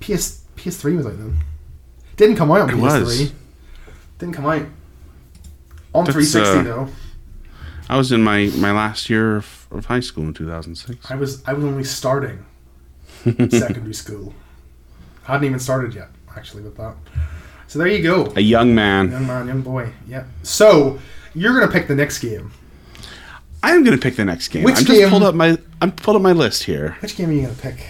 PS 0.01 0.43
PS3 0.57 0.97
was 0.97 1.05
out 1.07 1.17
then. 1.17 1.37
Didn't 2.17 2.35
come 2.35 2.51
out 2.51 2.61
on 2.61 2.69
It 2.69 2.73
PS3. 2.75 2.99
was. 3.01 3.33
Didn't 4.19 4.33
come 4.35 4.45
out 4.47 4.63
on 5.97 6.05
That's, 6.05 6.15
360 6.15 6.59
uh, 6.59 6.63
though. 6.63 6.89
I 7.89 7.97
was 7.97 8.11
in 8.11 8.21
my, 8.23 8.51
my 8.57 8.71
last 8.71 9.09
year 9.09 9.37
of, 9.37 9.67
of 9.71 9.85
high 9.85 10.01
school 10.01 10.23
in 10.25 10.33
2006. 10.33 11.09
I 11.09 11.15
was 11.15 11.43
I 11.47 11.53
was 11.53 11.63
only 11.63 11.83
starting 11.83 12.45
secondary 13.23 13.93
school. 13.93 14.33
I 15.27 15.33
hadn't 15.33 15.47
even 15.47 15.59
started 15.59 15.93
yet 15.93 16.09
actually 16.35 16.63
with 16.63 16.77
that. 16.77 16.95
So 17.67 17.79
there 17.79 17.87
you 17.87 18.01
go. 18.01 18.31
A 18.35 18.41
young 18.41 18.75
man. 18.75 19.11
Young 19.11 19.27
man, 19.27 19.47
young 19.47 19.61
boy. 19.61 19.91
Yeah. 20.07 20.25
So 20.43 20.99
you're 21.33 21.53
gonna 21.59 21.71
pick 21.71 21.87
the 21.87 21.95
next 21.95 22.19
game. 22.19 22.51
I'm 23.63 23.83
gonna 23.83 23.97
pick 23.97 24.15
the 24.15 24.25
next 24.25 24.49
game. 24.49 24.63
Which 24.63 24.77
I'm 24.77 24.85
just 24.85 25.09
pulled 25.09 25.23
up 25.23 25.35
my 25.35 25.57
I'm 25.81 25.91
pulled 25.91 26.15
up 26.15 26.21
my 26.21 26.31
list 26.31 26.63
here. 26.63 26.97
Which 27.01 27.17
game 27.17 27.29
are 27.29 27.33
you 27.33 27.41
gonna 27.43 27.55
pick? 27.55 27.85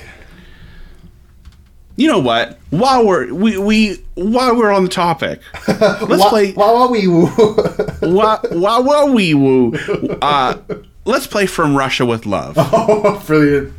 You 1.97 2.07
know 2.07 2.19
what? 2.19 2.59
While 2.69 3.05
we're 3.07 3.33
we, 3.33 3.57
we 3.57 3.95
while 4.13 4.55
we're 4.55 4.71
on 4.71 4.83
the 4.83 4.89
topic, 4.89 5.41
let's 5.67 6.01
Wha- 6.01 6.29
play 6.29 6.53
wah, 6.53 6.87
wee, 6.89 7.07
woo. 7.07 7.25
while 8.01 8.39
while 8.51 8.83
while 8.83 9.13
we 9.13 9.33
woo. 9.33 9.73
Uh, 10.21 10.57
let's 11.05 11.25
play 11.25 11.47
from 11.47 11.75
Russia 11.75 12.05
with 12.05 12.27
love. 12.27 12.53
oh, 12.57 13.21
brilliant. 13.25 13.73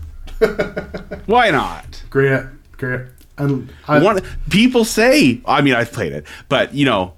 Why 1.27 1.51
not? 1.51 2.03
Great, 2.11 2.45
great. 2.73 3.03
And 3.39 3.73
I, 3.87 4.01
One 4.01 4.21
people 4.51 4.85
say. 4.85 5.41
I 5.47 5.63
mean, 5.63 5.75
I've 5.75 5.93
played 5.93 6.13
it, 6.13 6.27
but 6.49 6.75
you 6.75 6.85
know, 6.85 7.15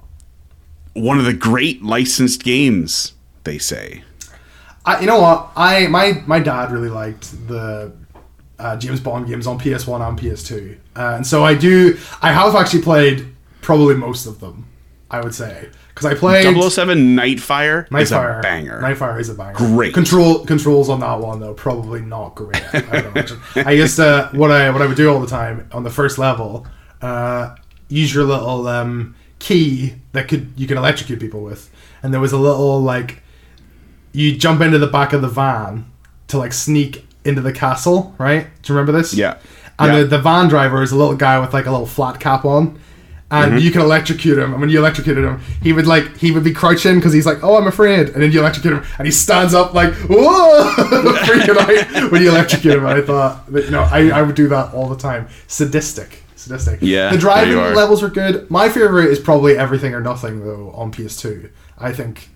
one 0.93 1.19
of 1.19 1.25
the 1.25 1.33
great 1.33 1.83
licensed 1.83 2.45
games. 2.45 3.15
They 3.45 3.57
say. 3.57 4.05
I, 4.85 5.01
you 5.01 5.07
know 5.07 5.21
what? 5.21 5.51
I 5.57 5.87
my 5.87 6.23
my 6.27 6.41
dad 6.41 6.71
really 6.71 6.91
liked 6.91 7.49
the 7.49 7.93
uh, 8.61 8.77
James 8.77 9.01
Bond 9.01 9.27
games 9.27 9.47
on 9.47 9.59
PS1 9.59 10.07
and 10.09 10.19
PS2, 10.19 10.77
uh, 10.97 11.15
and 11.17 11.27
so 11.27 11.45
I 11.45 11.55
do. 11.55 11.99
I 12.23 12.33
have 12.33 12.55
actually 12.55 12.83
played 12.83 13.27
probably 13.63 13.95
most 13.95 14.27
of 14.27 14.41
them. 14.41 14.67
I 15.13 15.21
would 15.21 15.35
say 15.35 15.69
because 15.89 16.07
I 16.07 16.15
played 16.15 16.45
007 16.45 17.17
Nightfire 17.17 17.85
is 18.01 18.11
Nightfire. 18.13 18.39
a 18.39 18.43
banger. 18.43 18.81
Nightfire 18.81 19.19
is 19.19 19.29
a 19.29 19.35
banger. 19.35 19.55
Great. 19.55 19.93
control 19.93 20.45
controls 20.47 20.89
on 20.89 21.01
that 21.01 21.19
one 21.19 21.41
though 21.41 21.53
probably 21.53 22.01
not 22.01 22.37
great. 22.37 22.63
I. 22.73 23.27
I 23.67 23.73
used 23.73 23.97
to 23.97 24.31
what 24.33 24.53
I 24.53 24.71
what 24.71 24.83
I 24.83 24.87
would 24.87 24.97
do 24.97 25.13
all 25.13 25.21
the 25.21 25.27
time 25.27 25.69
on 25.73 25.83
the 25.83 25.91
first 25.91 26.17
level. 26.17 26.65
Uh, 27.03 27.57
use 27.89 28.15
your 28.15 28.23
little 28.23 28.69
um, 28.69 29.17
key 29.41 29.95
that 30.13 30.29
could 30.29 30.53
you 30.57 30.69
can 30.69 30.79
electrocute 30.79 31.19
people 31.19 31.43
with, 31.43 31.69
and 32.05 32.15
there 32.15 32.21
was 32.21 32.33
a 32.33 32.39
little 32.39 32.81
like 32.81 33.21
you 34.13 34.37
jump 34.37 34.61
into 34.61 34.79
the 34.79 34.87
back 34.87 35.13
of 35.13 35.23
the 35.23 35.29
van 35.29 35.91
to 36.29 36.39
like 36.39 36.53
sneak 36.53 37.05
into 37.25 37.41
the 37.41 37.53
castle. 37.53 38.15
Right? 38.19 38.47
Do 38.63 38.73
you 38.73 38.79
remember 38.79 38.93
this? 38.99 39.15
Yeah. 39.15 39.39
And 39.79 39.93
Yeah. 39.93 40.01
the, 40.01 40.05
the 40.07 40.19
van 40.19 40.49
driver 40.49 40.83
is 40.83 40.93
a 40.93 40.97
little 40.97 41.17
guy 41.17 41.39
with 41.39 41.53
like 41.55 41.67
a 41.67 41.71
little 41.71 41.87
flat 41.87 42.21
cap 42.21 42.45
on. 42.45 42.79
Mm-hmm. 43.31 43.53
And 43.55 43.63
you 43.63 43.71
can 43.71 43.81
electrocute 43.81 44.39
him. 44.39 44.51
And 44.53 44.61
when 44.61 44.71
you 44.71 44.81
electrocuted 44.81 45.23
him, 45.23 45.41
he 45.63 45.73
would 45.73 45.87
like 45.87 46.17
he 46.17 46.33
would 46.33 46.43
be 46.43 46.53
crouching 46.53 46.97
because 46.97 47.13
he's 47.13 47.27
like, 47.27 47.45
"Oh, 47.45 47.57
I'm 47.57 47.69
afraid." 47.69 48.09
And 48.09 48.21
then 48.23 48.33
you 48.33 48.41
electrocute 48.41 48.75
him, 48.75 48.83
and 48.99 49.07
he 49.07 49.13
stands 49.13 49.55
up 49.55 49.73
like, 49.73 49.95
"Whoa!" 50.09 50.73
freaking 50.77 51.57
out 51.57 52.11
when 52.13 52.23
you 52.23 52.29
electrocute 52.31 52.75
him. 52.75 52.85
And 52.85 52.99
I 52.99 53.03
thought, 53.03 53.47
that, 53.53 53.65
you 53.67 53.71
know, 53.71 53.83
I, 53.83 54.09
I 54.11 54.23
would 54.23 54.35
do 54.35 54.49
that 54.49 54.75
all 54.75 54.89
the 54.89 54.97
time. 54.97 55.29
Sadistic, 55.47 56.25
sadistic. 56.35 56.81
Yeah, 56.83 57.13
the 57.13 57.19
driving 57.19 57.55
there 57.55 57.67
you 57.67 57.71
are. 57.71 57.75
levels 57.77 58.03
were 58.03 58.09
good. 58.09 58.51
My 58.51 58.69
favorite 58.69 59.11
is 59.11 59.21
probably 59.21 59.57
Everything 59.57 59.95
or 59.95 60.01
Nothing 60.01 60.45
though 60.45 60.73
on 60.73 60.91
PS2. 60.91 61.51
I 61.79 61.93
think 61.93 62.31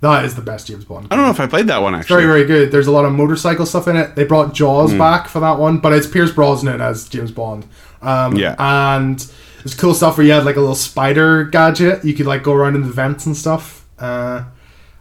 that 0.00 0.24
is 0.24 0.34
the 0.34 0.42
best 0.42 0.66
James 0.66 0.84
Bond. 0.84 1.08
I 1.10 1.16
don't 1.16 1.24
know 1.24 1.30
if 1.30 1.40
I 1.40 1.46
played 1.46 1.68
that 1.68 1.78
one 1.78 1.94
actually. 1.94 2.22
Very, 2.22 2.26
very 2.26 2.44
good. 2.44 2.70
There's 2.70 2.86
a 2.86 2.92
lot 2.92 3.04
of 3.04 3.12
motorcycle 3.12 3.66
stuff 3.66 3.88
in 3.88 3.96
it. 3.96 4.14
They 4.14 4.24
brought 4.24 4.52
Jaws 4.54 4.92
back 4.94 5.28
for 5.28 5.40
that 5.40 5.58
one, 5.58 5.78
but 5.78 5.92
it's 5.92 6.06
Pierce 6.06 6.32
Brosnan 6.32 6.80
as 6.80 7.08
James 7.08 7.30
Bond. 7.30 7.66
Um, 8.02 8.36
Yeah. 8.36 8.54
And 8.58 9.18
there's 9.58 9.74
cool 9.74 9.94
stuff 9.94 10.16
where 10.18 10.26
you 10.26 10.32
had 10.32 10.44
like 10.44 10.56
a 10.56 10.60
little 10.60 10.74
spider 10.74 11.44
gadget. 11.44 12.04
You 12.04 12.14
could 12.14 12.26
like 12.26 12.42
go 12.42 12.52
around 12.52 12.76
in 12.76 12.82
the 12.82 12.92
vents 12.92 13.26
and 13.26 13.36
stuff. 13.36 13.86
Uh, 13.98 14.44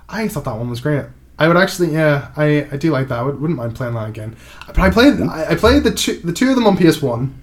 I 0.07 0.27
thought 0.27 0.45
that 0.45 0.55
one 0.57 0.69
was 0.69 0.79
great. 0.79 1.05
I 1.37 1.47
would 1.49 1.57
actually, 1.57 1.91
yeah, 1.91 2.31
I, 2.37 2.67
I 2.71 2.77
do 2.77 2.91
like 2.91 3.09
that. 3.09 3.19
I 3.19 3.21
would, 3.21 3.41
wouldn't 3.41 3.59
mind 3.59 3.75
playing 3.75 3.93
that 3.95 4.07
again. 4.07 4.37
But 4.67 4.79
I 4.79 4.89
played 4.89 5.19
I, 5.21 5.51
I 5.51 5.55
played 5.55 5.83
the 5.83 5.91
two 5.91 6.19
the 6.19 6.31
two 6.31 6.49
of 6.49 6.55
them 6.55 6.65
on 6.65 6.77
PS 6.77 7.01
One. 7.01 7.41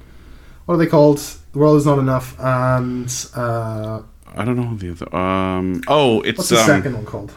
What 0.65 0.77
are 0.77 0.79
they 0.79 0.87
called? 0.87 1.19
The 1.53 1.59
World 1.59 1.77
Is 1.77 1.85
Not 1.85 1.99
Enough 1.99 2.41
and 2.41 3.27
uh, 3.37 4.01
I 4.35 4.45
don't 4.45 4.57
know 4.57 4.75
the 4.75 4.93
other. 4.93 5.15
Um. 5.15 5.83
Oh, 5.89 6.23
it's 6.23 6.39
what's 6.39 6.51
the 6.51 6.59
um. 6.59 6.67
second 6.67 6.95
one 6.95 7.05
called? 7.05 7.33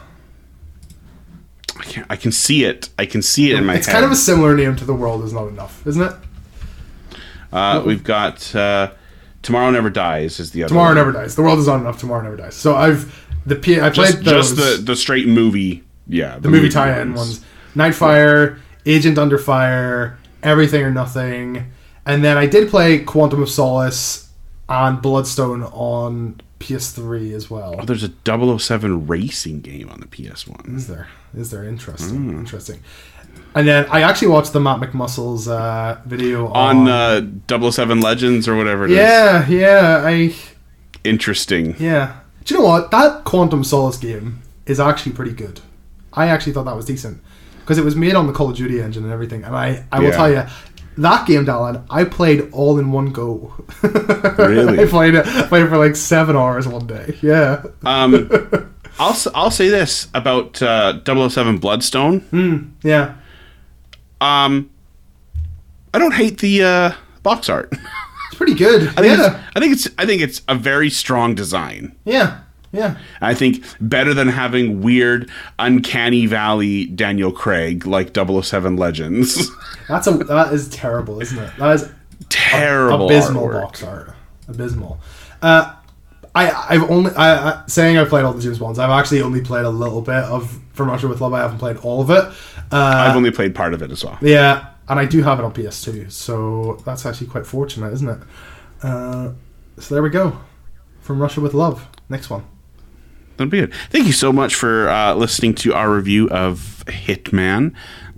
I, 1.78 1.84
can't, 1.84 2.06
I 2.10 2.16
can 2.16 2.32
see 2.32 2.64
it. 2.64 2.88
I 2.98 3.06
can 3.06 3.22
see 3.22 3.50
it 3.50 3.58
in 3.58 3.64
my 3.66 3.74
It's 3.76 3.86
head. 3.86 3.92
kind 3.92 4.04
of 4.04 4.10
a 4.12 4.16
similar 4.16 4.54
name 4.54 4.76
to 4.76 4.84
The 4.84 4.94
World 4.94 5.22
Is 5.24 5.32
Not 5.32 5.48
Enough, 5.48 5.86
isn't 5.86 6.02
it? 6.02 6.12
Uh, 7.52 7.82
we've 7.86 8.02
got 8.04 8.54
uh, 8.54 8.90
Tomorrow 9.42 9.70
Never 9.70 9.90
Dies 9.90 10.40
is 10.40 10.50
the 10.50 10.64
other. 10.64 10.68
Tomorrow 10.70 10.88
one. 10.88 10.96
Never 10.96 11.12
Dies. 11.12 11.36
The 11.36 11.42
world 11.42 11.58
is 11.58 11.66
not 11.66 11.80
enough. 11.80 11.98
Tomorrow 12.00 12.22
never 12.22 12.36
dies. 12.36 12.54
So 12.54 12.74
I've 12.74 13.24
the 13.46 13.54
P- 13.56 13.80
I 13.80 13.90
played 13.90 14.14
Just, 14.14 14.24
those 14.24 14.56
just 14.56 14.78
the 14.78 14.82
the 14.82 14.96
straight 14.96 15.28
movie. 15.28 15.84
Yeah, 16.08 16.38
the 16.38 16.48
movie 16.48 16.68
tie-in 16.68 17.14
ones. 17.14 17.44
Nightfire, 17.74 18.58
Agent 18.84 19.18
Under 19.18 19.38
Fire, 19.38 20.18
Everything 20.42 20.82
or 20.82 20.90
Nothing, 20.90 21.70
and 22.04 22.24
then 22.24 22.36
I 22.36 22.46
did 22.46 22.68
play 22.70 22.98
Quantum 23.00 23.42
of 23.42 23.48
Solace 23.50 24.28
and 24.68 25.00
Bloodstone 25.00 25.62
on 25.64 26.40
PS3 26.60 27.32
as 27.34 27.50
well. 27.50 27.76
Oh, 27.78 27.84
there's 27.84 28.02
a 28.04 28.10
007 28.58 29.06
racing 29.06 29.60
game 29.60 29.88
on 29.90 30.00
the 30.00 30.06
PS1. 30.06 30.74
Is 30.76 30.86
there? 30.86 31.08
Is 31.34 31.50
there 31.50 31.64
interesting? 31.64 32.16
Hmm. 32.30 32.38
Interesting. 32.38 32.80
And 33.54 33.66
then 33.68 33.86
I 33.90 34.02
actually 34.02 34.28
watched 34.28 34.52
the 34.52 34.60
Matt 34.60 34.80
McMuscles 34.80 35.48
uh, 35.48 36.00
video 36.06 36.48
On 36.48 36.88
uh, 36.88 37.20
007 37.70 38.00
Legends 38.00 38.48
or 38.48 38.56
whatever 38.56 38.84
it 38.84 38.90
is. 38.92 38.96
yeah, 38.98 39.46
yeah, 39.48 40.02
I 40.04 40.34
Interesting. 41.04 41.74
yeah. 41.78 42.20
Do 42.44 42.54
you 42.54 42.60
know 42.60 42.66
what? 42.66 42.90
That 42.90 43.24
Quantum 43.24 43.64
Solace 43.64 43.96
game 43.98 44.40
is 44.66 44.78
actually 44.80 45.12
pretty 45.12 45.32
good. 45.32 45.60
I 46.12 46.28
actually 46.28 46.52
thought 46.52 46.64
that 46.64 46.76
was 46.76 46.84
decent 46.86 47.20
because 47.60 47.76
it 47.78 47.84
was 47.84 47.96
made 47.96 48.14
on 48.14 48.26
the 48.26 48.32
Call 48.32 48.50
of 48.50 48.56
Duty 48.56 48.80
engine 48.80 49.04
and 49.04 49.12
everything. 49.12 49.42
And 49.44 49.54
I, 49.54 49.84
I 49.92 49.98
will 50.00 50.06
Yeah. 50.08 50.16
tell 50.16 50.30
you, 50.30 50.42
that 50.98 51.26
game, 51.26 51.44
Dallin, 51.44 51.84
I 51.90 52.04
played 52.04 52.50
all 52.52 52.78
in 52.78 52.92
one 52.92 53.12
go. 53.12 53.52
Really? 53.82 54.78
I 54.82 54.86
played 54.86 55.14
it, 55.14 55.24
played 55.48 55.64
it 55.64 55.68
for 55.68 55.78
like 55.78 55.96
seven 55.96 56.36
hours 56.36 56.66
one 56.66 56.86
day. 56.86 57.18
Yeah. 57.22 57.62
Um, 57.84 58.30
I'll, 58.98 59.16
I'll 59.34 59.50
say 59.50 59.68
this 59.68 60.08
about 60.14 60.62
uh, 60.62 61.00
007 61.04 61.58
Bloodstone. 61.58 62.74
Yeah. 62.82 63.16
Um, 64.20 64.70
I 65.92 65.98
don't 65.98 66.14
hate 66.14 66.38
the 66.38 66.62
uh, 66.62 66.92
box 67.22 67.48
art. 67.48 67.72
It's 67.72 68.36
pretty 68.36 68.54
good. 68.54 68.88
I 68.96 69.02
think, 69.02 69.18
yeah. 69.18 69.42
I 69.54 69.60
think 69.60 69.72
it's 69.72 69.88
I 69.98 70.06
think 70.06 70.22
it's 70.22 70.42
a 70.48 70.54
very 70.54 70.90
strong 70.90 71.34
design. 71.34 71.96
Yeah. 72.04 72.40
Yeah. 72.72 72.98
I 73.20 73.34
think 73.34 73.64
better 73.80 74.12
than 74.12 74.28
having 74.28 74.82
weird, 74.82 75.30
uncanny 75.58 76.26
valley 76.26 76.86
Daniel 76.86 77.32
Craig 77.32 77.86
like 77.86 78.14
007 78.14 78.76
Legends. 78.76 79.50
That's 79.88 80.06
a 80.06 80.12
that 80.12 80.52
is 80.52 80.68
terrible, 80.68 81.20
isn't 81.22 81.38
it? 81.38 81.50
That 81.58 81.74
is 81.76 81.90
Terrible 82.28 83.06
abysmal 83.06 83.46
artwork. 83.48 83.62
box 83.62 83.82
art. 83.82 84.14
Abysmal. 84.48 84.98
Uh, 85.42 85.74
I 86.34 86.50
I've 86.70 86.90
only 86.90 87.12
I, 87.14 87.50
I 87.62 87.62
saying 87.66 87.96
I've 87.98 88.08
played 88.08 88.24
all 88.24 88.32
the 88.32 88.42
James 88.42 88.58
Bonds. 88.58 88.78
I've 88.78 88.90
actually 88.90 89.22
only 89.22 89.40
played 89.42 89.64
a 89.64 89.70
little 89.70 90.02
bit 90.02 90.24
of 90.24 90.58
From 90.72 90.88
Russia 90.90 91.08
with 91.08 91.20
Love. 91.20 91.32
I 91.34 91.40
haven't 91.40 91.58
played 91.58 91.76
all 91.78 92.00
of 92.02 92.10
it. 92.10 92.24
Uh, 92.72 92.76
I've 93.08 93.16
only 93.16 93.30
played 93.30 93.54
part 93.54 93.74
of 93.74 93.82
it 93.82 93.90
as 93.92 94.04
well. 94.04 94.18
yeah, 94.20 94.70
and 94.88 94.98
I 94.98 95.04
do 95.04 95.22
have 95.22 95.38
it 95.38 95.44
on 95.44 95.52
PS2, 95.54 96.10
so 96.10 96.82
that's 96.84 97.06
actually 97.06 97.28
quite 97.28 97.46
fortunate, 97.46 97.92
isn't 97.92 98.08
it? 98.08 98.18
Uh, 98.82 99.32
so 99.78 99.94
there 99.94 100.02
we 100.02 100.10
go. 100.10 100.36
From 101.00 101.20
Russia 101.20 101.40
with 101.40 101.54
Love. 101.54 101.86
Next 102.08 102.28
one. 102.28 102.44
That'd 103.36 103.50
be 103.50 103.60
it. 103.60 103.74
Thank 103.90 104.06
you 104.06 104.12
so 104.12 104.32
much 104.32 104.54
for 104.54 104.88
uh, 104.88 105.14
listening 105.14 105.54
to 105.56 105.74
our 105.74 105.92
review 105.94 106.28
of 106.30 106.84
Hitman. 106.86 107.74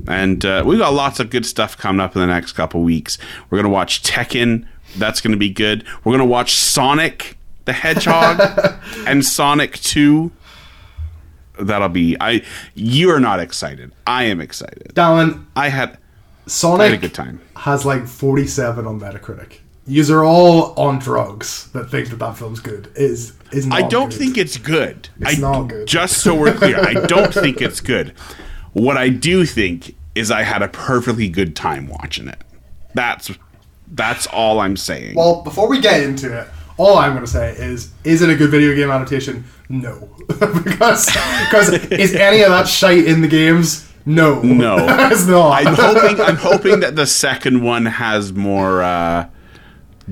And 0.06 0.44
uh, 0.44 0.62
we've 0.64 0.78
got 0.78 0.92
lots 0.92 1.18
of 1.18 1.30
good 1.30 1.44
stuff 1.44 1.76
coming 1.76 2.00
up 2.00 2.14
in 2.14 2.20
the 2.20 2.26
next 2.26 2.52
couple 2.52 2.82
weeks. 2.82 3.18
We're 3.50 3.56
going 3.56 3.64
to 3.64 3.70
watch 3.70 4.02
Tekken. 4.02 4.66
That's 4.96 5.20
going 5.20 5.32
to 5.32 5.38
be 5.38 5.50
good. 5.50 5.84
We're 6.04 6.12
going 6.12 6.18
to 6.20 6.24
watch 6.24 6.54
Sonic 6.54 7.36
the 7.68 7.72
Hedgehog 7.74 8.40
and 9.06 9.24
Sonic 9.24 9.74
2. 9.80 10.32
That'll 11.60 11.88
be. 11.88 12.16
I. 12.20 12.42
You 12.74 13.10
are 13.10 13.20
not 13.20 13.40
excited. 13.40 13.92
I 14.06 14.24
am 14.24 14.40
excited. 14.40 14.92
Dallin, 14.94 15.44
I 15.54 15.68
had. 15.68 15.90
I 15.90 15.96
Sonic 16.46 16.90
had 16.90 16.94
a 16.94 16.96
good 16.98 17.14
time. 17.14 17.40
has 17.56 17.84
like 17.84 18.06
47 18.06 18.86
on 18.86 18.98
Metacritic. 19.00 19.58
Yous 19.88 20.10
are 20.10 20.22
all 20.24 20.74
on 20.78 20.98
drugs 20.98 21.70
that 21.72 21.90
think 21.90 22.10
that 22.10 22.16
that 22.18 22.36
film's 22.36 22.60
good. 22.60 22.90
Is 22.94 23.32
is 23.52 23.66
I 23.70 23.82
don't 23.88 24.10
good. 24.10 24.18
think 24.18 24.36
it's 24.38 24.58
good. 24.58 25.08
It's 25.20 25.38
I, 25.38 25.40
not 25.40 25.62
good. 25.68 25.88
Just 25.88 26.18
so 26.18 26.34
we're 26.34 26.54
clear, 26.54 26.78
I 26.78 26.94
don't 26.94 27.32
think 27.32 27.60
it's 27.62 27.80
good. 27.80 28.10
What 28.74 28.96
I 28.98 29.08
do 29.08 29.46
think 29.46 29.96
is 30.14 30.30
I 30.30 30.42
had 30.42 30.62
a 30.62 30.68
perfectly 30.68 31.28
good 31.28 31.56
time 31.56 31.88
watching 31.88 32.28
it. 32.28 32.38
That's 32.94 33.30
that's 33.92 34.26
all 34.26 34.60
I'm 34.60 34.76
saying. 34.76 35.14
Well, 35.16 35.42
before 35.42 35.68
we 35.68 35.80
get 35.80 36.02
into 36.02 36.38
it, 36.38 36.46
all 36.76 36.98
I'm 36.98 37.12
going 37.12 37.24
to 37.24 37.30
say 37.30 37.52
is: 37.52 37.90
is 38.04 38.20
it 38.20 38.28
a 38.28 38.36
good 38.36 38.50
video 38.50 38.74
game 38.74 38.90
adaptation? 38.90 39.44
No, 39.70 40.10
because 40.28 41.06
because 41.06 41.72
is 41.90 42.14
any 42.14 42.42
of 42.42 42.50
that 42.50 42.68
shite 42.68 43.06
in 43.06 43.22
the 43.22 43.28
games? 43.28 43.86
No, 44.06 44.40
No. 44.40 44.76
it's 45.10 45.26
not. 45.26 45.66
I'm 45.66 45.74
hoping 45.74 46.20
I'm 46.20 46.36
hoping 46.36 46.80
that 46.80 46.96
the 46.96 47.06
second 47.06 47.62
one 47.62 47.84
has 47.86 48.32
more 48.32 48.82
uh, 48.82 49.28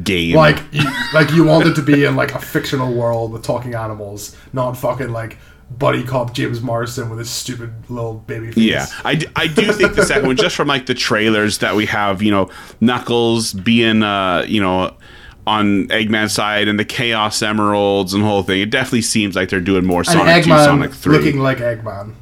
game. 0.02 0.36
like 0.36 0.60
you, 0.72 0.84
like 1.14 1.30
you 1.32 1.44
want 1.44 1.66
it 1.66 1.74
to 1.74 1.82
be 1.82 2.04
in 2.04 2.16
like 2.16 2.34
a 2.34 2.38
fictional 2.38 2.92
world 2.94 3.32
with 3.32 3.42
talking 3.42 3.74
animals, 3.74 4.36
not 4.52 4.76
fucking 4.76 5.10
like 5.10 5.38
buddy 5.70 6.04
cop 6.04 6.32
James 6.32 6.60
Marsden 6.60 7.10
with 7.10 7.18
his 7.18 7.30
stupid 7.30 7.72
little 7.90 8.14
baby 8.14 8.52
face. 8.52 8.64
Yeah, 8.64 8.86
I, 9.04 9.20
I 9.34 9.46
do 9.48 9.72
think 9.72 9.94
the 9.94 10.04
second 10.04 10.26
one, 10.26 10.36
just 10.38 10.54
from 10.56 10.68
like 10.68 10.86
the 10.86 10.94
trailers 10.94 11.58
that 11.58 11.74
we 11.74 11.86
have, 11.86 12.22
you 12.22 12.30
know, 12.30 12.50
Knuckles 12.80 13.52
being, 13.52 14.02
uh, 14.02 14.44
you 14.46 14.60
know, 14.60 14.94
on 15.46 15.86
Eggman's 15.88 16.32
side 16.32 16.68
and 16.68 16.78
the 16.78 16.84
Chaos 16.84 17.40
Emeralds 17.40 18.12
and 18.14 18.22
the 18.22 18.26
whole 18.26 18.42
thing, 18.42 18.60
it 18.60 18.70
definitely 18.70 19.02
seems 19.02 19.36
like 19.36 19.48
they're 19.48 19.60
doing 19.60 19.84
more 19.84 20.04
Sonic 20.04 20.44
2, 20.44 20.50
Sonic 20.50 20.92
3. 20.92 21.16
looking 21.16 21.38
like 21.38 21.58
Eggman. 21.58 22.14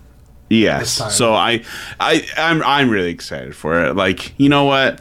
yes. 0.50 0.90
So 1.16 1.32
I, 1.34 1.64
I, 1.98 2.26
I'm, 2.36 2.62
I'm 2.62 2.90
really 2.90 3.10
excited 3.10 3.56
for 3.56 3.84
it. 3.86 3.96
Like, 3.96 4.38
you 4.38 4.48
know 4.48 4.64
what? 4.64 5.00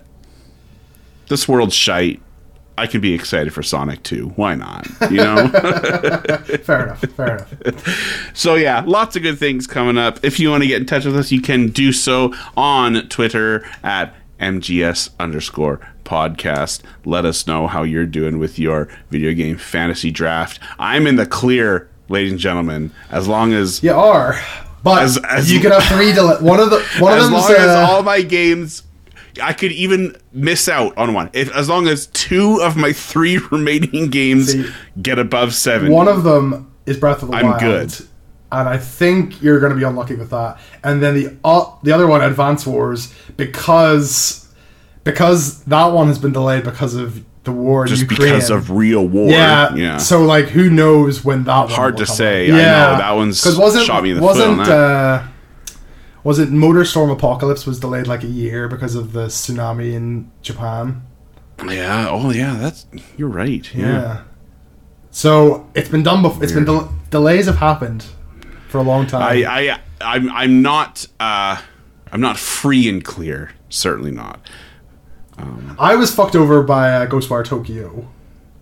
This 1.28 1.48
world's 1.48 1.76
shite. 1.76 2.22
I 2.78 2.88
can 2.88 3.02
be 3.02 3.14
excited 3.14 3.54
for 3.54 3.62
Sonic 3.62 4.02
2. 4.04 4.30
Why 4.30 4.56
not? 4.56 4.88
You 5.12 5.18
know? 5.18 5.48
Fair 6.64 6.84
enough. 6.86 7.00
Fair 7.02 7.36
enough. 7.36 8.30
So 8.36 8.56
yeah, 8.56 8.84
lots 8.86 9.16
of 9.16 9.22
good 9.22 9.38
things 9.38 9.68
coming 9.68 9.98
up. 9.98 10.20
If 10.24 10.40
you 10.40 10.50
want 10.50 10.64
to 10.64 10.68
get 10.68 10.82
in 10.82 10.88
touch 10.88 11.06
with 11.06 11.16
us, 11.16 11.32
you 11.32 11.40
can 11.40 11.68
do 11.70 11.92
so 11.94 12.34
on 12.58 13.08
Twitter 13.10 13.64
at 13.84 14.14
MGS 14.40 15.12
underscore 15.20 15.80
podcast. 16.04 16.82
Let 17.06 17.26
us 17.26 17.46
know 17.46 17.68
how 17.68 17.84
you're 17.84 18.08
doing 18.08 18.40
with 18.40 18.58
your 18.58 18.90
video 19.12 19.34
game 19.34 19.58
fantasy 19.58 20.10
draft. 20.10 20.60
I'm 20.80 21.06
in 21.06 21.16
the 21.16 21.28
clear, 21.28 21.88
ladies 22.10 22.32
and 22.32 22.40
gentlemen, 22.42 22.92
as 23.12 23.28
long 23.28 23.54
as 23.54 23.84
You 23.84 23.94
are, 23.94 24.40
but 24.84 25.04
As- 25.04 25.18
as- 25.30 25.52
you 25.52 25.60
can 25.60 25.72
have 25.72 25.84
three. 25.84 26.12
Del- 26.12 26.42
one 26.42 26.60
of 26.60 26.72
the 26.72 26.84
one 27.00 27.14
of 27.14 27.20
as 27.20 27.26
them 27.26 27.34
long 27.34 27.52
uh, 27.52 27.56
as 27.56 27.90
all 27.90 28.02
my 28.04 28.22
games 28.22 28.84
I 29.42 29.54
could 29.54 29.72
even 29.72 30.16
miss 30.32 30.68
out 30.70 30.98
on 30.98 31.14
one. 31.14 31.30
If 31.34 31.52
as 31.56 31.68
long 31.70 31.88
as 31.88 32.08
two 32.08 32.60
of 32.62 32.76
my 32.76 32.94
three 32.94 33.38
remaining 33.52 34.10
games 34.10 34.52
See, 34.52 34.66
get 35.02 35.18
above 35.20 35.54
seven. 35.54 35.92
One 35.92 36.08
of 36.08 36.24
them 36.24 36.72
is 36.86 36.98
Breath 36.98 37.22
of 37.24 37.30
the 37.30 37.32
Wild. 37.34 37.46
I'm 37.46 37.60
good. 37.60 37.94
And 38.52 38.70
I 38.70 38.78
think 38.78 39.42
you're 39.42 39.60
going 39.60 39.72
to 39.72 39.76
be 39.78 39.84
unlucky 39.84 40.14
with 40.16 40.30
that. 40.30 40.60
And 40.84 41.02
then 41.02 41.16
the 41.16 41.36
uh, 41.44 41.66
the 41.82 41.92
other 41.92 42.06
one, 42.06 42.22
Advance 42.22 42.68
Wars, 42.68 43.12
because 43.36 44.48
because 45.04 45.64
that 45.66 45.86
one 45.88 46.08
has 46.08 46.20
been 46.20 46.32
delayed 46.34 46.64
because 46.64 46.94
of 46.96 47.24
the 47.44 47.52
war 47.52 47.84
in 47.84 47.90
just 47.90 48.02
Ukraine. 48.04 48.34
because 48.34 48.50
of 48.50 48.72
real 48.72 49.06
war. 49.08 49.30
yeah, 49.30 49.74
yeah. 49.76 49.98
So 49.98 50.24
like, 50.24 50.46
who 50.46 50.70
knows 50.70 51.26
when 51.26 51.44
that 51.46 51.62
one 51.64 51.70
Hard 51.72 51.98
to 51.98 52.06
say. 52.06 52.50
out. 52.52 52.56
I 52.56 52.60
Yeah, 52.62 52.92
know, 52.94 52.98
that 53.00 53.12
one's 53.12 53.44
'Cause 53.44 53.58
wasn't 53.58 53.86
shot 53.86 54.04
me 54.04 54.12
in 54.12 54.18
the 54.18 54.22
wasn't 54.24 54.52
on 54.52 54.58
that. 54.60 54.70
uh, 54.70 55.24
was 56.24 56.40
it 56.40 56.50
Motorstorm 56.50 57.12
Apocalypse 57.12 57.66
was 57.66 57.80
delayed 57.80 58.08
like 58.08 58.24
a 58.24 58.28
year 58.28 58.68
because 58.68 58.96
of 58.96 59.14
the 59.14 59.28
tsunami 59.28 59.94
in 59.94 60.32
Japan? 60.42 61.04
Yeah. 61.68 62.08
Oh, 62.10 62.32
yeah. 62.32 62.56
That's 62.56 62.86
you're 63.18 63.30
right. 63.30 63.74
Yeah. 63.74 63.86
Yeah. 63.88 64.24
So 65.12 65.70
it's 65.76 65.90
been 65.90 66.04
done 66.04 66.22
before. 66.22 66.44
It's 66.44 66.54
been 66.54 66.66
del- 66.66 66.94
delays 67.12 67.46
have 67.46 67.58
happened 67.58 68.06
for 68.70 68.80
a 68.80 68.84
long 68.84 69.06
time. 69.06 69.22
I, 69.22 69.46
I, 69.72 69.80
I'm, 70.02 70.30
I'm 70.32 70.62
not, 70.62 71.06
uh, 71.20 71.62
I'm 72.12 72.22
not 72.22 72.38
free 72.38 72.90
and 72.90 73.04
clear. 73.04 73.52
Certainly 73.70 74.12
not. 74.12 74.40
I 75.80 75.96
was 75.96 76.14
fucked 76.14 76.36
over 76.36 76.62
by 76.64 76.94
uh, 76.94 77.08
Ghostwire 77.08 77.44
Tokyo. 77.44 78.08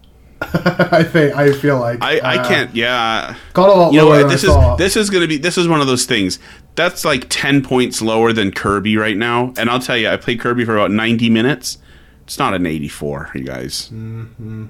I 0.42 1.04
think 1.04 1.36
I 1.36 1.52
feel 1.52 1.80
like 1.80 2.02
I, 2.02 2.18
I 2.20 2.38
uh, 2.38 2.48
can't. 2.48 2.76
Yeah. 2.76 3.36
got 3.54 3.70
a 3.70 3.74
lot 3.74 3.94
You 3.94 4.00
know 4.00 4.06
lower 4.06 4.16
what? 4.16 4.20
than 4.24 4.30
This 4.30 4.44
is 4.44 4.50
thought. 4.50 4.78
this 4.78 4.96
is 4.96 5.10
gonna 5.12 5.28
be 5.28 5.38
this 5.38 5.56
is 5.58 5.68
one 5.68 5.82
of 5.82 5.88
those 5.88 6.06
things. 6.06 6.40
That's 6.82 7.06
like 7.06 7.28
ten 7.30 7.62
points 7.62 8.02
lower 8.02 8.34
than 8.34 8.52
Kirby 8.52 8.98
right 8.98 9.16
now. 9.16 9.54
And 9.56 9.70
I'll 9.70 9.80
tell 9.80 9.96
you, 9.96 10.10
I 10.10 10.18
played 10.18 10.40
Kirby 10.40 10.66
for 10.66 10.76
about 10.76 10.90
ninety 10.90 11.30
minutes. 11.30 11.78
It's 12.24 12.40
not 12.40 12.56
an 12.56 12.66
eighty-four, 12.66 13.30
you 13.36 13.44
guys. 13.44 13.90
Mm-hmm. 13.94 14.66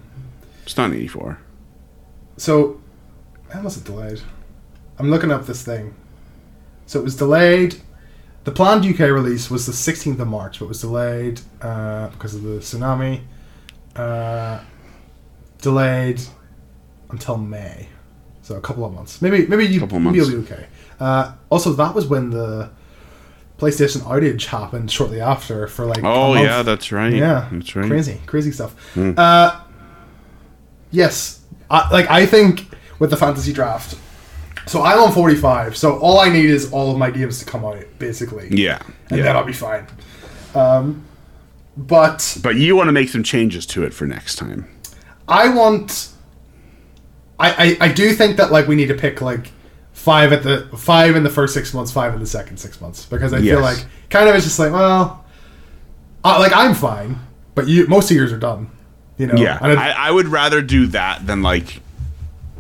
It's 0.64 0.76
not 0.76 0.90
an 0.90 0.98
eighty-four. 0.98 1.40
So, 2.36 2.82
when 3.52 3.64
was 3.64 3.78
it 3.78 3.86
delayed? 3.86 4.20
I'm 5.00 5.10
looking 5.10 5.32
up 5.32 5.46
this 5.46 5.64
thing. 5.64 5.94
So 6.86 7.00
it 7.00 7.04
was 7.04 7.16
delayed. 7.16 7.78
The 8.44 8.52
planned 8.52 8.86
UK 8.86 9.00
release 9.12 9.50
was 9.50 9.66
the 9.66 9.72
16th 9.72 10.20
of 10.20 10.28
March, 10.28 10.60
but 10.60 10.68
was 10.68 10.82
delayed 10.82 11.40
uh, 11.62 12.10
because 12.10 12.36
of 12.36 12.42
the 12.44 12.58
tsunami. 12.60 13.22
Uh, 13.96 14.60
delayed 15.60 16.20
until 17.10 17.38
May, 17.38 17.88
so 18.42 18.56
a 18.56 18.62
couple 18.62 18.84
of 18.84 18.94
months. 18.94 19.22
Maybe 19.22 19.46
maybe 19.48 19.66
you 19.66 19.80
Couple 19.80 20.00
maybe 20.00 20.18
months. 20.18 20.32
you'll 20.32 20.42
be 20.42 20.52
okay. 20.52 20.66
Uh, 21.02 21.34
also, 21.50 21.74
that 21.74 21.96
was 21.96 22.06
when 22.06 22.30
the 22.30 22.70
PlayStation 23.58 24.02
outage 24.02 24.46
happened 24.46 24.92
shortly 24.92 25.20
after 25.20 25.68
for 25.68 25.86
like. 25.86 26.04
Oh 26.04 26.36
yeah, 26.36 26.62
that's 26.62 26.92
right. 26.92 27.12
Yeah, 27.12 27.50
that's 27.52 27.76
right. 27.76 27.88
Crazy, 27.88 28.22
crazy 28.28 28.52
stuff. 28.52 28.76
Uh, 28.98 29.60
yes, 30.92 31.42
I, 31.72 31.92
like 31.92 32.10
I 32.10 32.26
think 32.28 32.68
with 33.00 33.10
the 33.10 33.18
fantasy 33.18 33.52
draft. 33.52 33.98
So 34.68 34.84
I'm 34.84 35.00
on 35.00 35.12
45. 35.12 35.76
So 35.76 35.98
all 35.98 36.20
I 36.20 36.30
need 36.30 36.46
is 36.46 36.72
all 36.72 36.92
of 36.92 36.98
my 37.00 37.10
games 37.10 37.40
to 37.40 37.46
come 37.46 37.66
out, 37.66 37.84
basically, 37.98 38.48
Yeah, 38.52 38.80
and 39.10 39.18
yeah. 39.18 39.24
then 39.24 39.36
I'll 39.36 39.44
be 39.44 39.54
fine. 39.54 39.88
Um, 40.54 41.04
but 41.76 42.38
But 42.44 42.58
you 42.58 42.76
want 42.76 42.90
to 42.90 42.92
make 42.92 43.10
some 43.10 43.24
changes 43.24 43.66
to 43.68 43.84
it 43.84 43.92
for 43.94 44.06
next 44.06 44.36
time. 44.36 44.68
I 45.28 45.50
want. 45.50 46.10
I, 47.40 47.78
I 47.82 47.86
I 47.88 47.92
do 47.92 48.14
think 48.14 48.38
that 48.38 48.52
like 48.52 48.68
we 48.68 48.76
need 48.76 48.90
to 48.90 48.94
pick 48.94 49.20
like 49.20 49.52
five 50.02 50.34
at 50.34 50.44
the 50.44 50.68
five 50.78 51.16
in 51.16 51.24
the 51.24 51.30
first 51.30 51.54
six 51.54 51.74
months, 51.74 51.92
five 51.92 52.14
in 52.14 52.20
the 52.20 52.26
second 52.26 52.58
six 52.58 52.82
months, 52.82 53.06
because 53.06 53.34
I 53.34 53.40
feel 53.42 53.62
like 53.62 53.86
kind 54.10 54.28
of 54.28 54.36
it's 54.36 54.46
just 54.46 54.58
like 54.60 54.72
well, 54.72 55.24
uh, 56.24 56.40
like 56.40 56.54
I'm 56.54 56.74
fine, 56.74 57.20
but 57.56 57.68
you 57.68 57.88
most 57.88 58.10
of 58.12 58.18
yours 58.18 58.32
are 58.32 58.38
done. 58.40 58.70
You 59.18 59.28
know, 59.28 59.36
Yeah, 59.36 59.60
I, 59.62 59.92
I 59.92 60.12
would 60.12 60.28
rather 60.28 60.62
do 60.64 60.88
that 60.88 61.28
than 61.28 61.44
like 61.44 61.82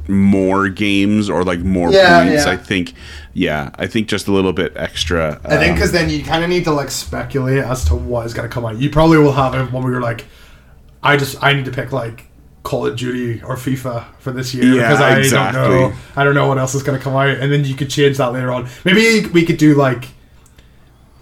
more 0.08 0.70
games 0.70 1.30
or 1.30 1.44
like 1.44 1.60
more 1.60 1.92
Yeah, 1.92 2.24
points. 2.24 2.46
yeah. 2.46 2.52
I 2.52 2.58
think, 2.58 2.94
yeah, 3.34 3.70
I 3.76 3.88
think 3.88 4.08
just 4.08 4.28
a 4.28 4.32
little 4.32 4.54
bit 4.54 4.74
extra. 4.76 5.40
I 5.44 5.58
think 5.58 5.70
um, 5.72 5.76
because 5.76 5.92
then 5.92 6.10
you 6.10 6.24
kind 6.24 6.44
of 6.44 6.50
need 6.50 6.66
to 6.66 6.72
like 6.72 6.92
speculate 6.92 7.64
as 7.64 7.86
to 7.86 7.96
what 7.96 8.26
is 8.26 8.34
going 8.34 8.48
to 8.48 8.54
come 8.54 8.66
out. 8.66 8.78
You 8.78 8.90
probably 8.92 9.18
will 9.18 9.32
have 9.32 9.56
it 9.56 9.72
when 9.72 9.84
we 9.84 9.92
were 9.92 10.02
like, 10.02 10.26
I 11.02 11.18
just 11.18 11.42
I 11.42 11.54
need 11.54 11.66
to 11.66 11.72
pick 11.72 11.92
like 11.92 12.28
Call 12.64 12.86
of 12.88 12.96
Duty 12.96 13.42
or 13.44 13.56
FIFA 13.56 14.06
for 14.20 14.32
this 14.32 14.54
year 14.54 14.66
Yeah, 14.66 14.82
because 14.88 15.02
I 15.02 15.18
exactly. 15.18 15.62
don't 15.62 15.92
know 15.92 15.98
I 16.16 16.24
don't 16.24 16.36
know 16.36 16.48
what 16.48 16.58
else 16.58 16.76
is 16.76 16.84
going 16.84 16.98
to 16.98 17.04
come 17.04 17.16
out, 17.16 17.30
and 17.30 17.52
then 17.52 17.66
you 17.66 17.76
could 17.76 17.90
change 17.90 18.18
that 18.18 18.34
later 18.34 18.52
on. 18.52 18.70
Maybe 18.86 19.28
we 19.30 19.46
could 19.46 19.58
do 19.58 19.74
like 19.76 20.10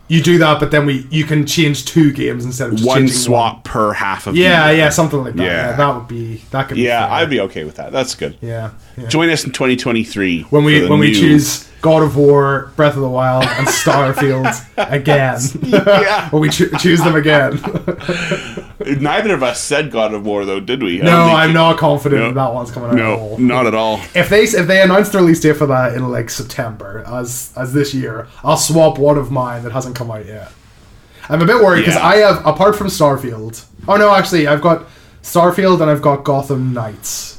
you 0.09 0.23
do 0.23 0.39
that, 0.39 0.59
but 0.59 0.71
then 0.71 0.85
we 0.87 1.05
you 1.11 1.23
can 1.23 1.45
change 1.45 1.85
two 1.85 2.11
games 2.11 2.43
instead 2.43 2.73
of 2.73 2.83
one 2.83 3.07
swap 3.07 3.63
per 3.63 3.93
half 3.93 4.25
of. 4.25 4.35
Yeah, 4.35 4.71
yeah, 4.71 4.89
something 4.89 5.23
like 5.23 5.35
that. 5.35 5.43
Yeah. 5.43 5.69
Yeah. 5.69 5.75
that 5.75 5.95
would 5.95 6.07
be 6.07 6.37
that 6.51 6.67
could. 6.67 6.77
Yeah. 6.77 7.07
I'd 7.13 7.29
be 7.29 7.39
okay 7.41 7.63
with 7.63 7.75
that. 7.75 7.91
That's 7.91 8.15
good. 8.15 8.37
Yeah. 8.41 8.71
Join 9.09 9.29
us 9.29 9.43
in 9.45 9.51
2023 9.51 10.43
when 10.43 10.63
we 10.63 10.87
when 10.87 10.99
we 10.99 11.13
choose 11.13 11.67
God 11.81 12.03
of 12.03 12.17
War, 12.17 12.71
Breath 12.75 12.95
of 12.95 13.01
the 13.01 13.09
Wild, 13.09 13.43
and 13.45 13.67
Starfield 13.67 14.53
again. 14.77 15.39
Yeah. 15.63 16.29
when 16.31 16.41
we 16.41 16.49
cho- 16.49 16.69
choose 16.77 16.99
them 17.01 17.15
again. 17.15 17.53
Neither 19.01 19.33
of 19.33 19.43
us 19.43 19.61
said 19.61 19.91
God 19.91 20.13
of 20.13 20.25
War 20.25 20.45
though, 20.45 20.59
did 20.59 20.81
we? 20.83 21.01
I 21.01 21.05
no, 21.05 21.21
I'm 21.27 21.53
not 21.53 21.77
confident 21.77 22.21
No. 22.21 22.31
that 22.45 22.53
one's 22.53 22.71
coming 22.71 22.89
out. 22.89 22.95
at 22.95 23.01
No, 23.01 23.17
all. 23.17 23.37
not 23.37 23.65
at 23.65 23.73
all. 23.75 23.99
If 24.15 24.29
they 24.29 24.43
if 24.43 24.67
they 24.67 24.81
announce 24.81 25.09
the 25.09 25.19
release 25.19 25.39
date 25.39 25.55
for 25.57 25.67
that 25.67 25.93
in 25.93 26.07
like 26.09 26.29
September, 26.29 27.03
as 27.07 27.53
as 27.55 27.73
this 27.73 27.93
year, 27.93 28.27
I'll 28.43 28.57
swap 28.57 28.97
one 28.97 29.17
of 29.17 29.31
mine 29.31 29.63
that 29.63 29.71
hasn't 29.71 29.95
come 29.95 30.11
out 30.11 30.25
yet. 30.25 30.51
I'm 31.29 31.41
a 31.41 31.45
bit 31.45 31.57
worried 31.63 31.81
because 31.81 31.95
Yeah. 31.95 32.05
I 32.07 32.15
have 32.17 32.45
apart 32.45 32.75
from 32.75 32.87
Starfield. 32.87 33.63
Oh 33.87 33.95
no, 33.97 34.13
actually, 34.13 34.47
I've 34.47 34.61
got 34.61 34.85
Starfield 35.23 35.79
and 35.81 35.89
I've 35.89 36.01
got 36.01 36.23
Gotham 36.23 36.73
Knights 36.73 37.38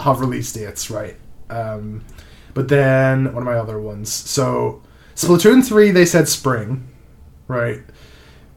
have 0.00 0.20
release 0.20 0.52
dates, 0.52 0.90
right? 0.90 1.16
Um, 1.48 2.04
but 2.54 2.68
then 2.68 3.32
what 3.34 3.42
are 3.42 3.46
my 3.46 3.54
other 3.56 3.80
ones? 3.80 4.12
So 4.12 4.82
Splatoon 5.14 5.64
three, 5.66 5.90
they 5.90 6.06
said 6.06 6.28
spring, 6.28 6.88
right? 7.48 7.80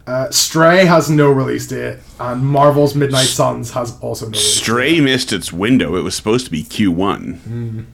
Uh, 0.06 0.30
Stray 0.32 0.86
has 0.86 1.10
no 1.10 1.32
release 1.32 1.66
date, 1.68 1.98
and 2.20 2.46
Marvel's 2.46 2.94
Midnight 2.94 3.28
Suns 3.28 3.72
has 3.72 3.98
also 4.02 4.26
no. 4.26 4.32
Release 4.32 4.56
date. 4.56 4.64
Stray 4.64 5.00
missed 5.02 5.32
its 5.32 5.54
window. 5.54 5.96
It 5.96 6.02
was 6.02 6.14
supposed 6.16 6.44
to 6.46 6.52
be 6.52 6.64
Q1. 6.64 7.86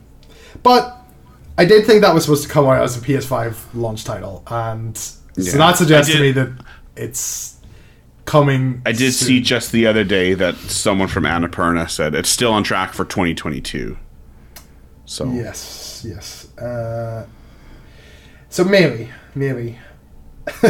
But 0.63 0.97
I 1.57 1.65
did 1.65 1.85
think 1.85 2.01
that 2.01 2.13
was 2.13 2.23
supposed 2.23 2.43
to 2.43 2.49
come 2.49 2.65
out 2.65 2.81
as 2.81 2.97
a 2.97 3.01
PS5 3.01 3.55
launch 3.75 4.05
title, 4.05 4.43
and 4.47 4.99
Yeah. 5.35 5.51
so 5.51 5.57
that 5.59 5.77
suggests 5.77 6.11
to 6.13 6.19
me 6.19 6.31
that 6.31 6.49
it's 6.95 7.55
coming. 8.25 8.81
I 8.85 8.91
did 8.91 9.13
soon. 9.13 9.27
see 9.27 9.41
just 9.41 9.71
the 9.71 9.87
other 9.87 10.03
day 10.03 10.33
that 10.33 10.55
someone 10.55 11.07
from 11.07 11.23
Annapurna 11.23 11.89
said 11.89 12.15
it's 12.15 12.29
still 12.29 12.51
on 12.51 12.63
track 12.63 12.93
for 12.93 13.05
2022. 13.05 13.97
So 15.05 15.31
Yes, 15.31 16.05
yes. 16.07 16.57
Uh, 16.57 17.25
so 18.49 18.63
maybe, 18.63 19.09
maybe. 19.35 19.77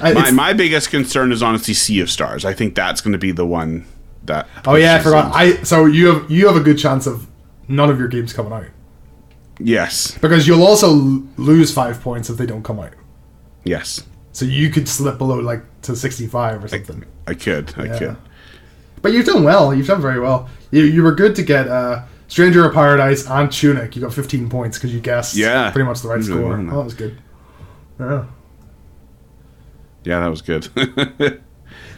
My, 0.00 0.30
my 0.30 0.52
biggest 0.54 0.88
concern 0.88 1.30
is 1.30 1.42
honestly 1.42 1.74
Sea 1.74 2.00
of 2.00 2.10
Stars. 2.10 2.46
I 2.46 2.54
think 2.54 2.74
that's 2.74 3.02
going 3.02 3.12
to 3.12 3.18
be 3.18 3.30
the 3.30 3.44
one 3.44 3.86
that. 4.24 4.48
oh 4.66 4.76
yeah, 4.76 4.94
I 4.94 4.98
forgot. 5.00 5.34
I 5.34 5.62
so 5.62 5.84
you 5.84 6.06
have 6.06 6.30
you 6.30 6.46
have 6.46 6.56
a 6.56 6.60
good 6.60 6.78
chance 6.78 7.06
of 7.06 7.26
none 7.68 7.90
of 7.90 7.98
your 7.98 8.08
games 8.08 8.32
coming 8.32 8.52
out 8.52 8.66
yes, 9.58 10.16
because 10.18 10.46
you'll 10.46 10.62
also 10.62 10.88
lose 11.36 11.72
five 11.72 12.00
points 12.00 12.30
if 12.30 12.36
they 12.36 12.46
don't 12.46 12.62
come 12.62 12.78
out. 12.80 12.92
yes, 13.64 14.02
So 14.36 14.44
you 14.44 14.68
could 14.68 14.86
slip 14.86 15.16
below 15.16 15.38
like 15.38 15.62
to 15.82 15.96
sixty 15.96 16.26
five 16.26 16.62
or 16.62 16.68
something. 16.68 17.06
I 17.26 17.32
could, 17.32 17.72
I 17.78 17.84
Yeah. 17.84 17.98
could. 17.98 18.16
But 19.00 19.12
you've 19.14 19.24
done 19.24 19.44
well. 19.44 19.72
You've 19.74 19.86
done 19.86 20.02
very 20.02 20.20
well. 20.20 20.50
You, 20.70 20.82
you 20.82 21.02
were 21.02 21.14
good 21.14 21.34
to 21.36 21.42
get 21.42 21.68
uh, 21.68 22.02
Stranger 22.28 22.66
of 22.66 22.74
Paradise 22.74 23.26
on 23.26 23.48
Tunic. 23.48 23.96
You 23.96 24.02
got 24.02 24.12
15 24.12 24.50
points 24.50 24.76
because 24.76 24.92
you 24.92 25.00
guessed 25.00 25.36
Yeah. 25.36 25.70
pretty 25.70 25.88
much 25.88 26.02
the 26.02 26.08
right 26.08 26.16
I'm 26.16 26.20
really 26.26 26.38
score. 26.40 26.48
well 26.50 26.62
that. 26.66 26.72
Oh, 26.72 26.76
that 26.76 26.84
was 26.84 26.92
good. 26.94 27.18
Yeah. 27.98 28.24
Yeah, 30.04 30.20
that 30.20 30.28
was 30.28 30.42
good. 30.42 30.68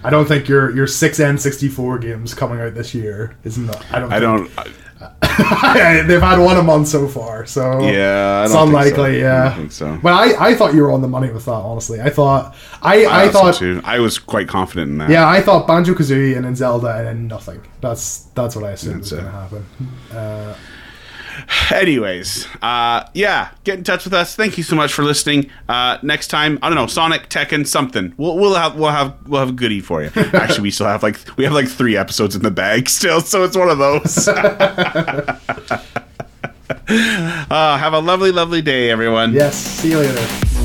I 0.05 0.10
don't 0.10 0.27
think 0.27 0.48
your 0.48 0.70
your 0.77 0.86
six 0.86 1.19
N 1.19 1.39
sixty 1.39 1.66
four 1.69 1.98
games 1.98 2.35
coming 2.35 2.60
out 2.60 2.74
this 2.74 2.94
year 2.94 3.36
is 3.43 3.59
not. 3.59 3.85
I 3.93 3.98
don't. 3.98 4.12
I 4.12 4.20
think- 4.20 4.55
don't. 4.65 4.69
I, 5.00 6.02
They've 6.06 6.20
had 6.20 6.38
one 6.38 6.56
a 6.56 6.62
month 6.62 6.88
so 6.88 7.06
far, 7.08 7.46
so 7.46 7.80
yeah, 7.80 8.40
I 8.40 8.44
it's 8.44 8.52
so. 8.52 8.62
unlikely. 8.64 9.24
I 9.24 9.26
Yeah, 9.28 9.48
don't 9.50 9.58
think 9.58 9.72
so. 9.72 9.98
But 10.02 10.12
I, 10.12 10.50
I 10.50 10.54
thought 10.54 10.74
you 10.74 10.82
were 10.82 10.90
on 10.92 11.02
the 11.02 11.08
money 11.08 11.30
with 11.30 11.44
that. 11.44 11.52
Honestly, 11.52 12.00
I 12.00 12.10
thought 12.10 12.54
I 12.82 13.04
I, 13.04 13.24
I, 13.24 13.28
thought 13.28 13.54
too. 13.54 13.80
I 13.84 14.00
was 14.00 14.18
quite 14.18 14.48
confident 14.48 14.90
in 14.92 14.98
that. 14.98 15.10
yeah 15.10 15.28
I 15.28 15.40
thought 15.40 15.66
Banjo 15.66 15.94
Kazooie 15.94 16.36
and 16.36 16.44
then 16.44 16.56
Zelda 16.56 16.96
and 16.96 17.06
then 17.06 17.28
nothing. 17.28 17.60
That's 17.80 18.24
that's 18.34 18.56
what 18.56 18.64
I 18.64 18.72
assumed 18.72 19.04
That's 19.04 19.12
was 19.12 19.20
going 19.20 19.32
to 19.32 19.38
happen. 19.38 19.66
Uh, 20.12 20.54
Anyways, 21.70 22.47
uh, 22.62 23.09
yeah, 23.15 23.51
get 23.65 23.78
in 23.78 23.85
touch 23.85 24.05
with 24.05 24.15
us. 24.15 24.35
Thank 24.35 24.56
you 24.59 24.65
so 24.65 24.74
much 24.77 24.93
for 24.93 25.05
listening. 25.05 25.51
Uh, 25.69 25.98
next 26.02 26.28
time, 26.28 26.59
I 26.62 26.69
don't 26.69 26.77
know, 26.77 26.86
Sonic, 26.86 27.28
Tekken, 27.28 27.66
something. 27.66 28.15
We'll, 28.16 28.36
we'll 28.36 28.55
have 28.55 28.77
we'll 28.77 28.90
have 28.90 29.16
we'll 29.27 29.40
have 29.40 29.51
a 29.51 29.52
goodie 29.52 29.81
for 29.81 30.02
you. 30.02 30.10
Actually, 30.16 30.62
we 30.62 30.70
still 30.70 30.86
have 30.86 31.02
like 31.02 31.19
we 31.36 31.44
have 31.44 31.52
like 31.52 31.69
three 31.69 31.97
episodes 31.97 32.35
in 32.35 32.43
the 32.43 32.51
bag 32.51 32.89
still, 32.98 33.20
so 33.20 33.44
it's 33.44 33.56
one 33.56 33.69
of 33.69 33.78
those. 33.78 34.28
uh, 34.28 35.39
have 36.89 37.93
a 37.93 38.01
lovely, 38.01 38.32
lovely 38.32 38.62
day, 38.62 38.90
everyone. 38.90 39.32
yes. 39.32 39.56
See 39.56 39.90
you 39.90 39.98
later. 39.98 40.57